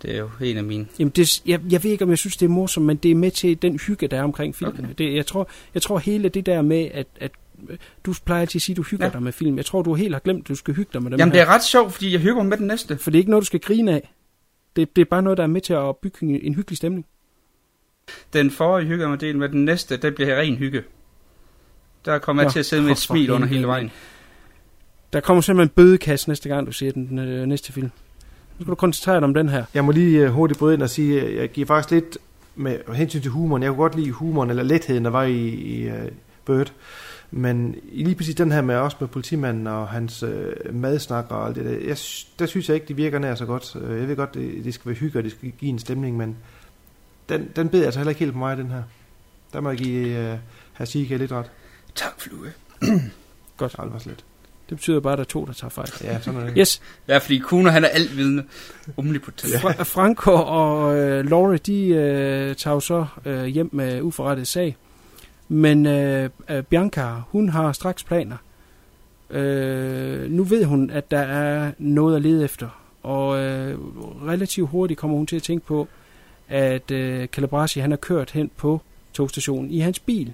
Det 0.01 0.15
er 0.15 0.17
jo 0.17 0.29
en 0.41 0.57
af 0.57 0.63
mine. 0.63 0.87
Jamen, 0.99 1.11
det, 1.15 1.41
jeg, 1.45 1.59
jeg 1.71 1.83
ved 1.83 1.91
ikke, 1.91 2.03
om 2.03 2.09
jeg 2.09 2.17
synes, 2.17 2.37
det 2.37 2.45
er 2.45 2.49
morsomt, 2.49 2.85
men 2.85 2.97
det 2.97 3.11
er 3.11 3.15
med 3.15 3.31
til 3.31 3.61
den 3.61 3.79
hygge, 3.79 4.07
der 4.07 4.17
er 4.17 4.23
omkring 4.23 4.55
filmen. 4.55 4.85
Okay. 4.85 4.93
Det, 4.97 5.15
jeg, 5.15 5.25
tror, 5.25 5.49
jeg 5.73 5.81
tror 5.81 5.97
hele 5.97 6.29
det 6.29 6.45
der 6.45 6.61
med, 6.61 6.89
at, 6.93 7.07
at 7.19 7.31
øh, 7.69 7.77
du 8.05 8.13
plejer 8.25 8.41
altid 8.41 8.57
at 8.57 8.61
sige, 8.61 8.73
at 8.73 8.77
du 8.77 8.83
hygger 8.83 9.05
ja. 9.05 9.11
Dig 9.11 9.23
med 9.23 9.31
film. 9.31 9.57
Jeg 9.57 9.65
tror, 9.65 9.81
du 9.81 9.93
helt 9.93 10.13
har 10.13 10.19
glemt, 10.19 10.39
at 10.39 10.47
du 10.47 10.55
skal 10.55 10.73
hygge 10.73 10.89
dig 10.93 11.03
med 11.03 11.11
dem 11.11 11.19
Jamen, 11.19 11.33
her. 11.33 11.41
det 11.41 11.49
er 11.49 11.53
ret 11.53 11.63
sjovt, 11.63 11.93
fordi 11.93 12.11
jeg 12.11 12.19
hygger 12.19 12.43
med 12.43 12.57
den 12.57 12.67
næste. 12.67 12.97
For 12.97 13.11
det 13.11 13.17
er 13.17 13.19
ikke 13.19 13.31
noget, 13.31 13.41
du 13.41 13.45
skal 13.45 13.59
grine 13.59 13.91
af. 13.91 14.13
Det, 14.75 14.95
det 14.95 15.01
er 15.01 15.05
bare 15.05 15.21
noget, 15.21 15.37
der 15.37 15.43
er 15.43 15.47
med 15.47 15.61
til 15.61 15.73
at 15.73 15.97
bygge 15.97 16.17
en, 16.21 16.39
en 16.43 16.55
hyggelig 16.55 16.77
stemning. 16.77 17.05
Den 18.33 18.51
forrige 18.51 18.87
hygger 18.87 19.09
mig 19.09 19.21
del 19.21 19.37
med 19.37 19.49
den 19.49 19.65
næste, 19.65 19.97
det 19.97 20.15
bliver 20.15 20.35
ren 20.35 20.55
hygge. 20.55 20.83
Der 22.05 22.17
kommer 22.17 22.43
jeg 22.43 22.47
Nå, 22.47 22.51
til 22.51 22.59
at 22.59 22.65
sidde 22.65 22.83
med 22.83 22.91
et 22.91 22.97
smil 22.97 23.31
under 23.31 23.47
hele 23.47 23.67
vejen. 23.67 23.91
Der 25.13 25.19
kommer 25.19 25.41
simpelthen 25.41 25.69
en 25.69 25.73
bødekasse 25.75 26.29
næste 26.29 26.49
gang, 26.49 26.67
du 26.67 26.71
ser 26.71 26.91
den, 26.91 27.09
den 27.09 27.19
øh, 27.19 27.45
næste 27.45 27.73
film. 27.73 27.91
Nu 28.59 28.63
skal 28.63 28.71
du 28.71 28.75
koncentrere 28.75 29.15
dig 29.15 29.23
om 29.23 29.33
den 29.33 29.49
her. 29.49 29.65
Jeg 29.73 29.85
må 29.85 29.91
lige 29.91 30.25
uh, 30.25 30.33
hurtigt 30.33 30.59
bryde 30.59 30.73
ind 30.73 30.83
og 30.83 30.89
sige, 30.89 31.21
at 31.21 31.35
jeg 31.35 31.49
giver 31.49 31.67
faktisk 31.67 31.91
lidt 31.91 32.17
med 32.55 32.79
hensyn 32.93 33.21
til 33.21 33.31
humoren. 33.31 33.63
Jeg 33.63 33.69
kunne 33.69 33.77
godt 33.77 33.95
lide 33.95 34.11
humoren, 34.11 34.49
eller 34.49 34.63
letheden, 34.63 35.05
der 35.05 35.11
var 35.11 35.23
i, 35.23 35.47
i 35.47 35.87
uh, 35.87 35.93
Bird. 36.45 36.73
Men 37.31 37.75
i 37.91 38.03
lige 38.03 38.15
præcis 38.15 38.35
den 38.35 38.51
her 38.51 38.61
med 38.61 38.75
også 38.75 38.97
med 38.99 39.07
politimanden 39.07 39.67
og 39.67 39.87
hans 39.87 40.23
uh, 40.23 40.29
madsnak 40.75 41.25
og 41.29 41.47
alt 41.47 41.55
det 41.55 41.65
der, 41.65 41.71
jeg, 41.71 41.97
der 42.39 42.45
synes 42.45 42.69
jeg 42.69 42.75
ikke, 42.75 42.87
det 42.87 42.97
virker 42.97 43.19
nær 43.19 43.35
så 43.35 43.45
godt. 43.45 43.75
Uh, 43.75 43.99
jeg 43.99 44.07
ved 44.07 44.15
godt, 44.15 44.33
det, 44.33 44.65
det 44.65 44.73
skal 44.73 44.89
være 44.89 44.95
hygge, 44.95 45.19
og 45.19 45.23
det 45.23 45.31
skal 45.31 45.51
give 45.51 45.69
en 45.69 45.79
stemning, 45.79 46.17
men 46.17 46.37
den, 47.29 47.49
den 47.55 47.69
bed 47.69 47.85
altså 47.85 47.99
heller 47.99 48.09
ikke 48.09 48.19
helt 48.19 48.33
på 48.33 48.39
mig, 48.39 48.57
den 48.57 48.71
her. 48.71 48.83
Der 49.53 49.61
må 49.61 49.69
jeg 49.69 49.77
give 49.77 50.31
uh, 50.33 50.37
herr 50.73 50.85
Sika 50.85 51.15
lidt 51.15 51.31
ret. 51.31 51.51
Tak, 51.95 52.11
flue. 52.21 52.47
Godt. 53.57 53.71
Det 53.81 53.93
var 53.93 53.99
slet. 53.99 54.23
Det 54.69 54.77
betyder 54.77 54.99
bare, 54.99 55.13
at 55.13 55.17
der 55.17 55.23
er 55.23 55.27
to, 55.27 55.45
der 55.45 55.53
tager 55.53 55.69
fejl. 55.69 55.89
Ja, 56.03 56.21
sådan 56.21 56.39
er 56.39 56.45
det. 56.45 56.53
Yes, 56.57 56.81
Ja, 57.07 57.17
fordi 57.17 57.37
Kuno, 57.39 57.69
han 57.69 57.83
er 57.83 57.87
altvidende. 57.87 58.43
Omnipotent. 58.97 59.53
Ja. 59.53 59.59
Fra- 59.59 59.83
Franco 59.83 60.31
og 60.31 60.97
øh, 60.97 61.29
Laurie, 61.29 61.57
de 61.57 61.87
øh, 61.87 62.55
tager 62.55 62.73
jo 62.73 62.79
så 62.79 63.05
øh, 63.25 63.45
hjem 63.45 63.69
med 63.73 64.01
uforrettet 64.01 64.47
sag. 64.47 64.77
Men 65.47 65.85
øh, 65.85 66.29
øh, 66.49 66.63
Bianca, 66.63 67.13
hun 67.29 67.49
har 67.49 67.71
straks 67.71 68.03
planer. 68.03 68.37
Øh, 69.29 70.31
nu 70.31 70.43
ved 70.43 70.65
hun, 70.65 70.89
at 70.89 71.11
der 71.11 71.19
er 71.19 71.71
noget 71.77 72.15
at 72.15 72.21
lede 72.21 72.43
efter. 72.43 72.67
Og 73.03 73.37
øh, 73.39 73.77
relativt 74.27 74.69
hurtigt 74.69 74.99
kommer 74.99 75.17
hun 75.17 75.27
til 75.27 75.35
at 75.35 75.43
tænke 75.43 75.65
på, 75.65 75.87
at 76.49 76.91
øh, 76.91 77.27
Calabrasi, 77.27 77.79
han 77.79 77.91
er 77.91 77.95
kørt 77.95 78.31
hen 78.31 78.51
på 78.57 78.81
togstationen 79.13 79.71
i 79.71 79.79
hans 79.79 79.99
bil. 79.99 80.33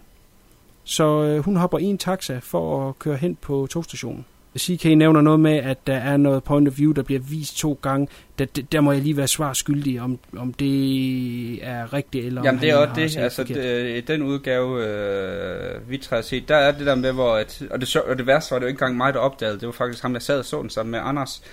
Så 0.83 1.23
øh, 1.23 1.39
hun 1.39 1.55
hopper 1.55 1.79
i 1.79 1.83
en 1.83 1.97
taxa 1.97 2.39
for 2.43 2.89
at 2.89 2.99
køre 2.99 3.17
hen 3.17 3.35
på 3.35 3.67
togstationen. 3.69 4.25
CK 4.59 4.85
nævner 4.85 5.21
noget 5.21 5.39
med, 5.39 5.57
at 5.57 5.87
der 5.87 5.95
er 5.95 6.17
noget 6.17 6.43
point 6.43 6.67
of 6.67 6.77
view, 6.77 6.91
der 6.91 7.03
bliver 7.03 7.19
vist 7.19 7.57
to 7.57 7.79
gange. 7.81 8.07
Der, 8.39 8.45
der, 8.71 8.81
må 8.81 8.91
jeg 8.91 9.01
lige 9.01 9.17
være 9.17 9.27
svar 9.27 9.53
skyldig, 9.53 10.01
om, 10.01 10.19
om 10.37 10.53
det 10.53 11.65
er 11.65 11.93
rigtigt, 11.93 12.25
eller 12.25 12.41
Jamen 12.43 12.55
om 12.55 12.59
det 12.59 12.69
er 12.69 12.75
også 12.75 12.87
har 12.87 12.95
det, 12.95 13.17
altså 13.17 13.43
det, 13.43 13.97
i 13.97 14.01
den 14.01 14.21
udgave, 14.21 14.85
øh, 14.87 15.89
vi 15.89 16.01
har 16.09 16.21
set, 16.21 16.47
der 16.47 16.55
er 16.55 16.71
det 16.71 16.85
der 16.85 16.95
med, 16.95 17.11
hvor, 17.11 17.35
at, 17.35 17.63
og, 17.71 17.81
det, 17.81 17.95
og 17.95 18.17
det 18.17 18.27
værste 18.27 18.51
var 18.51 18.59
det 18.59 18.63
jo 18.63 18.67
ikke 18.67 18.77
engang 18.77 18.97
mig, 18.97 19.13
der 19.13 19.19
opdagede, 19.19 19.59
det 19.59 19.65
var 19.65 19.71
faktisk 19.71 20.01
ham, 20.01 20.13
der 20.13 20.19
sad 20.19 20.39
og 20.39 20.45
så 20.45 20.61
den 20.61 20.69
sammen 20.69 20.91
med 20.91 20.99
Anders, 21.03 21.43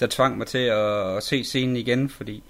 der 0.00 0.06
tvang 0.06 0.38
mig 0.38 0.46
til 0.46 0.58
at, 0.58 1.16
at 1.16 1.22
se 1.22 1.44
scenen 1.44 1.76
igen, 1.76 2.08
fordi, 2.08 2.42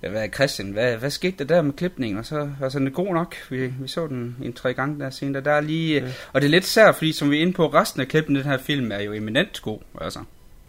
hvad 0.00 0.28
Christian, 0.34 0.70
hvad, 0.70 0.96
hvad 0.96 1.10
skete 1.10 1.36
der 1.38 1.54
der 1.54 1.62
med 1.62 1.72
klipningen, 1.72 2.18
og 2.18 2.26
så, 2.26 2.50
altså 2.62 2.78
den 2.78 2.86
er 2.86 2.90
god 2.90 3.14
nok, 3.14 3.34
vi, 3.50 3.66
vi 3.66 3.88
så 3.88 4.06
den 4.06 4.36
en 4.42 4.52
tre 4.52 4.74
gange 4.74 5.00
der 5.00 5.10
scene, 5.10 5.34
der, 5.34 5.40
der 5.40 5.52
er 5.52 5.60
lige, 5.60 5.94
Ja. 6.00 6.06
ja. 6.06 6.12
og 6.32 6.40
det 6.40 6.46
er 6.46 6.50
lidt 6.50 6.64
sær, 6.66 6.92
fordi 6.92 7.12
som 7.12 7.30
vi 7.30 7.36
er 7.36 7.40
inde 7.40 7.52
på, 7.52 7.66
resten 7.66 8.00
af 8.00 8.08
klippen 8.08 8.36
i 8.36 8.38
den 8.38 8.46
her 8.48 8.58
film 8.58 8.92
er 8.92 8.98
jo 9.00 9.12
eminent 9.12 9.62
god, 9.62 9.78
altså, 10.00 10.18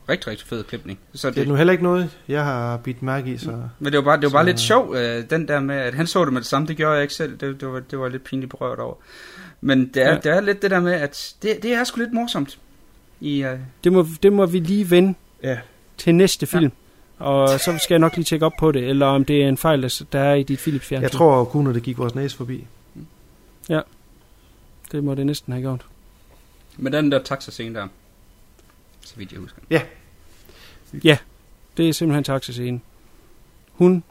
rigtig, 0.10 0.28
rigtig 0.28 0.48
fed 0.48 0.64
klipning. 0.64 1.00
Så 1.14 1.30
Det 1.30 1.44
er 1.44 1.46
nu 1.48 1.56
heller 1.56 1.72
ikke 1.72 1.84
noget, 1.84 2.10
jeg 2.28 2.44
har 2.44 2.78
bidt 2.78 3.02
mærke 3.04 3.32
i, 3.32 3.38
så... 3.38 3.62
men 3.80 3.92
det 3.94 3.98
var 3.98 4.04
bare, 4.04 4.16
det 4.18 4.24
var 4.24 4.30
bare 4.30 4.44
Så- 4.44 4.48
lidt 4.50 4.60
sjov, 4.60 4.96
øh, 4.96 5.30
den 5.30 5.48
der 5.48 5.60
med, 5.60 5.76
at 5.76 5.94
han 5.94 6.08
så 6.08 6.26
det 6.26 6.34
med 6.34 6.42
det 6.42 6.48
samme, 6.50 6.68
det 6.68 6.78
gjorde 6.78 6.94
jeg 6.94 7.02
ikke 7.02 7.14
selv, 7.14 7.38
det, 7.38 7.62
det, 7.62 7.68
var, 7.68 7.80
det 7.80 8.00
var 8.00 8.08
lidt 8.10 8.24
pinligt 8.24 8.50
berørt 8.50 8.80
over. 8.80 8.96
Men 9.62 9.88
det 9.88 10.06
er, 10.06 10.10
ja. 10.10 10.16
det 10.16 10.26
er 10.32 10.42
lidt 10.42 10.62
det 10.62 10.72
der 10.72 10.80
med, 10.80 10.94
at 10.94 11.34
det, 11.42 11.64
det 11.64 11.74
er 11.74 11.84
sgu 11.84 12.00
lidt 12.00 12.14
morsomt. 12.14 12.60
I, 13.20 13.44
øh, 13.44 13.60
Det, 13.84 13.94
må, 13.94 14.08
det 14.24 14.34
må 14.34 14.46
vi 14.46 14.60
lige 14.60 14.90
vende 14.90 15.14
Ja, 15.44 15.58
til 15.98 16.16
næste 16.16 16.46
film. 16.46 16.64
Ja. 16.64 16.70
Og 17.22 17.50
så 17.60 17.78
skal 17.84 17.94
jeg 17.96 18.00
nok 18.00 18.16
lige 18.16 18.26
tjekke 18.26 18.46
op 18.46 18.52
på 18.60 18.72
det, 18.72 18.84
eller 18.90 19.06
om 19.06 19.26
det 19.26 19.44
er 19.44 19.48
en 19.50 19.58
fejl, 19.58 19.82
der- 19.82 20.06
der 20.12 20.20
er 20.20 20.34
i 20.34 20.44
dit 20.44 20.60
Philips 20.60 20.86
fjernsyn. 20.86 21.04
jeg 21.04 21.12
tror 21.12 21.44
kun, 21.44 21.68
at 21.68 21.76
det 21.76 21.84
gik 21.84 21.98
vores 21.98 22.16
næse 22.16 22.38
forbi. 22.38 22.68
Det 24.92 25.04
må 25.04 25.16
det 25.16 25.26
næsten 25.26 25.54
have 25.54 25.62
gjort. 25.62 25.86
med 26.78 26.92
den 26.92 27.12
der 27.12 27.24
taxascene 27.24 27.76
der, 27.80 27.88
så 29.02 29.16
vidt 29.18 29.32
jeg 29.32 29.40
husker. 29.40 29.62
Det 31.78 31.90
er 31.90 31.94
simpelthen 31.94 32.24
taxascenen. 32.24 32.82
Hun 33.72 34.04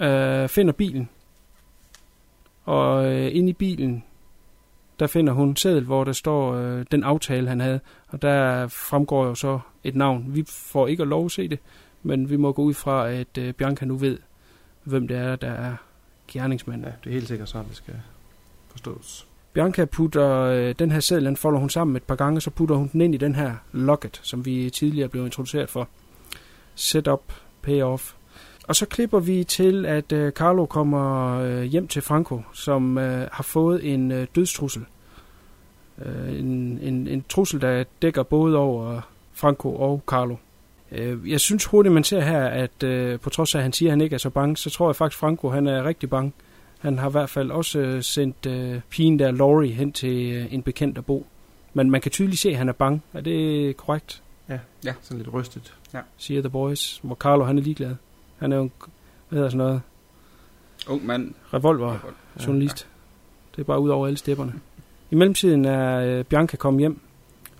øh, 0.00 0.48
finder 0.48 0.72
bilen, 0.72 1.08
og 2.64 3.06
øh, 3.12 3.36
inde 3.36 3.50
i 3.50 3.52
bilen, 3.52 4.04
der 5.00 5.06
finder 5.06 5.32
hun 5.32 5.56
seddel, 5.56 5.84
hvor 5.84 6.04
der 6.04 6.12
står 6.12 6.54
øh, 6.54 6.84
den 6.90 7.04
aftale, 7.04 7.48
han 7.48 7.60
havde. 7.60 7.80
Og 8.08 8.22
der 8.22 8.68
fremgår 8.68 9.26
jo 9.26 9.34
så 9.34 9.60
et 9.84 9.94
navn. 9.94 10.24
Vi 10.34 10.44
får 10.48 10.86
ikke 10.88 11.02
at 11.02 11.08
lov 11.08 11.24
at 11.24 11.32
se 11.32 11.48
det, 11.48 11.58
men 12.04 12.30
vi 12.30 12.36
må 12.36 12.52
gå 12.52 12.62
ud 12.62 12.74
fra, 12.74 13.10
at 13.10 13.38
øh, 13.38 13.52
Bianca 13.52 13.84
nu 13.84 13.96
ved, 13.96 14.18
hvem 14.84 15.08
det 15.08 15.16
er, 15.16 15.36
der 15.36 15.50
er 15.50 15.76
gerningsmanden. 16.28 16.84
Ja, 16.84 16.92
det 17.04 17.10
er 17.10 17.14
helt 17.14 17.28
sikkert 17.28 17.48
sådan, 17.48 17.68
det 17.68 17.76
skal 17.76 17.94
forstås. 18.70 19.26
Bianca 19.52 19.84
putter 19.84 20.30
øh, 20.40 20.74
den 20.78 20.90
her 20.90 21.00
seddel, 21.00 21.24
den 21.24 21.36
folder 21.36 21.60
hun 21.60 21.70
sammen 21.70 21.96
et 21.96 22.02
par 22.02 22.14
gange, 22.16 22.40
så 22.40 22.50
putter 22.50 22.76
hun 22.76 22.90
den 22.92 23.00
ind 23.00 23.14
i 23.14 23.18
den 23.18 23.34
her 23.34 23.54
locket, 23.72 24.20
som 24.22 24.44
vi 24.44 24.70
tidligere 24.70 25.08
blev 25.08 25.24
introduceret 25.24 25.70
for. 25.70 25.88
Setup, 26.74 27.22
payoff. 27.62 28.14
Og 28.68 28.76
så 28.76 28.86
klipper 28.86 29.20
vi 29.20 29.44
til, 29.44 29.86
at 29.86 30.12
øh, 30.12 30.32
Carlo 30.32 30.66
kommer 30.66 31.38
øh, 31.40 31.62
hjem 31.62 31.88
til 31.88 32.02
Franco, 32.02 32.42
som 32.52 32.98
øh, 32.98 33.28
har 33.32 33.42
fået 33.42 33.92
en 33.92 34.12
øh, 34.12 34.26
dødstrussel. 34.34 34.84
Øh, 36.04 36.38
en, 36.38 36.78
en, 36.82 37.08
en 37.08 37.24
trussel, 37.28 37.60
der 37.60 37.84
dækker 38.02 38.22
både 38.22 38.56
over 38.56 39.00
Franco 39.32 39.74
og 39.74 40.02
Carlo. 40.06 40.36
Øh, 40.94 41.30
jeg 41.30 41.40
synes 41.40 41.64
hurtigt, 41.64 41.92
man 41.92 42.04
ser 42.04 42.20
her, 42.20 42.44
at 42.44 42.82
øh, 42.82 43.20
på 43.20 43.30
trods 43.30 43.54
af, 43.54 43.58
at 43.58 43.62
han 43.62 43.72
siger, 43.72 43.88
at 43.88 43.92
han 43.92 44.00
ikke 44.00 44.14
er 44.14 44.18
så 44.18 44.30
bange, 44.30 44.56
så 44.56 44.70
tror 44.70 44.88
jeg 44.88 44.96
faktisk, 44.96 45.18
Franco 45.18 45.48
han 45.48 45.66
er 45.66 45.84
rigtig 45.84 46.10
bange. 46.10 46.32
Han 46.78 46.98
har 46.98 47.08
i 47.08 47.12
hvert 47.12 47.30
fald 47.30 47.50
også 47.50 47.78
øh, 47.78 48.02
sendt 48.02 48.46
pigen 48.90 49.18
der, 49.18 49.30
Laurie, 49.30 49.72
hen 49.72 49.92
til 49.92 50.46
en 50.54 50.62
bekendt 50.62 50.98
at 50.98 51.06
bo. 51.06 51.26
Men 51.74 51.90
man 51.90 52.00
kan 52.00 52.10
tydeligt 52.10 52.40
se, 52.40 52.50
at 52.50 52.56
han 52.56 52.68
er 52.68 52.72
bange. 52.72 53.00
Er 53.12 53.20
det 53.20 53.76
korrekt, 53.76 54.22
Sådan 55.02 55.18
lidt 55.22 55.34
rystet. 55.34 55.74
siger 56.16 56.40
The 56.40 56.50
Boys? 56.50 57.00
Hvor 57.02 57.14
Carlo, 57.14 57.44
han 57.44 57.58
er 57.58 57.62
ligeglad. 57.62 57.94
Han 58.38 58.52
er 58.52 58.56
jo 58.56 58.62
en, 58.62 58.72
hvad 59.28 59.36
hedder 59.36 59.50
sådan 59.50 59.58
noget, 59.66 59.80
Ung 60.88 61.06
mand. 61.06 61.34
revolver 61.54 61.98
journalist. 62.46 62.86
Det 63.56 63.60
er 63.60 63.64
bare 63.64 63.80
ud 63.80 63.88
over 63.88 64.06
alle 64.06 64.16
stepperne. 64.16 64.52
I 65.10 65.14
mellemtiden 65.14 65.64
er 65.64 66.22
Bianca 66.22 66.56
kommet 66.56 66.80
hjem, 66.80 67.00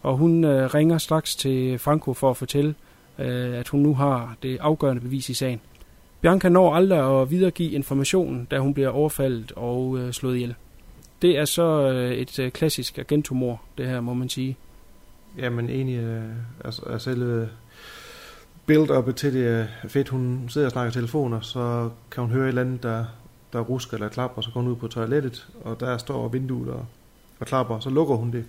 og 0.03 0.16
hun 0.16 0.45
ringer 0.47 0.99
straks 0.99 1.37
til 1.37 1.78
Franco 1.78 2.14
for 2.14 2.30
at 2.30 2.37
fortælle, 2.37 2.74
øh, 3.18 3.58
at 3.58 3.68
hun 3.68 3.80
nu 3.80 3.94
har 3.94 4.36
det 4.42 4.58
afgørende 4.60 5.02
bevis 5.02 5.28
i 5.28 5.34
sagen. 5.34 5.60
Bianca 6.20 6.48
når 6.48 6.74
aldrig 6.74 7.20
at 7.20 7.30
videregive 7.30 7.70
informationen, 7.70 8.44
da 8.44 8.58
hun 8.58 8.74
bliver 8.74 8.88
overfaldet 8.88 9.52
og 9.56 9.98
øh, 9.98 10.12
slået 10.12 10.34
ihjel. 10.34 10.54
Det 11.22 11.38
er 11.38 11.44
så 11.44 11.92
øh, 11.92 12.10
et 12.10 12.38
øh, 12.38 12.50
klassisk 12.50 12.98
agentumor, 12.98 13.62
det 13.78 13.86
her 13.86 14.00
må 14.00 14.14
man 14.14 14.28
sige. 14.28 14.56
Jamen 15.38 15.70
egentlig, 15.70 15.98
øh, 15.98 16.22
altså, 16.64 16.82
altså 16.82 17.10
selve 17.10 17.48
build-up 18.66 19.16
til 19.16 19.34
det 19.34 19.48
er 19.48 19.66
fedt. 19.88 20.08
Hun 20.08 20.44
sidder 20.48 20.66
og 20.66 20.72
snakker 20.72 20.92
telefoner, 20.92 21.40
så 21.40 21.90
kan 22.10 22.22
hun 22.22 22.32
høre 22.32 22.44
et 22.44 22.48
eller 22.48 22.62
andet, 22.62 22.82
der, 22.82 23.04
der 23.52 23.60
rusker 23.60 23.94
eller 23.94 24.08
klapper, 24.08 24.42
så 24.42 24.50
går 24.50 24.60
hun 24.60 24.70
ud 24.70 24.76
på 24.76 24.88
toilettet, 24.88 25.48
og 25.64 25.80
der 25.80 25.98
står 25.98 26.28
vinduet 26.28 26.70
og, 26.70 26.86
og 27.40 27.46
klapper, 27.46 27.78
så 27.78 27.90
lukker 27.90 28.14
hun 28.14 28.32
det 28.32 28.44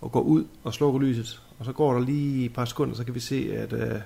og 0.00 0.12
går 0.12 0.20
ud 0.20 0.44
og 0.64 0.74
slukker 0.74 1.00
lyset. 1.00 1.42
Og 1.58 1.64
så 1.64 1.72
går 1.72 1.92
der 1.92 2.00
lige 2.00 2.44
et 2.44 2.52
par 2.52 2.64
sekunder, 2.64 2.94
så 2.94 3.04
kan 3.04 3.14
vi 3.14 3.20
se, 3.20 3.52
at 3.56 3.72
øh, 3.72 4.00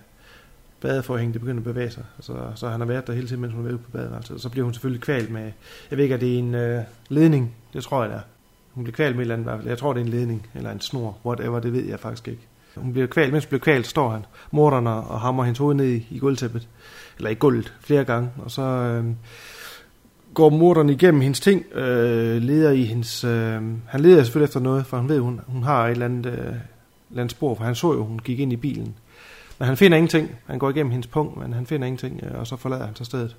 badeforhængen 0.81 1.33
det 1.33 1.41
begynder 1.41 1.61
at 1.61 1.65
bevæge 1.65 1.91
sig. 1.91 2.05
Så, 2.21 2.37
så 2.55 2.69
han 2.69 2.81
har 2.81 2.87
været 2.87 3.07
der 3.07 3.13
hele 3.13 3.29
tiden, 3.29 3.41
mens 3.41 3.55
hun 3.55 3.65
var 3.65 3.71
ude 3.71 3.79
på 3.79 3.91
badeværelset. 3.91 4.35
Og 4.35 4.41
så 4.41 4.49
bliver 4.49 4.65
hun 4.65 4.75
selvfølgelig 4.75 5.03
kvalt 5.03 5.31
med, 5.31 5.53
jeg 5.91 5.97
ved 5.99 6.05
ikke, 6.05 6.15
er 6.15 6.19
det 6.19 6.39
en 6.39 6.55
øh, 6.55 6.83
ledning? 7.09 7.55
Det 7.73 7.85
tror 7.85 8.03
jeg, 8.03 8.11
det 8.11 8.17
er. 8.17 8.23
Hun 8.73 8.85
bliver 8.85 8.95
kvalt 8.95 9.17
med 9.17 9.27
et 9.27 9.33
eller 9.33 9.35
andet, 9.35 9.45
i 9.45 9.49
hvert 9.49 9.59
fald. 9.59 9.69
jeg 9.69 9.79
tror, 9.79 9.93
det 9.93 10.01
er 10.01 10.05
en 10.05 10.11
ledning, 10.11 10.47
eller 10.55 10.71
en 10.71 10.81
snor, 10.81 11.19
whatever, 11.25 11.61
det 11.61 11.73
ved 11.73 11.85
jeg 11.85 12.01
faktisk 12.01 12.29
ikke. 12.29 12.43
Hun 12.77 12.93
bliver 12.93 13.07
kvalt, 13.07 13.33
mens 13.33 13.45
hun 13.45 13.49
bliver 13.49 13.61
kvalt, 13.61 13.87
står 13.87 14.11
han, 14.11 14.25
morderen 14.51 14.87
og 14.87 15.21
hammer 15.21 15.45
hendes 15.45 15.59
hoved 15.59 15.75
ned 15.75 15.87
i, 15.87 16.07
i 16.11 16.19
gulvtæppet, 16.19 16.69
eller 17.17 17.31
i 17.31 17.35
gulvet 17.35 17.75
flere 17.81 18.05
gange, 18.05 18.31
og 18.39 18.51
så 18.51 18.63
øh, 18.63 19.05
går 20.35 20.51
morderen 20.51 20.91
igennem 20.91 21.21
hendes 21.21 21.41
ting, 21.41 21.65
øh, 21.75 22.43
leder 22.43 22.71
i 22.71 22.83
hendes, 22.83 23.25
øh, 23.25 23.63
han 23.87 24.01
leder 24.01 24.23
selvfølgelig 24.23 24.47
efter 24.47 24.61
noget, 24.61 24.87
for 24.87 24.97
han 24.97 25.09
ved, 25.09 25.19
hun, 25.19 25.41
hun 25.47 25.63
har 25.63 25.87
et 25.87 25.91
eller 25.91 26.05
andet, 26.05 26.27
øh, 26.27 26.55
eller 27.13 27.29
spor, 27.29 27.55
for 27.55 27.65
han 27.65 27.75
så 27.75 27.93
jo, 27.93 28.05
hun 28.05 28.19
gik 28.19 28.39
ind 28.39 28.53
i 28.53 28.57
bilen. 28.57 28.97
Men 29.59 29.67
han 29.69 29.77
finder 29.77 29.97
ingenting. 29.99 30.31
Han 30.47 30.59
går 30.59 30.71
igennem 30.71 30.91
hendes 30.91 31.07
punkt, 31.07 31.37
men 31.37 31.53
han 31.53 31.67
finder 31.67 31.87
ingenting, 31.87 32.25
øh, 32.25 32.39
og 32.41 32.47
så 32.47 32.57
forlader 32.57 32.87
han 32.87 32.97
så 32.97 33.05
stedet. 33.05 33.37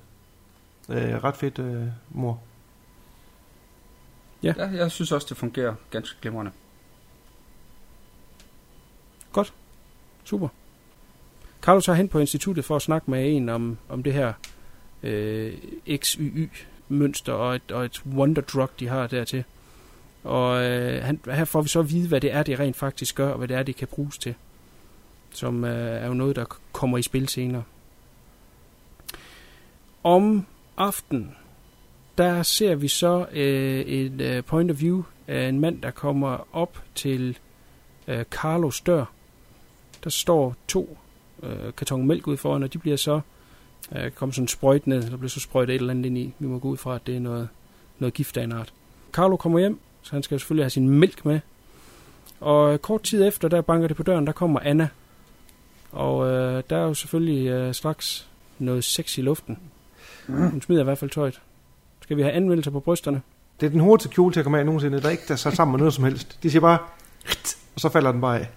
Øh, 0.88 1.24
ret 1.24 1.36
fedt 1.36 1.58
øh, 1.58 1.86
mor. 2.10 2.40
Ja, 4.42 4.54
jeg 4.72 4.90
synes 4.90 5.12
også, 5.12 5.26
det 5.30 5.36
fungerer 5.36 5.74
ganske 5.90 6.16
glimrende. 6.20 6.50
Super. 10.24 10.48
Carlo 11.62 11.80
tager 11.80 11.96
hen 11.96 12.08
på 12.08 12.18
instituttet 12.18 12.64
for 12.64 12.76
at 12.76 12.82
snakke 12.82 13.10
med 13.10 13.36
en 13.36 13.48
om, 13.48 13.78
om 13.88 14.02
det 14.02 14.12
her 14.12 14.32
øh, 15.02 15.54
XYY-mønster 15.96 17.32
og 17.32 17.54
et, 17.54 17.72
og 17.72 17.84
et 17.84 18.02
wonder 18.06 18.42
drug, 18.42 18.70
de 18.80 18.88
har 18.88 19.06
dertil. 19.06 19.44
Og 20.24 20.64
øh, 20.64 21.04
han, 21.04 21.20
her 21.30 21.44
får 21.44 21.62
vi 21.62 21.68
så 21.68 21.80
at 21.80 21.90
vide, 21.90 22.08
hvad 22.08 22.20
det 22.20 22.32
er, 22.32 22.42
det 22.42 22.58
rent 22.58 22.76
faktisk 22.76 23.14
gør, 23.14 23.28
og 23.28 23.38
hvad 23.38 23.48
det 23.48 23.56
er, 23.56 23.62
det 23.62 23.76
kan 23.76 23.88
bruges 23.88 24.18
til. 24.18 24.34
Som 25.30 25.64
øh, 25.64 26.02
er 26.02 26.06
jo 26.06 26.14
noget, 26.14 26.36
der 26.36 26.44
kommer 26.72 26.98
i 26.98 27.02
spil 27.02 27.28
senere. 27.28 27.62
Om 30.02 30.46
aftenen, 30.76 31.36
der 32.18 32.42
ser 32.42 32.74
vi 32.74 32.88
så 32.88 33.26
øh, 33.32 33.80
et 33.80 34.20
øh, 34.20 34.42
point 34.42 34.70
of 34.70 34.80
view 34.80 35.02
af 35.28 35.48
en 35.48 35.60
mand, 35.60 35.82
der 35.82 35.90
kommer 35.90 36.48
op 36.52 36.82
til 36.94 37.38
øh, 38.08 38.24
Carlos 38.24 38.80
dør. 38.80 39.04
Der 40.04 40.10
står 40.10 40.56
to 40.68 40.98
øh, 41.42 41.72
karton 41.76 42.06
mælk 42.06 42.26
ud 42.26 42.36
foran, 42.36 42.62
og 42.62 42.72
de 42.72 42.78
bliver 42.78 42.96
så 42.96 43.20
øh, 43.92 44.10
kommer 44.10 44.32
sådan 44.32 44.48
sprøjt 44.48 44.86
ned. 44.86 45.02
Der 45.10 45.16
bliver 45.16 45.28
så 45.28 45.40
sprøjtet 45.40 45.74
et 45.74 45.78
eller 45.78 45.90
andet 45.90 46.06
ind 46.06 46.18
i. 46.18 46.34
Vi 46.38 46.46
må 46.46 46.58
gå 46.58 46.68
ud 46.68 46.76
fra, 46.76 46.94
at 46.94 47.06
det 47.06 47.16
er 47.16 47.20
noget, 47.20 47.48
noget 47.98 48.14
gift 48.14 48.36
af 48.36 48.44
en 48.44 48.52
art. 48.52 48.72
Carlo 49.12 49.36
kommer 49.36 49.58
hjem, 49.58 49.78
så 50.04 50.10
han 50.12 50.22
skal 50.22 50.34
jo 50.34 50.38
selvfølgelig 50.38 50.64
have 50.64 50.70
sin 50.70 50.88
mælk 50.88 51.24
med. 51.24 51.40
Og 52.40 52.82
kort 52.82 53.02
tid 53.02 53.28
efter, 53.28 53.48
der 53.48 53.60
banker 53.60 53.88
det 53.88 53.96
på 53.96 54.02
døren, 54.02 54.26
der 54.26 54.32
kommer 54.32 54.60
Anna. 54.60 54.88
Og 55.92 56.26
øh, 56.30 56.62
der 56.70 56.76
er 56.76 56.82
jo 56.82 56.94
selvfølgelig 56.94 57.46
øh, 57.48 57.74
straks 57.74 58.28
noget 58.58 58.84
sex 58.84 59.18
i 59.18 59.22
luften. 59.22 59.58
Hun 60.26 60.62
smider 60.62 60.80
i 60.80 60.84
hvert 60.84 60.98
fald 60.98 61.10
tøjet. 61.10 61.40
Skal 62.02 62.16
vi 62.16 62.22
have 62.22 62.32
anmeldelser 62.32 62.70
på 62.70 62.80
brysterne? 62.80 63.22
Det 63.60 63.66
er 63.66 63.70
den 63.70 63.80
hurtigste 63.80 64.14
kjole 64.14 64.32
til 64.32 64.40
at 64.40 64.44
komme 64.44 64.58
af 64.58 64.66
nogensinde, 64.66 65.02
der 65.02 65.10
ikke 65.10 65.22
er 65.28 65.36
sat 65.36 65.56
sammen 65.56 65.72
med 65.72 65.78
noget 65.78 65.94
som 65.94 66.04
helst. 66.04 66.38
De 66.42 66.50
siger 66.50 66.60
bare, 66.60 66.78
og 67.74 67.80
så 67.80 67.88
falder 67.88 68.12
den 68.12 68.20
bare 68.20 68.40
af. 68.40 68.48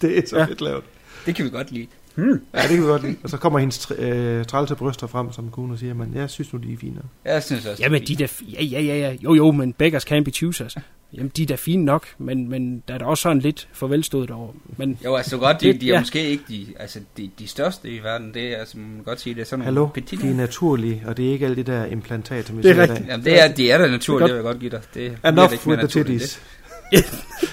Det 0.00 0.18
er 0.18 0.22
så 0.26 0.36
Ja. 0.36 0.42
ja. 0.42 0.48
fedt 0.48 0.60
lavet. 0.60 0.84
Det 1.26 1.34
kan 1.34 1.44
vi 1.44 1.50
godt 1.50 1.70
lide. 1.70 1.86
Ja, 2.18 2.62
det 2.62 2.68
kan 2.68 2.78
vi 2.78 2.82
godt 2.82 3.02
lide. 3.02 3.16
Og 3.22 3.30
så 3.30 3.36
kommer 3.36 3.58
hendes 3.58 3.78
tr- 3.86 4.02
øh, 4.02 4.44
trælse 4.44 4.74
bryster 4.74 5.06
frem 5.06 5.32
som 5.32 5.50
kone 5.50 5.72
og 5.72 5.78
siger, 5.78 5.94
men 5.94 6.12
jeg 6.14 6.30
synes 6.30 6.52
nu, 6.52 6.58
de 6.58 6.72
er 6.72 6.76
fine. 6.76 7.00
Jeg 7.24 7.42
synes 7.42 7.66
også, 7.66 7.82
Jamen, 7.82 8.00
det 8.02 8.10
er 8.10 8.16
de 8.16 8.22
der... 8.22 8.28
Ja, 8.60 8.64
ja, 8.64 8.80
ja, 8.80 8.96
ja. 8.98 9.16
Jo, 9.24 9.34
jo, 9.34 9.50
men 9.50 9.72
beggars 9.72 10.02
can 10.02 10.24
be 10.24 10.30
choosers. 10.30 10.76
Jamen, 11.12 11.32
de 11.36 11.42
er 11.42 11.46
da 11.46 11.54
fine 11.54 11.84
nok, 11.84 12.06
men, 12.18 12.48
men 12.50 12.82
der 12.88 12.94
er 12.94 12.98
da 12.98 13.04
også 13.04 13.22
sådan 13.22 13.38
lidt 13.38 13.68
farvelstået 13.72 14.30
over. 14.30 14.52
Men 14.76 14.98
Jo, 15.04 15.14
altså 15.14 15.36
godt, 15.38 15.60
de, 15.60 15.72
de 15.72 15.88
er 15.88 15.94
ja. 15.94 16.00
måske 16.00 16.22
ikke 16.28 16.44
de, 16.48 16.66
altså, 16.78 17.00
de, 17.16 17.30
de 17.38 17.46
største 17.46 17.88
i 17.90 17.98
verden. 18.02 18.34
Det 18.34 18.52
er, 18.54 18.56
altså, 18.58 18.78
man 18.78 18.90
kan 18.94 19.04
godt 19.04 19.20
sige, 19.20 19.34
det 19.34 19.40
er 19.40 19.44
sådan 19.44 19.64
Hallo, 19.64 19.80
nogle 19.80 19.92
petit. 19.92 20.22
de 20.22 20.30
er 20.30 20.34
naturlige, 20.34 21.02
og 21.06 21.16
det 21.16 21.28
er 21.28 21.32
ikke 21.32 21.46
alt 21.46 21.56
det 21.56 21.66
der 21.66 21.84
implantat, 21.84 22.46
som 22.46 22.56
vi 22.56 22.62
Det 22.62 22.70
er 22.70 22.74
ser 22.74 22.82
rigtigt. 22.82 23.08
Jamen, 23.08 23.24
det 23.24 23.42
er, 23.42 23.48
de 23.52 23.70
er 23.70 23.78
da 23.78 23.84
Det 23.84 23.88
er 23.88 23.92
naturligt, 23.92 24.20
godt. 24.22 24.28
det 24.30 24.36
vil 24.36 24.44
jeg 24.44 24.52
godt 24.52 24.58
give 24.60 24.70
dig. 24.70 24.80
Det 24.94 25.28
Enough 25.32 25.66
with 25.66 25.78
the 25.78 25.88
titties. 25.88 26.22
Det 26.22 26.40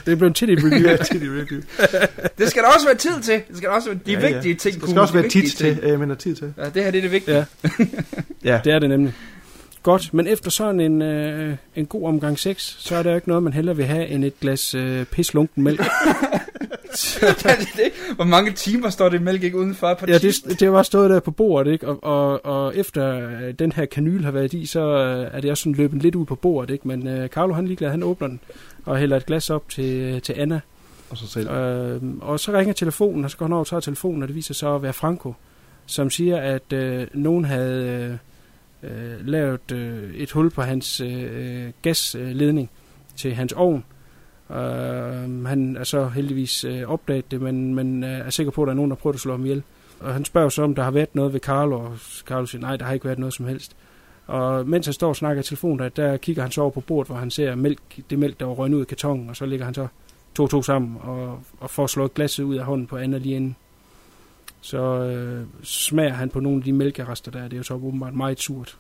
blev 0.06 0.34
til 0.34 0.50
et 0.50 0.60
review. 0.64 0.90
Ja, 0.90 0.98
review. 1.12 1.62
Det 2.38 2.50
skal 2.50 2.64
der 2.64 2.70
også 2.70 2.86
være 2.88 2.96
tid 2.96 3.22
til. 3.22 3.34
Det 3.48 3.58
skal 3.58 3.70
der 3.70 3.76
også 3.76 3.90
være 3.90 4.00
de 4.06 4.12
Ja, 4.12 4.20
ja, 4.20 4.28
ja. 4.28 4.34
vigtige 4.34 4.56
ting. 4.56 4.80
Kuhn, 4.82 4.90
skal 4.90 5.02
også 5.02 5.14
være 5.14 5.24
vigtige 5.24 5.48
tit 5.48 5.58
til, 5.58 5.80
øh, 5.84 6.00
men 6.00 6.12
er 6.12 6.16
tid 6.16 6.36
til. 6.36 6.54
Ja, 6.58 6.64
det 6.66 6.84
her 6.84 6.92
det 6.92 6.98
er 6.98 7.02
det 7.02 7.12
vigtige. 7.12 7.38
Ja. 7.38 7.46
Ja. 8.44 8.60
Det 8.64 8.74
er 8.74 8.80
det 8.80 8.90
nemlig. 8.90 9.14
Godt, 9.84 10.14
men 10.14 10.28
efter 10.28 10.52
sådan 10.52 10.80
en, 10.80 11.02
øh, 11.02 11.56
en 11.76 11.86
god 11.86 12.08
omgang 12.08 12.40
sex, 12.40 12.76
så 12.80 12.96
er 12.96 13.04
der 13.04 13.10
jo 13.10 13.16
ikke 13.16 13.28
noget, 13.28 13.44
man 13.44 13.54
hellere 13.54 13.76
vil 13.76 13.86
have 13.86 14.08
end 14.08 14.26
et 14.26 14.40
glas 14.40 14.76
øh, 14.76 15.06
pislunken 15.06 15.64
mælk. 15.64 15.82
Hvor 18.16 18.24
mange 18.24 18.52
timer 18.52 18.90
står 18.90 19.10
det 19.10 19.22
mælk 19.22 19.44
ikke 19.44 19.58
udenfor 19.58 19.94
på 19.94 20.06
ja, 20.08 20.18
det, 20.18 20.60
det 20.60 20.72
var 20.72 20.84
stået 20.84 21.10
der 21.10 21.20
på 21.20 21.32
bordet, 21.32 21.72
ikke? 21.72 21.88
Og, 21.88 22.04
og, 22.04 22.46
og 22.46 22.76
efter 22.76 23.30
øh, 23.30 23.54
den 23.60 23.72
her 23.72 23.86
kanyl 23.86 24.24
har 24.24 24.32
været 24.32 24.54
i, 24.54 24.66
så 24.66 24.80
øh, 24.80 25.30
er 25.34 25.42
det 25.42 25.52
også 25.52 25.62
sådan 25.62 25.76
løbet 25.76 26.04
lidt 26.04 26.16
ud 26.16 26.26
på 26.26 26.36
bordet, 26.36 26.74
ikke? 26.74 26.88
Men 26.88 27.08
øh, 27.08 27.30
Carlo, 27.30 27.54
han 27.54 27.64
er 27.64 27.68
ligeglad, 27.68 27.92
han 27.92 28.04
åbner 28.04 28.28
den 28.28 28.40
og 28.86 28.98
hælder 28.98 29.18
et 29.18 29.26
glas 29.26 29.50
op 29.50 29.70
til, 29.70 30.22
til 30.22 30.34
Anna. 30.38 30.60
Og 31.10 31.18
så 31.18 31.28
selv. 31.28 31.50
Øh, 31.50 32.02
og 32.22 32.40
så 32.40 32.52
ringer 32.52 32.74
telefonen, 32.74 33.26
og 33.26 33.32
så 33.32 33.38
går 33.38 33.46
han 33.46 33.54
over 33.54 33.60
og 33.60 33.68
tager 33.68 33.82
telefonen, 33.82 34.22
og 34.22 34.28
det 34.28 34.36
viser 34.36 34.54
sig 34.54 34.76
at 34.76 34.82
være 34.82 34.94
Franco, 34.94 35.34
som 35.86 36.10
siger, 36.10 36.38
at 36.38 36.74
øh, 36.74 37.08
nogen 37.14 37.46
havde 37.46 38.20
øh, 38.84 38.92
øh, 38.92 39.28
lavet 39.28 39.72
øh, 39.72 40.16
et 40.16 40.32
hul 40.32 40.50
på 40.50 40.62
hans 40.62 41.02
øh, 41.02 41.72
gasledning 41.82 42.70
til 43.16 43.36
hans 43.36 43.54
ovn. 43.54 43.84
Øh, 44.52 45.46
han 45.46 45.78
er 45.80 45.84
så 45.84 46.08
heldigvis 46.08 46.64
øh, 46.64 46.84
opdaget 46.84 47.32
det, 47.32 47.42
men, 47.42 47.76
men 47.76 48.04
øh, 48.04 48.10
er 48.10 48.30
sikker 48.30 48.52
på, 48.52 48.64
at 48.64 48.66
der 48.66 48.72
er 48.72 48.76
nogen, 48.76 48.92
der 48.92 48.98
prøver 48.98 49.14
at 49.14 49.20
slå 49.20 49.32
ham 49.32 49.46
ihjel. 49.46 49.64
Og 50.00 50.14
han 50.14 50.26
spørger 50.26 50.50
så, 50.50 50.64
om 50.64 50.76
der 50.76 50.84
har 50.84 50.92
været 50.92 51.16
noget 51.16 51.34
ved 51.34 51.40
Carlo, 51.40 51.80
og 51.80 51.98
Carlo 52.26 52.46
siger, 52.46 52.62
nej, 52.62 52.78
der 52.78 52.86
har 52.86 52.94
ikke 52.94 53.06
været 53.06 53.20
noget 53.20 53.34
som 53.34 53.46
helst. 53.46 53.76
Og 54.28 54.68
mens 54.68 54.86
han 54.86 54.94
står 54.94 55.10
og 55.10 55.16
snakker 55.16 55.42
i 55.42 55.46
telefonen, 55.46 55.80
der, 55.80 55.90
der 55.90 56.18
kigger 56.18 56.42
han 56.42 56.52
så 56.52 56.62
over 56.62 56.72
på 56.72 56.82
bordet, 56.82 57.08
hvor 57.08 57.18
han 57.18 57.32
ser 57.32 57.56
mælk, 57.56 57.80
det 58.10 58.20
mælk, 58.20 58.40
der 58.40 58.46
var 58.46 58.54
røgnet 58.54 58.76
ud 58.76 58.82
af 58.82 58.88
kartongen, 58.88 59.30
og 59.30 59.36
så 59.36 59.46
ligger 59.46 59.66
han 59.66 59.74
så 59.74 59.88
to 60.36 60.48
to 60.48 60.62
sammen 60.62 60.98
og, 61.02 61.40
og 61.60 61.70
får 61.70 61.88
slået 61.88 62.14
glasset 62.14 62.44
ud 62.44 62.56
af 62.56 62.66
hånden 62.66 62.88
på 62.88 62.98
Anna 62.98 63.18
lige 63.18 63.36
inden. 63.36 63.56
Så 64.62 64.78
øh, 64.78 65.46
smager 65.64 66.14
han 66.14 66.30
på 66.30 66.40
nogle 66.40 66.58
af 66.58 66.64
de 66.64 66.74
mælkerester 66.74 67.32
der, 67.32 67.44
det 67.44 67.54
er 67.54 67.58
jo 67.58 67.64
så 67.64 67.74
åbenbart 67.74 68.14
meget 68.14 68.40
surt. 68.40 68.78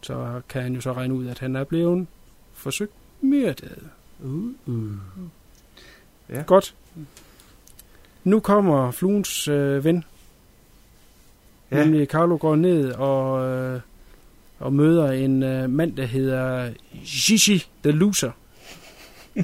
Så 0.00 0.40
kan 0.48 0.62
han 0.62 0.74
jo 0.74 0.80
så 0.80 0.92
regne 0.92 1.14
ud, 1.14 1.26
at 1.26 1.38
han 1.38 1.56
er 1.56 1.64
blevet 1.64 2.06
forsøgt 2.52 2.92
myrdet. 3.20 3.78
Uh, 4.24 4.52
uh. 4.66 4.92
Ja. 6.28 6.42
Godt. 6.42 6.74
Nu 8.24 8.40
kommer 8.40 8.90
fluens 8.90 9.48
øh, 9.48 9.84
ven, 9.84 10.04
ja. 11.70 11.84
Nemlig 11.84 12.08
Carlo 12.08 12.36
går 12.40 12.56
ned 12.56 12.92
og, 12.92 13.48
øh, 13.48 13.80
og 14.58 14.72
møder 14.72 15.12
en 15.12 15.42
øh, 15.42 15.70
mand, 15.70 15.96
der 15.96 16.04
hedder 16.04 16.72
Gigi 17.04 17.66
the 17.82 17.92
Loser. 17.92 18.30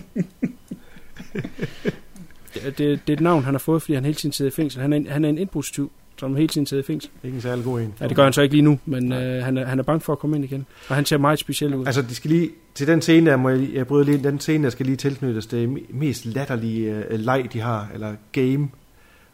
det, 2.54 2.62
det, 2.64 2.78
det 2.78 3.08
er 3.08 3.12
et 3.12 3.20
navn, 3.20 3.44
han 3.44 3.54
har 3.54 3.58
fået, 3.58 3.82
fordi 3.82 3.94
han 3.94 4.04
hele 4.04 4.16
tiden 4.16 4.32
sidder 4.32 4.50
i 4.50 4.54
fængsel. 4.54 4.80
Han 4.80 4.92
er 4.92 4.96
en, 4.96 5.06
han 5.06 5.24
er 5.24 5.28
en 5.28 5.38
indbrudstyv, 5.38 5.92
som 6.16 6.36
hele 6.36 6.48
tiden 6.48 6.66
sidder 6.66 6.82
i 6.82 6.86
fængsel. 6.86 7.10
Ikke 7.24 7.34
en 7.34 7.40
særlig 7.40 7.64
god 7.64 7.80
en. 7.80 7.94
Ja, 8.00 8.08
det 8.08 8.16
gør 8.16 8.24
han 8.24 8.32
så 8.32 8.42
ikke 8.42 8.54
lige 8.54 8.62
nu, 8.62 8.78
men 8.86 9.12
øh, 9.12 9.44
han, 9.44 9.58
er, 9.58 9.64
han 9.66 9.78
er 9.78 9.82
bange 9.82 10.00
for 10.00 10.12
at 10.12 10.18
komme 10.18 10.36
ind 10.36 10.44
igen. 10.44 10.66
Og 10.88 10.94
han 10.96 11.04
ser 11.04 11.18
meget 11.18 11.38
speciel 11.38 11.74
ud. 11.74 11.86
Altså, 11.86 12.02
de 12.02 12.14
skal 12.14 12.30
lige, 12.30 12.50
til 12.74 12.86
den 12.86 13.02
scene 13.02 13.30
der, 13.30 13.36
må 13.36 13.48
jeg, 13.48 13.68
jeg 13.72 13.86
bryder 13.86 14.04
lige 14.04 14.24
den 14.24 14.40
scene, 14.40 14.64
der 14.64 14.70
skal 14.70 14.86
lige 14.86 14.96
tilknyttes 14.96 15.46
det 15.46 15.68
me- 15.68 15.96
mest 15.98 16.24
latterlige 16.24 17.04
uh, 17.10 17.18
leg, 17.20 17.48
de 17.52 17.60
har, 17.60 17.88
eller 17.94 18.12
game, 18.32 18.68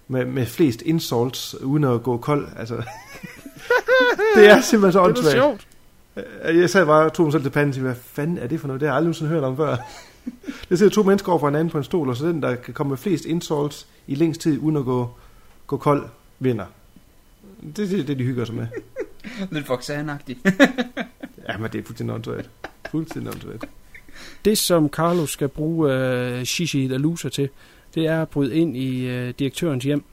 med, 0.08 0.24
med 0.24 0.46
flest 0.46 0.82
insults, 0.82 1.54
uden 1.62 1.84
at 1.84 2.02
gå 2.02 2.16
kold. 2.16 2.48
Altså, 2.58 2.74
det 4.36 4.50
er 4.50 4.60
simpelthen 4.60 4.92
så 4.92 4.98
det 4.98 5.04
er 5.04 5.08
åndssvagt. 5.08 5.32
sjovt. 5.36 5.66
Øh, 6.48 6.58
Jeg 6.60 6.70
sad 6.70 6.86
bare 6.86 7.04
og 7.04 7.12
tog 7.12 7.26
mig 7.26 7.32
selv 7.32 7.42
til 7.42 7.50
panden 7.50 7.74
og 7.74 7.80
hvad 7.80 7.94
fanden 7.94 8.38
er 8.38 8.46
det 8.46 8.60
for 8.60 8.66
noget? 8.66 8.80
Det 8.80 8.88
har 8.88 8.94
jeg 8.94 8.96
aldrig 8.96 9.06
nogensinde 9.06 9.30
hørt 9.30 9.44
om 9.44 9.56
før. 9.56 9.76
Der 10.68 10.76
sidder 10.76 10.92
to 10.92 11.02
mennesker 11.02 11.32
over 11.32 11.38
for 11.38 11.46
hinanden 11.48 11.70
på 11.70 11.78
en 11.78 11.84
stol, 11.84 12.08
og 12.08 12.16
så 12.16 12.26
den, 12.26 12.42
der 12.42 12.54
kan 12.54 12.74
komme 12.74 12.88
med 12.88 12.96
flest 12.98 13.24
insults 13.24 13.86
i 14.06 14.14
længst 14.14 14.40
tid, 14.40 14.58
uden 14.58 14.76
at 14.76 14.84
gå, 14.84 15.10
gå 15.66 15.76
kold, 15.76 16.02
vinder. 16.40 16.66
Det 17.76 17.78
er 17.78 17.96
det, 17.96 18.08
det, 18.08 18.18
de 18.18 18.24
hygger 18.24 18.44
sig 18.44 18.54
med. 18.54 18.66
Lidt 19.50 19.68
voksanagtigt. 19.68 20.38
Ja, 21.48 21.58
men 21.58 21.72
det 21.72 21.78
er 21.78 21.84
fuldstændig 21.84 22.14
åndssvagt. 22.14 22.50
Fuldstændig 22.90 23.32
åndssvagt. 23.32 23.64
Det, 24.44 24.58
som 24.58 24.88
Carlos 24.88 25.30
skal 25.30 25.48
bruge 25.48 25.92
øh, 25.94 26.44
Shishi 26.44 26.88
Loser 26.88 27.28
til, 27.28 27.48
det 27.94 28.06
er 28.06 28.22
at 28.22 28.28
bryde 28.28 28.56
ind 28.56 28.76
i 28.76 29.06
øh, 29.06 29.34
direktørens 29.38 29.84
hjem. 29.84 30.04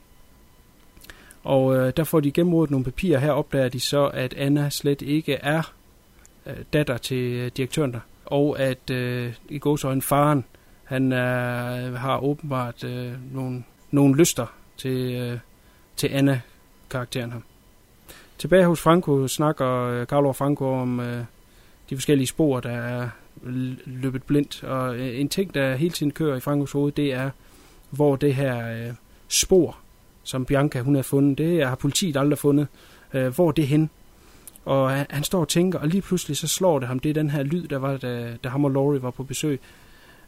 Og 1.44 1.76
øh, 1.76 1.92
der 1.96 2.04
får 2.04 2.20
de 2.20 2.32
gennemrådet 2.32 2.70
nogle 2.70 2.84
papirer. 2.84 3.18
Her 3.18 3.30
opdager 3.30 3.68
de 3.68 3.80
så, 3.80 4.06
at 4.06 4.34
Anna 4.34 4.70
slet 4.70 5.02
ikke 5.02 5.34
er 5.34 5.72
øh, 6.46 6.56
datter 6.72 6.96
til 6.96 7.32
øh, 7.32 7.50
direktøren 7.56 7.92
der. 7.92 8.00
Og 8.24 8.60
at 8.60 8.90
øh, 8.90 9.34
i 9.48 9.58
gåsøjne 9.58 10.02
faren, 10.02 10.44
han 10.84 11.12
øh, 11.12 11.94
har 11.94 12.18
åbenbart 12.18 12.84
øh, 12.84 13.12
nogle, 13.34 13.64
nogle 13.90 14.16
lyster 14.16 14.46
til, 14.76 15.14
øh, 15.14 15.38
til 15.98 16.08
Anna-karakteren 16.08 17.32
her. 17.32 17.40
Tilbage 18.38 18.66
hos 18.66 18.80
Franco 18.80 19.28
snakker 19.28 19.82
øh, 19.82 20.06
Carlo 20.06 20.28
og 20.28 20.36
Franco 20.36 20.64
om 20.64 21.00
øh, 21.00 21.24
de 21.90 21.96
forskellige 21.96 22.26
spor, 22.26 22.60
der 22.60 22.70
er 22.70 23.08
løbet 23.84 24.22
blindt. 24.22 24.64
Og 24.64 24.96
øh, 24.96 25.20
en 25.20 25.28
ting, 25.28 25.54
der 25.54 25.76
hele 25.76 25.92
tiden 25.92 26.12
kører 26.12 26.36
i 26.36 26.40
Frankos 26.40 26.72
hoved, 26.72 26.92
det 26.92 27.12
er, 27.12 27.30
hvor 27.90 28.16
det 28.16 28.34
her 28.34 28.88
øh, 28.88 28.94
spor, 29.28 29.78
som 30.22 30.44
Bianca 30.44 30.80
hun 30.80 30.94
har 30.94 31.02
fundet, 31.02 31.38
det 31.38 31.66
har 31.66 31.74
politiet 31.74 32.16
aldrig 32.16 32.38
fundet. 32.38 32.66
Øh, 33.14 33.34
hvor 33.34 33.48
er 33.48 33.52
det 33.52 33.66
hen? 33.66 33.90
Og 34.64 34.90
han, 34.90 35.06
han 35.10 35.24
står 35.24 35.40
og 35.40 35.48
tænker, 35.48 35.78
og 35.78 35.88
lige 35.88 36.02
pludselig 36.02 36.36
så 36.36 36.48
slår 36.48 36.78
det 36.78 36.88
ham. 36.88 36.98
Det 36.98 37.10
er 37.10 37.14
den 37.14 37.30
her 37.30 37.42
lyd, 37.42 37.68
der 37.68 37.76
var, 37.78 37.96
da, 37.96 38.36
da 38.44 38.48
ham 38.48 38.64
og 38.64 38.70
Laurie 38.70 39.02
var 39.02 39.10
på 39.10 39.22
besøg. 39.22 39.60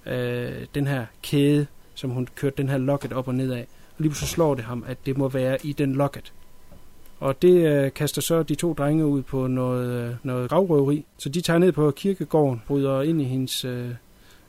Øh, 0.06 0.66
den 0.74 0.86
her 0.86 1.06
kæde, 1.22 1.66
som 1.94 2.10
hun 2.10 2.28
kørte 2.34 2.56
den 2.56 2.68
her 2.68 2.78
locket 2.78 3.12
op 3.12 3.28
og 3.28 3.34
ned 3.34 3.52
af. 3.52 3.66
Lige 4.00 4.10
pludselig 4.10 4.28
slår 4.28 4.54
det 4.54 4.64
ham, 4.64 4.84
at 4.86 4.98
det 5.06 5.18
må 5.18 5.28
være 5.28 5.58
i 5.66 5.72
den 5.72 5.92
locket. 5.94 6.32
Og 7.20 7.42
det 7.42 7.66
øh, 7.84 7.92
kaster 7.92 8.22
så 8.22 8.42
de 8.42 8.54
to 8.54 8.72
drenge 8.72 9.06
ud 9.06 9.22
på 9.22 9.46
noget, 9.46 10.08
øh, 10.08 10.14
noget 10.22 10.50
gravrøveri. 10.50 11.04
Så 11.18 11.28
de 11.28 11.40
tager 11.40 11.58
ned 11.58 11.72
på 11.72 11.90
kirkegården, 11.90 12.62
bryder 12.66 13.02
ind 13.02 13.20
i 13.20 13.24
hendes... 13.24 13.64
Øh, 13.64 13.72
ja, 13.72 13.82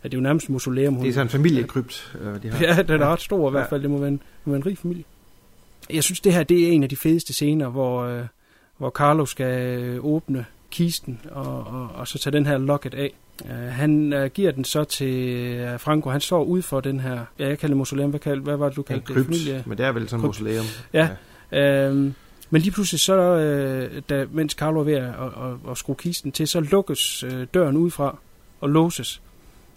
det 0.03 0.13
er 0.13 0.17
jo 0.17 0.21
nærmest. 0.21 0.47
Hun, 0.47 0.55
Det 0.57 0.87
er 0.87 1.11
sådan 1.13 1.25
en 1.25 1.29
familiekrypt, 1.29 2.17
øh, 2.21 2.43
de 2.43 2.49
har. 2.49 2.65
Ja, 2.75 2.81
den 2.81 3.01
er 3.01 3.05
ret 3.05 3.21
stor 3.21 3.49
i 3.49 3.51
hvert 3.51 3.61
Ja. 3.61 3.65
fald. 3.67 3.81
Det 3.81 3.89
må 3.89 3.97
være 3.97 4.07
en, 4.07 4.21
må 4.45 4.51
være 4.51 4.57
en 4.57 4.65
rig 4.65 4.77
familie. 4.77 5.03
Jeg 5.89 6.03
synes, 6.03 6.19
det 6.19 6.33
her 6.33 6.43
det 6.43 6.67
er 6.67 6.71
en 6.71 6.83
af 6.83 6.89
de 6.89 6.95
fedeste 6.95 7.33
scener, 7.33 7.69
hvor, 7.69 8.03
øh, 8.03 8.23
hvor 8.77 8.89
Carlo 8.89 9.25
skal 9.25 9.79
øh, 9.79 10.05
åbne 10.05 10.45
kisten 10.71 11.21
og, 11.31 11.45
og, 11.67 11.89
og 11.95 12.07
så 12.07 12.19
tage 12.19 12.33
den 12.33 12.45
her 12.45 12.57
locket 12.57 12.93
af. 12.93 13.13
Uh, 13.45 13.49
han 13.51 14.13
uh, 14.13 14.25
giver 14.25 14.51
den 14.51 14.65
så 14.65 14.83
til 14.83 15.73
uh, 15.73 15.79
Franco. 15.79 16.09
Han 16.09 16.21
står 16.21 16.43
ude 16.43 16.61
for 16.61 16.79
den 16.79 16.99
her, 16.99 17.25
ja, 17.39 17.47
jeg 17.47 17.59
kalder 17.59 17.71
det 17.73 17.77
mausoleum. 17.77 18.09
Hvad, 18.09 18.19
kald, 18.19 18.41
hvad 18.41 18.57
var 18.57 18.67
det, 18.67 18.75
du 18.75 18.81
kaldte 18.81 19.07
det? 19.07 19.15
krypt, 19.15 19.27
Familie? 19.27 19.63
men 19.65 19.77
det 19.77 19.85
er 19.85 19.91
vel 19.91 20.09
sådan 20.09 20.19
et 20.19 20.23
mausoleum. 20.23 20.65
Ja. 20.93 21.09
Øhm, 21.51 22.13
men 22.49 22.61
lige 22.61 22.71
pludselig 22.71 22.99
så, 22.99 23.13
øh, 23.13 24.01
da, 24.09 24.25
mens 24.31 24.53
Carlo 24.53 24.79
er 24.79 24.83
ved 24.83 24.93
at, 24.93 25.03
at, 25.03 25.11
at, 25.13 25.71
at 25.71 25.77
skrue 25.77 25.95
kisten 25.95 26.31
til, 26.31 26.47
så 26.47 26.59
lukkes 26.59 27.23
øh, 27.23 27.47
døren 27.53 27.77
udefra 27.77 28.17
og 28.61 28.69
låses. 28.69 29.21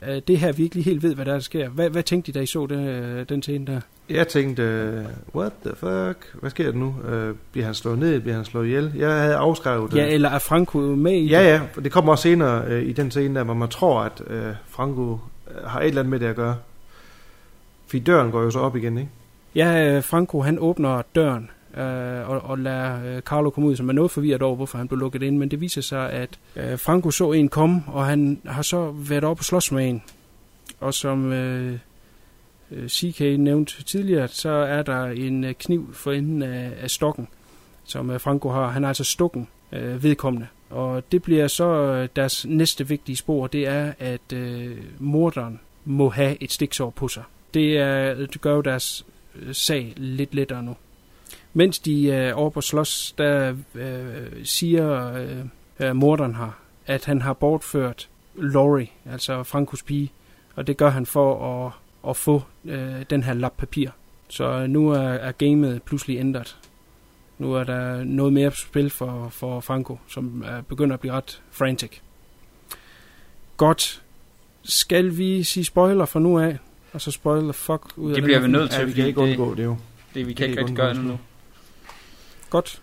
Øh, 0.09 0.23
det 0.29 0.39
her 0.39 0.53
vi 0.53 0.63
ikke 0.63 0.75
lige 0.75 0.85
helt 0.85 1.03
ved, 1.03 1.15
hvad 1.15 1.25
der, 1.25 1.35
er, 1.35 1.39
sker. 1.39 1.69
Hvad, 1.69 1.91
hvad 1.91 2.03
tænkte 2.03 2.31
I, 2.31 2.33
da 2.33 2.41
I 2.41 2.47
så 2.47 2.67
det, 2.67 2.89
øh, 2.89 3.29
den 3.29 3.43
scene 3.43 3.67
der? 3.67 3.81
Jeg 4.11 4.29
tænkte, 4.29 4.63
øh, 4.63 5.05
what 5.35 5.53
the 5.65 5.75
fuck? 5.77 6.41
Hvad 6.41 6.51
sker 6.51 6.71
der 6.71 6.79
nu? 6.79 6.95
Øh, 7.09 7.35
bliver 7.53 7.65
han 7.65 7.75
slået 7.75 7.99
ned? 7.99 8.21
Bliver 8.21 8.37
han 8.37 8.45
slået 8.45 8.67
ihjel? 8.67 8.93
Jeg 8.97 9.21
havde 9.21 9.35
afskrevet 9.35 9.91
det. 9.93 9.99
Ja, 9.99 10.07
eller 10.07 10.31
er 10.31 10.39
Franco 10.39 10.79
med 10.79 11.13
i 11.13 11.27
ja, 11.27 11.41
det? 11.41 11.47
ja. 11.47 11.61
for 11.73 11.81
Det 11.81 11.93
kommer 11.93 12.13
også 12.13 12.23
senere 12.23 12.65
øh, 12.67 12.83
i 12.83 12.93
den 12.93 13.11
scene, 13.11 13.35
der, 13.35 13.45
hvor 13.45 13.55
man 13.55 13.69
tror, 13.69 14.01
at 14.01 14.23
øh, 14.27 14.53
Franco 14.67 15.19
øh, 15.51 15.67
har 15.67 15.81
et 15.81 15.87
eller 15.87 16.01
andet 16.01 16.11
med 16.11 16.21
det 16.21 16.27
at 16.27 16.37
gøre. 16.37 16.57
Fordi 17.87 18.03
døren 18.03 18.31
går 18.31 18.43
jo 18.43 18.51
så 18.51 18.59
op 18.59 18.77
igen, 18.77 18.99
ikke? 18.99 19.11
Ja, 19.55 19.97
øh, 19.97 20.03
Franco 20.03 20.41
han 20.41 20.59
åbner 20.59 21.03
døren 21.15 21.51
øh, 21.77 22.31
og, 22.31 22.41
og 22.41 22.59
lade 22.59 23.03
øh, 23.07 23.23
Carlo 23.23 23.51
komme 23.51 23.69
ud, 23.69 23.77
som 23.77 23.89
er 23.89 23.93
noget 23.93 24.11
forvirret 24.11 24.43
over, 24.43 24.57
hvorfor 24.57 24.79
han 24.79 24.89
blev 24.89 24.99
lukket 24.99 25.23
ind. 25.23 25.39
Men 25.39 25.51
det 25.51 25.61
viser 25.61 25.81
sig, 25.81 26.11
at 26.11 26.39
øh, 26.57 26.79
Franco 26.79 27.11
så 27.11 27.33
en 27.33 27.49
komme, 27.49 27.83
og 27.87 28.07
han 28.07 28.41
har 28.47 28.63
så 28.63 28.91
været 28.91 29.25
oppe 29.25 29.41
og 29.41 29.45
slås 29.45 29.73
med 29.73 29.89
en. 29.89 30.03
Og 30.81 30.95
som 30.95 31.33
øh, 31.33 31.79
øh 32.71 32.89
CK 32.89 33.21
nævnte 33.21 33.85
tidligere, 33.85 34.29
så 34.29 34.51
er 34.51 34.83
der 34.83 35.05
en 35.05 35.45
øh, 35.45 35.55
kniv 35.55 35.95
for 35.95 36.13
enden 36.13 36.43
af, 36.43 36.73
af 36.81 36.91
stokken, 36.91 37.29
som 37.85 38.11
øh, 38.11 38.21
Franco 38.21 38.49
har. 38.49 38.69
Han 38.69 38.83
har 38.83 38.89
altså 38.89 39.05
stukken 39.05 39.49
øh, 39.73 40.03
vedkommende. 40.03 40.47
Og 40.71 41.13
det 41.13 41.23
bliver 41.23 41.49
så 41.49 42.09
deres 42.17 42.47
næste 42.49 42.89
vigtige 42.89 43.17
spor, 43.17 43.47
det 43.47 43.67
er, 43.67 43.93
at 43.99 44.33
øh, 44.33 44.77
morderen 44.99 45.61
må 45.85 46.09
have 46.09 46.43
et 46.43 46.53
stiksår 46.53 46.91
på 46.91 47.09
sig. 47.09 47.23
Det, 47.55 47.79
er, 47.79 48.15
det 48.15 48.41
gør 48.41 48.55
jo 48.55 48.61
deres 48.61 49.07
sag 49.53 49.93
lidt 49.97 50.35
lettere 50.35 50.63
nu. 50.63 50.77
Mens 51.57 51.79
de 51.79 52.13
er 52.13 52.35
over 52.35 52.51
på 52.51 52.61
slås, 52.61 53.15
der 53.19 53.55
øh, 53.75 54.45
siger 54.45 55.15
øh, 55.15 55.39
øh, 55.81 55.97
morderen 55.97 56.35
her, 56.35 56.59
at 56.87 57.05
han 57.05 57.23
har 57.23 57.33
bortført 57.33 58.09
Laurie, 58.37 58.89
altså 59.11 59.43
Frankos 59.43 59.83
pige, 59.83 60.13
og 60.55 60.67
det 60.67 60.77
gør 60.77 60.91
han 60.91 61.07
for 61.07 61.67
at, 61.67 61.73
at 62.11 62.17
få 62.17 62.43
øh, 62.65 63.05
den 63.11 63.23
her 63.23 63.35
lap 63.35 63.53
papir. 63.57 63.91
Så 64.29 64.67
nu 64.67 64.89
er, 64.89 64.99
er 64.99 65.33
gamet 65.33 65.83
pludselig 65.83 66.19
ændret. 66.19 66.57
Nu 67.39 67.55
er 67.55 67.65
der 67.65 68.05
noget 68.05 68.33
mere 68.33 68.51
på 68.51 68.57
spil 68.57 68.91
for, 68.91 69.29
for 69.29 69.61
Franco, 69.61 69.99
som 70.09 70.45
er, 70.47 70.61
begynder 70.61 70.95
at 70.95 71.01
blive 71.01 71.13
ret 71.13 71.43
frantic. 71.51 71.91
Godt. 73.57 74.03
Skal 74.63 75.19
vi 75.19 75.43
sige 75.43 75.65
spoiler 75.65 76.05
fra 76.05 76.21
nu 76.21 76.39
af? 76.39 76.59
Og 76.93 77.01
så 77.01 77.11
spoiler 77.11 77.53
fuck 77.53 77.83
ud 77.97 78.11
af 78.11 78.15
Det 78.15 78.17
den 78.17 78.25
bliver 78.25 78.41
vi 78.41 78.49
nødt 78.49 78.71
til, 78.71 78.79
Ja, 78.81 78.85
vi 78.85 78.93
kan 78.93 79.07
ikke 79.07 79.21
det, 79.21 79.29
undgå 79.29 79.55
det 79.55 79.65
jo. 79.65 79.77
det, 80.15 80.27
vi 80.27 80.29
det 80.29 80.37
kan 80.37 80.37
kan 80.37 80.47
ikke 80.47 80.51
ikke 80.51 80.61
rigtig 80.61 80.77
gøre 80.77 80.95
det 80.95 81.05
nu. 81.05 81.19
Godt. 82.55 82.83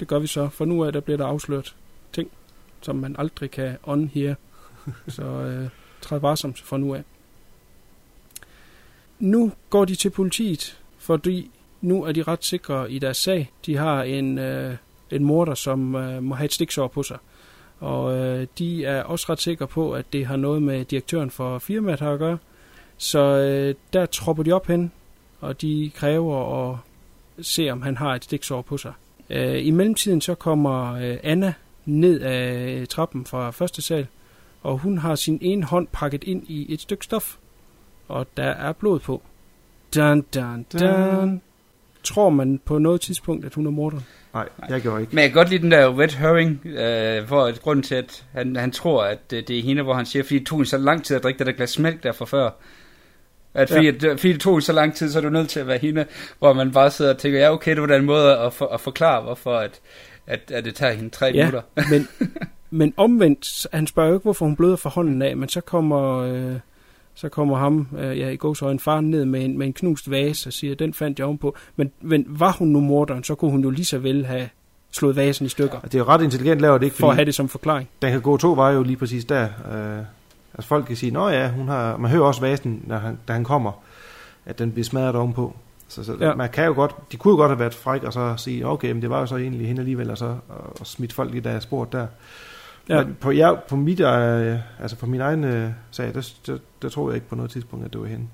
Det 0.00 0.08
gør 0.08 0.18
vi 0.18 0.26
så. 0.26 0.48
For 0.48 0.64
nu 0.64 0.84
af, 0.84 0.92
der 0.92 1.00
bliver 1.00 1.16
der 1.16 1.26
afsløret 1.26 1.74
ting, 2.12 2.30
som 2.80 2.96
man 2.96 3.16
aldrig 3.18 3.50
kan 3.50 3.76
unhear. 3.84 4.34
så 5.08 5.22
øh, 5.22 5.68
træd 6.00 6.18
varsomt 6.18 6.60
fra 6.60 6.78
nu 6.78 6.94
af. 6.94 7.02
Nu 9.18 9.52
går 9.70 9.84
de 9.84 9.94
til 9.94 10.10
politiet, 10.10 10.78
fordi 10.98 11.50
nu 11.80 12.04
er 12.04 12.12
de 12.12 12.22
ret 12.22 12.44
sikre 12.44 12.92
i 12.92 12.98
deres 12.98 13.16
sag. 13.16 13.50
De 13.66 13.76
har 13.76 14.02
en, 14.02 14.38
øh, 14.38 14.76
en 15.10 15.24
morder, 15.24 15.54
som 15.54 15.94
øh, 15.94 16.22
må 16.22 16.34
have 16.34 16.44
et 16.44 16.52
stiksår 16.52 16.88
på 16.88 17.02
sig. 17.02 17.18
Og 17.80 18.18
øh, 18.18 18.46
de 18.58 18.84
er 18.84 19.02
også 19.02 19.26
ret 19.28 19.40
sikre 19.40 19.66
på, 19.66 19.92
at 19.92 20.12
det 20.12 20.26
har 20.26 20.36
noget 20.36 20.62
med 20.62 20.84
direktøren 20.84 21.30
for 21.30 21.58
firmaet 21.58 22.00
her 22.00 22.10
at 22.10 22.18
gøre. 22.18 22.38
Så 22.96 23.18
øh, 23.18 23.74
der 23.92 24.06
tropper 24.06 24.42
de 24.42 24.52
op 24.52 24.66
hen, 24.66 24.92
og 25.40 25.60
de 25.60 25.90
kræver 25.94 26.70
at 26.70 26.78
se, 27.40 27.70
om 27.70 27.82
han 27.82 27.96
har 27.96 28.14
et 28.14 28.24
stiksår 28.24 28.62
på 28.62 28.76
sig. 28.76 28.92
Øh, 29.30 29.66
I 29.66 29.70
mellemtiden 29.70 30.20
så 30.20 30.34
kommer 30.34 30.94
øh, 30.94 31.16
Anna 31.22 31.54
ned 31.84 32.20
af 32.20 32.88
trappen 32.88 33.26
fra 33.26 33.50
første 33.50 33.82
sal, 33.82 34.06
og 34.62 34.78
hun 34.78 34.98
har 34.98 35.14
sin 35.14 35.38
ene 35.40 35.64
hånd 35.64 35.86
pakket 35.92 36.24
ind 36.24 36.42
i 36.48 36.74
et 36.74 36.80
stykke 36.80 37.04
stof, 37.04 37.36
og 38.08 38.26
der 38.36 38.42
er 38.42 38.72
blod 38.72 38.98
på. 38.98 39.22
Dun, 39.94 40.24
dun, 40.34 40.66
dun. 40.72 41.40
Tror 42.04 42.30
man 42.30 42.60
på 42.64 42.78
noget 42.78 43.00
tidspunkt, 43.00 43.44
at 43.44 43.54
hun 43.54 43.66
er 43.66 43.70
morderen? 43.70 44.04
Nej, 44.34 44.48
jeg 44.68 44.80
gjorde 44.80 45.00
ikke. 45.00 45.14
Men 45.14 45.22
jeg 45.22 45.30
kan 45.30 45.36
godt 45.36 45.50
lide 45.50 45.62
den 45.62 45.70
der 45.70 46.00
red 46.00 46.08
herring, 46.08 46.66
øh, 46.66 47.26
hvor 47.26 47.60
grunden 47.60 47.82
til, 47.82 47.94
at 47.94 48.26
han, 48.32 48.56
han 48.56 48.70
tror, 48.70 49.04
at 49.04 49.30
det, 49.30 49.48
det 49.48 49.58
er 49.58 49.62
hende, 49.62 49.82
hvor 49.82 49.94
han 49.94 50.06
siger, 50.06 50.22
fordi 50.22 50.38
det 50.38 50.46
tog 50.46 50.66
så 50.66 50.78
lang 50.78 51.04
tid 51.04 51.16
at 51.16 51.22
drikke 51.22 51.38
det 51.38 51.46
der 51.46 51.52
glas 51.52 51.78
mælk 51.78 52.02
der 52.02 52.12
fra 52.12 52.24
før. 52.24 52.50
At 53.54 53.68
fordi, 53.70 53.86
Ja. 53.86 53.92
ja. 54.02 54.08
at, 54.12 54.20
fordi 54.20 54.32
det 54.32 54.40
tog 54.40 54.62
så 54.62 54.72
lang 54.72 54.94
tid, 54.94 55.10
så 55.10 55.18
er 55.18 55.22
du 55.22 55.28
nødt 55.28 55.48
til 55.48 55.60
at 55.60 55.66
være 55.66 55.78
hende, 55.78 56.04
hvor 56.38 56.52
man 56.52 56.70
bare 56.72 56.90
sidder 56.90 57.12
og 57.14 57.18
tænker, 57.18 57.38
ja 57.38 57.52
okay, 57.52 57.70
det 57.72 57.80
var 57.80 57.86
da 57.86 57.96
en 57.96 58.04
måde 58.04 58.38
at, 58.38 58.52
for, 58.52 58.66
at 58.66 58.80
forklare, 58.80 59.22
hvorfor 59.22 59.54
at, 59.56 59.80
at, 60.26 60.40
at 60.54 60.64
det 60.64 60.74
tager 60.74 60.92
hende 60.92 61.10
tre 61.10 61.26
Ja. 61.26 61.32
minutter. 61.32 61.62
Men, 61.90 62.08
men 62.70 62.94
omvendt, 62.96 63.66
han 63.72 63.86
spørger 63.86 64.08
jo 64.08 64.14
ikke, 64.14 64.22
hvorfor 64.22 64.44
hun 64.46 64.56
bløder 64.56 64.76
fra 64.76 64.90
hånden 64.90 65.22
af, 65.22 65.36
men 65.36 65.48
så 65.48 65.60
kommer, 65.60 66.18
øh, 66.18 66.52
så 67.14 67.28
kommer 67.28 67.56
ham, 67.56 67.88
øh, 67.98 68.18
ja, 68.18 68.28
i 68.28 68.36
gåsøjne, 68.36 68.80
faren 68.80 69.10
ned 69.10 69.24
med 69.24 69.44
en, 69.44 69.58
med 69.58 69.66
en 69.66 69.72
knust 69.72 70.10
vase 70.10 70.48
og 70.48 70.52
siger, 70.52 70.74
den 70.74 70.94
fandt 70.94 71.18
jeg 71.18 71.26
ovenpå. 71.26 71.56
Men, 71.76 71.90
men 72.00 72.24
var 72.28 72.52
hun 72.52 72.68
nu 72.68 72.80
morderen, 72.80 73.24
så 73.24 73.34
kunne 73.34 73.50
hun 73.50 73.62
jo 73.62 73.70
lige 73.70 73.84
så 73.84 73.98
vel 73.98 74.26
have 74.26 74.48
slået 74.92 75.16
vasen 75.16 75.46
i 75.46 75.48
stykker, 75.48 75.80
Det 75.80 75.94
er 75.94 75.98
jo 75.98 76.04
ret 76.04 76.22
intelligent 76.22 76.60
lavet, 76.60 76.80
det 76.80 76.86
ikke? 76.86 76.96
for 76.96 77.08
at 77.10 77.14
have 77.16 77.24
det 77.24 77.34
som 77.34 77.48
forklaring. 77.48 77.88
den 78.02 78.12
kan 78.12 78.20
gå 78.20 78.36
to 78.36 78.52
veje 78.54 78.74
jo 78.74 78.82
lige 78.82 78.96
præcis 78.96 79.24
der. 79.24 79.42
Øh, 79.44 80.04
altså 80.58 80.68
folk 80.68 80.86
kan 80.86 80.96
sige, 80.96 81.12
nå 81.12 81.28
ja, 81.28 81.50
hun 81.50 81.68
har, 81.68 81.96
man 81.96 82.10
hører 82.10 82.24
også 82.24 82.40
vasen, 82.40 82.82
når 82.86 82.96
han, 82.98 83.18
da 83.28 83.32
han 83.32 83.44
kommer, 83.44 83.72
at 84.46 84.58
den 84.58 84.72
bliver 84.72 84.84
smadret 84.84 85.14
ovenpå. 85.16 85.56
Så, 85.88 86.04
så 86.04 86.16
Ja. 86.20 86.34
man 86.34 86.48
kan 86.50 86.64
jo 86.66 86.72
godt, 86.74 86.94
de 87.12 87.16
kunne 87.16 87.32
jo 87.32 87.36
godt 87.36 87.50
have 87.50 87.58
været 87.58 87.74
fræk 87.74 88.02
og 88.02 88.12
så 88.12 88.34
sige, 88.36 88.66
okay, 88.66 88.92
men 88.92 89.02
det 89.02 89.10
var 89.10 89.20
jo 89.20 89.26
så 89.26 89.36
egentlig 89.36 89.66
hende 89.68 89.80
alligevel, 89.80 90.10
og 90.10 90.18
så 90.18 90.24
og, 90.48 90.80
og 90.80 90.86
smidt 90.86 91.12
folk 91.12 91.34
i 91.34 91.40
deres 91.40 91.62
sport 91.62 91.92
der. 91.92 92.06
Ja. 92.88 93.04
Men 93.04 93.16
på, 93.20 93.30
jeg, 93.30 93.56
på 93.68 93.76
mit, 93.76 94.00
øh, 94.00 94.56
altså 94.80 94.96
på 94.96 95.06
min 95.06 95.20
egen 95.20 95.44
øh, 95.44 95.70
sag, 95.90 96.14
der, 96.14 96.30
der, 96.46 96.58
der 96.82 96.88
tror 96.88 97.08
jeg 97.08 97.14
ikke 97.14 97.28
på 97.28 97.34
noget 97.34 97.50
tidspunkt, 97.50 97.84
at 97.84 97.92
det 97.92 98.00
var 98.00 98.06
hende. 98.06 98.26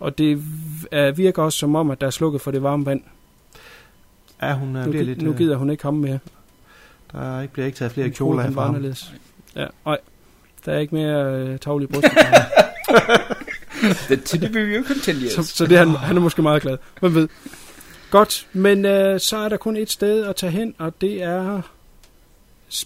Og 0.00 0.18
det 0.18 0.42
øh, 0.92 1.18
virker 1.18 1.42
også 1.42 1.58
som 1.58 1.74
om, 1.74 1.90
at 1.90 2.00
der 2.00 2.06
er 2.06 2.10
slukket 2.10 2.40
for 2.40 2.50
det 2.50 2.62
varme 2.62 2.86
vand. 2.86 3.02
Ja, 4.42 4.54
hun 4.54 4.76
øh, 4.76 4.84
Nu, 4.84 4.90
bliver 4.90 5.04
lidt, 5.04 5.22
nu 5.22 5.30
øh, 5.30 5.36
gider 5.38 5.56
hun 5.56 5.70
ikke 5.70 5.82
ham 5.82 5.94
mere. 5.94 6.18
der 7.12 7.36
er 7.36 7.40
ikke, 7.42 7.52
bliver 7.52 7.66
ikke 7.66 7.78
taget 7.78 7.92
flere 7.92 8.06
Hun 8.06 8.12
kjoler 8.14 8.38
af 8.38 8.44
han 8.44 8.54
fra 8.54 8.60
var 8.60 8.66
ham. 8.66 8.74
anderledes. 8.74 9.14
Ja, 9.56 9.66
nej. 9.86 9.98
Der 10.64 10.72
er 10.72 10.78
ikke 10.78 10.94
mere 10.94 11.34
øh, 11.34 11.58
tavlige 11.58 11.88
bryster. 11.88 12.10
The 14.06 14.16
titty 14.16 14.46
review 14.46 14.84
continues. 14.84 15.32
så, 15.32 15.42
så 15.42 15.66
det 15.66 15.78
han, 15.78 15.88
han 15.88 16.16
er 16.16 16.20
måske 16.20 16.42
meget 16.42 16.62
glad. 16.62 16.78
Hvem 17.00 17.14
ved. 17.14 17.28
Godt, 18.10 18.46
men 18.52 18.84
øh, 18.84 19.20
så 19.20 19.36
er 19.36 19.48
der 19.48 19.56
kun 19.56 19.76
et 19.76 19.90
sted 19.90 20.24
at 20.24 20.36
tage 20.36 20.50
hen, 20.50 20.74
og 20.78 21.00
det 21.00 21.22
er 21.22 21.62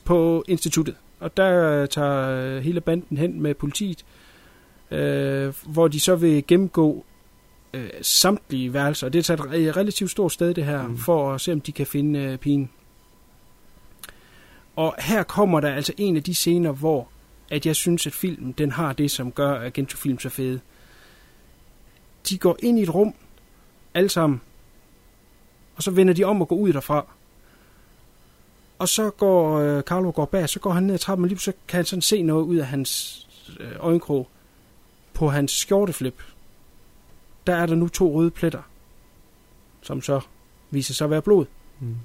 på 0.05 0.45
instituttet. 0.49 0.95
Og 1.21 1.37
der 1.37 1.81
øh, 1.83 1.89
tager 1.89 2.29
øh, 2.31 2.63
hele 2.63 2.81
banden 2.81 3.17
hen 3.17 3.43
med 3.43 3.55
politiet, 3.55 4.05
øh, 4.91 5.55
hvor 5.67 5.89
de 5.89 6.01
så 6.01 6.17
vil 6.17 6.47
gennemgå 6.47 7.05
øh, 7.75 7.91
samtlige 8.03 8.73
værelser. 8.73 9.09
Det 9.09 9.31
er 9.31 9.35
et 9.53 9.77
relativt 9.77 10.11
stort 10.11 10.33
sted, 10.33 10.55
det 10.55 10.65
her. 10.65 10.87
Mm. 10.87 10.99
for 10.99 11.35
at 11.35 11.41
se, 11.41 11.53
om 11.53 11.61
de 11.61 11.73
kan 11.73 11.87
finde 11.87 12.21
øh, 12.21 12.39
pigen. 12.39 12.71
Og 14.77 14.95
her 14.99 15.23
kommer 15.23 15.61
der 15.61 15.75
altså 15.75 15.93
en 15.97 16.17
af 16.17 16.23
de 16.23 16.35
scener, 16.35 16.73
hvor 16.73 17.09
at 17.51 17.67
jeg 17.67 17.77
synes, 17.77 18.07
at 18.07 18.13
filmen 18.13 18.53
den 18.53 18.73
har 18.73 18.93
det, 18.93 19.11
som 19.11 19.33
gør 19.33 19.61
Agento-film 19.61 20.19
så 20.19 20.29
fede. 20.29 20.61
De 22.29 22.39
går 22.39 22.57
ind 22.63 22.79
i 22.79 22.83
et 22.83 22.95
rum, 22.95 23.15
alle 23.95 24.09
sammen, 24.09 24.41
og 25.77 25.83
så 25.83 25.91
vender 25.91 26.15
de 26.15 26.25
om 26.25 26.41
og 26.41 26.49
går 26.49 26.57
ud 26.57 26.73
derfra. 26.73 27.07
Og 28.79 28.89
så 28.89 29.11
går 29.11 29.59
øh, 29.59 29.83
Carlo 29.83 30.13
går 30.15 30.25
bag, 30.25 30.49
så 30.49 30.61
går 30.61 30.71
han 30.71 30.83
ned 30.83 30.95
ad 30.95 30.99
trappen, 30.99 31.25
og 31.25 31.29
lige 31.29 31.39
så 31.39 31.53
kan 31.69 31.77
han 31.77 31.85
sådan 31.85 32.03
se 32.03 32.23
noget 32.23 32.45
ud 32.45 32.57
af 32.57 32.67
hans 32.67 33.27
øh, 33.61 33.73
øjenkrog. 33.79 34.29
På 35.15 35.29
hans 35.29 35.53
skjorteflip, 35.53 36.23
der 37.47 37.57
er 37.57 37.67
der 37.67 37.75
nu 37.75 37.89
to 37.89 38.13
røde 38.13 38.31
pletter, 38.31 38.63
som 39.83 40.03
så 40.03 40.21
viser 40.71 40.95
sig 40.95 41.05
at 41.05 41.11
være 41.11 41.23
blod. 41.23 41.47
Mm. 41.81 41.97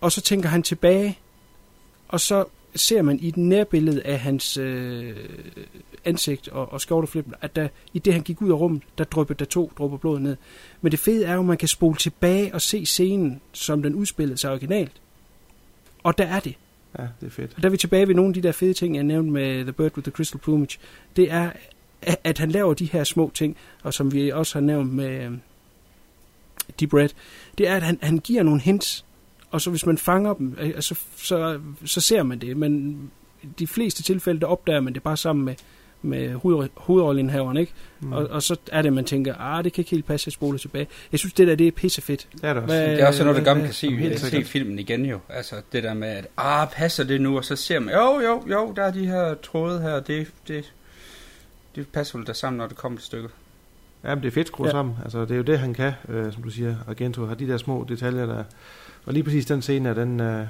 Og 0.00 0.12
så 0.12 0.20
tænker 0.20 0.48
han 0.48 0.62
tilbage, 0.62 1.18
og 2.08 2.20
så 2.20 2.44
ser 2.76 3.02
man 3.02 3.18
i 3.20 3.30
den 3.30 3.48
nærbillede 3.48 4.02
af 4.02 4.18
hans 4.20 4.56
øh, 4.56 5.16
ansigt 6.04 6.48
og, 6.48 6.72
og 6.72 6.80
skjorteflip, 6.80 7.26
at 7.40 7.56
der, 7.56 7.68
i 7.94 7.98
det 7.98 8.12
han 8.12 8.22
gik 8.22 8.42
ud 8.42 8.50
af 8.50 8.54
rummet, 8.54 8.82
der 8.98 9.04
dryppede 9.04 9.38
der 9.38 9.44
to 9.44 9.72
dråber 9.78 9.96
blod 9.96 10.18
ned. 10.18 10.36
Men 10.80 10.92
det 10.92 10.98
fede 11.00 11.24
er 11.24 11.34
jo, 11.34 11.40
at 11.40 11.46
man 11.46 11.56
kan 11.56 11.68
spole 11.68 11.96
tilbage 11.96 12.54
og 12.54 12.60
se 12.60 12.86
scenen, 12.86 13.40
som 13.52 13.82
den 13.82 13.94
udspillede 13.94 14.38
sig 14.38 14.50
originalt. 14.50 14.92
Og 16.02 16.18
der 16.18 16.24
er 16.24 16.40
det. 16.40 16.54
Ja, 16.98 17.06
det 17.20 17.26
er 17.26 17.30
fedt. 17.30 17.52
Og 17.56 17.62
der 17.62 17.68
er 17.68 17.70
vi 17.70 17.76
tilbage 17.76 18.08
ved 18.08 18.14
nogle 18.14 18.30
af 18.30 18.34
de 18.34 18.42
der 18.42 18.52
fede 18.52 18.74
ting, 18.74 18.96
jeg 18.96 19.04
nævnte 19.04 19.32
med 19.32 19.62
The 19.62 19.72
Bird 19.72 19.96
with 19.96 20.04
the 20.04 20.12
Crystal 20.12 20.40
Plumage. 20.40 20.78
Det 21.16 21.32
er, 21.32 21.50
at- 22.24 22.38
han 22.38 22.50
laver 22.50 22.74
de 22.74 22.84
her 22.84 23.04
små 23.04 23.30
ting, 23.34 23.56
og 23.82 23.94
som 23.94 24.12
vi 24.12 24.30
også 24.30 24.54
har 24.58 24.60
nævnt 24.60 24.92
med 24.92 25.30
Deep 26.80 26.94
Red, 26.94 27.08
det 27.58 27.68
er, 27.68 27.76
at 27.76 27.82
han, 27.82 27.98
han 28.02 28.18
giver 28.18 28.42
nogle 28.42 28.60
hints, 28.60 29.04
og 29.50 29.60
så 29.60 29.70
hvis 29.70 29.86
man 29.86 29.98
fanger 29.98 30.34
dem, 30.34 30.56
øh, 30.60 30.72
så, 30.80 30.94
så, 31.16 31.60
så 31.84 32.00
ser 32.00 32.22
man 32.22 32.38
det. 32.38 32.56
Men 32.56 32.98
de 33.58 33.66
fleste 33.66 34.02
tilfælde, 34.02 34.40
der 34.40 34.46
opdager 34.46 34.80
man 34.80 34.94
det 34.94 35.02
bare 35.02 35.16
sammen 35.16 35.44
med, 35.44 35.54
med 36.02 36.34
hoved, 36.34 36.68
hovedrollenhaveren, 36.76 37.56
ikke? 37.56 37.72
Mm. 38.00 38.12
Og, 38.12 38.26
og 38.26 38.42
så 38.42 38.56
er 38.72 38.82
det, 38.82 38.92
man 38.92 39.04
tænker, 39.04 39.34
ah, 39.34 39.64
det 39.64 39.72
kan 39.72 39.80
ikke 39.82 39.90
helt 39.90 40.06
passe, 40.06 40.28
at 40.28 40.32
spole 40.32 40.58
tilbage. 40.58 40.86
Jeg 41.12 41.18
synes, 41.18 41.32
det 41.34 41.48
der, 41.48 41.54
det 41.54 41.66
er 41.66 41.72
pissefedt. 41.72 42.28
det 42.32 42.44
er 42.44 42.54
det 42.54 42.62
også. 42.62 42.74
Hvad- 42.74 42.90
Det 42.90 43.00
er 43.02 43.06
også 43.06 43.24
noget, 43.24 43.38
der 43.38 43.44
gør, 43.44 43.54
man 43.54 43.64
kan 43.64 43.72
se, 43.72 43.90
helt 43.96 44.20
se 44.20 44.44
filmen 44.44 44.78
igen 44.78 45.04
jo. 45.06 45.18
Altså 45.28 45.56
det 45.72 45.82
der 45.82 45.94
med, 45.94 46.08
at 46.08 46.26
ah, 46.36 46.68
passer 46.72 47.04
det 47.04 47.20
nu? 47.20 47.36
Og 47.36 47.44
så 47.44 47.56
ser 47.56 47.78
man, 47.80 47.94
jo, 47.94 48.20
jo, 48.20 48.42
jo, 48.50 48.72
der 48.76 48.82
er 48.82 48.90
de 48.90 49.06
her 49.06 49.34
tråde 49.34 49.80
her, 49.80 50.00
det, 50.00 50.26
det, 50.48 50.72
det 51.76 51.88
passer 51.88 52.18
vel 52.18 52.26
der 52.26 52.32
sammen, 52.32 52.58
når 52.58 52.66
det 52.66 52.76
kommer 52.76 52.98
til 52.98 53.06
stykket. 53.06 53.30
Ja, 54.04 54.14
men 54.14 54.22
det 54.22 54.28
er 54.28 54.32
fedt 54.32 54.46
skruet 54.46 54.66
ja. 54.68 54.72
sammen. 54.72 54.94
Altså, 55.04 55.20
det 55.20 55.30
er 55.30 55.36
jo 55.36 55.42
det, 55.42 55.58
han 55.58 55.74
kan, 55.74 55.92
øh, 56.08 56.32
som 56.32 56.42
du 56.42 56.50
siger. 56.50 56.76
Argento 56.88 57.26
har 57.26 57.34
de 57.34 57.48
der 57.48 57.56
små 57.56 57.86
detaljer, 57.88 58.26
der... 58.26 58.44
Og 59.06 59.12
lige 59.12 59.24
præcis 59.24 59.46
den 59.46 59.62
scene, 59.62 59.94
den, 59.94 60.20
øh, 60.20 60.46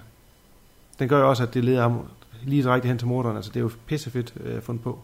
den 0.99 1.09
gør 1.09 1.19
jo 1.19 1.29
også, 1.29 1.43
at 1.43 1.55
det 1.55 1.65
leder 1.65 1.83
ham 1.83 2.01
lige 2.45 2.63
direkte 2.63 2.89
hen 2.89 2.99
til 2.99 3.09
morderen. 3.09 3.37
Altså, 3.37 3.51
det 3.51 3.57
er 3.57 3.65
jo 3.65 3.71
pissefedt 3.87 4.35
øh, 4.45 4.63
fundet 4.63 4.85
på. 4.85 4.99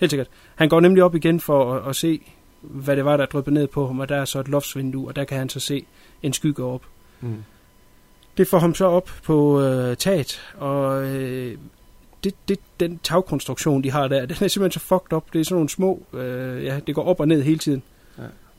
Helt 0.00 0.10
sikkert. 0.10 0.28
Han 0.54 0.68
går 0.68 0.80
nemlig 0.80 1.04
op 1.04 1.14
igen 1.14 1.40
for 1.40 1.74
at, 1.74 1.88
at 1.88 1.96
se, 1.96 2.20
hvad 2.60 2.96
det 2.96 3.04
var, 3.04 3.16
der 3.16 3.26
dryppede 3.26 3.54
ned 3.54 3.66
på 3.66 3.86
ham, 3.86 4.00
og 4.00 4.08
der 4.08 4.16
er 4.16 4.24
så 4.24 4.40
et 4.40 4.48
loftsvindue, 4.48 5.08
og 5.08 5.16
der 5.16 5.24
kan 5.24 5.38
han 5.38 5.48
så 5.48 5.60
se 5.60 5.86
en 6.22 6.32
skygge 6.32 6.64
op. 6.64 6.82
Mm. 7.20 7.44
Det 8.36 8.48
får 8.48 8.58
ham 8.58 8.74
så 8.74 8.84
op 8.84 9.10
på 9.22 9.62
øh, 9.62 9.96
taget, 9.96 10.54
og 10.58 11.04
øh, 11.04 11.58
det, 12.24 12.34
det, 12.48 12.58
den 12.80 13.00
tagkonstruktion, 13.02 13.84
de 13.84 13.90
har 13.90 14.08
der, 14.08 14.20
den 14.26 14.30
er 14.30 14.48
simpelthen 14.48 14.70
så 14.70 14.80
fucked 14.80 15.12
up. 15.12 15.32
Det 15.32 15.40
er 15.40 15.44
sådan 15.44 15.54
nogle 15.54 15.68
små, 15.68 16.02
øh, 16.12 16.64
ja, 16.64 16.80
det 16.86 16.94
går 16.94 17.04
op 17.04 17.20
og 17.20 17.28
ned 17.28 17.42
hele 17.42 17.58
tiden. 17.58 17.82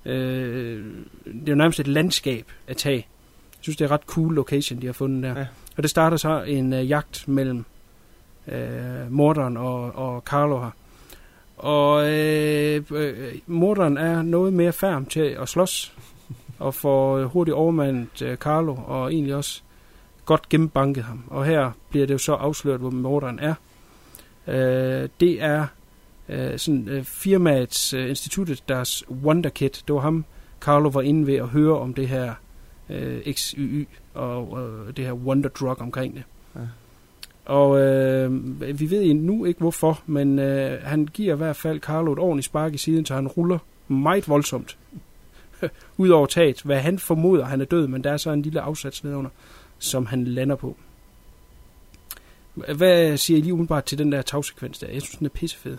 Øh, 0.06 0.86
det 1.26 1.50
er 1.50 1.52
jo 1.52 1.56
nærmest 1.56 1.80
et 1.80 1.88
landskab 1.88 2.52
af 2.68 2.76
tag. 2.76 2.96
Jeg 2.96 3.64
synes, 3.64 3.78
det 3.78 3.86
er 3.86 3.90
et 3.90 3.92
ret 3.92 4.08
cool 4.08 4.34
location, 4.34 4.82
de 4.82 4.86
har 4.86 4.94
fundet 4.94 5.24
der. 5.24 5.40
Ja. 5.40 5.46
Og 5.78 5.84
det 5.84 5.90
starter 5.90 6.18
så 6.18 6.44
en 6.44 6.74
øh, 6.74 6.90
jagt 6.90 7.28
mellem 7.28 7.66
øh, 8.48 9.12
morderen 9.12 9.58
og, 9.58 9.96
og 9.96 10.22
Carlo 10.22 10.60
her. 10.60 10.72
Og 11.58 12.10
øh, 12.14 12.84
øh, 12.92 13.36
morderen 13.48 13.98
er 13.98 14.22
noget 14.22 14.54
mere 14.54 14.74
færm 14.74 15.06
til 15.06 15.38
at 15.42 15.50
slås, 15.50 15.94
og 16.60 16.74
får 16.74 17.24
hurtigt 17.24 17.56
overmandet 17.56 18.22
øh, 18.22 18.38
Carlo, 18.38 18.76
og 18.88 19.14
egentlig 19.14 19.36
også 19.36 19.62
godt 20.26 20.50
gennembanket 20.50 21.04
ham. 21.04 21.24
Og 21.28 21.46
her 21.46 21.72
bliver 21.90 22.06
det 22.06 22.14
jo 22.14 22.18
så 22.18 22.34
afsløret, 22.34 22.80
hvor 22.80 22.90
morderen 22.90 23.40
er. 23.40 23.54
Øh, 24.48 25.10
det 25.20 25.44
er 25.44 25.68
øh, 26.32 26.60
sådan 26.60 26.88
øh, 26.88 27.04
firmaets 27.04 27.94
øh, 27.94 28.10
instituttet, 28.10 28.64
deres 28.70 29.10
Wonder 29.10 29.50
Kid. 29.50 29.70
Det 29.70 29.96
var 29.96 30.02
ham, 30.02 30.26
Carlo 30.62 30.90
var 30.90 31.02
inde 31.02 31.28
ved 31.28 31.36
at 31.36 31.48
høre 31.48 31.80
om 31.80 31.94
det 31.94 32.08
her 32.08 32.34
øh, 32.90 33.34
XYY 33.34 33.88
og 34.14 34.60
øh, 34.62 34.98
det 34.98 35.06
her 35.06 35.14
Wonder 35.14 35.50
Drug 35.50 35.82
omkring 35.82 36.16
det. 36.16 36.24
Og 37.46 37.80
øh, 37.80 38.80
vi 38.80 38.90
ved 38.90 39.14
nu 39.14 39.46
ikke 39.46 39.60
hvorfor, 39.60 40.02
men 40.06 40.40
øh, 40.40 40.84
han 40.84 41.06
giver 41.06 41.34
i 41.34 41.38
hvert 41.38 41.56
fald 41.56 41.80
Carlo 41.80 42.14
et 42.14 42.20
ordentligt 42.20 42.46
spark 42.46 42.74
i 42.74 42.78
siden, 42.78 43.06
så 43.06 43.16
han 43.16 43.28
ruller 43.28 43.58
meget 43.88 44.30
voldsomt 44.30 44.78
ud 45.98 46.10
over 46.10 46.26
taget. 46.26 46.62
Hvad 46.62 46.80
han 46.80 47.00
formoder, 47.00 47.46
han 47.46 47.62
er 47.62 47.66
død, 47.66 47.88
men 47.88 48.04
der 48.04 48.12
er 48.12 48.18
så 48.18 48.32
en 48.32 48.42
lille 48.42 48.62
afsats 48.62 49.04
nedunder, 49.04 49.30
som 49.80 50.06
han 50.06 50.26
lander 50.26 50.56
på. 50.56 50.78
Hvad 52.76 53.18
siger 53.18 53.38
I 53.38 53.42
lige 53.42 53.54
umiddelbart 53.54 53.86
til 53.86 53.98
den 53.98 54.12
der 54.12 54.22
tagsekvens 54.22 54.80
der? 54.80 54.88
Jeg 54.88 55.02
synes, 55.02 55.18
den 55.18 55.26
er 55.26 55.30
pissefed. 55.30 55.78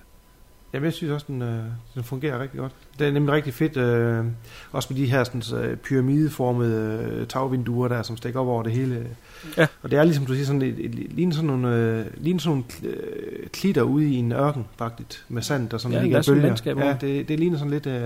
Jamen, 0.72 0.84
jeg 0.84 0.92
synes 0.92 1.12
også, 1.12 1.26
den, 1.28 1.42
øh, 1.42 1.64
den 1.94 2.04
fungerer 2.04 2.38
rigtig 2.42 2.60
godt. 2.60 2.72
Det 2.98 3.06
er 3.06 3.12
nemlig 3.12 3.34
rigtig 3.34 3.54
fedt, 3.54 3.76
øh, 3.76 4.24
også 4.72 4.92
med 4.92 5.00
de 5.00 5.06
her 5.10 5.24
sådan, 5.24 5.64
øh, 5.64 5.76
pyramideformede 5.76 7.08
øh, 7.12 7.26
tagvinduer 7.26 7.88
der, 7.88 8.02
som 8.02 8.16
stikker 8.16 8.40
op 8.40 8.46
over 8.46 8.62
det 8.62 8.72
hele. 8.72 9.16
Ja. 9.56 9.66
Og 9.82 9.90
det 9.90 9.98
er 9.98 10.04
ligesom 10.04 10.26
du 10.26 10.34
siger, 10.34 10.46
sådan, 10.46 10.62
et, 10.62 10.84
et, 10.84 10.94
ligner 10.94 11.34
sådan 11.34 11.46
nogle, 11.46 11.76
øh, 11.76 12.06
ligner 12.16 12.40
sådan 12.40 12.64
nogle 12.82 12.96
øh, 12.96 13.48
klitter 13.48 13.82
ude 13.82 14.08
i 14.10 14.14
en 14.14 14.32
ørken, 14.32 14.66
faktisk, 14.76 15.24
med 15.28 15.42
sand, 15.42 15.68
der 15.68 15.78
sådan 15.78 15.96
Ja, 15.96 16.02
ligger 16.02 16.18
er 16.18 16.22
bølger. 16.28 16.42
landskab 16.42 16.78
Ja, 16.78 16.96
det, 17.00 17.28
det 17.28 17.38
ligner 17.40 17.58
sådan 17.58 17.70
lidt 17.70 17.86
øh, 17.86 18.02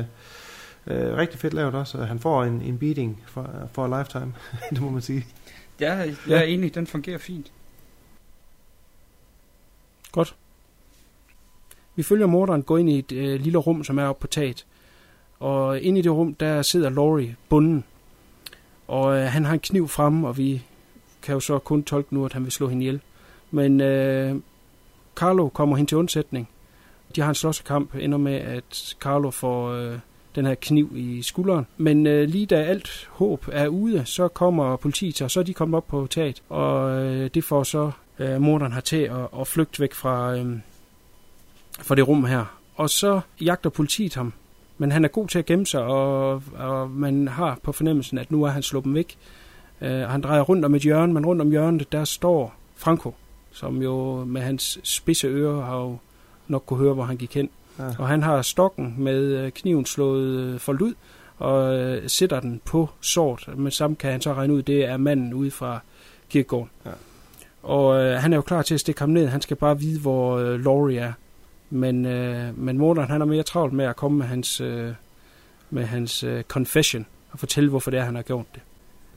øh, 0.86 1.16
rigtig 1.16 1.40
fedt 1.40 1.54
lavet 1.54 1.74
også. 1.74 2.04
Han 2.04 2.18
får 2.18 2.44
en, 2.44 2.62
en 2.62 2.78
beating 2.78 3.22
for, 3.26 3.50
for 3.72 3.84
a 3.94 3.98
lifetime, 4.00 4.34
det 4.70 4.80
må 4.80 4.90
man 4.90 5.02
sige. 5.02 5.26
Ja, 5.80 5.92
jeg 5.94 6.14
Ja. 6.28 6.36
er 6.38 6.42
enig, 6.42 6.74
den 6.74 6.86
fungerer 6.86 7.18
fint. 7.18 7.52
Godt. 10.12 10.34
Vi 11.96 12.02
følger 12.02 12.26
morderen 12.26 12.62
gå 12.62 12.76
ind 12.76 12.90
i 12.90 12.98
et 12.98 13.12
øh, 13.12 13.40
lille 13.40 13.58
rum, 13.58 13.84
som 13.84 13.98
er 13.98 14.04
oppe 14.04 14.20
på 14.20 14.26
taget. 14.26 14.66
Og 15.40 15.80
inde 15.80 15.98
i 15.98 16.02
det 16.02 16.12
rum, 16.12 16.34
der 16.34 16.62
sidder 16.62 16.90
Laurie 16.90 17.36
bunden. 17.48 17.84
Og 18.88 19.16
øh, 19.16 19.22
han 19.22 19.44
har 19.44 19.52
en 19.52 19.60
kniv 19.60 19.88
frem, 19.88 20.24
og 20.24 20.38
vi 20.38 20.62
kan 21.22 21.32
jo 21.32 21.40
så 21.40 21.58
kun 21.58 21.82
tolke 21.82 22.14
nu, 22.14 22.24
at 22.24 22.32
han 22.32 22.44
vil 22.44 22.52
slå 22.52 22.68
hende 22.68 22.82
ihjel. 22.84 23.00
Men 23.50 23.80
øh, 23.80 24.36
Carlo 25.14 25.48
kommer 25.48 25.76
hende 25.76 25.90
til 25.90 25.98
undsætning. 25.98 26.48
De 27.16 27.20
har 27.20 27.28
en 27.28 27.34
slåskamp, 27.34 27.94
ender 27.94 28.18
med, 28.18 28.34
at 28.34 28.96
Carlo 29.00 29.30
får 29.30 29.70
øh, 29.70 29.98
den 30.34 30.46
her 30.46 30.54
kniv 30.54 30.92
i 30.94 31.22
skulderen. 31.22 31.66
Men 31.76 32.06
øh, 32.06 32.28
lige 32.28 32.46
da 32.46 32.62
alt 32.62 33.08
håb 33.10 33.48
er 33.52 33.68
ude, 33.68 34.04
så 34.04 34.28
kommer 34.28 34.76
politiet, 34.76 35.22
og 35.22 35.30
så 35.30 35.40
er 35.40 35.44
de 35.44 35.54
kommet 35.54 35.76
op 35.76 35.86
på 35.86 36.06
taget. 36.10 36.42
Og 36.48 37.04
øh, 37.04 37.30
det 37.34 37.44
får 37.44 37.62
så 37.62 37.90
øh, 38.18 38.40
morderen 38.40 38.72
har 38.72 38.80
til 38.80 38.96
at, 38.96 39.40
at 39.40 39.46
flygte 39.46 39.80
væk 39.80 39.94
fra, 39.94 40.36
øh, 40.36 40.56
fra 41.80 41.94
det 41.94 42.08
rum 42.08 42.24
her. 42.24 42.44
Og 42.74 42.90
så 42.90 43.20
jagter 43.40 43.70
politiet 43.70 44.14
ham. 44.14 44.32
Men 44.78 44.92
han 44.92 45.04
er 45.04 45.08
god 45.08 45.28
til 45.28 45.38
at 45.38 45.46
gemme 45.46 45.66
sig, 45.66 45.82
og, 45.82 46.42
og 46.58 46.90
man 46.90 47.28
har 47.28 47.58
på 47.62 47.72
fornemmelsen, 47.72 48.18
at 48.18 48.30
nu 48.30 48.44
er 48.44 48.48
han 48.48 48.62
sluppet 48.62 48.94
væk. 48.94 49.16
Øh, 49.80 50.00
han 50.00 50.20
drejer 50.20 50.42
rundt 50.42 50.64
om 50.64 50.74
et 50.74 50.82
hjørne, 50.82 51.12
men 51.12 51.26
rundt 51.26 51.42
om 51.42 51.50
hjørnet, 51.50 51.92
der 51.92 52.04
står 52.04 52.54
Franco, 52.76 53.14
som 53.52 53.82
jo 53.82 54.24
med 54.24 54.40
hans 54.40 54.78
spidse 54.82 55.26
ører 55.26 55.64
har 55.64 55.76
jo 55.76 55.96
nok 56.48 56.62
kunne 56.66 56.78
høre, 56.78 56.94
hvor 56.94 57.04
han 57.04 57.16
gik 57.16 57.34
hen. 57.34 57.50
Ja. 57.78 57.84
Og 57.98 58.08
han 58.08 58.22
har 58.22 58.42
stokken 58.42 58.94
med 58.98 59.22
øh, 59.22 59.52
kniven 59.52 59.86
slået 59.86 60.26
øh, 60.26 60.58
foldet 60.58 60.82
ud, 60.82 60.94
og 61.38 61.78
øh, 61.78 62.08
sætter 62.08 62.40
den 62.40 62.60
på 62.64 62.88
sort. 63.00 63.48
Men 63.56 63.72
sammen 63.72 63.96
kan 63.96 64.10
han 64.10 64.20
så 64.20 64.34
regne 64.34 64.54
ud, 64.54 64.62
det 64.62 64.84
er 64.84 64.96
manden 64.96 65.34
ude 65.34 65.50
fra 65.50 65.80
kirkegården. 66.30 66.70
Ja. 66.86 66.90
Og 67.62 68.02
øh, 68.02 68.18
han 68.18 68.32
er 68.32 68.36
jo 68.36 68.42
klar 68.42 68.62
til 68.62 68.74
at 68.74 68.80
stikke 68.80 69.00
ham 69.00 69.08
ned. 69.08 69.26
Han 69.26 69.40
skal 69.40 69.56
bare 69.56 69.78
vide, 69.78 70.00
hvor 70.00 70.36
øh, 70.36 70.64
Laurie 70.64 70.98
er. 70.98 71.12
Men, 71.70 72.06
øh, 72.06 72.58
men 72.58 72.78
morderen, 72.78 73.08
han 73.08 73.20
er 73.20 73.26
mere 73.26 73.42
travlt 73.42 73.72
med 73.72 73.84
at 73.84 73.96
komme 73.96 74.18
med 74.18 74.26
hans, 74.26 74.60
øh, 74.60 74.92
med 75.70 75.84
hans 75.84 76.24
øh, 76.24 76.42
confession 76.42 77.06
og 77.30 77.38
fortælle, 77.38 77.70
hvorfor 77.70 77.90
det 77.90 78.00
er, 78.00 78.04
han 78.04 78.14
har 78.14 78.22
gjort 78.22 78.46
det. 78.54 78.62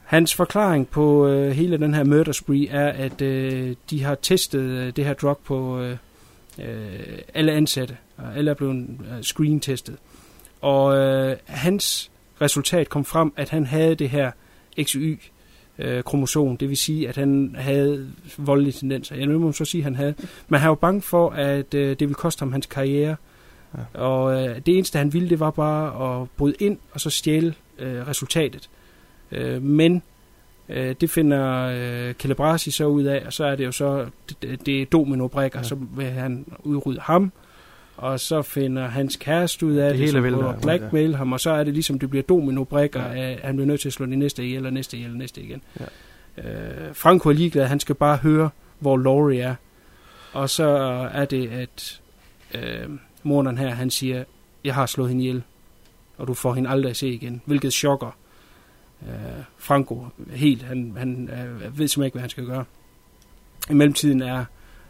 Hans 0.03 0.35
forklaring 0.35 0.87
på 0.87 1.27
øh, 1.27 1.51
hele 1.51 1.77
den 1.77 1.93
her 1.93 2.03
murder 2.03 2.31
spree 2.31 2.67
er, 2.67 2.89
at 2.89 3.21
øh, 3.21 3.75
de 3.89 4.03
har 4.03 4.15
testet 4.15 4.61
øh, 4.61 4.95
det 4.95 5.05
her 5.05 5.13
drug 5.13 5.37
på 5.45 5.79
øh, 5.79 5.97
øh, 6.59 7.19
alle 7.33 7.51
ansatte, 7.51 7.97
og 8.17 8.37
alle 8.37 8.51
er 8.51 8.55
blevet 8.55 8.87
øh, 9.11 9.21
screen-testet. 9.21 9.97
Og 10.61 10.97
øh, 10.97 11.37
hans 11.45 12.11
resultat 12.41 12.89
kom 12.89 13.05
frem, 13.05 13.33
at 13.35 13.49
han 13.49 13.65
havde 13.65 13.95
det 13.95 14.09
her 14.09 14.31
XY 14.83 15.19
øh, 15.79 16.03
kromosom, 16.03 16.57
det 16.57 16.69
vil 16.69 16.77
sige, 16.77 17.09
at 17.09 17.17
han 17.17 17.55
havde 17.57 18.07
voldelige 18.37 18.73
tendenser. 18.73 19.15
Jeg 19.15 19.29
må 19.29 19.51
så 19.51 19.65
sige, 19.65 19.81
at 19.81 19.83
han 19.83 19.95
havde. 19.95 20.13
Men 20.47 20.59
han 20.59 20.69
var 20.69 20.75
bange 20.75 21.01
for, 21.01 21.29
at 21.29 21.73
øh, 21.73 21.89
det 21.89 21.99
ville 21.99 22.13
koste 22.15 22.41
ham 22.41 22.51
hans 22.51 22.65
karriere. 22.65 23.15
Ja. 23.77 23.99
Og 23.99 24.47
øh, 24.47 24.55
det 24.65 24.75
eneste, 24.77 24.97
han 24.97 25.13
ville, 25.13 25.29
det 25.29 25.39
var 25.39 25.51
bare 25.51 26.21
at 26.21 26.27
bryde 26.37 26.55
ind 26.59 26.77
og 26.91 27.01
så 27.01 27.09
stjæle 27.09 27.53
øh, 27.79 28.07
resultatet. 28.07 28.69
Øh, 29.31 29.63
men 29.63 30.01
øh, 30.69 30.95
det 31.01 31.09
finder 31.09 31.71
øh, 31.73 32.13
Calabrasi 32.13 32.71
så 32.71 32.85
ud 32.85 33.03
af, 33.03 33.23
og 33.25 33.33
så 33.33 33.45
er 33.45 33.55
det 33.55 33.65
jo 33.65 33.71
så, 33.71 34.05
det, 34.41 34.65
det 34.65 34.81
er 34.81 34.85
domino-brækker, 34.85 35.59
Ja. 35.59 35.63
så 35.63 35.75
vil 35.95 36.05
han 36.05 36.45
udrydde 36.63 36.99
ham, 36.99 37.31
og 37.99 38.19
så 38.19 38.41
finder 38.41 38.87
hans 38.87 39.15
kæreste 39.15 39.65
ud 39.65 39.75
af 39.75 39.89
Det 39.89 39.99
det, 39.99 40.21
hele 40.23 40.37
ja. 40.45 40.53
at 40.53 40.61
blackmail 40.61 41.15
ham, 41.15 41.33
og 41.33 41.39
så 41.39 41.49
er 41.51 41.63
det 41.63 41.73
ligesom, 41.73 41.99
det 41.99 42.09
bliver 42.09 42.23
domino-brækker, 42.23 43.01
Ja. 43.11 43.31
at 43.31 43.39
han 43.43 43.55
bliver 43.55 43.67
nødt 43.67 43.81
til 43.81 43.89
at 43.89 43.93
slå 43.93 44.05
de 44.05 44.15
næste 44.15 44.45
ihjel, 44.45 44.65
og 44.65 44.73
næste 44.73 44.97
ihjel, 44.97 45.11
og 45.11 45.17
næste 45.17 45.41
igen. 45.41 45.61
Ja. 45.79 45.85
Øh, 46.49 46.95
Franco 46.95 47.29
er 47.29 47.33
ligeglad, 47.33 47.65
han 47.65 47.79
skal 47.79 47.95
bare 47.95 48.17
høre, 48.17 48.49
hvor 48.79 48.97
Laurie 48.97 49.41
er. 49.41 49.55
Og 50.33 50.49
så 50.49 50.67
er 51.13 51.25
det, 51.25 51.49
at 51.49 52.01
øh, 52.55 52.89
morderen 53.23 53.57
her, 53.57 53.69
han 53.69 53.89
siger, 53.89 54.23
jeg 54.63 54.75
har 54.75 54.85
slået 54.85 55.09
hende 55.09 55.23
ihjel, 55.23 55.43
og 56.17 56.27
du 56.27 56.33
får 56.33 56.53
hende 56.53 56.69
aldrig 56.69 56.89
at 56.89 56.97
se 56.97 57.09
igen. 57.09 57.41
Hvilket 57.45 57.73
chokker 57.73 58.17
øh, 59.07 59.13
Franco 59.57 60.05
helt. 60.31 60.63
Han, 60.63 60.93
han 60.97 61.29
øh, 61.33 61.61
ved 61.61 61.87
simpelthen 61.87 62.03
ikke, 62.03 62.13
hvad 62.13 62.21
han 62.21 62.29
skal 62.29 62.45
gøre. 62.45 62.65
I 63.69 63.73
mellemtiden 63.73 64.21
er 64.21 64.45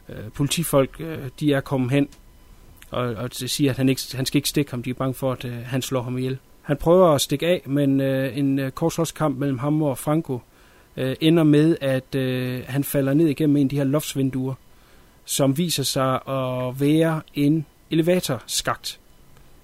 øh, 0.09 0.31
politifolk, 0.33 0.95
øh, 0.99 1.17
de 1.39 1.53
er 1.53 1.61
kommet 1.61 1.91
hen, 1.91 2.07
og, 2.91 3.05
og 3.05 3.29
siger, 3.31 3.71
at 3.71 3.77
han, 3.77 3.89
ikke, 3.89 4.01
han 4.13 4.25
skal 4.25 4.37
ikke 4.37 4.49
stikke 4.49 4.71
ham. 4.71 4.83
De 4.83 4.89
er 4.89 4.93
bange 4.93 5.13
for, 5.13 5.31
at 5.31 5.45
øh, 5.45 5.53
han 5.65 5.81
slår 5.81 6.01
ham 6.01 6.17
ihjel. 6.17 6.37
Han 6.61 6.77
prøver 6.77 7.09
at 7.09 7.21
stikke 7.21 7.47
af, 7.47 7.61
men 7.65 8.01
øh, 8.01 8.37
en 8.37 8.59
øh, 8.59 8.71
kortslåskamp 8.71 9.37
mellem 9.37 9.57
ham 9.57 9.81
og 9.81 9.97
Franco 9.97 10.39
øh, 10.97 11.15
ender 11.21 11.43
med, 11.43 11.77
at 11.81 12.15
øh, 12.15 12.63
han 12.67 12.83
falder 12.83 13.13
ned 13.13 13.27
igennem 13.27 13.57
en 13.57 13.65
af 13.65 13.69
de 13.69 13.77
her 13.77 13.83
loftsvinduer, 13.83 14.53
som 15.25 15.57
viser 15.57 15.83
sig 15.83 16.13
at 16.29 16.81
være 16.81 17.21
en 17.33 17.65
elevatorskagt. 17.91 18.99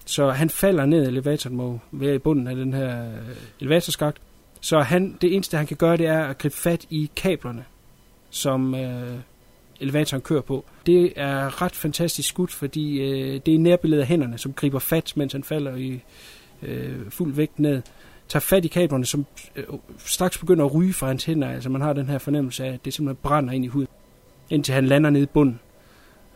Så 0.05 0.31
han 0.31 0.49
falder 0.49 0.85
ned, 0.85 1.07
elevatoren 1.07 1.55
må 1.55 1.79
være 1.91 2.15
i 2.15 2.17
bunden 2.17 2.47
af 2.47 2.55
den 2.55 2.73
her 2.73 3.05
øh, 3.05 3.35
elevatorskagt. 3.59 4.17
Så 4.61 4.79
han, 4.79 5.17
det 5.21 5.35
eneste, 5.35 5.57
han 5.57 5.67
kan 5.67 5.77
gøre, 5.77 5.97
det 5.97 6.05
er 6.05 6.23
at 6.23 6.37
gribe 6.37 6.55
fat 6.55 6.85
i 6.89 7.11
kablerne, 7.15 7.65
som 8.29 8.75
øh, 8.75 9.17
elevatoren 9.79 10.21
kører 10.21 10.41
på. 10.41 10.65
Det 10.85 11.13
er 11.15 11.61
ret 11.61 11.75
fantastisk 11.75 12.29
skudt, 12.29 12.51
fordi 12.51 13.01
øh, 13.01 13.41
det 13.45 13.55
er 13.55 13.59
nærbilledet 13.59 14.01
af 14.01 14.07
hænderne, 14.07 14.37
som 14.37 14.53
griber 14.53 14.79
fat, 14.79 15.13
mens 15.15 15.33
han 15.33 15.43
falder 15.43 15.75
i 15.75 16.01
øh, 16.61 17.09
fuld 17.09 17.33
vægt 17.33 17.59
ned. 17.59 17.81
Tager 18.27 18.41
fat 18.41 18.65
i 18.65 18.67
kablerne, 18.67 19.05
som 19.05 19.25
øh, 19.55 19.63
straks 19.97 20.37
begynder 20.37 20.65
at 20.65 20.75
ryge 20.75 20.93
fra 20.93 21.07
hans 21.07 21.25
hænder. 21.25 21.49
Altså 21.49 21.69
man 21.69 21.81
har 21.81 21.93
den 21.93 22.07
her 22.07 22.17
fornemmelse 22.17 22.65
af, 22.65 22.73
at 22.73 22.85
det 22.85 22.93
simpelthen 22.93 23.19
brænder 23.23 23.53
ind 23.53 23.65
i 23.65 23.67
huden, 23.67 23.87
indtil 24.49 24.73
han 24.73 24.85
lander 24.85 25.09
nede 25.09 25.23
i 25.23 25.27
bunden. 25.33 25.59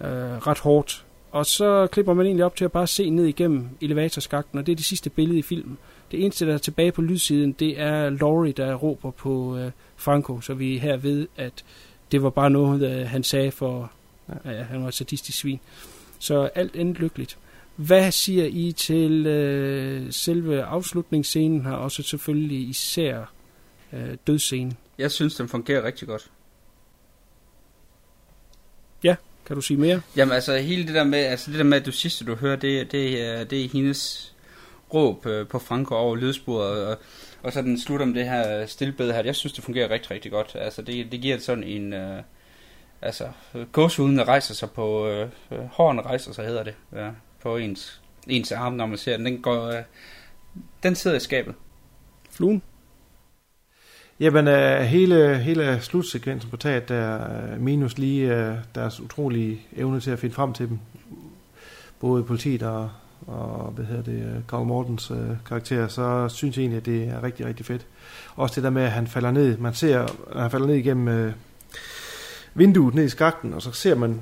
Øh, 0.02 0.08
ret 0.08 0.60
hårdt. 0.60 1.06
Og 1.32 1.46
så 1.46 1.88
klipper 1.92 2.14
man 2.14 2.26
egentlig 2.26 2.46
op 2.46 2.56
til 2.56 2.66
at 2.66 2.72
bare 2.72 2.88
se 2.88 3.10
ned 3.10 3.26
igennem 3.26 3.68
elevatorskakten, 3.82 4.60
og 4.60 4.66
det 4.66 4.72
er 4.72 4.76
det 4.76 4.86
sidste 4.86 5.10
billede 5.10 5.40
i 5.40 5.42
filmen. 5.42 5.78
Det 6.12 6.24
eneste, 6.24 6.48
der 6.48 6.54
er 6.54 6.58
tilbage 6.58 6.92
på 6.92 7.02
lydsiden, 7.02 7.52
det 7.52 7.80
er 7.82 8.10
Laurie, 8.10 8.52
der 8.52 8.76
råber 8.76 9.12
på 9.12 9.58
øh, 9.58 9.72
Franco, 9.96 10.42
så 10.42 10.54
vi 10.54 10.78
her 10.78 10.98
ved, 10.98 11.28
at 11.38 11.64
det 12.12 12.24
var 12.24 12.30
bare 12.30 12.50
noget, 12.50 12.92
øh, 12.92 13.08
han 13.08 13.24
sagde 13.24 13.52
for, 13.52 13.92
ja. 14.46 14.52
Ja, 14.52 14.64
han 14.64 14.82
var 14.82 14.88
et 14.88 14.94
sadistisk 14.94 15.38
svin. 15.38 15.60
Så 16.20 16.50
alt 16.56 16.76
endte 16.76 17.02
lykkeligt. 17.02 17.38
Hvad 17.76 18.12
siger 18.12 18.46
I 18.46 18.72
til 18.72 19.26
øh, 19.26 20.14
selve 20.14 20.64
afslutningsscenen 20.64 21.66
her, 21.66 21.72
og 21.72 21.92
så 21.92 22.04
selvfølgelig 22.04 22.70
især 22.70 23.34
øh, 23.94 24.18
dødsscenen? 24.28 24.78
Jeg 24.98 25.12
synes, 25.12 25.36
den 25.36 25.48
fungerer 25.48 25.84
rigtig 25.84 26.08
godt. 26.08 26.30
Kan 29.50 29.56
du 29.56 29.62
sige 29.62 29.78
mere? 29.78 30.02
Jamen 30.16 30.34
altså, 30.36 30.58
hele 30.58 30.88
det 30.88 30.96
der 30.96 31.04
med, 31.04 31.20
altså 31.20 31.52
det 31.52 31.58
der 31.58 31.64
med, 31.64 31.78
at 31.78 31.86
du 31.86 31.92
sidste 31.92 32.26
du 32.26 32.36
hører, 32.36 32.56
det, 32.56 32.92
det, 32.92 33.22
er, 33.22 33.44
det 33.44 33.66
er 33.66 33.70
hendes 33.70 34.34
råb 34.94 35.26
øh, 35.26 35.48
på 35.48 35.60
Franco 35.60 35.96
over 35.96 36.16
lydsporet, 36.16 36.86
og, 36.86 36.98
og 37.44 37.54
så 37.54 37.62
den 37.62 37.80
slutter 37.80 38.06
om 38.06 38.14
det 38.14 38.26
her 38.26 38.62
øh, 38.62 38.68
stillbed 38.68 39.12
her. 39.12 39.24
Jeg 39.24 39.36
synes, 39.36 39.54
det 39.54 39.64
fungerer 39.64 39.90
rigtig, 39.90 40.12
rigtig 40.12 40.32
godt. 40.32 40.56
Altså, 40.56 40.82
det, 40.82 41.12
det 41.12 41.22
giver 41.22 41.38
sådan 41.40 41.64
en, 41.64 41.94
øh, 41.94 42.24
altså, 43.02 43.28
gåsehuden, 43.72 44.28
rejser 44.28 44.54
sig 44.54 44.70
på, 44.72 45.08
øh, 45.08 45.30
øh, 45.52 45.60
hårene 45.72 46.02
rejser 46.02 46.34
sig, 46.34 46.46
hedder 46.46 46.64
det, 46.64 46.74
ja, 46.96 47.10
på 47.42 47.58
ens, 47.58 48.02
ens 48.28 48.52
arm, 48.52 48.74
når 48.74 48.86
man 48.86 48.98
ser 48.98 49.18
den. 49.18 49.26
Den, 49.26 49.42
går, 49.42 49.66
øh, 49.66 49.84
den 50.84 50.96
sidder 50.96 51.18
i 51.18 51.20
skabet. 51.20 51.56
Fluen? 52.32 52.62
Jamen, 54.20 54.48
øh, 54.48 54.82
hele, 54.82 55.38
hele 55.38 55.82
slutsekvensen 55.82 56.50
på 56.50 56.58
taget, 56.58 56.90
der 56.90 57.20
øh, 57.54 57.62
minus 57.62 57.98
lige 57.98 58.36
øh, 58.36 58.56
deres 58.76 59.00
utrolige 59.00 59.62
evne 59.76 60.00
til 60.00 60.12
at 60.12 60.20
finde 60.20 60.36
frem 60.36 60.54
til 60.54 60.70
dem. 60.70 60.80
Både 62.00 62.24
politiet 62.24 62.64
og, 62.64 62.90
og 63.28 63.72
hvad 63.76 63.86
hedder 63.86 64.04
det, 64.04 64.24
øh, 64.24 64.44
Carl 64.48 64.66
Mortens 64.66 65.12
øh, 65.12 65.18
karakter, 65.48 65.88
så 65.88 66.30
synes 66.30 66.58
jeg 66.58 66.62
egentlig, 66.62 66.78
at 66.78 66.86
det 66.86 67.04
er 67.04 67.24
rigtig, 67.24 67.46
rigtig 67.46 67.66
fedt. 67.66 67.86
Også 68.36 68.56
det 68.56 68.64
der 68.64 68.70
med, 68.70 68.82
at 68.82 68.92
han 68.92 69.08
falder 69.08 69.32
ned. 69.32 69.58
Man 69.58 69.74
ser, 69.74 70.00
at 70.32 70.42
han 70.42 70.52
falder 70.52 70.68
ned 70.68 70.76
igennem 70.76 71.08
øh, 71.08 71.34
vinduet 72.54 72.96
ned 72.96 73.04
i 73.04 73.10
skakten, 73.10 73.54
og 73.54 73.62
så 73.62 73.72
ser 73.72 73.96
man 73.96 74.22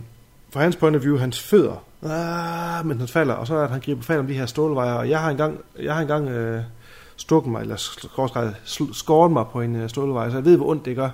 fra 0.49 0.61
hans 0.61 0.75
point 0.75 0.95
of 0.95 1.03
view 1.03 1.17
hans 1.17 1.39
fødder, 1.39 1.83
ah, 2.03 2.85
men 2.85 2.99
han 2.99 3.07
falder, 3.07 3.33
og 3.33 3.47
så 3.47 3.53
er 3.53 3.57
det, 3.57 3.65
at 3.65 3.71
han 3.71 3.81
griber 3.81 4.01
fat 4.01 4.19
om 4.19 4.27
de 4.27 4.33
her 4.33 4.45
stålvejer, 4.45 4.93
og 4.93 5.09
jeg 5.09 5.19
har 5.19 5.29
engang, 5.29 5.59
jeg 5.79 5.93
har 5.93 6.01
engang 6.01 6.29
øh, 6.29 6.61
stukket 7.17 7.51
mig, 7.51 7.61
eller 7.61 7.75
skåret, 8.93 9.31
mig 9.31 9.45
på 9.51 9.61
en 9.61 9.75
øh, 9.75 9.89
stålvej, 9.89 10.29
så 10.29 10.35
jeg 10.35 10.45
ved, 10.45 10.57
hvor 10.57 10.67
ondt 10.67 10.85
det 10.85 10.95
gør. 10.95 11.09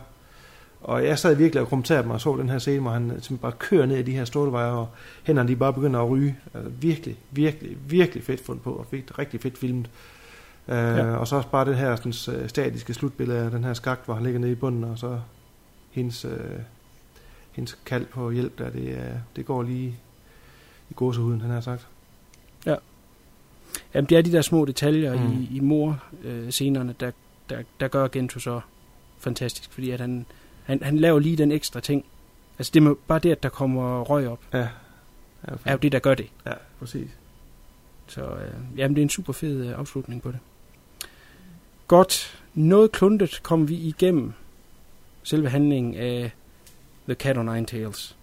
Og 0.84 1.06
jeg 1.06 1.20
sad 1.20 1.36
virkelig 1.36 1.62
og 1.62 1.68
kommenterede 1.68 2.08
mig 2.08 2.14
og 2.14 2.22
så 2.22 2.38
den 2.38 2.50
her 2.50 2.60
scene, 2.60 2.82
hvor 2.82 2.92
han 2.92 3.10
simpelthen 3.10 3.38
bare 3.38 3.52
kører 3.52 3.86
ned 3.86 3.98
i 3.98 4.02
de 4.02 4.12
her 4.12 4.26
stålvejer, 4.26 4.72
og 4.72 4.90
hænderne 5.24 5.50
de 5.50 5.56
bare 5.56 5.74
begynder 5.74 6.00
at 6.00 6.10
ryge. 6.10 6.38
Altså, 6.54 6.70
virkelig, 6.70 7.18
virkelig, 7.32 7.78
virkelig 7.88 8.24
fedt 8.24 8.46
fundet 8.46 8.64
på, 8.64 8.72
og 8.74 8.86
fedt, 8.92 9.20
rigtig 9.20 9.42
fedt 9.42 9.58
filmet. 9.58 9.90
Uh, 10.68 10.74
ja. 10.74 11.16
Og 11.16 11.28
så 11.28 11.36
også 11.36 11.50
bare 11.50 11.66
det 11.66 11.78
her 11.78 11.96
sådan, 11.96 12.42
øh, 12.42 12.50
statiske 12.50 12.94
slutbillede 12.94 13.40
af 13.40 13.52
den 13.52 13.64
her 13.64 13.74
skagt, 13.74 14.06
hvor 14.06 14.14
han 14.14 14.24
ligger 14.24 14.40
nede 14.40 14.52
i 14.52 14.56
bunden, 14.56 14.84
og 14.84 14.98
så 15.00 15.20
hendes, 15.92 16.26
uh, 16.26 16.32
hendes 17.52 17.78
kald 17.86 18.06
på 18.06 18.32
hjælp, 18.32 18.60
der 18.60 18.70
det, 18.70 18.98
uh, 18.98 19.18
det 19.36 19.46
går 19.46 19.64
lige 19.64 19.96
i 20.90 20.94
gåsehuden, 20.94 21.42
han 21.42 21.50
har 21.50 21.62
sagt. 21.62 21.88
Ja. 22.66 22.76
Jamen, 23.94 24.10
det 24.10 24.18
er 24.18 24.22
de 24.22 24.32
der 24.32 24.42
små 24.42 24.66
detaljer 24.66 25.28
mm. 25.28 25.32
i, 25.32 25.50
i 25.52 25.60
mor-scenerne, 25.60 26.96
der, 27.00 27.12
der, 27.50 27.64
der 27.80 27.88
gør 27.88 28.08
Gento 28.08 28.40
så 28.40 28.62
fantastisk, 29.20 29.72
fordi 29.72 29.92
at 29.92 30.00
han, 30.00 30.26
han, 30.64 30.84
han 30.84 31.00
laver 31.00 31.20
lige 31.20 31.38
den 31.38 31.52
ekstra 31.52 31.80
ting. 31.80 32.06
Altså, 32.60 32.72
det 32.74 32.84
er 32.84 32.96
bare 33.08 33.20
det, 33.20 33.32
at 33.32 33.44
der 33.44 33.50
kommer 33.50 34.02
røg 34.02 34.28
op, 34.28 34.40
ja. 34.54 34.68
Ja, 35.48 35.56
er 35.66 35.72
jo 35.72 35.78
det, 35.78 35.92
der 35.92 36.00
gør 36.00 36.16
det. 36.16 36.30
Ja, 36.46 36.54
præcis. 36.80 37.10
Så 38.08 38.22
øh, 38.22 38.78
jamen, 38.78 38.96
det 38.96 39.02
er 39.02 39.06
en 39.06 39.10
super 39.10 39.34
fed 39.34 39.66
øh, 39.66 39.80
afslutning 39.80 40.22
på 40.22 40.32
det. 40.32 40.40
Godt. 41.88 42.40
Noget 42.54 42.92
kluntet 42.92 43.40
kom 43.44 43.70
vi 43.70 43.76
igennem 43.76 44.34
selve 45.24 45.50
handlingen 45.50 45.96
af 45.96 46.32
The 47.06 47.16
Cat 47.16 47.38
on 47.38 47.46
Nine 47.46 47.66
Tails. 47.66 48.18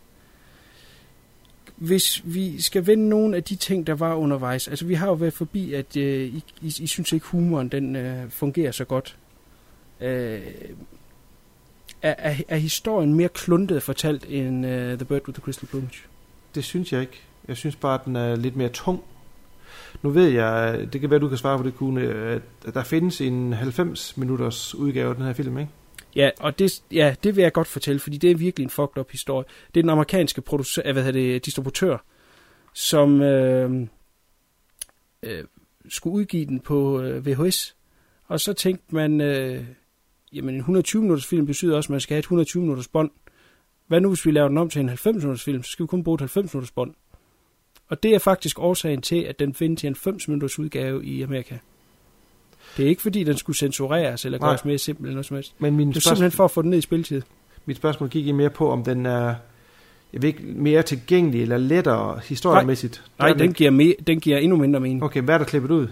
Hvis 1.76 2.22
vi 2.24 2.60
skal 2.60 2.86
vende 2.86 3.08
nogle 3.08 3.36
af 3.36 3.44
de 3.44 3.56
ting, 3.56 3.86
der 3.86 3.94
var 3.94 4.14
undervejs, 4.14 4.68
altså 4.68 4.86
vi 4.86 4.94
har 4.94 5.06
jo 5.06 5.12
været 5.12 5.32
forbi, 5.32 5.72
at 5.72 5.96
øh, 5.96 6.26
I, 6.26 6.44
I, 6.60 6.74
I 6.80 6.86
synes 6.86 7.12
ikke 7.12 7.26
humoren 7.26 7.68
den 7.68 7.96
øh, 7.96 8.30
fungerer 8.30 8.72
så 8.72 8.84
godt. 8.84 9.16
Øh, 10.00 10.40
er, 12.02 12.14
er, 12.18 12.34
er 12.48 12.56
historien 12.56 13.14
mere 13.14 13.28
kluntet 13.28 13.82
fortalt 13.82 14.26
end 14.28 14.66
uh, 14.66 14.72
The 14.72 15.04
Bird 15.04 15.26
with 15.26 15.38
the 15.38 15.42
Crystal 15.42 15.68
Plumage? 15.68 16.02
Det 16.54 16.64
synes 16.64 16.92
jeg 16.92 17.00
ikke. 17.00 17.20
Jeg 17.48 17.56
synes 17.56 17.76
bare, 17.76 17.94
at 17.94 18.04
den 18.04 18.16
er 18.16 18.36
lidt 18.36 18.56
mere 18.56 18.68
tung. 18.68 19.02
Nu 20.02 20.10
ved 20.10 20.28
jeg, 20.28 20.86
det 20.92 21.00
kan 21.00 21.10
være, 21.10 21.20
du 21.20 21.28
kan 21.28 21.38
svare 21.38 21.58
på 21.58 21.64
det, 21.64 21.76
Kune, 21.76 22.02
at 22.66 22.74
der 22.74 22.82
findes 22.82 23.20
en 23.20 23.52
90 23.52 24.16
minutters 24.16 24.74
udgave 24.74 25.08
af 25.08 25.14
den 25.14 25.24
her 25.24 25.32
film, 25.32 25.58
ikke? 25.58 25.70
Ja, 26.16 26.30
og 26.40 26.58
det, 26.58 26.82
ja, 26.92 27.14
det 27.22 27.36
vil 27.36 27.42
jeg 27.42 27.52
godt 27.52 27.68
fortælle, 27.68 28.00
fordi 28.00 28.16
det 28.16 28.30
er 28.30 28.34
virkelig 28.34 28.64
en 28.64 28.70
fucked 28.70 28.98
up 28.98 29.10
historie. 29.10 29.44
Det 29.74 29.80
er 29.80 29.82
den 29.82 29.90
amerikanske 29.90 30.40
producer, 30.40 30.92
hvad 30.92 31.04
hedder 31.04 31.20
det, 31.20 31.46
distributør, 31.46 32.04
som 32.74 33.22
øh, 33.22 33.86
øh, 35.22 35.44
skulle 35.88 36.14
udgive 36.14 36.46
den 36.46 36.60
på 36.60 37.00
øh, 37.00 37.26
VHS. 37.26 37.76
Og 38.26 38.40
så 38.40 38.52
tænkte 38.52 38.94
man, 38.94 39.20
øh, 39.20 39.64
jamen 40.32 40.54
en 40.54 40.60
120 40.60 41.02
minutters 41.02 41.26
film 41.26 41.46
betyder 41.46 41.76
også, 41.76 41.86
at 41.86 41.90
man 41.90 42.00
skal 42.00 42.14
have 42.14 42.18
et 42.18 42.24
120 42.24 42.62
minutters 42.62 42.88
bånd. 42.88 43.10
Hvad 43.86 44.00
nu, 44.00 44.08
hvis 44.08 44.26
vi 44.26 44.30
laver 44.30 44.48
den 44.48 44.58
om 44.58 44.70
til 44.70 44.80
en 44.80 44.88
90 44.88 45.16
minutters 45.16 45.44
film, 45.44 45.62
så 45.62 45.70
skal 45.70 45.82
vi 45.82 45.86
kun 45.86 46.04
bruge 46.04 46.14
et 46.14 46.20
90 46.20 46.54
minutters 46.54 46.70
bånd. 46.70 46.94
Og 47.88 48.02
det 48.02 48.14
er 48.14 48.18
faktisk 48.18 48.58
årsagen 48.58 49.02
til, 49.02 49.22
at 49.22 49.38
den 49.38 49.54
findes 49.54 49.84
i 49.84 49.86
en 49.86 49.92
90 49.92 50.28
minutters 50.28 50.58
udgave 50.58 51.04
i 51.04 51.22
Amerika. 51.22 51.56
Det 52.76 52.84
er 52.84 52.88
ikke 52.88 53.02
fordi, 53.02 53.24
den 53.24 53.36
skulle 53.36 53.56
censureres 53.56 54.24
eller 54.24 54.38
gøres 54.38 54.64
mere 54.64 54.78
simpel 54.78 55.04
eller 55.04 55.14
noget 55.14 55.26
som 55.26 55.34
helst. 55.34 55.54
Men 55.58 55.76
min 55.76 55.88
det 55.88 55.96
er 55.96 56.00
spørgsmål... 56.00 56.16
simpelthen 56.16 56.36
for 56.36 56.44
at 56.44 56.50
få 56.50 56.62
den 56.62 56.70
ned 56.70 56.78
i 56.78 56.80
spiltid. 56.80 57.22
Mit 57.66 57.76
spørgsmål 57.76 58.08
gik 58.08 58.26
i 58.26 58.32
mere 58.32 58.50
på, 58.50 58.70
om 58.70 58.84
den 58.84 59.06
er 59.06 59.34
jeg 60.12 60.22
ved 60.22 60.28
ikke, 60.28 60.42
mere 60.42 60.82
tilgængelig 60.82 61.42
eller 61.42 61.58
lettere 61.58 62.20
historiemæssigt. 62.24 63.02
Nej, 63.18 63.28
Nej 63.28 63.38
den, 63.38 63.52
giver 63.54 63.70
me- 63.70 64.02
den 64.06 64.20
giver 64.20 64.38
endnu 64.38 64.56
mindre 64.56 64.80
mening. 64.80 65.02
Okay, 65.02 65.22
hvad 65.22 65.34
er 65.34 65.38
der 65.38 65.44
klippet 65.44 65.70
ud? 65.70 65.88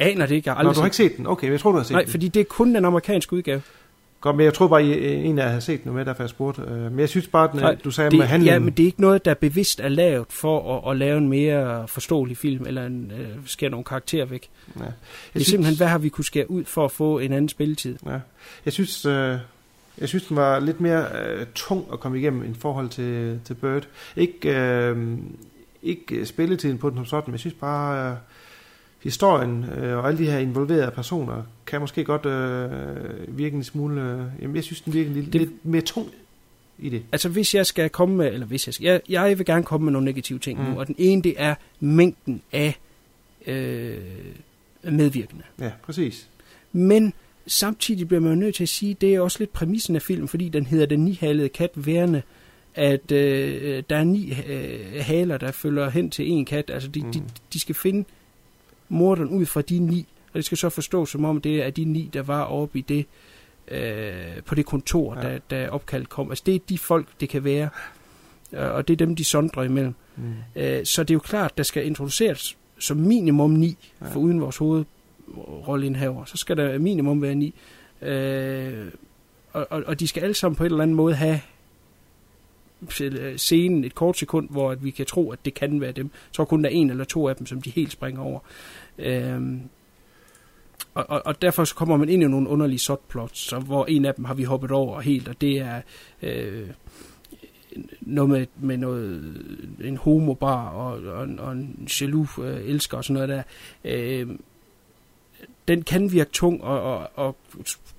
Aner 0.00 0.26
det 0.26 0.34
ikke. 0.34 0.48
Jeg 0.48 0.54
har 0.54 0.58
aldrig 0.58 0.70
Nå, 0.70 0.74
du 0.74 0.80
har 0.80 0.86
ikke 0.86 0.96
set 0.96 1.16
den? 1.16 1.26
Okay, 1.26 1.50
jeg 1.50 1.60
tror 1.60 1.70
du 1.70 1.76
har 1.76 1.84
set 1.84 1.92
Nej, 1.92 2.02
den. 2.02 2.10
fordi 2.10 2.28
det 2.28 2.40
er 2.40 2.44
kun 2.44 2.74
den 2.74 2.84
amerikanske 2.84 3.32
udgave. 3.32 3.62
Godt, 4.20 4.36
men 4.36 4.44
jeg 4.44 4.54
tror 4.54 4.68
bare, 4.68 4.82
en 4.82 5.38
af 5.38 5.44
jer 5.44 5.52
har 5.52 5.60
set 5.60 5.84
den 5.84 5.92
med, 5.92 6.04
derfor 6.04 6.22
jeg 6.22 6.30
spurgte. 6.30 6.62
Øh, 6.62 6.68
men 6.68 6.98
jeg 6.98 7.08
synes 7.08 7.28
bare, 7.28 7.48
at 7.48 7.54
Nej, 7.54 7.74
du 7.84 7.90
sagde 7.90 8.10
det, 8.10 8.18
med 8.18 8.26
handlingen... 8.26 8.54
Ja, 8.54 8.58
men 8.58 8.72
det 8.72 8.82
er 8.82 8.86
ikke 8.86 9.00
noget, 9.00 9.24
der 9.24 9.34
bevidst 9.34 9.80
er 9.80 9.88
lavet 9.88 10.26
for 10.30 10.78
at, 10.78 10.90
at 10.90 10.96
lave 10.96 11.18
en 11.18 11.28
mere 11.28 11.88
forståelig 11.88 12.36
film, 12.36 12.66
eller 12.66 12.86
en, 12.86 13.12
uh, 13.14 13.46
skære 13.46 13.70
nogle 13.70 13.84
karakterer 13.84 14.24
væk. 14.24 14.48
Ja. 14.76 14.80
Jeg 14.80 14.88
det 14.88 14.94
er 14.94 15.38
synes, 15.38 15.46
simpelthen, 15.46 15.76
hvad 15.76 15.86
har 15.86 15.98
vi 15.98 16.08
kunne 16.08 16.24
skære 16.24 16.50
ud 16.50 16.64
for 16.64 16.84
at 16.84 16.92
få 16.92 17.18
en 17.18 17.32
anden 17.32 17.48
spilletid? 17.48 17.96
Ja. 18.06 18.18
Jeg 18.64 18.72
synes... 18.72 19.06
Uh, 19.06 19.12
jeg 20.00 20.08
synes, 20.08 20.24
den 20.24 20.36
var 20.36 20.60
lidt 20.60 20.80
mere 20.80 21.06
uh, 21.40 21.46
tung 21.54 21.84
at 21.92 22.00
komme 22.00 22.18
igennem 22.18 22.50
i 22.50 22.54
forhold 22.58 22.88
til, 22.88 23.40
til 23.44 23.54
Bird. 23.54 23.88
Ikke, 24.16 24.92
uh, 24.92 25.18
ikke 25.82 26.26
spilletiden 26.26 26.78
på 26.78 26.90
den 26.90 26.96
som 26.96 27.06
sådan, 27.06 27.24
men 27.26 27.32
jeg 27.32 27.40
synes 27.40 27.56
bare, 27.60 28.12
uh, 28.12 28.16
historien 29.02 29.64
øh, 29.64 29.98
og 29.98 30.08
alle 30.08 30.18
de 30.18 30.30
her 30.30 30.38
involverede 30.38 30.90
personer 30.90 31.42
kan 31.66 31.80
måske 31.80 32.04
godt 32.04 32.26
øh, 32.26 33.38
virke 33.38 33.56
en 33.56 33.64
smule... 33.64 34.02
Øh, 34.02 34.42
jamen, 34.42 34.56
jeg 34.56 34.64
synes, 34.64 34.80
den 34.80 34.92
virker 34.92 35.10
lidt, 35.10 35.32
det, 35.32 35.40
lidt 35.40 35.64
mere 35.64 35.82
tung 35.82 36.08
i 36.78 36.88
det. 36.88 37.02
Altså, 37.12 37.28
hvis 37.28 37.54
jeg 37.54 37.66
skal 37.66 37.90
komme 37.90 38.16
med... 38.16 38.32
Eller 38.32 38.46
hvis 38.46 38.66
jeg 38.66 38.74
skal... 38.74 38.84
Jeg, 38.84 39.00
jeg 39.08 39.38
vil 39.38 39.46
gerne 39.46 39.64
komme 39.64 39.84
med 39.84 39.92
nogle 39.92 40.04
negative 40.04 40.38
ting 40.38 40.60
mm. 40.60 40.70
nu, 40.70 40.78
og 40.78 40.86
den 40.86 40.94
ene, 40.98 41.22
det 41.22 41.34
er 41.36 41.54
mængden 41.80 42.42
af 42.52 42.78
øh, 43.46 43.96
medvirkende. 44.82 45.42
Ja, 45.60 45.70
præcis. 45.82 46.28
Men 46.72 47.12
samtidig 47.46 48.08
bliver 48.08 48.20
man 48.20 48.32
jo 48.32 48.36
nødt 48.38 48.54
til 48.54 48.62
at 48.62 48.68
sige, 48.68 48.96
det 49.00 49.14
er 49.14 49.20
også 49.20 49.38
lidt 49.38 49.52
præmissen 49.52 49.96
af 49.96 50.02
filmen, 50.02 50.28
fordi 50.28 50.48
den 50.48 50.66
hedder 50.66 50.86
Den 50.86 51.04
nihalede 51.04 51.48
kat 51.48 51.70
værende, 51.74 52.22
at 52.74 53.12
øh, 53.12 53.82
der 53.90 53.96
er 53.96 54.04
ni 54.04 54.34
øh, 54.48 54.80
haler, 55.00 55.38
der 55.38 55.52
følger 55.52 55.90
hen 55.90 56.10
til 56.10 56.30
en 56.30 56.44
kat. 56.44 56.70
Altså, 56.70 56.88
de, 56.88 57.02
mm. 57.02 57.12
de, 57.12 57.22
de 57.52 57.60
skal 57.60 57.74
finde 57.74 58.04
morderen 58.90 59.28
ud 59.28 59.46
fra 59.46 59.62
de 59.62 59.78
ni, 59.78 60.06
og 60.26 60.34
det 60.34 60.44
skal 60.44 60.58
så 60.58 60.68
forstås 60.68 61.10
som 61.10 61.24
om, 61.24 61.40
det 61.40 61.62
er 61.62 61.70
de 61.70 61.84
ni, 61.84 62.10
der 62.12 62.22
var 62.22 62.42
oppe 62.42 62.78
i 62.78 62.82
det, 62.82 63.06
øh, 63.68 64.42
på 64.46 64.54
det 64.54 64.66
kontor, 64.66 65.14
ja. 65.14 65.22
da, 65.22 65.38
da 65.50 65.68
opkaldet 65.68 66.08
kom. 66.08 66.30
Altså 66.30 66.44
det 66.46 66.54
er 66.54 66.58
de 66.68 66.78
folk, 66.78 67.06
det 67.20 67.28
kan 67.28 67.44
være, 67.44 67.68
øh, 68.52 68.70
og 68.70 68.88
det 68.88 68.94
er 68.94 68.96
dem, 69.06 69.16
de 69.16 69.24
sondrer 69.24 69.62
imellem. 69.62 69.94
Mm. 70.16 70.34
Øh, 70.56 70.86
så 70.86 71.02
det 71.02 71.10
er 71.10 71.14
jo 71.14 71.20
klart, 71.20 71.58
der 71.58 71.62
skal 71.62 71.86
introduceres 71.86 72.56
som 72.78 72.96
minimum 72.96 73.50
ni, 73.50 73.76
ja. 74.00 74.06
for 74.06 74.20
uden 74.20 74.40
vores 74.40 74.56
hovedrolleindhaver, 74.56 76.24
så 76.24 76.36
skal 76.36 76.56
der 76.56 76.78
minimum 76.78 77.22
være 77.22 77.34
ni. 77.34 77.54
Øh, 78.02 78.86
og, 79.52 79.66
og, 79.70 79.82
og 79.86 80.00
de 80.00 80.08
skal 80.08 80.22
alle 80.22 80.34
sammen 80.34 80.56
på 80.56 80.64
en 80.64 80.70
eller 80.70 80.82
anden 80.82 80.96
måde 80.96 81.14
have 81.14 81.40
Øh, 83.00 83.36
scenen 83.36 83.84
et 83.84 83.94
kort 83.94 84.18
sekund, 84.18 84.48
hvor 84.50 84.70
at 84.70 84.84
vi 84.84 84.90
kan 84.90 85.06
tro, 85.06 85.30
at 85.30 85.44
det 85.44 85.54
kan 85.54 85.80
være 85.80 85.92
dem. 85.92 86.06
Jeg 86.06 86.32
tror 86.32 86.44
kun, 86.44 86.64
der 86.64 86.70
er 86.70 86.74
en 86.74 86.90
eller 86.90 87.04
to 87.04 87.28
af 87.28 87.36
dem, 87.36 87.46
som 87.46 87.62
de 87.62 87.70
helt 87.70 87.92
springer 87.92 88.22
over. 88.22 88.40
Øhm, 88.98 89.60
og, 90.94 91.04
og, 91.08 91.22
og 91.24 91.42
derfor 91.42 91.64
så 91.64 91.74
kommer 91.74 91.96
man 91.96 92.08
ind 92.08 92.22
i 92.22 92.26
nogle 92.26 92.48
underlige 92.48 92.78
subplots, 92.78 93.38
så, 93.38 93.58
hvor 93.58 93.86
en 93.86 94.04
af 94.04 94.14
dem 94.14 94.24
har 94.24 94.34
vi 94.34 94.44
hoppet 94.44 94.70
over 94.70 95.00
helt, 95.00 95.28
og 95.28 95.40
det 95.40 95.58
er 95.58 95.80
øh, 96.22 96.68
noget 98.00 98.30
med, 98.30 98.46
med 98.56 98.76
noget, 98.76 99.34
en 99.84 99.96
homobar 99.96 100.68
og, 100.68 101.02
og, 101.02 101.28
og 101.38 101.52
en 101.52 101.88
jaloux 102.00 102.38
øh, 102.38 102.60
elsker 102.64 102.96
og 102.96 103.04
sådan 103.04 103.14
noget 103.14 103.28
der. 103.28 103.42
Øh, 103.84 104.28
den 105.68 105.82
kan 105.82 106.12
virke 106.12 106.30
tung 106.30 106.64
og, 106.64 106.82
og, 106.82 107.10
og 107.14 107.36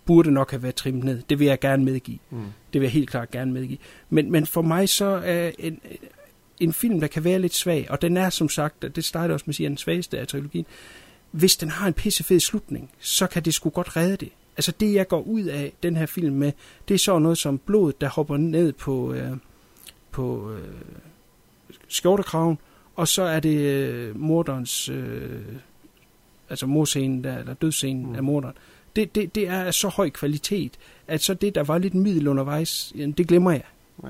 burde 0.05 0.31
nok 0.31 0.51
have 0.51 0.63
været 0.63 0.75
trimmet 0.75 1.03
ned. 1.03 1.21
Det 1.29 1.39
vil 1.39 1.47
jeg 1.47 1.59
gerne 1.59 1.85
medgive. 1.85 2.19
Mm. 2.29 2.45
Det 2.73 2.81
vil 2.81 2.85
jeg 2.85 2.91
helt 2.91 3.09
klart 3.09 3.31
gerne 3.31 3.53
medgive. 3.53 3.77
Men, 4.09 4.31
men 4.31 4.45
for 4.45 4.61
mig 4.61 4.89
så 4.89 5.21
er 5.25 5.51
en, 5.59 5.79
en 6.59 6.73
film, 6.73 6.99
der 6.99 7.07
kan 7.07 7.23
være 7.23 7.39
lidt 7.39 7.55
svag, 7.55 7.87
og 7.89 8.01
den 8.01 8.17
er 8.17 8.29
som 8.29 8.49
sagt, 8.49 8.95
det 8.95 9.05
starter 9.05 9.33
også 9.33 9.43
med 9.47 9.51
at 9.51 9.55
sige, 9.55 9.69
den 9.69 9.77
svageste 9.77 10.19
af 10.19 10.27
trilogien, 10.27 10.65
hvis 11.31 11.57
den 11.57 11.69
har 11.69 11.87
en 11.87 11.93
pissefed 11.93 12.39
slutning, 12.39 12.91
så 12.99 13.27
kan 13.27 13.45
det 13.45 13.53
sgu 13.53 13.69
godt 13.69 13.97
redde 13.97 14.17
det. 14.17 14.29
Altså 14.57 14.71
det, 14.79 14.93
jeg 14.93 15.07
går 15.07 15.21
ud 15.21 15.43
af 15.43 15.73
den 15.83 15.97
her 15.97 16.05
film 16.05 16.35
med, 16.35 16.51
det 16.87 16.93
er 16.93 16.97
så 16.97 17.19
noget 17.19 17.37
som 17.37 17.57
blodet, 17.57 18.01
der 18.01 18.09
hopper 18.09 18.37
ned 18.37 18.73
på, 18.73 19.13
øh, 19.13 19.31
på 20.11 20.51
øh, 20.51 20.69
skjortekraven, 21.87 22.57
og 22.95 23.07
så 23.07 23.21
er 23.21 23.39
det 23.39 23.57
øh, 23.57 24.19
morderens, 24.19 24.89
øh, 24.89 25.41
altså 26.49 26.65
morscenen, 26.65 27.23
der, 27.23 27.37
eller 27.37 27.53
dødsscenen 27.53 28.05
mm. 28.05 28.15
af 28.15 28.23
morderen. 28.23 28.55
Det, 28.95 29.15
det, 29.15 29.35
det 29.35 29.47
er 29.47 29.63
af 29.63 29.73
så 29.73 29.87
høj 29.87 30.09
kvalitet, 30.09 30.77
at 31.11 31.21
så 31.21 31.33
det, 31.33 31.55
der 31.55 31.63
var 31.63 31.77
lidt 31.77 31.93
middel 31.93 32.27
undervejs, 32.27 32.93
det 33.17 33.27
glemmer 33.27 33.51
jeg. 33.51 33.63
Ja. 34.03 34.09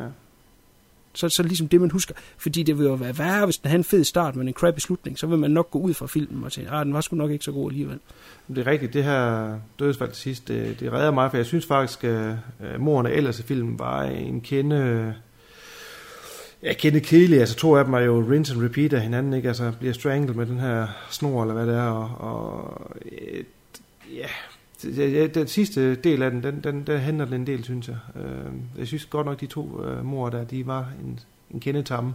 Så, 1.13 1.29
så 1.29 1.43
ligesom 1.43 1.67
det, 1.67 1.81
man 1.81 1.91
husker. 1.91 2.13
Fordi 2.37 2.63
det 2.63 2.77
vil 2.77 2.85
jo 2.85 2.93
være 2.93 3.17
værre, 3.17 3.45
hvis 3.45 3.57
den 3.57 3.67
havde 3.67 3.79
en 3.79 3.83
fed 3.83 4.03
start, 4.03 4.35
men 4.35 4.47
en 4.47 4.53
crappy 4.53 4.79
slutning, 4.79 5.19
så 5.19 5.27
vil 5.27 5.37
man 5.37 5.51
nok 5.51 5.71
gå 5.71 5.79
ud 5.79 5.93
fra 5.93 6.07
filmen 6.07 6.43
og 6.43 6.51
tænke, 6.51 6.69
ah, 6.71 6.85
den 6.85 6.93
var 6.93 7.01
sgu 7.01 7.15
nok 7.15 7.31
ikke 7.31 7.45
så 7.45 7.51
god 7.51 7.71
alligevel. 7.71 7.99
Det 8.47 8.57
er 8.57 8.67
rigtigt, 8.67 8.93
det 8.93 9.03
her 9.03 9.53
dødsfald 9.79 10.09
til 10.11 10.17
sidst, 10.21 10.47
det, 10.47 10.79
det 10.79 10.91
redder 10.93 11.11
mig, 11.11 11.29
for 11.29 11.37
jeg 11.37 11.45
synes 11.45 11.65
faktisk, 11.65 12.03
at 12.03 12.35
uh, 12.59 12.81
morerne 12.81 13.11
ellers 13.11 13.39
i 13.39 13.43
filmen 13.43 13.79
var 13.79 14.03
en 14.03 14.41
kende... 14.41 15.13
Jeg 16.63 16.77
kender 16.77 16.99
kedelige, 16.99 17.39
altså 17.39 17.55
to 17.55 17.75
af 17.75 17.85
dem 17.85 17.93
er 17.93 17.99
jo 17.99 18.19
rinse 18.31 18.53
and 18.53 18.63
repeat 18.63 18.93
af 18.93 19.01
hinanden, 19.01 19.33
ikke? 19.33 19.47
Altså 19.47 19.71
bliver 19.79 19.93
strangled 19.93 20.33
med 20.35 20.45
den 20.45 20.59
her 20.59 20.87
snor, 21.09 21.41
eller 21.41 21.53
hvad 21.53 21.67
det 21.67 21.75
er, 21.75 21.81
og, 21.89 22.11
og 22.19 22.91
et, 23.11 23.45
ja, 24.15 24.21
det- 24.21 24.50
ja, 24.97 25.27
den 25.27 25.47
sidste 25.47 25.95
del 25.95 26.21
af 26.21 26.31
den, 26.31 26.43
den, 26.43 26.61
den, 26.63 26.87
der 26.87 26.97
henter 26.97 27.25
den 27.25 27.33
en 27.33 27.47
del, 27.47 27.63
synes 27.63 27.87
jeg. 27.87 27.97
Øh, 28.15 28.51
jeg 28.77 28.87
synes 28.87 29.05
godt 29.05 29.25
nok, 29.25 29.39
de 29.39 29.45
to 29.45 29.83
øh, 29.83 30.05
mor 30.05 30.29
der, 30.29 30.43
de 30.43 30.67
var 30.67 30.91
en, 31.03 31.19
en 31.51 31.59
kendetamme. 31.59 32.13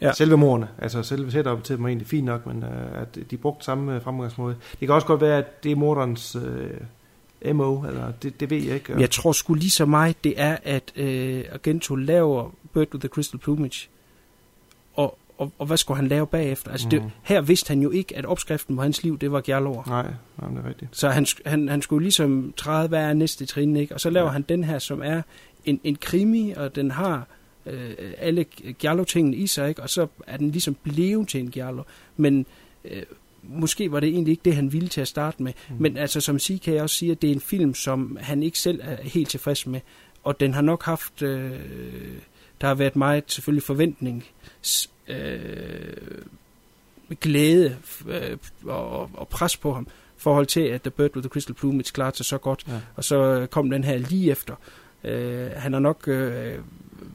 Ja. 0.00 0.12
Selve 0.12 0.36
morerne, 0.36 0.68
altså 0.78 1.02
selve 1.02 1.30
setup 1.30 1.64
til 1.64 1.76
dem 1.76 1.84
er 1.84 1.88
egentlig 1.88 2.08
fint 2.08 2.24
nok, 2.24 2.46
men 2.46 2.62
øh, 2.62 3.02
at 3.02 3.18
de 3.30 3.36
brugte 3.36 3.64
samme 3.64 3.94
øh, 3.96 4.02
fremgangsmåde. 4.02 4.56
Det 4.80 4.88
kan 4.88 4.90
også 4.90 5.06
godt 5.06 5.20
være, 5.20 5.38
at 5.38 5.64
det 5.64 5.72
er 5.72 5.76
morderens 5.76 6.36
øh, 6.36 7.54
MO, 7.56 7.82
eller 7.82 8.12
det, 8.22 8.40
det 8.40 8.50
ved 8.50 8.62
jeg 8.62 8.74
ikke. 8.74 9.00
Jeg 9.00 9.10
tror 9.10 9.32
sgu 9.32 9.54
lige 9.54 9.70
så 9.70 9.86
meget, 9.86 10.24
det 10.24 10.34
er, 10.36 10.56
at 10.64 10.92
øh, 10.96 11.44
Argento 11.52 11.94
laver 11.94 12.50
Bird 12.72 12.94
with 12.94 13.00
the 13.00 13.08
Crystal 13.08 13.40
Plumage. 13.40 13.88
Og, 15.38 15.52
og, 15.58 15.66
hvad 15.66 15.76
skulle 15.76 15.96
han 15.98 16.08
lave 16.08 16.26
bagefter? 16.26 16.70
Altså, 16.70 16.88
det, 16.90 17.02
Mhm. 17.02 17.10
her 17.22 17.40
vidste 17.40 17.68
han 17.68 17.82
jo 17.82 17.90
ikke, 17.90 18.16
at 18.16 18.26
opskriften 18.26 18.76
på 18.76 18.82
hans 18.82 19.02
liv, 19.02 19.18
det 19.18 19.32
var 19.32 19.40
Gjerlover. 19.40 19.82
Nej, 19.86 20.02
nej, 20.40 20.50
det 20.50 20.64
er 20.64 20.68
rigtigt. 20.68 20.96
Så 20.96 21.08
han, 21.08 21.26
han, 21.46 21.68
han 21.68 21.82
skulle 21.82 22.02
ligesom 22.02 22.52
træde, 22.56 22.88
hvad 22.88 23.00
er 23.02 23.12
næste 23.12 23.46
trin, 23.46 23.76
ikke? 23.76 23.94
Og 23.94 24.00
så 24.00 24.10
laver 24.10 24.26
ja. 24.26 24.32
Han 24.32 24.42
den 24.42 24.64
her, 24.64 24.78
som 24.78 25.02
er 25.04 25.22
en, 25.64 25.80
en 25.84 25.96
krimi, 25.96 26.52
og 26.56 26.76
den 26.76 26.90
har 26.90 27.26
øh, 27.66 27.90
alle 28.18 28.44
Giallo-tingene 28.78 29.36
i 29.36 29.46
sig, 29.46 29.68
ikke? 29.68 29.82
Og 29.82 29.90
så 29.90 30.06
er 30.26 30.36
den 30.36 30.50
ligesom 30.50 30.76
blevet 30.82 31.28
til 31.28 31.40
en 31.40 31.50
Giallo. 31.50 31.82
Men 32.16 32.46
øh, 32.84 33.02
måske 33.42 33.92
var 33.92 34.00
det 34.00 34.08
egentlig 34.08 34.30
ikke 34.32 34.42
det, 34.44 34.54
han 34.54 34.72
ville 34.72 34.88
til 34.88 35.00
at 35.00 35.08
starte 35.08 35.42
med. 35.42 35.52
Mm. 35.68 35.74
Mm. 35.74 35.82
Men 35.82 35.96
altså, 35.96 36.20
som 36.20 36.38
sige 36.38 36.58
kan 36.58 36.74
jeg 36.74 36.82
også 36.82 36.96
sige, 36.96 37.12
at 37.12 37.22
det 37.22 37.30
er 37.30 37.34
en 37.34 37.40
film, 37.40 37.74
som 37.74 38.18
han 38.20 38.42
ikke 38.42 38.58
selv 38.58 38.80
er 38.82 38.96
helt 39.02 39.28
tilfreds 39.28 39.66
med. 39.66 39.80
Og 40.24 40.40
den 40.40 40.54
har 40.54 40.62
nok 40.62 40.84
haft... 40.84 41.22
Øh, 41.22 41.50
der 42.60 42.66
har 42.66 42.74
været 42.74 42.96
meget 42.96 43.24
selvfølgelig 43.26 43.62
forventning, 43.62 44.24
øh, 45.08 45.96
glæde 47.20 47.76
øh, 48.08 48.36
og, 48.64 49.10
og 49.14 49.28
pres 49.28 49.56
på 49.56 49.72
ham 49.72 49.86
i 50.16 50.20
forhold 50.20 50.46
til, 50.46 50.60
at 50.60 50.82
The 50.82 50.90
Bird 50.90 51.16
with 51.16 51.24
the 51.24 51.28
Crystal 51.28 51.54
Plumage 51.54 51.92
klarede 51.92 52.16
sig 52.16 52.26
så 52.26 52.38
godt. 52.38 52.64
Ja. 52.68 52.80
Og 52.96 53.04
så 53.04 53.46
kom 53.50 53.70
den 53.70 53.84
her 53.84 53.98
lige 53.98 54.30
efter. 54.30 54.54
Øh, 55.04 55.50
han 55.56 55.72
har 55.72 55.80
nok 55.80 56.08
øh, 56.08 56.58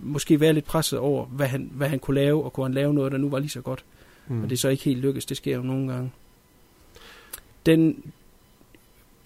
måske 0.02 0.40
været 0.40 0.56
lidt 0.56 0.65
presset 0.65 0.99
over, 0.99 1.26
hvad 1.26 1.48
han, 1.48 1.70
hvad 1.74 1.90
han 1.90 1.99
kunne 1.99 2.15
lave, 2.15 2.44
og 2.44 2.53
kunne 2.53 2.65
han 2.65 2.74
lave 2.74 2.94
noget, 2.94 3.11
der 3.11 3.18
nu 3.18 3.30
var 3.30 3.40
lige 3.40 3.49
så 3.49 3.61
godt. 3.61 3.86
Mm. 4.28 4.44
Og 4.44 4.49
det 4.49 4.56
er 4.56 4.60
så 4.60 4.70
ikke 4.70 4.84
helt 4.84 4.99
lykkedes, 4.99 5.26
det 5.26 5.38
sker 5.38 5.56
jo 5.56 5.61
nogle 5.61 5.94
gange. 5.94 6.11
Den, 7.65 8.03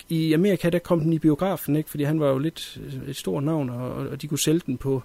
I 0.09 0.33
Amerika, 0.33 0.69
der 0.69 0.79
kom 0.79 0.99
den 0.99 1.13
i 1.13 1.19
biografen, 1.19 1.75
ikke? 1.75 1.89
fordi 1.89 2.03
han 2.03 2.19
var 2.19 2.29
jo 2.29 2.37
lidt 2.37 2.79
øh, 2.85 3.09
et 3.09 3.15
stort 3.15 3.43
navn, 3.43 3.69
og, 3.69 3.91
og 3.91 4.21
de 4.21 4.27
kunne 4.27 4.39
sælge 4.39 4.61
den 4.65 4.77
på, 4.77 5.03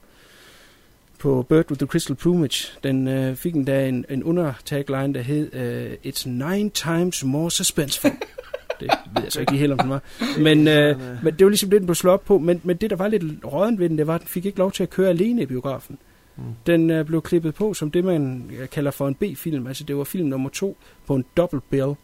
på 1.22 1.42
Bird 1.48 1.70
with 1.70 1.78
the 1.78 1.86
Crystal 1.86 2.16
Plumage. 2.16 2.78
Den 2.84 3.08
øh, 3.08 3.36
fik 3.36 3.54
endda 3.54 3.88
en, 3.88 4.04
en 4.10 4.24
undertagline, 4.24 5.14
der 5.14 5.20
hed 5.20 5.54
øh, 5.54 5.92
It's 6.06 6.28
nine 6.28 6.70
times 6.70 7.24
more 7.24 7.50
suspenseful. 7.50 8.10
det 8.80 8.90
ved 9.14 9.22
jeg 9.22 9.32
så 9.32 9.40
ikke 9.40 9.52
helt, 9.52 9.72
om 9.72 9.78
den 9.78 9.90
var. 9.90 10.02
Men, 10.38 10.68
øh, 10.68 10.96
men 11.22 11.34
det 11.34 11.44
var 11.44 11.48
ligesom 11.48 11.70
det, 11.70 11.80
den 11.80 11.86
blev 11.86 11.94
slået 11.94 12.14
op 12.14 12.24
på. 12.24 12.38
Men, 12.38 12.60
men 12.64 12.76
det, 12.76 12.90
der 12.90 12.96
var 12.96 13.08
lidt 13.08 13.44
rådent 13.44 13.80
ved 13.80 13.88
den, 13.88 13.98
det 13.98 14.06
var, 14.06 14.14
at 14.14 14.20
den 14.20 14.28
fik 14.28 14.46
ikke 14.46 14.58
lov 14.58 14.72
til 14.72 14.82
at 14.82 14.90
køre 14.90 15.08
alene 15.08 15.42
i 15.42 15.46
biografen. 15.46 15.98
Mm. 16.36 16.42
Den 16.66 16.90
øh, 16.90 17.04
blev 17.06 17.22
klippet 17.22 17.54
på 17.54 17.74
som 17.74 17.90
det, 17.90 18.04
man 18.04 18.50
øh, 18.60 18.68
kalder 18.68 18.90
for 18.90 19.08
en 19.08 19.14
B-film. 19.14 19.66
Altså, 19.66 19.84
det 19.84 19.96
var 19.96 20.04
film 20.04 20.28
nummer 20.28 20.50
to 20.50 20.76
på 21.06 21.14
en 21.14 21.24
double 21.36 21.60
bill. 21.70 21.94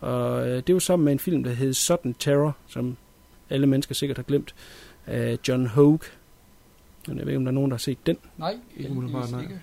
Og 0.00 0.48
øh, 0.48 0.62
det 0.66 0.72
var 0.74 0.78
sammen 0.78 1.04
med 1.04 1.12
en 1.12 1.18
film, 1.18 1.44
der 1.44 1.50
hed 1.50 1.72
Sudden 1.72 2.14
Terror, 2.14 2.56
som 2.66 2.96
alle 3.50 3.66
mennesker 3.66 3.94
sikkert 3.94 4.18
har 4.18 4.24
glemt. 4.24 4.54
Af 5.06 5.38
John 5.48 5.66
Hogue. 5.66 5.98
Men 7.08 7.18
jeg 7.18 7.26
ved 7.26 7.32
ikke, 7.32 7.38
om 7.38 7.44
der 7.44 7.50
er 7.52 7.54
nogen, 7.54 7.70
der 7.70 7.76
har 7.76 7.78
set 7.78 7.98
den. 8.06 8.16
Nej, 8.38 8.58
Ikke 8.76 8.90
umiddelbart, 8.90 9.30
nej. 9.30 9.42
ikke. 9.42 9.60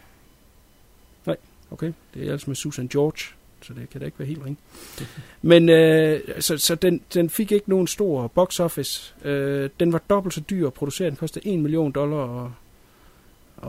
Okay, 1.71 1.93
det 2.13 2.27
er 2.27 2.31
altså 2.31 2.49
med 2.49 2.55
Susan 2.55 2.87
George, 2.87 3.35
så 3.61 3.73
det 3.73 3.89
kan 3.89 3.99
da 3.99 4.05
ikke 4.05 4.19
være 4.19 4.27
helt 4.27 4.45
ring. 4.45 4.57
Men 5.41 5.69
øh, 5.69 6.19
så, 6.39 6.57
så 6.57 6.75
den, 6.75 7.01
den 7.13 7.29
fik 7.29 7.51
ikke 7.51 7.69
nogen 7.69 7.87
stor 7.87 8.27
box 8.27 8.59
office. 8.59 9.15
Øh, 9.23 9.69
den 9.79 9.93
var 9.93 10.01
dobbelt 10.09 10.33
så 10.33 10.41
dyr 10.49 10.67
at 10.67 10.73
producere. 10.73 11.09
Den 11.09 11.17
kostede 11.17 11.53
1 11.53 11.59
million 11.59 11.91
dollar 11.91 12.45
at, 12.45 12.51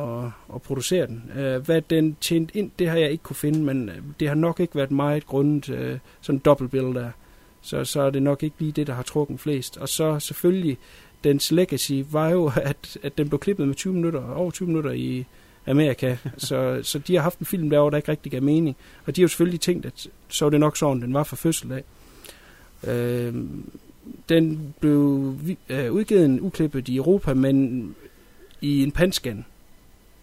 at, 0.01 0.31
at 0.55 0.63
producere 0.63 1.07
den. 1.07 1.31
Øh, 1.37 1.65
hvad 1.67 1.83
den 1.83 2.17
tjente 2.21 2.57
ind, 2.57 2.71
det 2.79 2.89
har 2.89 2.97
jeg 2.97 3.11
ikke 3.11 3.25
kunne 3.25 3.37
finde, 3.37 3.59
men 3.59 3.89
øh, 3.89 3.97
det 4.21 4.29
har 4.29 4.35
nok 4.35 4.61
ikke 4.61 4.77
været 4.77 4.91
meget 4.91 5.27
grundet 5.27 5.69
øh, 5.69 5.99
sådan 6.21 6.37
en 6.37 6.43
dobbelt 6.45 6.71
bill 6.71 6.95
der. 6.95 7.11
Så, 7.61 7.85
så 7.85 8.01
er 8.01 8.11
det 8.11 8.23
nok 8.23 8.43
ikke 8.43 8.57
lige 8.59 8.73
det, 8.73 8.87
der 8.87 8.95
har 8.95 9.03
trukket 9.03 9.41
flest. 9.41 9.77
Og 9.77 9.89
så 9.89 10.19
selvfølgelig, 10.21 10.79
dens 11.25 11.53
legacy 11.53 12.03
var 12.11 12.29
jo, 12.29 12.53
at, 12.57 12.99
at 13.03 13.19
den 13.19 13.29
blev 13.29 13.39
klippet 13.39 13.67
med 13.67 13.75
20 13.75 13.95
minutter, 13.95 14.35
over 14.35 14.51
20 14.51 14.67
minutter 14.67 14.91
i 14.91 15.27
Amerika. 15.67 16.17
så, 16.37 16.81
så 16.83 16.99
de 16.99 17.15
har 17.15 17.23
haft 17.23 17.39
en 17.39 17.47
film 17.47 17.71
derovre, 17.71 17.91
der 17.91 17.97
ikke 17.97 18.11
rigtig 18.11 18.33
gav 18.33 18.43
mening. 18.43 18.77
Og 19.07 19.17
de 19.17 19.21
har 19.21 19.25
jo 19.25 19.29
selvfølgelig 19.29 19.61
tænkt, 19.61 19.87
at 19.87 20.09
så 20.29 20.45
var 20.45 20.51
det 20.51 20.61
nok 20.61 20.77
sådan, 20.77 21.03
den 21.03 21.15
var 21.15 21.25
fra 21.25 21.37
fødsel 21.37 21.73
af. 21.73 21.85
Øh, 22.87 23.35
den 24.29 24.75
blev 24.81 25.35
øh, 25.69 25.93
udgivet 25.93 26.41
uklippet 26.41 26.89
i 26.89 26.97
Europa, 26.97 27.35
men 27.35 27.95
i 28.61 28.83
en 28.83 28.91
panscan. 28.91 29.45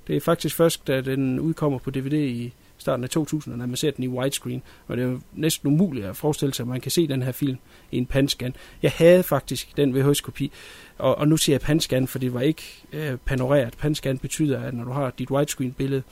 Det 0.08 0.16
er 0.16 0.22
faktisk 0.22 0.56
først, 0.56 0.88
da 0.88 1.02
den 1.02 1.40
udkommer 1.40 1.80
på 1.80 1.92
DVD 1.92 2.14
i 2.14 2.54
starten 2.80 3.04
af 3.04 3.10
2000, 3.10 3.56
når 3.56 3.66
man 3.66 3.76
ser 3.76 3.92
den 3.92 4.04
i 4.04 4.08
widescreen. 4.08 4.62
Og 4.88 4.98
det 4.98 5.04
er 5.04 5.10
jo 5.10 5.20
næsten 5.34 5.68
umuligt 5.68 6.06
at 6.06 6.16
forestille 6.16 6.54
sig, 6.54 6.64
at 6.64 6.68
man 6.68 6.82
kan 6.82 6.92
se 6.92 7.08
den 7.08 7.22
her 7.22 7.32
film 7.32 7.58
i 7.92 7.98
en 7.98 8.06
panscan. 8.06 8.56
Jeg 8.82 8.92
havde 8.96 9.24
faktisk 9.24 9.78
den 9.78 9.96
VHS-kopi, 9.96 10.52
og, 10.98 11.18
og 11.18 11.28
nu 11.28 11.38
siger 11.38 11.54
jeg 11.54 11.62
panscan, 11.62 12.08
for 12.08 12.20
det 12.20 12.34
var 12.34 12.42
ikke 12.42 12.64
øh, 12.94 13.18
panoreret. 13.26 13.78
Panscan 13.78 14.18
betyder, 14.18 14.60
at 14.60 14.74
når 14.74 14.84
du 14.84 14.92
har 14.92 15.14
dit 15.20 15.32
widescreen-billede, 15.32 16.04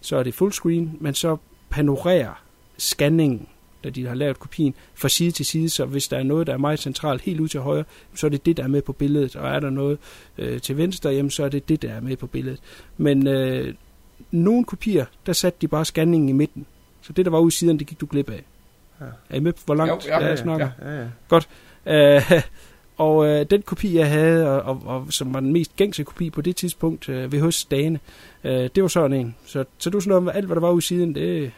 så 0.00 0.16
er 0.16 0.22
det 0.22 0.34
fullscreen, 0.34 0.96
men 1.00 1.14
så 1.14 1.36
panorerer 1.70 2.42
scanningen, 2.78 3.48
da 3.84 3.90
de 3.90 4.06
har 4.06 4.14
lavet 4.14 4.38
kopien, 4.38 4.74
fra 4.94 5.08
side 5.08 5.30
til 5.30 5.46
side, 5.46 5.68
så 5.68 5.84
hvis 5.84 6.08
der 6.08 6.18
er 6.18 6.22
noget, 6.22 6.46
der 6.46 6.52
er 6.52 6.58
meget 6.58 6.78
centralt 6.78 7.22
helt 7.22 7.40
ud 7.40 7.48
til 7.48 7.60
højre, 7.60 7.84
så 8.14 8.26
er 8.26 8.30
det 8.30 8.46
det, 8.46 8.56
der 8.56 8.62
er 8.62 8.68
med 8.68 8.82
på 8.82 8.92
billedet, 8.92 9.36
og 9.36 9.48
er 9.48 9.60
der 9.60 9.70
noget 9.70 9.98
øh, 10.38 10.60
til 10.60 10.76
venstre, 10.76 11.10
jamen, 11.10 11.30
så 11.30 11.44
er 11.44 11.48
det 11.48 11.68
det, 11.68 11.82
der 11.82 11.92
er 11.92 12.00
med 12.00 12.16
på 12.16 12.26
billedet. 12.26 12.60
Men 12.96 13.26
øh, 13.26 13.74
nogle 14.30 14.64
kopier, 14.64 15.04
der 15.26 15.32
satte 15.32 15.58
de 15.60 15.68
bare 15.68 15.84
scanningen 15.84 16.28
i 16.28 16.32
midten, 16.32 16.66
så 17.02 17.12
det, 17.12 17.24
der 17.24 17.30
var 17.30 17.38
ude 17.38 17.48
i 17.48 17.50
siden, 17.50 17.78
det 17.78 17.86
gik 17.86 18.00
du 18.00 18.06
glip 18.10 18.30
af. 18.30 18.44
Ja. 19.00 19.06
Er 19.30 19.36
I 19.36 19.40
med, 19.40 19.52
på, 19.52 19.60
hvor 19.64 19.74
langt 19.74 20.06
Jo, 20.06 20.10
ja, 20.10 20.18
jeg 20.18 20.28
ja, 20.30 20.36
snakker? 20.36 20.68
Ja, 20.82 21.06
ja. 21.90 22.16
Øh, 22.36 22.42
og 22.96 23.26
øh, 23.26 23.46
den 23.50 23.62
kopi, 23.62 23.96
jeg 23.98 24.10
havde, 24.10 24.62
og, 24.62 24.82
og, 24.86 24.96
og 24.96 25.12
som 25.12 25.34
var 25.34 25.40
den 25.40 25.52
mest 25.52 25.76
gængse 25.76 26.04
kopi 26.04 26.30
på 26.30 26.40
det 26.40 26.56
tidspunkt 26.56 27.08
øh, 27.08 27.32
ved 27.32 27.40
hos 27.40 27.64
Dane, 27.64 28.00
øh, 28.44 28.70
det 28.74 28.82
var 28.82 28.88
sådan 28.88 29.12
en. 29.12 29.34
Så, 29.44 29.64
så 29.78 29.90
det 29.90 29.94
var 29.94 30.00
sådan 30.00 30.08
noget 30.08 30.22
med 30.22 30.32
alt, 30.34 30.46
hvad 30.46 30.54
der 30.56 30.60
var 30.60 30.70
ude 30.70 30.78
i 30.78 30.82
siden, 30.82 31.14
det, 31.14 31.52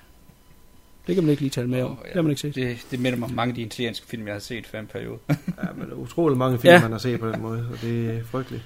det 1.07 1.15
kan 1.15 1.25
man 1.25 1.31
ikke 1.31 1.43
lige 1.43 1.51
tale 1.51 1.69
med 1.69 1.83
om. 1.83 1.91
Åh, 1.91 1.97
ja. 2.03 2.07
Det 2.09 2.15
har 2.15 2.23
man 2.23 2.31
ikke 2.31 2.41
set. 2.41 2.55
Det, 2.55 2.87
det 2.91 3.01
minder 3.01 3.19
mig 3.19 3.29
om 3.29 3.35
mange 3.35 3.51
af 3.51 3.55
de 3.55 3.63
italienske 3.63 4.07
film, 4.07 4.27
jeg 4.27 4.35
har 4.35 4.41
set 4.41 4.67
for 4.67 4.79
en 4.79 4.87
periode. 4.87 5.19
ja, 5.29 5.35
men 5.77 5.93
utrolig 5.93 6.39
mange 6.39 6.59
film, 6.59 6.69
Ja. 6.71 6.75
ja. 6.75 6.83
man 6.83 6.93
har 6.93 6.99
set 6.99 7.21
på 7.21 7.29
den 7.29 7.43
måde, 7.43 7.69
og 7.73 7.81
det 7.83 8.11
er 8.11 8.25
frygteligt. 8.25 8.63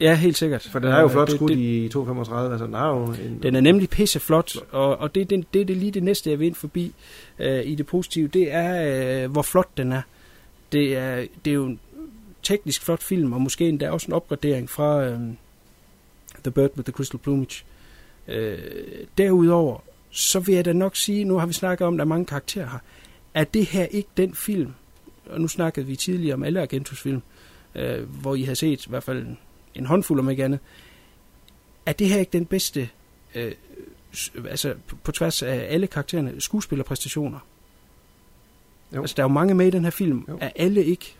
Ja, 0.00 0.14
helt 0.14 0.36
sikkert. 0.36 0.68
For 0.72 0.78
den 0.78 0.88
er 0.92 1.00
jo 1.00 1.08
flot 1.08 1.28
det- 1.28 1.36
skudt 1.36 1.50
det- 1.52 1.58
i 1.58 1.88
235, 1.92 2.50
altså 2.52 2.66
den 2.66 2.74
er 2.74 2.86
jo 2.88 3.04
en... 3.04 3.38
Den 3.42 3.56
er 3.56 3.60
nemlig 3.60 3.88
pisseflot, 3.90 4.56
og, 4.70 4.96
og 4.96 5.14
det, 5.14 5.20
er 5.20 5.24
den, 5.24 5.44
det 5.54 5.60
er 5.60 5.64
det 5.64 5.76
lige 5.76 5.90
det 5.92 6.02
næste, 6.02 6.30
jeg 6.30 6.38
vil 6.38 6.46
ind 6.46 6.54
forbi 6.54 6.92
øh, 7.38 7.66
i 7.66 7.74
det 7.74 7.86
positive. 7.86 8.28
Det 8.28 8.52
er, 8.52 9.24
øh, 9.24 9.30
hvor 9.30 9.42
flot 9.42 9.68
den 9.76 9.92
er. 9.92 10.02
Det 10.72 10.96
er, 10.96 11.26
det 11.44 11.50
er 11.50 11.54
jo 11.54 11.66
en 11.66 11.80
teknisk 12.42 12.82
flot 12.82 13.02
film, 13.02 13.32
og 13.32 13.40
måske 13.40 13.68
endda 13.68 13.90
også 13.90 14.06
en 14.06 14.12
opgradering 14.12 14.70
fra 14.70 15.04
øh, 15.04 15.18
The 16.42 16.50
Bird 16.50 16.70
with 16.76 16.84
the 16.84 16.92
Crystal 16.92 17.20
Plumage. 17.20 17.64
Øh, 18.28 18.58
derudover, 19.18 19.78
så 20.10 20.40
vil 20.40 20.54
jeg 20.54 20.64
da 20.64 20.72
nok 20.72 20.96
sige, 20.96 21.24
nu 21.24 21.38
har 21.38 21.46
vi 21.46 21.52
snakket 21.52 21.86
om, 21.86 21.94
at 21.94 21.98
der 21.98 22.04
er 22.04 22.08
mange 22.08 22.26
karakterer 22.26 22.66
her, 22.70 22.78
er 23.34 23.44
det 23.44 23.66
her 23.66 23.84
ikke 23.84 24.08
den 24.16 24.34
film, 24.34 24.72
og 25.30 25.40
nu 25.40 25.48
snakkede 25.48 25.86
vi 25.86 25.96
tidligere 25.96 26.34
om 26.34 26.42
alle 26.42 26.60
Argentos 26.62 27.00
film, 27.00 27.22
øh, 27.74 28.02
hvor 28.20 28.34
I 28.34 28.42
har 28.42 28.54
set 28.54 28.86
i 28.86 28.88
hvert 28.90 29.02
fald 29.02 29.26
en, 29.76 29.86
håndfuld 29.86 30.20
om 30.20 30.30
ikke 30.30 30.44
andet, 30.44 30.60
er 31.86 31.92
det 31.92 32.08
her 32.08 32.18
ikke 32.18 32.32
den 32.32 32.46
bedste 32.46 32.88
øh, 33.34 33.52
altså 34.50 34.74
på, 34.86 34.96
på 35.04 35.12
tværs 35.12 35.42
af 35.42 35.66
alle 35.70 35.86
karaktererne, 35.86 36.32
skuespillerpræstationer. 36.38 37.38
Jo. 38.94 39.00
Altså, 39.00 39.14
der 39.16 39.22
er 39.22 39.24
jo 39.24 39.32
mange 39.32 39.54
med 39.54 39.66
i 39.66 39.70
den 39.70 39.84
her 39.84 39.90
film. 39.90 40.24
Jo. 40.28 40.38
Er 40.40 40.50
alle 40.56 40.84
ikke 40.84 41.14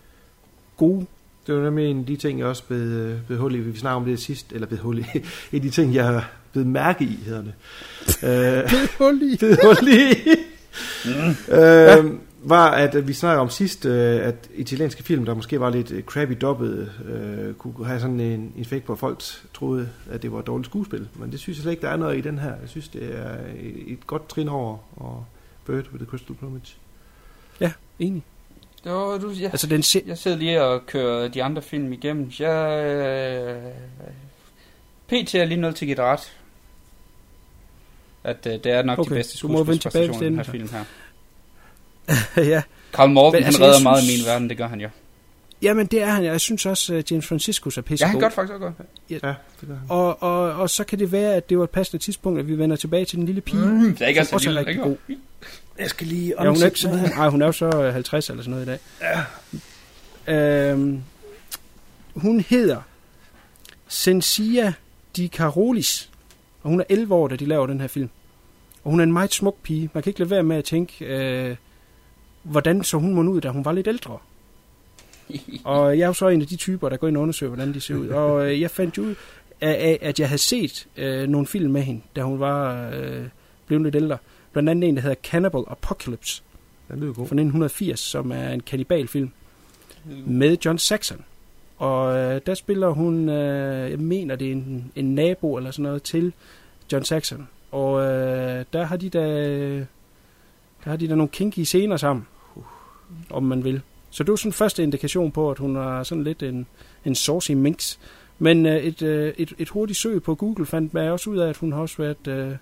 gode? 0.77 1.07
Det 1.47 1.55
var 1.55 1.63
nemlig 1.63 1.91
en 1.91 2.01
af 2.01 2.07
de 2.07 2.17
ting, 2.17 2.39
jeg 2.39 2.47
også 2.47 2.63
blev, 2.65 3.19
blev 3.27 3.39
hul 3.39 3.55
i. 3.55 3.59
Vi 3.59 3.79
snakker 3.79 3.97
om 3.97 4.05
det 4.05 4.19
sidst, 4.19 4.53
eller 4.53 4.67
blev 4.67 4.81
hul 4.81 4.99
i. 4.99 5.05
En 5.15 5.23
af 5.53 5.61
de 5.61 5.71
ting, 5.71 5.95
jeg 5.95 6.05
har 6.05 6.31
blevet 6.53 6.67
mærke 6.69 7.05
i, 7.05 7.19
hedder 7.25 7.43
det. 7.43 7.55
Øh, 8.25 8.89
Hul 8.99 9.23
i. 9.23 9.37
blevet 9.37 9.59
hul 9.63 9.89
i. 9.89 10.15
øh, 11.53 12.05
var, 12.49 12.71
at 12.71 13.09
vi 13.09 13.13
snakker 13.13 13.41
om 13.41 13.51
sidst, 13.51 13.87
øh, 13.87 14.27
at 14.27 14.35
italienske 14.55 15.03
film, 15.03 15.25
der 15.25 15.35
måske 15.35 15.61
var 15.61 15.71
lidt 15.71 15.91
øh, 15.91 16.03
crappy 16.03 16.33
dobbet, 16.41 16.93
øh, 17.05 17.55
kunne 17.55 17.87
have 17.87 18.01
sådan 18.01 18.21
en 18.21 18.53
effekt 18.59 18.85
på, 18.85 18.93
at 18.93 18.99
folk 18.99 19.23
troede, 19.55 19.89
at 20.11 20.23
det 20.23 20.33
var 20.33 20.39
et 20.39 20.47
dårligt 20.47 20.67
skuespil. 20.71 21.09
Men 21.15 21.33
det 21.33 21.41
synes 21.41 21.59
jeg 21.59 21.63
slet 21.63 21.73
ikke, 21.73 21.83
der 21.83 21.89
er 21.89 21.97
noget 21.97 22.19
i 22.19 22.21
den 22.21 22.39
her. 22.39 22.49
Jeg 22.61 22.69
synes, 22.69 22.89
det 22.89 23.15
er 23.19 23.37
et 23.87 24.07
godt 24.07 24.29
trin 24.29 24.49
over 24.49 24.77
og 24.97 25.25
Bird 25.67 25.77
with 25.93 25.97
the 25.97 26.07
Crystal 26.07 26.37
Plumage. 26.37 26.75
Enig. 27.99 28.23
Det 28.85 28.93
var, 28.93 29.19
du, 29.19 29.31
ja. 29.31 29.45
Altså, 29.49 29.67
den 29.67 29.83
se- 29.83 30.03
Jeg 30.07 30.19
sidder 30.19 30.37
lige 30.37 30.63
og 30.65 30.87
kører 30.87 31.29
de 31.29 31.43
andre 31.43 31.63
film 31.63 31.93
igennem. 31.93 32.31
Jeg... 32.39 32.85
Øh, 32.85 33.63
PT 35.09 35.35
er 35.35 35.45
lige 35.45 35.61
nødt 35.61 35.77
til 35.77 35.85
at 35.85 35.87
give 35.87 35.97
det 35.97 36.05
ret. 36.05 36.33
At 38.25 38.47
øh, 38.47 38.53
det 38.53 38.67
er 38.67 38.83
nok 38.83 38.99
Okay, 38.99 39.11
de 39.11 39.15
bedste 39.15 39.37
skuespilspræstationer 39.39 40.23
i 40.23 40.25
den 40.25 40.37
her 40.37 40.43
film 40.43 40.69
her. 40.73 40.85
ja. 42.37 42.63
Karl 42.93 43.11
Morgan, 43.11 43.33
Men 43.33 43.43
han 43.43 43.47
altså, 43.49 43.63
redder 43.63 43.75
jeg 43.77 43.83
meget 43.83 44.03
i 44.03 44.07
synes- 44.07 44.21
min 44.25 44.27
verden, 44.33 44.49
det 44.49 44.57
gør 44.57 44.69
han 44.69 44.81
jo. 44.81 44.89
Jamen, 45.63 45.87
det 45.87 46.03
er 46.03 46.07
han. 46.07 46.25
Jeg 46.25 46.41
synes 46.41 46.67
også, 46.67 46.95
at 46.95 47.11
James 47.13 47.27
Franciscus 47.27 47.77
er 47.79 47.83
Ja, 47.83 47.89
pissegod. 47.89 48.11
han 48.11 48.21
gør 48.21 48.27
det 48.29 48.35
faktisk 48.35 48.53
også 48.53 48.65
godt. 48.65 48.75
Ja, 49.11 49.15
det 49.15 49.23
gør 49.69 49.75
han. 49.75 49.87
og, 49.89 50.23
og, 50.23 50.53
og 50.53 50.71
så 50.71 50.85
kan 50.85 50.99
det 50.99 51.13
være, 51.13 51.35
at 51.35 51.49
det 51.51 51.59
var 51.59 51.65
et 51.65 51.71
passende 51.71 52.03
tidspunkt, 52.05 52.41
at 52.41 52.49
vi 52.49 52.59
vender 52.59 52.77
tilbage 52.77 53.05
til 53.05 53.19
den 53.19 53.27
lille 53.27 53.41
pige. 53.41 53.67
Mm, 53.67 53.93
det 53.93 54.03
er 54.03 54.07
ikke 54.07 54.25
som 54.25 54.35
også 54.35 54.51
er 54.51 54.55
rigtig 54.55 54.77
god. 54.79 54.97
Jeg 55.79 55.91
skal 55.91 56.07
lige 56.07 56.35
Ja, 56.43 56.49
hun 56.49 56.63
er, 56.63 56.67
ikke, 56.67 57.09
nej, 57.17 57.29
hun 57.29 57.43
er 57.43 57.47
jo 57.47 57.53
så 57.53 57.67
øh, 57.67 57.93
50 57.93 58.31
eller 58.31 58.43
sådan 58.43 58.51
noget 58.51 58.67
i 58.67 58.69
dag. 58.69 58.79
Ja. 60.27 60.71
Øhm, 60.73 61.01
hun 62.17 62.41
hedder 62.41 62.81
Sensia 63.89 64.73
Di 65.17 65.29
Carolis, 65.29 66.11
og 66.63 66.71
hun 66.71 66.81
er 66.81 66.85
11 66.89 67.15
år, 67.15 67.29
da 67.29 67.37
de 67.37 67.47
laver 67.47 67.67
den 67.67 67.81
her 67.81 67.89
film. 67.89 68.11
Og 68.85 68.91
hun 68.91 69.01
er 69.01 69.05
en 69.05 69.13
meget 69.13 69.33
smuk 69.35 69.57
pige. 69.63 69.91
Man 69.95 70.03
kan 70.03 70.11
ikke 70.11 70.19
lade 70.21 70.31
være 70.31 70.43
med 70.43 70.57
at 70.57 70.65
tænke, 70.65 71.05
øh, 71.05 71.57
hvordan 72.51 72.85
så 72.85 72.97
hun 72.97 73.15
må 73.15 73.23
ud, 73.23 73.41
da 73.41 73.49
hun 73.49 73.65
var 73.65 73.73
lidt 73.73 73.89
ældre. 73.89 74.19
Og 75.65 75.99
jeg 75.99 76.03
er 76.03 76.07
jo 76.07 76.13
så 76.13 76.29
en 76.29 76.43
af 76.43 76.47
de 76.47 76.57
typer, 76.57 76.89
der 76.89 76.97
går 76.97 77.09
ind 77.09 77.17
og 77.17 77.23
undersøger, 77.23 77.51
hvordan 77.55 77.75
de 77.75 77.81
ser 77.81 77.95
ud. 77.95 78.09
Og 78.09 78.51
øh, 78.51 78.61
jeg 78.61 78.71
fandt 78.71 78.99
ud 78.99 79.15
af, 79.61 79.71
af, 79.71 79.99
at 80.03 80.21
jeg 80.21 80.29
havde 80.29 80.43
set 80.43 80.87
øh, 80.97 81.29
nogle 81.29 81.47
film 81.47 81.73
med 81.73 81.83
hende, 81.83 82.01
da 82.17 82.23
hun 82.23 82.41
var 82.41 82.91
øh, 82.95 83.25
blevet 83.67 83.85
lidt 83.85 83.97
ældre. 83.97 84.19
Blandt 84.53 84.69
andet 84.69 84.89
en, 84.89 84.97
der 84.97 85.03
hedder 85.03 85.17
Cannibal 85.23 85.65
Apocalypse 85.69 86.43
Den 86.89 87.01
lyder 87.01 87.13
god. 87.13 87.15
fra 87.15 87.35
1980, 87.35 88.01
som 88.01 88.33
er 88.33 88.49
en 88.49 88.61
kanibalfilm 88.61 89.31
med 90.27 90.57
John 90.65 90.79
Saxon. 90.79 91.25
Og 91.79 92.17
øh, 92.17 92.41
der 92.47 92.55
spiller 92.55 92.89
hun, 92.89 93.29
øh, 93.29 93.91
jeg 93.91 93.99
mener 93.99 94.37
det 94.37 94.49
er 94.49 94.53
en, 94.53 94.93
en 94.97 95.15
nabo 95.15 95.57
eller 95.57 95.71
sådan 95.71 95.83
noget 95.83 96.03
til 96.03 96.33
John 96.93 97.05
Saxon. 97.05 97.49
Og 97.71 98.03
øh, 98.03 98.65
der 98.73 98.85
har 98.85 98.97
de 98.97 99.09
da, 99.09 99.39
der 100.85 100.91
har 100.91 100.97
de 100.97 101.09
da 101.09 101.15
nogle 101.15 101.29
kinky 101.29 101.61
scener 101.61 101.97
sammen, 101.97 102.27
om 103.31 103.43
man 103.43 103.65
vil. 103.65 103.81
Så 104.11 104.25
det 104.25 104.31
var 104.31 104.37
sådan 104.37 104.53
første 104.53 104.83
indikation 104.83 105.33
på, 105.33 105.51
at 105.51 105.59
hun 105.59 105.77
er 105.77 106.03
sådan 106.03 106.25
lidt 106.25 106.43
en, 106.43 106.67
en 107.05 107.15
saucy 107.15 107.53
minx. 107.53 107.99
Men 108.39 108.67
øh, 108.67 108.77
et, 108.77 109.03
øh, 109.03 109.35
et, 109.39 109.53
et 109.59 109.69
hurtigt 109.69 109.99
søg 109.99 110.23
på 110.23 110.35
Google 110.35 110.67
fandt 110.67 110.95
mig 110.95 111.11
også 111.11 111.31
ud 111.31 111.39
af, 111.39 111.49
at 111.49 111.57
hun 111.57 111.73
har 111.73 111.81
også 111.81 111.97
været, 111.99 112.27
øh, 112.29 112.53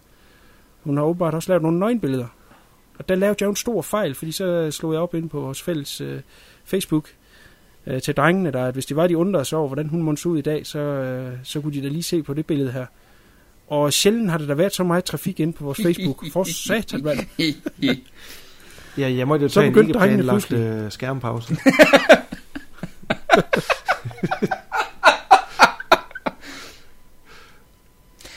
hun 0.82 0.96
har 0.96 1.04
åbenbart 1.04 1.34
også 1.34 1.50
lavet 1.50 1.62
nogle 1.62 1.78
nøgenbilleder. 1.78 2.26
Og 2.98 3.08
der 3.08 3.14
lavede 3.14 3.36
jeg 3.40 3.46
jo 3.46 3.50
en 3.50 3.56
stor 3.56 3.82
fejl, 3.82 4.14
fordi 4.14 4.32
så 4.32 4.70
slog 4.70 4.92
jeg 4.92 5.00
op 5.00 5.14
ind 5.14 5.30
på 5.30 5.40
vores 5.40 5.62
fælles 5.62 6.00
øh, 6.00 6.20
Facebook 6.64 7.08
øh, 7.86 8.02
til 8.02 8.16
drengene, 8.16 8.50
der, 8.50 8.66
at 8.66 8.74
hvis 8.74 8.86
de 8.86 8.96
var, 8.96 9.06
de 9.06 9.16
undrede 9.16 9.44
sig 9.44 9.58
over, 9.58 9.68
hvordan 9.68 9.88
hun 9.88 10.02
måtte 10.02 10.28
ud 10.28 10.38
i 10.38 10.42
dag, 10.42 10.66
så, 10.66 10.78
øh, 10.78 11.32
så 11.42 11.60
kunne 11.60 11.74
de 11.74 11.82
da 11.82 11.88
lige 11.88 12.02
se 12.02 12.22
på 12.22 12.34
det 12.34 12.46
billede 12.46 12.72
her. 12.72 12.86
Og 13.68 13.92
sjældent 13.92 14.30
har 14.30 14.38
der 14.38 14.46
da 14.46 14.54
været 14.54 14.74
så 14.74 14.84
meget 14.84 15.04
trafik 15.04 15.40
inde 15.40 15.52
på 15.52 15.64
vores 15.64 15.82
Facebook. 15.82 16.24
For 16.32 16.44
satan, 16.44 17.02
mand. 17.02 17.18
Ja, 18.98 19.12
jeg 19.12 19.28
måtte 19.28 19.42
jo 19.42 19.48
Så 19.48 19.54
tage 19.54 19.66
en 19.66 19.72
begyndte 19.72 19.88
ikke 19.88 19.98
planlagt 19.98 20.52
øh, 20.52 20.90
skærmpause. 20.90 21.56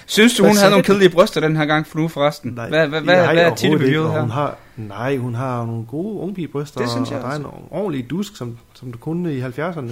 Synes 0.10 0.36
du, 0.36 0.44
Hvad 0.44 0.50
hun 0.50 0.58
havde 0.58 0.60
sagde 0.60 0.72
nogle 0.72 0.84
kedelige 0.84 1.10
bryster 1.10 1.42
den 1.42 1.56
her 1.56 1.66
gang 1.66 1.88
for 1.88 2.00
nu 2.00 2.08
forresten? 2.08 2.52
Nej, 2.52 2.70
hvad, 2.70 2.88
hvad, 2.88 3.00
det 3.00 3.06
hvad, 3.06 3.16
hvad 3.16 3.36
jeg 3.36 3.44
er 3.44 3.52
og 3.52 4.12
her? 4.12 4.22
Hun 4.22 4.30
har, 4.30 4.58
nej, 4.78 5.18
hun 5.18 5.36
har 5.36 5.66
nogle 5.66 5.86
gode 5.86 6.20
ungpigebryster, 6.20 6.82
Det 6.82 6.90
synes 6.90 7.10
jeg 7.10 7.18
og 7.18 7.24
der 7.24 7.30
er 7.30 7.34
altså. 7.34 7.48
en 7.48 7.64
ordentlig 7.72 8.10
dusk, 8.10 8.36
som, 8.36 8.58
som 8.74 8.92
du 8.92 8.98
kunne 8.98 9.34
i 9.34 9.42
70'erne. 9.42 9.92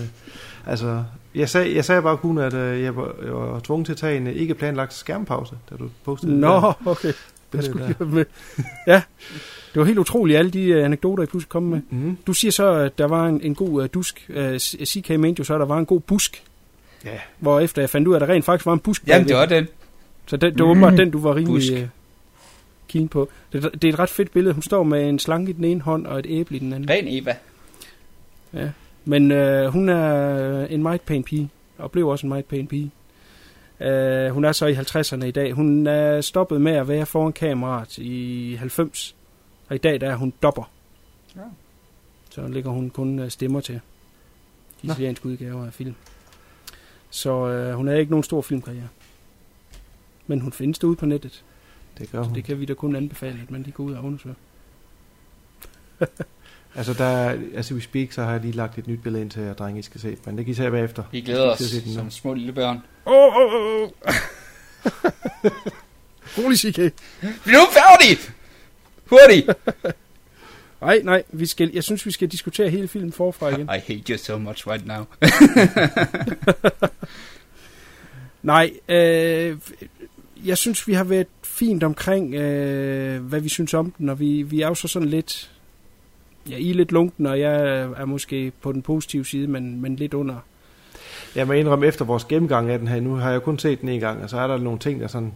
Altså, 0.67 1.03
jeg 1.35 1.49
sagde, 1.49 1.75
jeg 1.75 1.85
sagde 1.85 2.01
bare 2.01 2.17
kun, 2.17 2.37
at 2.37 2.53
øh, 2.53 2.81
jeg, 2.81 2.95
var, 2.95 3.15
jeg 3.25 3.33
var 3.33 3.59
tvunget 3.59 3.85
til 3.85 3.93
at 3.93 3.97
tage 3.97 4.17
en 4.17 4.27
øh, 4.27 4.33
ikke 4.33 4.53
planlagt 4.53 4.93
skærmpause, 4.93 5.55
da 5.69 5.75
du 5.75 5.89
postede 6.05 6.31
det 6.31 6.39
Nå, 6.39 6.47
der 6.47 6.73
okay. 6.85 7.07
Jeg 7.07 7.13
billede 7.51 7.71
skulle 7.71 7.95
være 7.99 8.09
med. 8.09 8.25
Ja, 8.87 9.01
det 9.75 9.79
var 9.79 9.85
helt 9.85 9.99
utroligt, 9.99 10.37
alle 10.39 10.51
de 10.51 10.63
øh, 10.63 10.85
anekdoter, 10.85 11.23
I 11.23 11.25
pludselig 11.25 11.49
kom 11.49 11.63
med. 11.63 11.81
Mm. 11.89 12.17
Du 12.27 12.33
siger 12.33 12.51
så, 12.51 12.73
at 12.73 12.97
der 12.97 13.07
var 13.07 13.27
en, 13.27 13.41
en 13.41 13.55
god 13.55 13.83
uh, 13.83 13.87
dusk. 13.93 14.29
Uh, 14.29 14.57
CK 14.57 15.09
mente 15.09 15.39
jo 15.39 15.43
så, 15.43 15.53
at 15.53 15.59
der 15.59 15.65
var 15.65 15.77
en 15.77 15.85
god 15.85 15.99
busk. 15.99 16.43
Ja, 17.05 17.19
Hvor 17.39 17.59
efter 17.59 17.81
jeg 17.81 17.89
fandt 17.89 18.07
ud 18.07 18.13
af, 18.13 18.17
at 18.17 18.27
der 18.27 18.33
rent 18.33 18.45
faktisk 18.45 18.65
var 18.65 18.73
en 18.73 18.79
busk. 18.79 19.07
Jamen, 19.07 19.27
det 19.27 19.35
var 19.35 19.45
den. 19.45 19.67
Så 20.27 20.37
det, 20.37 20.53
det 20.53 20.63
var 20.63 20.69
åbenbart 20.69 20.97
den, 20.97 21.11
du 21.11 21.19
var 21.19 21.35
rimelig 21.35 21.53
Busk. 21.53 21.71
uh, 21.73 21.79
keen 22.87 23.07
på. 23.07 23.29
Det, 23.53 23.63
det 23.81 23.83
er 23.83 23.93
et 23.93 23.99
ret 23.99 24.09
fedt 24.09 24.31
billede. 24.31 24.53
Hun 24.53 24.61
står 24.63 24.83
med 24.83 25.09
en 25.09 25.19
slange 25.19 25.49
i 25.49 25.53
den 25.53 25.63
ene 25.63 25.81
hånd 25.81 26.07
og 26.07 26.19
et 26.19 26.25
æble 26.29 26.55
i 26.55 26.59
den 26.59 26.73
anden. 26.73 26.89
Ren 26.89 27.05
Eva. 27.07 27.35
Ja. 28.53 28.69
Men 29.05 29.31
uh, 29.31 29.65
hun 29.65 29.89
er 29.89 30.65
en 30.65 30.83
meget 30.83 31.01
pæn 31.01 31.23
pige, 31.23 31.49
og 31.77 31.91
blev 31.91 32.07
også 32.07 32.25
en 32.25 32.29
meget 32.29 32.45
pæn 32.45 32.67
pige. 32.67 32.91
Uh, 33.79 34.33
hun 34.33 34.45
er 34.45 34.51
så 34.51 34.65
i 34.65 34.73
50'erne 34.73 35.25
i 35.25 35.31
dag. 35.31 35.51
Hun 35.51 35.87
er 35.87 36.21
stoppet 36.21 36.61
med 36.61 36.71
at 36.71 36.87
være 36.87 37.05
foran 37.05 37.33
kameraet 37.33 37.97
i 37.97 38.55
90, 38.59 39.15
og 39.69 39.75
i 39.75 39.77
dag 39.79 40.01
der 40.01 40.11
er 40.11 40.15
hun 40.15 40.33
dopper. 40.41 40.71
Ja. 41.35 41.41
Så 42.29 42.47
ligger 42.47 42.69
hun 42.71 42.89
kun 42.89 43.19
øh, 43.19 43.29
stemmer 43.31 43.61
til 43.61 43.75
de 44.81 44.87
italienske 44.87 45.25
udgaver 45.25 45.65
af 45.65 45.73
film. 45.73 45.95
Så 47.09 47.31
uh, 47.69 47.75
hun 47.77 47.87
har 47.87 47.93
ikke 47.95 48.11
nogen 48.11 48.23
stor 48.23 48.41
filmkarriere. 48.41 48.87
Men 50.27 50.39
hun 50.41 50.51
findes 50.51 50.79
derude 50.79 50.95
på 50.95 51.05
nettet. 51.05 51.43
det 51.97 52.11
gør 52.11 52.21
Så 52.23 52.27
hun. 52.27 52.35
det 52.35 52.43
kan 52.43 52.59
vi 52.59 52.65
da 52.65 52.73
kun 52.73 52.95
anbefale, 52.95 53.39
at 53.43 53.51
man 53.51 53.63
lige 53.63 53.73
går 53.73 53.83
ud 53.83 53.93
og 53.93 54.03
undersøger. 54.03 54.35
Altså, 56.77 56.93
der, 56.93 57.29
altså, 57.55 57.73
we 57.73 57.81
speak, 57.81 58.11
så 58.11 58.23
har 58.23 58.31
jeg 58.31 58.41
lige 58.41 58.51
lagt 58.51 58.77
et 58.77 58.87
nyt 58.87 58.99
billede 59.03 59.21
ind 59.21 59.31
til 59.31 59.41
jer, 59.41 59.53
drenge, 59.53 59.79
I 59.79 59.81
skal 59.81 60.01
se. 60.01 60.17
Men 60.25 60.37
det 60.37 60.45
kan 60.45 60.51
I 60.51 60.55
se 60.55 60.71
bagefter. 60.71 61.03
Vi 61.11 61.21
glæder 61.21 61.49
os 61.51 61.61
er 61.61 61.93
som 61.93 62.11
små 62.11 62.33
lille 62.33 62.53
børn. 62.53 62.81
Åh, 63.05 63.13
åh, 63.13 63.53
åh, 63.53 63.81
åh. 63.81 63.89
Rolig, 66.37 66.57
CK. 66.59 66.75
Bliv 67.43 67.53
nu 67.53 67.65
færdig! 67.71 68.34
Hurtigt! 69.09 69.49
Nej, 70.81 71.01
nej, 71.11 71.23
vi 71.31 71.45
skal, 71.45 71.71
jeg 71.73 71.83
synes, 71.83 72.05
vi 72.05 72.11
skal 72.11 72.27
diskutere 72.27 72.69
hele 72.69 72.87
filmen 72.87 73.11
forfra 73.11 73.49
igen. 73.49 73.69
I 73.77 73.93
hate 73.93 74.03
you 74.09 74.17
so 74.17 74.37
much 74.37 74.67
right 74.67 74.85
now. 74.87 75.05
Nej, 78.43 78.71
øh, 78.89 79.57
jeg 80.45 80.57
synes, 80.57 80.87
vi 80.87 80.93
har 80.93 81.03
været 81.03 81.27
fint 81.43 81.83
omkring, 81.83 82.35
øh, 82.35 83.23
hvad 83.23 83.39
vi 83.39 83.49
synes 83.49 83.73
om 83.73 83.91
den, 83.91 84.09
og 84.09 84.19
vi, 84.19 84.41
vi 84.41 84.61
er 84.61 84.67
jo 84.67 84.75
så 84.75 84.87
sådan 84.87 85.07
lidt, 85.07 85.51
ja, 86.49 86.57
I 86.57 86.69
er 86.69 86.73
lidt 86.73 86.91
lunken, 86.91 87.25
og 87.25 87.39
jeg 87.39 87.79
er 87.79 88.05
måske 88.05 88.51
på 88.61 88.71
den 88.71 88.81
positive 88.81 89.25
side, 89.25 89.47
men, 89.47 89.81
men 89.81 89.95
lidt 89.95 90.13
under. 90.13 90.35
Jeg 91.35 91.47
må 91.47 91.53
indrømme, 91.53 91.87
efter 91.87 92.05
vores 92.05 92.25
gennemgang 92.25 92.69
af 92.69 92.79
den 92.79 92.87
her, 92.87 92.99
nu 92.99 93.15
har 93.15 93.31
jeg 93.31 93.41
kun 93.41 93.59
set 93.59 93.81
den 93.81 93.89
en 93.89 93.99
gang, 93.99 94.23
og 94.23 94.29
så 94.29 94.37
er 94.37 94.47
der 94.47 94.57
nogle 94.57 94.79
ting, 94.79 95.01
der 95.01 95.07
sådan 95.07 95.33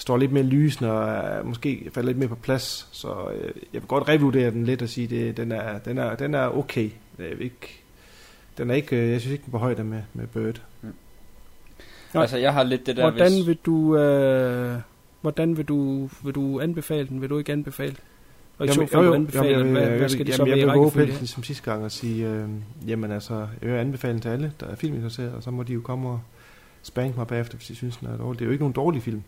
står 0.00 0.16
lidt 0.16 0.32
mere 0.32 0.44
lysende, 0.44 0.92
og 0.92 1.08
er 1.08 1.42
måske 1.42 1.90
falder 1.94 2.08
lidt 2.08 2.18
mere 2.18 2.28
på 2.28 2.34
plads. 2.34 2.88
Så 2.92 3.08
øh, 3.34 3.52
jeg 3.72 3.82
vil 3.82 3.88
godt 3.88 4.08
revurdere 4.08 4.50
den 4.50 4.64
lidt 4.64 4.82
og 4.82 4.88
sige, 4.88 5.06
det, 5.06 5.36
den, 5.36 5.52
er, 5.52 5.78
den, 5.78 5.98
er, 5.98 6.14
den 6.14 6.34
er 6.34 6.58
okay. 6.58 6.90
Jeg 7.18 7.28
vil 7.38 7.44
ikke, 7.44 7.82
den 8.58 8.70
er 8.70 8.74
ikke, 8.74 8.96
øh, 8.96 9.10
jeg 9.10 9.20
synes 9.20 9.32
ikke, 9.32 9.44
den 9.44 9.50
er 9.50 9.52
på 9.52 9.58
højde 9.58 9.84
med, 9.84 10.02
med 10.14 10.26
Bird. 10.26 10.62
Nej. 10.82 12.22
Altså, 12.22 12.36
jeg 12.36 12.52
har 12.52 12.62
lidt 12.62 12.86
det 12.86 12.96
der, 12.96 13.10
Hvordan 13.10 13.32
hvis... 13.32 13.46
vil 13.46 13.58
du, 13.66 13.96
øh, 13.96 14.78
hvordan 15.20 15.56
vil 15.56 15.64
du, 15.64 16.08
vil 16.24 16.34
du 16.34 16.60
anbefale 16.60 17.08
den? 17.08 17.20
Vil 17.20 17.30
du 17.30 17.38
ikke 17.38 17.52
anbefale? 17.52 17.96
Og 18.58 18.66
i 18.66 18.68
så 18.68 18.86
fald, 18.86 19.04
jo, 19.04 19.14
anbefale 19.14 19.58
den, 19.58 19.72
hvad, 19.72 19.86
hvad 19.86 20.08
skal 20.08 20.32
så 20.32 20.42
jamen, 20.42 20.58
jeg 20.58 20.66
vil 20.66 20.74
gå 20.74 20.84
rækkefølge? 20.84 21.06
pelsen 21.06 21.26
som 21.26 21.42
sidste 21.42 21.70
gang 21.70 21.84
og 21.84 21.90
sige, 21.90 22.28
øh, 22.28 22.48
jamen 22.86 23.10
altså, 23.10 23.46
jeg 23.62 23.70
vil 23.70 23.78
anbefale 23.78 24.12
den 24.12 24.20
til 24.20 24.28
alle, 24.28 24.52
der 24.60 24.66
er 24.66 24.74
filminteresseret, 24.74 25.32
og 25.32 25.42
så 25.42 25.50
må 25.50 25.62
de 25.62 25.72
jo 25.72 25.80
komme 25.80 26.08
og 26.08 26.20
spanke 26.82 27.18
mig 27.18 27.26
bagefter, 27.26 27.56
hvis 27.56 27.66
de 27.66 27.74
synes, 27.74 27.96
den 27.96 28.08
er 28.08 28.16
dårlig. 28.16 28.38
Det 28.38 28.44
er 28.44 28.46
jo 28.46 28.52
ikke 28.52 28.62
nogen 28.62 28.72
dårlig 28.72 29.02
film, 29.02 29.22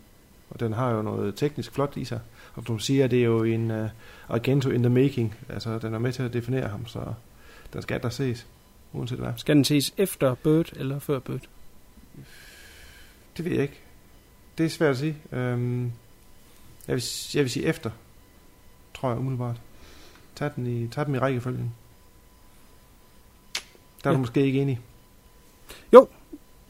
og 0.53 0.59
den 0.59 0.73
har 0.73 0.91
jo 0.91 1.01
noget 1.01 1.35
teknisk 1.35 1.73
flot 1.73 1.97
i 1.97 2.05
sig. 2.05 2.19
Og 2.55 2.67
du 2.67 2.77
siger, 2.77 3.07
det 3.07 3.19
er 3.19 3.23
jo 3.23 3.43
en 3.43 3.71
uh, 3.71 3.89
Argento 4.29 4.69
in 4.69 4.83
the 4.83 4.89
making, 4.89 5.35
altså 5.49 5.79
den 5.79 5.93
er 5.93 5.99
med 5.99 6.13
til 6.13 6.23
at 6.23 6.33
definere 6.33 6.67
ham, 6.67 6.87
så 6.87 7.13
den 7.73 7.81
skal 7.81 8.01
der 8.01 8.09
ses, 8.09 8.47
uanset 8.93 9.19
hvad. 9.19 9.31
Skal 9.37 9.55
den 9.55 9.65
ses 9.65 9.93
efter 9.97 10.35
Bird 10.35 10.69
eller 10.75 10.99
før 10.99 11.19
Bird? 11.19 11.41
Det 13.37 13.45
ved 13.45 13.51
jeg 13.51 13.61
ikke. 13.61 13.79
Det 14.57 14.65
er 14.65 14.69
svært 14.69 14.91
at 14.91 14.97
sige. 14.97 15.17
Øhm, 15.31 15.91
jeg, 16.87 16.95
vil, 16.95 17.03
jeg 17.33 17.43
vil 17.43 17.49
sige 17.51 17.65
efter, 17.65 17.91
tror 18.93 19.09
jeg 19.09 19.19
umiddelbart. 19.19 19.61
Tag, 20.35 20.51
den 20.55 20.67
i, 20.67 20.87
tag 20.87 21.05
dem 21.05 21.15
i 21.15 21.17
rækkefølgen. 21.19 21.73
Der 24.03 24.09
er 24.09 24.11
Ja. 24.11 24.15
du 24.15 24.19
måske 24.19 24.45
ikke 24.45 24.61
enig. 24.61 24.79
Jo, 25.93 26.07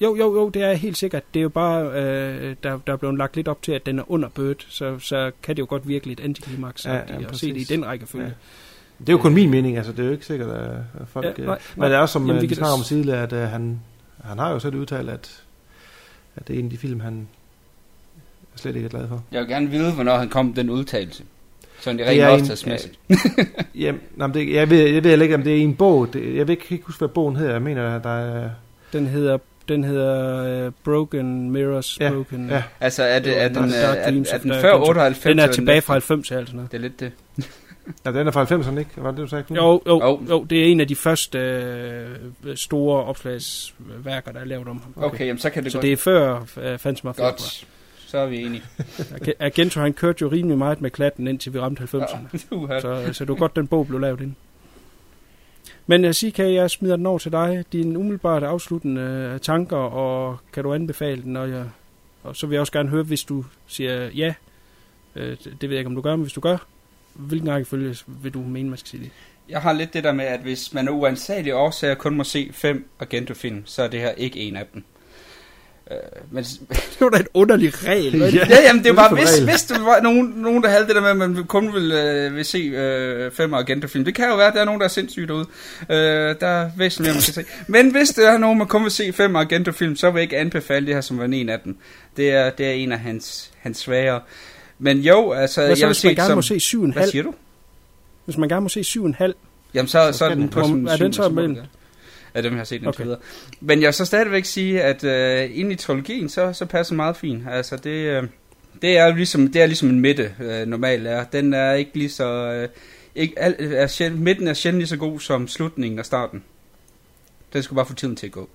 jo, 0.10 0.36
jo, 0.36 0.50
det 0.50 0.62
er 0.62 0.68
jeg 0.68 0.78
helt 0.78 0.98
sikkert. 0.98 1.24
Det 1.34 1.40
er 1.40 1.44
jo 1.44 1.50
bare, 1.50 1.86
øh, 1.86 2.56
der, 2.64 2.80
der 2.88 2.94
er 2.94 2.98
blevet 2.98 3.18
lagt 3.18 3.36
lidt 3.36 3.48
op 3.48 3.62
til, 3.62 3.72
at 3.72 3.86
den 3.86 4.00
er 4.00 4.12
under 4.12 4.30
Bird, 4.30 4.66
så, 4.70 5.00
så 5.00 5.32
kan 5.44 5.56
det 5.56 5.62
jo 5.62 5.66
godt 5.70 5.88
virkelig 5.88 6.14
et 6.14 6.20
antiklimaks 6.20 6.86
Ja, 6.86 6.94
ja, 6.94 7.00
at 7.30 7.36
se 7.38 7.54
det 7.54 7.62
i 7.62 7.64
den 7.64 7.86
rækkefølge. 7.86 8.26
Ja. 8.26 8.32
Det 9.00 9.10
er 9.10 9.14
jo 9.14 9.18
kun 9.20 9.34
min 9.34 9.50
mening, 9.50 9.78
altså 9.78 9.92
det 9.92 10.00
er 10.00 10.06
jo 10.06 10.12
ikke 10.12 10.26
sikkert, 10.26 10.50
at 10.50 11.08
folk... 11.08 11.26
Ja, 11.26 11.32
Ja, 11.38 11.46
nej, 11.46 11.60
men 11.76 11.86
det 11.86 11.94
er 11.96 12.00
også 12.00 12.14
som 12.14 12.22
Jamen, 12.22 12.30
Jamen, 12.30 12.42
vi 12.42 12.48
kan 12.48 12.56
snakker 12.56 12.76
da- 12.76 12.80
om 12.80 12.84
tidligere, 12.86 13.24
at 13.24 13.34
uh, 13.34 13.40
han, 13.40 13.80
han 14.24 14.40
har 14.40 14.52
jo 14.52 14.60
selv 14.60 14.76
udtalt, 14.76 15.10
at, 15.10 15.42
at 16.36 16.48
det 16.48 16.56
er 16.56 16.60
en 16.60 16.66
af 16.66 16.72
de 16.72 16.78
film, 16.78 17.00
han 17.00 17.28
slet 18.56 18.76
ikke 18.76 18.86
er 18.86 18.90
glad 18.90 19.08
for. 19.08 19.24
Jeg 19.32 19.40
vil 19.42 19.50
gerne 19.50 19.68
vide, 19.70 19.92
hvornår 19.92 20.18
han 20.18 20.30
kom 20.30 20.54
den 20.54 20.70
udtalelse. 20.70 21.24
Sådan 21.80 21.98
det 22.00 22.08
Det 22.08 22.12
rent 22.14 22.22
er 22.24 22.30
en- 22.30 22.42
optagsmæssigt. 22.42 23.00
Jamen, 23.76 24.02
nej, 24.16 24.28
men 24.28 24.34
det, 24.34 24.54
jeg, 24.54 24.70
ved, 24.70 24.80
jeg 24.88 25.04
ved 25.04 25.22
ikke, 25.22 25.36
om 25.36 25.44
det 25.44 25.52
er 25.54 25.58
i 25.58 25.62
en 25.62 25.76
bog. 25.76 26.14
Det, 26.14 26.36
jeg 26.36 26.48
ved 26.48 26.50
ikke, 26.56 26.66
ikke 26.70 26.86
huske, 26.86 27.00
hvad 27.00 27.08
bogen 27.08 27.36
hedder. 27.36 27.52
Jeg 27.52 27.62
mener, 27.62 27.96
at 27.96 28.04
der 28.04 28.10
er... 28.20 28.50
Den 28.94 29.08
hedder, 29.08 29.38
den 29.70 29.84
hedder 29.84 30.68
uh, 30.68 30.74
Broken 30.84 31.52
Mirrors 31.52 31.98
Ja, 32.00 32.10
Broken. 32.12 32.50
ja. 32.50 32.64
Altså, 32.80 33.04
er, 33.04 33.20
det, 33.20 33.42
er, 33.42 33.48
den, 33.48 33.58
er, 33.58 33.76
er, 33.78 33.94
er 33.94 34.12
den 34.12 34.26
før 34.54 34.72
Dreams. 34.72 34.90
98? 34.90 35.20
Den 35.24 35.40
er 35.40 35.48
tilbage 35.48 35.82
fra 35.82 35.94
90 35.94 36.32
eller 36.32 36.46
sådan 36.46 36.56
noget. 36.56 36.72
Det 36.72 36.78
er 36.78 36.82
lidt 36.82 37.00
det. 37.00 37.12
Ja, 38.06 38.12
den 38.12 38.28
er 38.28 38.32
fra 38.32 38.44
90'erne, 38.46 38.80
ikke? 38.80 38.92
Var 38.98 39.10
det, 39.12 39.18
du 39.20 39.28
sagde? 39.28 39.46
Jo, 39.50 39.82
jo, 39.88 40.02
Jo. 40.04 40.22
jo, 40.30 40.44
det 40.44 40.62
er 40.62 40.66
en 40.72 40.80
af 40.80 40.88
de 40.88 40.96
første 40.96 41.38
øh, 41.40 42.56
store 42.56 43.04
opslagsværker, 43.04 44.32
der 44.32 44.40
er 44.40 44.46
lavet 44.46 44.68
om 44.68 44.82
ham. 44.84 45.04
Okay, 45.04 45.26
jamen, 45.28 45.40
så 45.40 45.50
kan 45.50 45.64
det 45.64 45.72
Så 45.72 45.78
godt. 45.78 45.84
det 45.84 45.92
er 45.92 45.98
før 45.98 46.40
uh, 46.40 46.78
Phantom 46.80 47.10
of. 47.10 47.18
Godt. 47.18 47.68
Så 48.08 48.18
er 48.18 48.26
vi 48.26 48.42
enige. 48.42 48.64
Ag- 49.28 49.34
Agento, 49.40 49.80
han 49.80 49.94
kørte 49.94 50.18
jo 50.22 50.28
rimelig 50.32 50.58
meget 50.58 50.82
med 50.82 50.90
klatten, 50.92 51.28
indtil 51.28 51.54
vi 51.54 51.60
ramte 51.60 51.84
90'erne. 51.84 52.46
Uha. 52.56 52.80
Så, 52.80 53.10
så 53.14 53.24
det 53.26 53.30
var 53.30 53.36
godt, 53.36 53.56
den 53.56 53.68
bog 53.68 53.88
blev 53.88 54.00
lavet 54.00 54.22
ind. 54.22 54.36
Men 55.88 56.06
øh, 56.06 56.10
uh, 56.10 56.14
CK, 56.14 56.40
jeg 56.40 56.70
smider 56.70 56.96
den 56.96 57.06
over 57.06 57.18
til 57.18 57.32
dig. 57.32 57.66
Dine 57.72 58.00
umiddelbart 58.00 58.44
afsluttende 58.44 59.02
øh, 59.02 59.40
tanker, 59.40 59.78
og 59.78 60.38
kan 60.54 60.64
du 60.64 60.74
anbefale 60.74 61.22
den? 61.22 61.38
Og, 61.38 61.50
jeg, 61.50 61.66
og 62.24 62.36
så 62.36 62.48
vil 62.48 62.56
jeg 62.56 62.62
også 62.62 62.74
gerne 62.74 62.90
høre, 62.90 63.04
hvis 63.04 63.24
du 63.24 63.46
siger 63.68 64.10
ja. 64.10 64.34
Det, 65.16 65.58
det 65.62 65.70
ved 65.70 65.70
jeg 65.70 65.80
ikke, 65.80 65.88
om 65.88 65.96
du 65.96 66.02
gør, 66.02 66.16
men 66.16 66.22
hvis 66.22 66.34
du 66.34 66.42
gør, 66.42 66.58
hvilken 67.14 67.50
rækkefølge 67.50 67.96
vil 68.08 68.34
du 68.34 68.40
mene, 68.40 68.70
man 68.70 68.78
skal 68.78 68.90
sige 68.90 69.04
det? 69.04 69.12
Jeg 69.50 69.62
har 69.62 69.74
lidt 69.74 69.94
det 69.94 70.04
der 70.04 70.12
med, 70.12 70.26
at 70.26 70.40
hvis 70.40 70.74
man 70.74 70.88
af 70.88 70.92
uansagelige 70.92 71.56
årsager 71.56 71.96
kun 71.96 72.16
må 72.16 72.24
se 72.24 72.50
fem 72.54 72.90
Argento-film, 73.00 73.66
så 73.66 73.84
er 73.84 73.88
det 73.88 74.00
her 74.00 74.12
ikke 74.12 74.40
en 74.40 74.56
af 74.56 74.66
dem. 74.74 74.84
Øh, 75.92 75.98
men, 76.32 76.44
Det 76.94 76.98
var 77.00 77.10
da 77.10 77.18
en 77.18 77.28
underlig 77.34 77.86
regel. 77.86 78.20
vel? 78.20 78.34
ja, 78.34 78.62
jamen 78.68 78.84
det 78.84 78.96
bare, 78.96 79.10
som 79.10 79.18
hvis, 79.18 79.32
regel. 79.34 79.50
hvis 79.50 79.64
der 79.64 79.80
var 79.80 80.00
nogen, 80.02 80.34
nogen, 80.36 80.64
der 80.64 80.70
havde 80.70 80.88
det 80.88 80.96
der 80.96 81.02
med, 81.02 81.10
at 81.10 81.18
man 81.18 81.44
kun 81.48 81.74
vil, 81.74 81.92
øh, 81.92 82.36
vil 82.36 82.46
se 82.46 82.58
øh, 82.58 83.32
fem 83.32 83.54
Argento-film. 83.54 84.06
Det 84.06 84.16
kan 84.16 84.30
jo 84.30 84.36
være, 84.36 84.48
at 84.48 84.54
der 84.54 84.62
er 84.62 84.66
nogen, 84.66 84.80
der 84.80 84.86
er 84.86 84.90
sindssygt 84.90 85.28
derude. 85.28 85.46
Øh, 85.90 85.96
der 86.40 86.48
er 86.48 86.70
væsentligt 86.78 87.08
mere, 87.08 87.14
man 87.14 87.22
skal 87.22 87.34
se. 87.34 87.44
Men 87.68 87.92
hvis 87.92 88.10
der 88.10 88.30
er 88.32 88.38
nogen, 88.38 88.58
man 88.58 88.68
kun 88.68 88.84
vil 88.84 88.92
se 88.92 89.14
fem 89.14 89.36
Argento-film, 89.36 89.96
så 89.96 90.12
vil 90.12 90.20
jeg 90.20 90.24
ikke 90.24 90.38
anbefale 90.38 90.86
det 90.86 90.94
her 90.94 91.02
som 91.02 91.18
var 91.18 91.26
en 91.26 91.50
af 91.50 91.60
dem. 91.60 91.78
Det 92.18 92.32
er, 92.32 92.50
det 92.50 92.68
er 92.68 92.72
en 92.72 92.92
af 92.92 93.00
hans, 93.00 93.52
hans 93.60 93.78
svagere. 93.78 94.22
Men 94.80 94.98
jo, 95.00 95.32
altså... 95.32 95.62
Hvad 95.62 95.76
så, 95.76 95.80
jeg 95.82 95.88
vil 95.88 95.94
hvis 95.94 96.04
man 96.04 96.16
gerne 96.16 96.28
som, 96.28 96.38
må 96.38 96.42
se 96.42 96.60
syv 96.60 96.84
en 96.84 96.92
Hvad 96.94 97.02
halv? 97.02 97.12
siger 97.12 97.24
du? 97.24 97.34
Hvis 98.26 98.38
man 98.38 98.50
gerne 98.50 98.62
må 98.62 98.70
se 98.70 98.84
syv 98.84 99.06
en 99.06 99.16
halv, 99.16 99.36
Jamen, 99.74 99.88
så, 99.88 100.10
så, 100.12 100.18
Så 100.18 100.26
er 100.26 100.36
den 100.36 100.50
på 100.50 100.62
sådan 100.62 100.88
er 100.88 100.98
den 100.98 101.14
så 101.14 101.30
mellem? 101.30 101.58
Ja, 102.36 102.42
dem 102.42 102.52
jeg 102.52 102.60
har 102.60 102.66
set 102.66 102.76
indtil 102.76 102.88
Okay. 102.88 103.04
videre. 103.04 103.20
Men 103.60 103.82
jeg 103.82 103.88
vil 103.88 103.94
så 103.94 104.06
stadigvæk 104.06 104.46
sige, 104.46 104.82
at 104.82 105.04
øh, 105.04 105.60
inde 105.60 105.72
i 105.72 105.76
trilogien, 105.76 106.30
så, 106.30 106.54
så 106.54 106.66
passer 106.66 106.96
meget 106.96 107.18
fint. 107.18 107.44
Altså, 107.50 107.78
det, 107.78 107.90
øh, 107.90 108.24
det, 108.82 108.98
er 108.98 109.16
ligesom, 109.16 109.48
det 109.48 109.62
er 109.62 109.66
ligesom 109.66 109.90
en 109.90 110.00
midte 110.00 110.36
øh, 110.40 110.68
normalt 110.68 111.08
er. 111.08 111.24
Den 111.24 111.54
er 111.54 111.74
ikke 111.74 111.92
lige 111.94 112.10
så... 112.10 112.26
Øh, 112.26 112.70
ikke, 113.16 113.40
al, 113.40 113.56
er 113.60 113.88
sjæld, 113.88 114.14
midten 114.14 114.48
er 114.48 114.54
sjældent 114.54 114.80
lige 114.80 114.88
så 114.88 114.98
god 114.98 115.20
som 115.20 115.48
slutningen 115.48 116.00
og 116.00 116.06
starten. 116.06 116.44
Den 117.54 117.64
skal 117.64 117.76
bare 117.76 117.86
få 117.86 117.94
tiden 117.94 118.16
til 118.16 118.26
at 118.26 118.32
gå. 118.32 118.50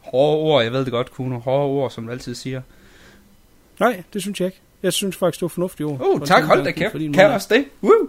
Hårde 0.00 0.38
ord, 0.38 0.62
jeg 0.62 0.72
ved 0.72 0.84
det 0.84 0.90
godt, 0.90 1.10
Kuno. 1.10 1.38
Hårde 1.38 1.64
ord, 1.64 1.90
som 1.90 2.06
du 2.06 2.12
altid 2.12 2.34
siger. 2.34 2.62
Nej, 3.80 4.02
det 4.12 4.22
synes 4.22 4.40
jeg 4.40 4.46
ikke. 4.46 4.60
Jeg 4.82 4.92
synes 4.92 5.16
faktisk, 5.16 5.40
det 5.40 5.42
var 5.42 5.48
fornuftigt 5.48 5.86
ord. 5.86 6.00
Uh, 6.00 6.26
tak, 6.26 6.44
hold 6.44 6.64
da 6.64 6.70
kæft. 6.70 6.92
Kan 6.92 7.30
også 7.30 7.48
det? 7.50 7.64
Woo! 7.82 8.08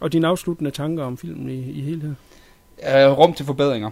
Og 0.00 0.12
dine 0.12 0.26
afsluttende 0.26 0.70
tanker 0.70 1.04
om 1.04 1.18
filmen 1.18 1.48
i, 1.48 1.70
i 1.70 1.80
helhed. 1.80 2.14
Uh, 2.78 3.18
rum 3.18 3.34
til 3.34 3.46
forbedringer. 3.46 3.90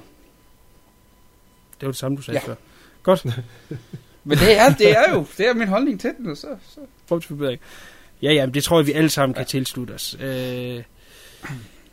Det 1.80 1.86
var 1.86 1.88
det 1.88 1.96
samme, 1.96 2.16
du 2.16 2.22
sagde 2.22 2.40
Ja. 2.44 2.48
før. 2.48 2.54
Godt, 3.02 3.26
Men 4.24 4.38
det 4.38 4.58
er, 4.58 4.74
det 4.74 4.90
er 4.90 5.14
jo 5.14 5.26
det 5.38 5.48
er 5.48 5.54
min 5.54 5.68
holdning 5.68 6.00
til 6.00 6.10
den. 6.18 6.36
Så, 6.36 6.46
så. 6.68 6.80
rum 7.10 7.20
til 7.20 7.28
forbedring. 7.28 7.60
Ja, 8.22 8.32
ja, 8.32 8.46
men 8.46 8.54
det 8.54 8.64
tror 8.64 8.78
jeg, 8.78 8.86
vi 8.86 8.92
alle 8.92 9.10
sammen 9.10 9.34
kan 9.34 9.46
tilslutte 9.46 9.92
os. 9.92 10.16
Øh, 10.20 10.82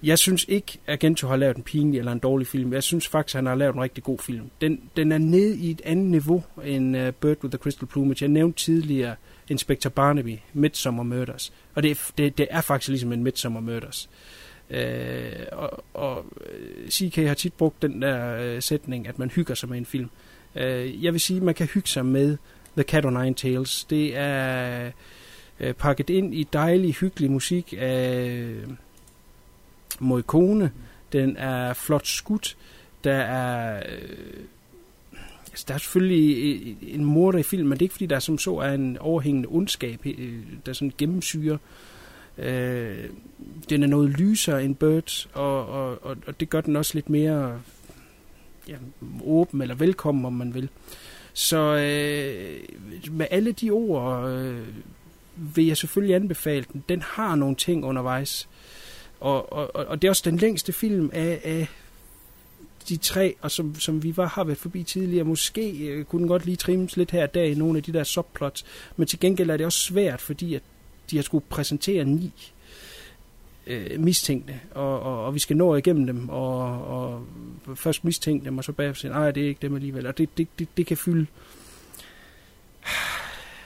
jeg 0.03 0.19
synes 0.19 0.45
ikke, 0.48 0.80
at 0.88 0.94
Agento 0.94 1.27
har 1.27 1.35
lavet 1.35 1.57
en 1.57 1.64
pinlig 1.64 1.99
eller 1.99 2.11
en 2.11 2.19
dårlig 2.19 2.48
film. 2.48 2.73
Jeg 2.73 2.84
synes 2.84 3.07
faktisk, 3.07 3.35
at 3.35 3.38
han 3.38 3.45
har 3.45 3.56
lavet 3.56 3.76
en 3.76 3.81
rigtig 3.81 4.03
god 4.03 4.19
film. 4.19 4.49
Den, 4.61 4.81
den 4.98 5.11
er 5.11 5.18
nede 5.18 5.57
i 5.57 5.72
et 5.72 5.81
andet 5.85 6.06
niveau 6.06 6.44
end 6.64 6.98
uh, 6.98 7.10
Bird 7.11 7.38
with 7.44 7.52
the 7.52 7.57
Crystal 7.57 7.88
Plumage. 7.88 8.18
Jeg 8.22 8.30
nævnte 8.30 8.60
tidligere 8.60 9.15
Inspector 9.53 9.89
Barnaby, 9.89 10.38
Midsummer 10.53 11.03
Murders. 11.03 11.53
Og 11.75 11.84
det, 11.84 12.11
det, 12.17 12.38
det 12.38 12.47
er 12.49 12.61
faktisk 12.61 12.89
ligesom 12.89 13.13
en 13.13 13.23
Midsummer 13.23 13.59
Murders. 13.59 14.09
Øh, 14.69 15.45
og, 15.51 15.84
og 15.93 16.25
øh, 16.51 16.89
CK 16.89 17.15
har 17.15 17.34
tit 17.34 17.53
brugt 17.53 17.81
den 17.81 18.01
der 18.01 18.38
øh, 18.38 18.61
sætning, 18.61 19.07
at 19.07 19.19
man 19.19 19.30
hygger 19.30 19.55
sig 19.55 19.69
med 19.69 19.77
en 19.77 19.85
film. 19.85 20.09
Øh, 20.55 21.03
jeg 21.03 21.13
vil 21.13 21.21
sige, 21.21 21.38
at 21.38 21.43
man 21.43 21.55
kan 21.55 21.67
hygge 21.67 21.89
sig 21.89 22.05
med 22.05 22.38
The 22.77 22.84
Cat 22.84 23.05
on 23.05 23.13
Nine 23.13 23.35
Tails. 23.35 23.84
Det 23.84 24.17
er 24.17 24.91
øh, 25.59 25.73
pakket 25.73 26.09
ind 26.09 26.35
i 26.35 26.47
dejlig, 26.53 26.93
hyggelig 26.93 27.31
musik 27.31 27.73
af 27.77 28.27
øh, 28.27 28.67
Morricone. 29.99 30.71
Den 31.13 31.38
er 31.38 31.73
flot 31.73 32.07
skudt. 32.07 32.57
Der 33.03 33.15
er... 33.15 33.84
Øh, 33.89 34.43
altså, 35.53 35.65
der 35.67 35.73
er 35.73 35.77
selvfølgelig 35.77 36.55
øh, 36.55 36.75
en 36.81 37.05
morder 37.05 37.39
i 37.39 37.43
filmen, 37.43 37.69
men 37.69 37.77
det 37.77 37.81
er 37.81 37.85
ikke 37.85 37.93
fordi, 37.93 38.05
der 38.05 38.19
som 38.19 38.38
så 38.38 38.55
er 38.55 38.73
en 38.73 38.97
overhængende 38.97 39.49
ondskab, 39.51 40.05
øh, 40.05 40.39
der 40.65 40.73
sådan 40.73 40.93
gennemsyrer. 40.97 41.57
Øh, 42.38 43.05
den 43.69 43.84
er 43.84 43.88
noget 43.88 44.09
lysere 44.09 44.63
end 44.63 44.75
Birds, 44.75 45.30
og, 45.34 45.67
og, 45.67 46.05
og, 46.05 46.17
og 46.27 46.39
det 46.39 46.49
gør 46.49 46.61
den 46.61 46.75
også 46.75 46.91
lidt 46.93 47.09
mere 47.09 47.61
ja, 48.67 48.75
åben 49.23 49.61
eller 49.61 49.75
velkommen, 49.75 50.25
om 50.25 50.34
man 50.34 50.53
vil. 50.53 50.69
Så 51.34 51.57
øh, 51.57 52.59
med 53.11 53.27
alle 53.31 53.51
de 53.51 53.69
ord 53.69 54.30
øh, 54.30 54.67
vil 55.35 55.65
jeg 55.65 55.77
selvfølgelig 55.77 56.15
anbefale 56.15 56.65
den. 56.73 56.84
Den 56.89 57.01
har 57.01 57.35
nogle 57.35 57.55
ting 57.55 57.85
undervejs. 57.85 58.49
Og, 59.19 59.53
og, 59.53 59.75
og 59.75 60.01
det 60.01 60.07
er 60.07 60.11
også 60.11 60.30
den 60.30 60.38
længste 60.38 60.73
film 60.73 61.09
af, 61.13 61.41
af 61.43 61.67
de 62.84 62.97
tre, 62.97 63.35
og 63.41 63.51
som, 63.51 63.76
som 63.80 64.03
vi 64.03 64.18
var, 64.18 64.27
har 64.27 64.43
været 64.43 64.57
forbi 64.57 64.84
tidligere. 64.84 65.23
Måske 65.23 65.88
øh, 65.88 66.05
kunne 66.05 66.19
den 66.19 66.27
godt 66.27 66.45
lige 66.45 66.57
trimmes 66.57 66.97
lidt 66.97 67.11
her 67.11 67.23
og 67.23 67.34
der 67.34 67.43
i 67.43 67.53
nogle 67.53 67.77
af 67.77 67.84
de 67.84 67.93
der 67.93 68.03
subplots. 68.03 68.65
Men 68.97 69.07
til 69.07 69.19
gengæld 69.19 69.49
er 69.49 69.57
det 69.57 69.65
også 69.65 69.80
svært, 69.80 70.22
fordi 70.22 70.55
at 70.55 70.61
de 71.11 71.15
har 71.15 71.23
skulle 71.23 71.45
præsentere 71.49 72.05
ni 72.05 72.31
øh, 73.68 73.99
mistænkte, 73.99 74.60
og, 74.72 74.99
og, 74.99 75.26
og 75.26 75.34
vi 75.34 75.39
skal 75.39 75.57
nå 75.57 75.76
igennem 75.76 76.07
dem, 76.07 76.30
og, 76.30 76.88
og 76.88 77.26
først 77.76 78.05
mistænke 78.05 78.45
dem, 78.45 78.57
og 78.57 78.64
så 78.64 78.72
bagefter 78.72 79.01
sige, 79.01 79.11
nej, 79.11 79.31
det 79.31 79.43
er 79.43 79.47
ikke 79.47 79.61
dem 79.61 79.76
alligevel. 79.76 80.07
Og 80.07 80.18
det, 80.18 80.30
det, 80.38 80.47
det, 80.60 80.68
det 80.77 80.85
kan 80.85 80.97
fylde... 80.97 81.26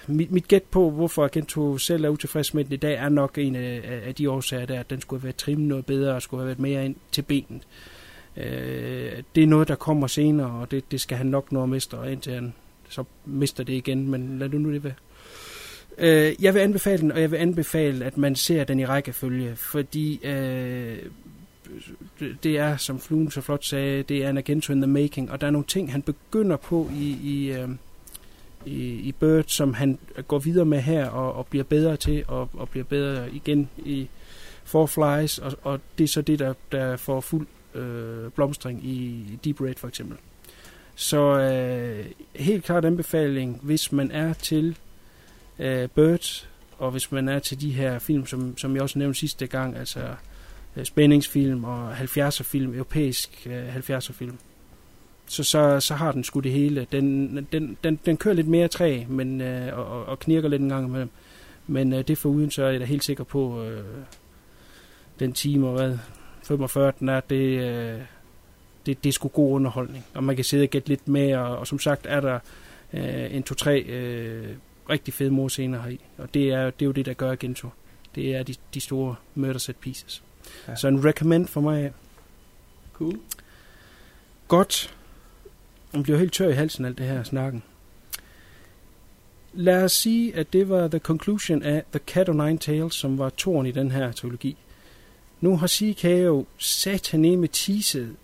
Mit, 0.10 0.31
mit 0.31 0.48
gæt 0.48 0.64
på, 0.64 0.89
hvorfor 0.89 1.26
Agento 1.26 1.77
selv 1.77 2.06
er 2.06 2.10
utilfreds 2.10 2.53
med 2.53 2.65
den 2.65 2.73
i 2.73 2.77
dag, 2.77 2.94
er 2.94 3.10
nok 3.10 3.38
en 3.38 3.56
af, 3.56 4.02
af 4.06 4.15
de 4.15 4.30
årsager, 4.30 4.65
der, 4.65 4.80
at 4.80 4.89
den 4.89 5.02
skulle 5.02 5.19
have 5.19 5.23
været 5.23 5.35
trimmet 5.35 5.68
noget 5.68 5.85
bedre, 5.85 6.15
og 6.15 6.22
skulle 6.22 6.41
have 6.41 6.48
været 6.48 6.60
mere 6.60 6.85
ind 6.85 6.95
til 7.11 7.22
benet. 7.22 7.61
Øh, 7.61 7.97
Øh, 8.38 9.23
det 9.35 9.43
er 9.43 9.47
noget, 9.47 9.68
der 9.68 9.76
kommer 9.76 10.07
senere, 10.07 10.51
og 10.51 10.72
det, 10.72 10.91
det 10.91 11.01
skal 11.01 11.18
han 11.18 11.26
nok 11.26 11.51
nå 11.51 11.64
at 11.64 11.69
miste, 11.69 11.97
og 11.97 12.11
indtil 12.11 12.34
han 12.34 12.53
så 12.89 13.03
mister 13.26 13.64
det 13.64 13.73
igen, 13.73 14.09
men 14.09 14.39
lad 14.39 14.49
du 14.49 14.57
nu 14.57 14.73
det 14.73 14.84
være. 14.84 14.93
Øh, 15.97 16.35
jeg 16.39 16.53
vil 16.53 16.59
anbefale 16.59 17.01
den, 17.01 17.11
og 17.11 17.22
jeg 17.22 17.31
vil 17.31 17.38
anbefale, 17.38 18.05
at 18.05 18.18
man 18.18 18.35
ser 18.35 18.64
den 18.64 18.80
i 18.80 18.85
rækkefølge, 18.85 19.55
fordi 19.55 20.19
øh, 20.26 20.97
det 22.43 22.57
er, 22.57 22.77
som 22.77 22.99
Fluen 22.99 23.31
så 23.31 23.41
flot 23.41 23.65
sagde, 23.65 24.03
det 24.03 24.26
er 24.26 24.30
en 24.30 24.38
Agento 24.38 24.73
in 24.73 24.81
the 24.81 24.91
making, 24.91 25.31
og 25.31 25.41
der 25.41 25.47
er 25.47 25.51
nogle 25.51 25.68
ting, 25.68 25.91
han 25.91 26.01
begynder 26.01 26.57
på 26.57 26.89
i, 26.95 27.18
i, 27.23 27.51
øh, 27.51 27.69
i, 28.65 28.84
i 28.84 29.11
Bird, 29.11 29.43
som 29.47 29.73
han 29.73 29.99
går 30.27 30.39
videre 30.39 30.65
med 30.65 30.80
her, 30.80 31.07
og, 31.09 31.34
og 31.34 31.47
bliver 31.47 31.64
bedre 31.64 31.97
til, 31.97 32.23
og, 32.27 32.49
og 32.53 32.69
bliver 32.69 32.84
bedre 32.84 33.31
igen 33.31 33.69
i 33.77 34.07
Four 34.64 34.85
Flies, 34.85 35.38
og, 35.39 35.53
og 35.64 35.80
det 35.97 36.03
er 36.03 36.07
så 36.07 36.22
det, 36.22 36.39
der, 36.39 36.53
der 36.72 36.97
får 36.97 37.22
fuld 37.22 37.47
øh, 37.78 38.32
blomstring 38.32 38.86
i 38.86 39.26
Deep 39.44 39.62
Red 39.62 39.76
for 39.76 39.88
eksempel. 39.88 40.18
Så 40.95 41.40
øh, 41.40 42.06
helt 42.36 42.64
klart 42.64 42.86
anbefaling, 42.86 43.60
hvis 43.64 43.91
man 43.91 44.12
er 44.12 44.34
til 44.34 44.78
øh, 45.60 45.90
Bird, 45.90 46.48
og 46.78 46.91
hvis 46.91 47.12
man 47.12 47.30
er 47.30 47.40
til 47.40 47.62
de 47.62 47.72
her 47.72 47.99
film, 47.99 48.26
som, 48.26 48.58
som 48.58 48.74
jeg 48.74 48.82
også 48.82 48.99
nævnte 48.99 49.20
sidste 49.20 49.48
gang, 49.48 49.78
altså 49.78 49.99
øh, 50.76 50.86
spændingsfilm 50.86 51.64
og 51.64 51.98
70'er 51.98 52.44
film, 52.44 52.74
europæisk 52.74 53.48
øh, 53.49 53.76
70'er 53.76 54.14
film, 54.14 54.38
så, 55.28 55.44
så, 55.44 55.80
så 55.80 55.95
har 55.95 56.12
den 56.12 56.24
sgu 56.24 56.40
det 56.40 56.52
hele. 56.52 56.88
Den, 56.91 57.48
den, 57.52 57.78
den, 57.84 57.99
den 58.06 58.18
kører 58.18 58.36
lidt 58.36 58.48
mere 58.48 58.68
træ, 58.68 59.04
men, 59.10 59.41
øh, 59.41 59.78
og, 59.78 60.06
og 60.06 60.20
knirker 60.20 60.49
lidt 60.49 60.62
en 60.62 60.70
gang 60.70 60.88
imellem. 60.88 61.10
Men 61.68 61.94
øh, 61.94 62.08
det 62.08 62.18
for 62.18 62.30
uden, 62.30 62.52
så 62.52 62.64
er 62.64 62.70
jeg 62.70 62.80
da 62.80 62.86
helt 62.86 63.04
sikker 63.04 63.24
på, 63.24 63.64
øh, 63.64 63.84
den 65.20 65.34
time 65.34 65.68
og 65.68 65.74
hvad, 65.74 65.98
45 66.48 66.94
den 66.99 67.10
er, 67.10 67.19
det, 67.19 67.60
øh, 67.60 68.02
det, 68.86 69.03
det 69.03 69.10
er 69.10 69.14
sgu 69.14 69.28
god 69.28 69.53
underholdning. 69.53 70.06
Og 70.14 70.24
man 70.24 70.36
kan 70.36 70.45
sidde 70.45 70.64
og 70.64 70.69
gætte 70.69 70.90
lidt 70.90 71.07
med, 71.07 71.36
og, 71.36 71.57
og 71.57 71.68
som 71.68 71.80
sagt 71.80 72.06
er 72.10 72.19
der 72.19 72.40
øh, 72.94 73.36
en, 73.36 73.44
to, 73.44 73.56
tre 73.56 73.80
øh, 73.80 74.56
rigtig 74.90 75.14
fede 75.14 75.32
morscener 75.32 75.82
heri. 75.82 75.99
Og 76.18 76.34
det 76.34 76.49
er, 76.49 76.65
det 76.65 76.82
er 76.82 76.86
jo 76.86 76.91
det, 76.91 77.06
der 77.06 77.14
gør 77.14 77.36
Gento. 77.36 77.69
Det 78.15 78.36
er 78.36 78.44
de, 78.44 78.56
de 78.74 78.80
store 78.80 79.15
murder 79.36 79.60
set 79.60 79.76
pieces. 79.76 80.24
Ja. 80.68 80.76
Så 80.76 80.88
en 80.88 81.06
recommend 81.06 81.48
for 81.48 81.61
mig. 81.61 81.91
Cool. 82.94 83.19
Godt. 84.48 84.95
Man 85.94 86.03
bliver 86.03 86.18
helt 86.18 86.34
tør 86.34 86.49
i 86.49 86.53
halsen 86.53 86.86
alt 86.86 86.98
det 86.98 87.06
her 87.06 87.24
snakken. 87.24 87.64
Lad 89.53 89.84
os 89.84 89.91
sige, 89.91 90.36
at 90.36 90.53
det 90.53 90.69
var 90.69 90.88
the 90.88 90.99
conclusion 90.99 91.64
af 91.64 91.84
The 91.91 91.99
Cat 92.07 92.30
o' 92.30 92.45
Nine 92.45 92.57
Tails, 92.57 92.95
som 92.95 93.18
var 93.18 93.30
toren 93.30 93.65
i 93.65 93.72
den 93.72 93.91
her 93.91 94.11
trilogi. 94.11 94.57
Nu 95.41 95.57
har 95.57 95.68
jo 96.26 96.45
sataneme 96.57 97.47
teaset 97.47 98.15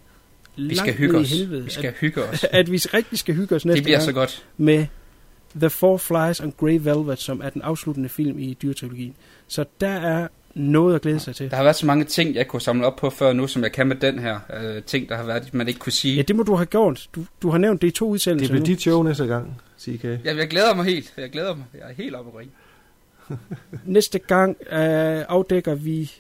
Vi 0.58 0.76
skal 0.76 0.86
langt 0.88 1.00
hygge 1.00 1.18
os. 1.18 1.32
i 1.32 1.36
helvede, 1.38 1.64
Vi 1.64 1.70
skal 1.72 1.88
at, 1.88 1.94
hygge 1.94 2.24
os. 2.24 2.44
at 2.52 2.72
vi 2.72 2.78
rigtig 2.78 3.20
skal 3.20 3.36
hygge 3.36 3.56
os 3.56 3.66
næste 3.66 3.76
Det 3.76 3.84
bliver 3.84 3.98
gang 3.98 4.06
så 4.06 4.12
godt. 4.12 4.46
med 4.58 4.86
The 5.56 5.70
Four 5.70 5.98
Flies 5.98 6.40
on 6.40 6.54
Grey 6.58 6.80
Velvet, 6.82 7.20
som 7.20 7.42
er 7.44 7.50
den 7.50 7.62
afsluttende 7.62 8.10
film 8.10 8.40
i 8.40 8.58
dyretrilogien. 8.62 9.16
Så 9.48 9.66
der 9.82 9.88
er 9.90 10.28
noget 10.54 10.96
at 10.96 11.02
glæde 11.02 11.20
sig 11.20 11.36
til. 11.36 11.50
Der 11.52 11.56
har 11.56 11.64
været 11.64 11.76
så 11.76 11.86
mange 11.86 12.06
ting, 12.06 12.36
jeg 12.36 12.48
kunne 12.48 12.62
samle 12.62 12.86
op 12.86 12.96
på 12.96 13.10
før 13.10 13.34
nu, 13.34 13.48
som 13.48 13.64
jeg 13.64 13.72
kan 13.72 13.88
med 13.88 13.96
den 13.96 14.20
her 14.20 14.40
øh, 14.64 14.84
ting, 14.84 15.10
der 15.10 15.16
har 15.18 15.24
været, 15.24 15.54
man 15.54 15.68
ikke 15.68 15.80
kunne 15.80 15.92
sige. 15.92 16.16
Ja, 16.16 16.22
det 16.22 16.36
må 16.36 16.44
du 16.44 16.56
have 16.56 16.66
gjort. 16.66 17.08
Du, 17.16 17.26
du 17.42 17.50
har 17.50 17.58
nævnt 17.58 17.82
det 17.82 17.88
i 17.88 17.92
to 17.92 18.06
Det 18.06 18.12
udsendelser 18.12 18.54
bliver 18.54 18.60
nu. 18.60 18.66
dit 18.66 18.82
show 18.82 19.04
næste 19.04 19.26
gang, 19.28 19.62
CK. 19.80 20.04
Ja, 20.04 20.18
jeg 20.26 20.48
glæder 20.50 20.76
mig 20.76 20.86
helt. 20.86 21.14
Jeg 21.18 21.30
glæder 21.30 21.56
mig. 21.56 21.66
Jeg 21.74 21.82
er 21.90 21.94
helt 21.94 22.16
oppe 22.16 22.32
at 22.32 22.38
ringe. 22.40 22.54
Næste 23.86 24.20
gang 24.20 24.58
øh, 24.72 25.26
afdækker 25.30 25.76
vi 25.76 26.12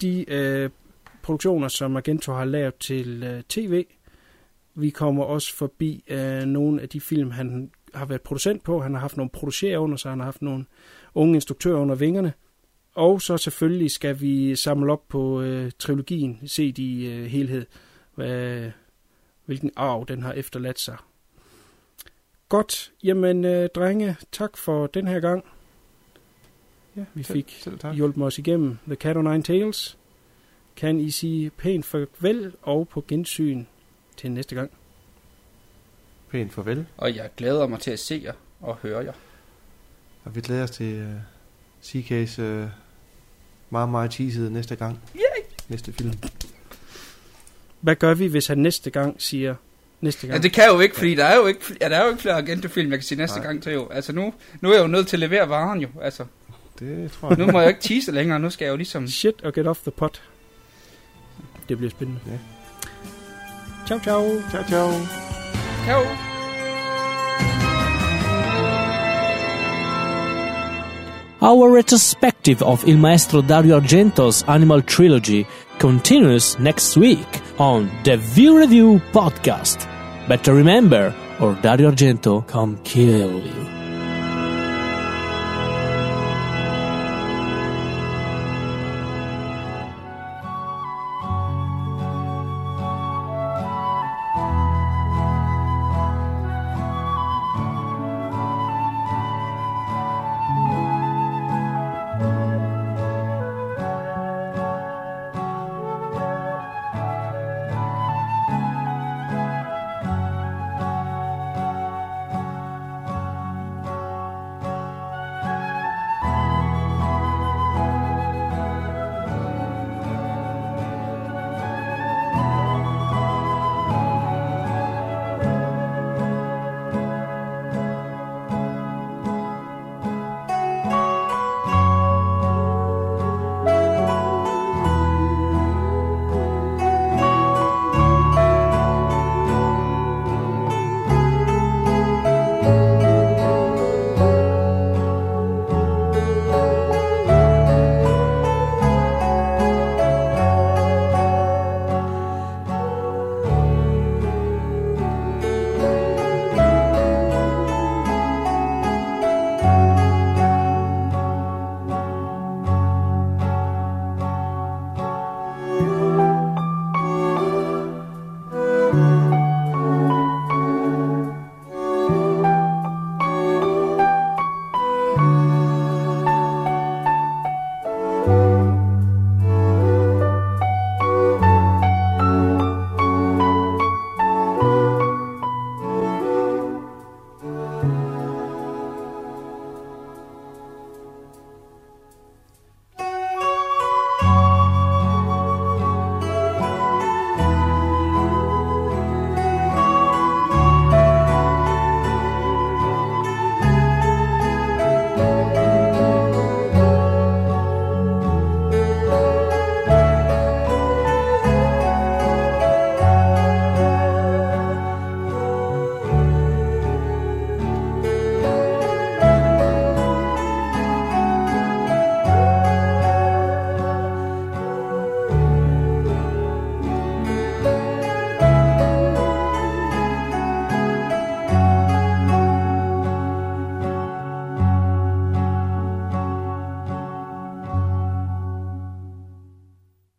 de 0.00 0.30
øh, 0.30 0.70
produktioner, 1.22 1.68
som 1.68 1.96
Argento 1.96 2.32
har 2.32 2.44
lavet 2.44 2.74
til 2.74 3.22
øh, 3.22 3.42
tv. 3.42 3.84
Vi 4.74 4.90
kommer 4.90 5.24
også 5.24 5.56
forbi 5.56 6.04
øh, 6.08 6.42
nogle 6.42 6.82
af 6.82 6.88
de 6.88 7.00
film, 7.00 7.30
han 7.30 7.70
har 7.94 8.06
været 8.06 8.22
producent 8.22 8.64
på. 8.64 8.80
Han 8.80 8.94
har 8.94 9.00
haft 9.00 9.16
nogle 9.16 9.30
producerer 9.30 9.78
under 9.78 9.96
sig, 9.96 10.10
han 10.10 10.18
har 10.18 10.24
haft 10.24 10.42
nogle 10.42 10.64
unge 11.14 11.34
instruktører 11.34 11.78
under 11.78 11.94
vingerne. 11.94 12.32
Og 12.94 13.22
så 13.22 13.36
selvfølgelig 13.36 13.90
skal 13.90 14.20
vi 14.20 14.56
samle 14.56 14.92
op 14.92 15.08
på 15.08 15.42
øh, 15.42 15.70
trilogien, 15.78 16.40
set 16.46 16.78
i 16.78 17.06
øh, 17.06 17.26
helhed, 17.26 17.66
hvad, 18.14 18.70
hvilken 19.44 19.70
arv 19.76 20.04
den 20.08 20.22
har 20.22 20.32
efterladt 20.32 20.80
sig. 20.80 20.96
Godt, 22.48 22.92
jamen 23.04 23.44
øh, 23.44 23.68
drenge, 23.74 24.16
tak 24.32 24.56
for 24.56 24.86
den 24.86 25.08
her 25.08 25.20
gang. 25.20 25.44
Ja, 26.96 27.04
vi 27.14 27.22
Selv- 27.22 27.36
fik 27.36 27.56
Selv 27.60 27.78
tak. 27.78 27.94
hjulpet 27.94 28.24
os 28.24 28.38
igennem 28.38 28.78
The 28.86 28.94
Cat 28.94 29.16
o' 29.16 29.22
Nine 29.22 29.42
Tails. 29.42 29.98
Kan 30.76 31.00
I 31.00 31.10
sige 31.10 31.50
pænt 31.50 31.84
farvel 31.86 32.52
og 32.62 32.88
på 32.88 33.04
gensyn 33.08 33.64
til 34.16 34.30
næste 34.30 34.54
gang. 34.54 34.70
Pænt 36.30 36.52
farvel. 36.52 36.86
Og 36.96 37.16
jeg 37.16 37.30
glæder 37.36 37.66
mig 37.66 37.80
til 37.80 37.90
at 37.90 37.98
se 37.98 38.20
jer 38.24 38.32
og 38.60 38.76
høre 38.82 39.04
jer. 39.04 39.12
Og 40.24 40.34
vi 40.36 40.40
glæder 40.40 40.62
os 40.62 40.70
til 40.70 41.02
uh, 41.02 41.10
CK's 41.84 42.42
uh, 42.42 42.68
meget, 43.70 43.88
meget 43.88 44.10
teasede 44.10 44.52
næste 44.52 44.76
gang. 44.76 45.00
Yay! 45.16 45.44
Næste 45.68 45.92
film. 45.92 46.12
Hvad 47.80 47.96
gør 47.96 48.14
vi, 48.14 48.26
hvis 48.26 48.46
han 48.46 48.58
næste 48.58 48.90
gang 48.90 49.22
siger 49.22 49.54
næste 50.00 50.26
Ja, 50.26 50.32
gang? 50.32 50.42
det 50.42 50.52
kan 50.52 50.64
jeg 50.64 50.72
jo 50.72 50.80
ikke, 50.80 50.94
fordi 50.96 51.14
der 51.14 51.24
er 51.24 51.36
jo 51.36 51.46
ikke, 51.46 51.60
ja, 51.80 51.88
der 51.88 51.96
er 51.96 52.02
jo 52.04 52.08
ikke 52.10 52.22
flere 52.22 52.36
agentefilm, 52.36 52.90
jeg 52.90 52.98
kan 52.98 53.04
sige 53.04 53.18
næste 53.18 53.36
Nej. 53.38 53.46
gang 53.46 53.62
til 53.62 53.72
jo. 53.72 53.88
Altså 53.88 54.12
nu, 54.12 54.34
nu 54.60 54.68
er 54.70 54.74
jeg 54.74 54.82
jo 54.82 54.86
nødt 54.86 55.06
til 55.08 55.16
at 55.16 55.20
levere 55.20 55.48
varen 55.48 55.80
jo. 55.80 55.88
Altså, 56.02 56.24
Det 56.78 57.12
tror 57.12 57.28
jeg. 57.28 57.38
nu 57.38 57.52
må 57.52 57.60
jeg 57.60 57.68
ikke 57.68 57.80
tease 57.80 58.12
længere, 58.12 58.40
nu 58.40 58.50
skal 58.50 58.64
jeg 58.64 58.72
jo 58.72 58.76
ligesom... 58.76 59.08
Shit 59.08 59.42
og 59.42 59.52
get 59.52 59.66
off 59.66 59.80
the 59.80 59.90
pot. 59.90 60.22
Det 61.68 61.76
bliver 61.76 61.90
spændende. 61.90 62.20
Ja. 62.26 62.38
Ciao, 63.86 63.98
ciao. 63.98 64.22
Ciao, 64.50 64.62
ciao. 64.64 64.88
Jo. 65.88 66.06
Our 71.40 71.76
retrospective 71.76 72.62
of 72.62 72.88
Il 72.88 72.98
Maestro 72.98 73.42
Dario 73.42 73.76
Argento's 73.80 74.42
Animal 74.48 74.80
Trilogy 74.80 75.44
continues 75.78 76.58
next 76.58 76.96
week 76.96 77.28
on 77.58 77.90
the 78.04 78.16
View 78.16 78.56
Review 78.56 79.00
podcast. 79.12 79.86
Better 80.26 80.54
remember, 80.54 81.14
or 81.40 81.54
Dario 81.62 81.90
Argento 81.90 82.46
come 82.46 82.78
kill 82.84 83.44
you. 83.44 83.73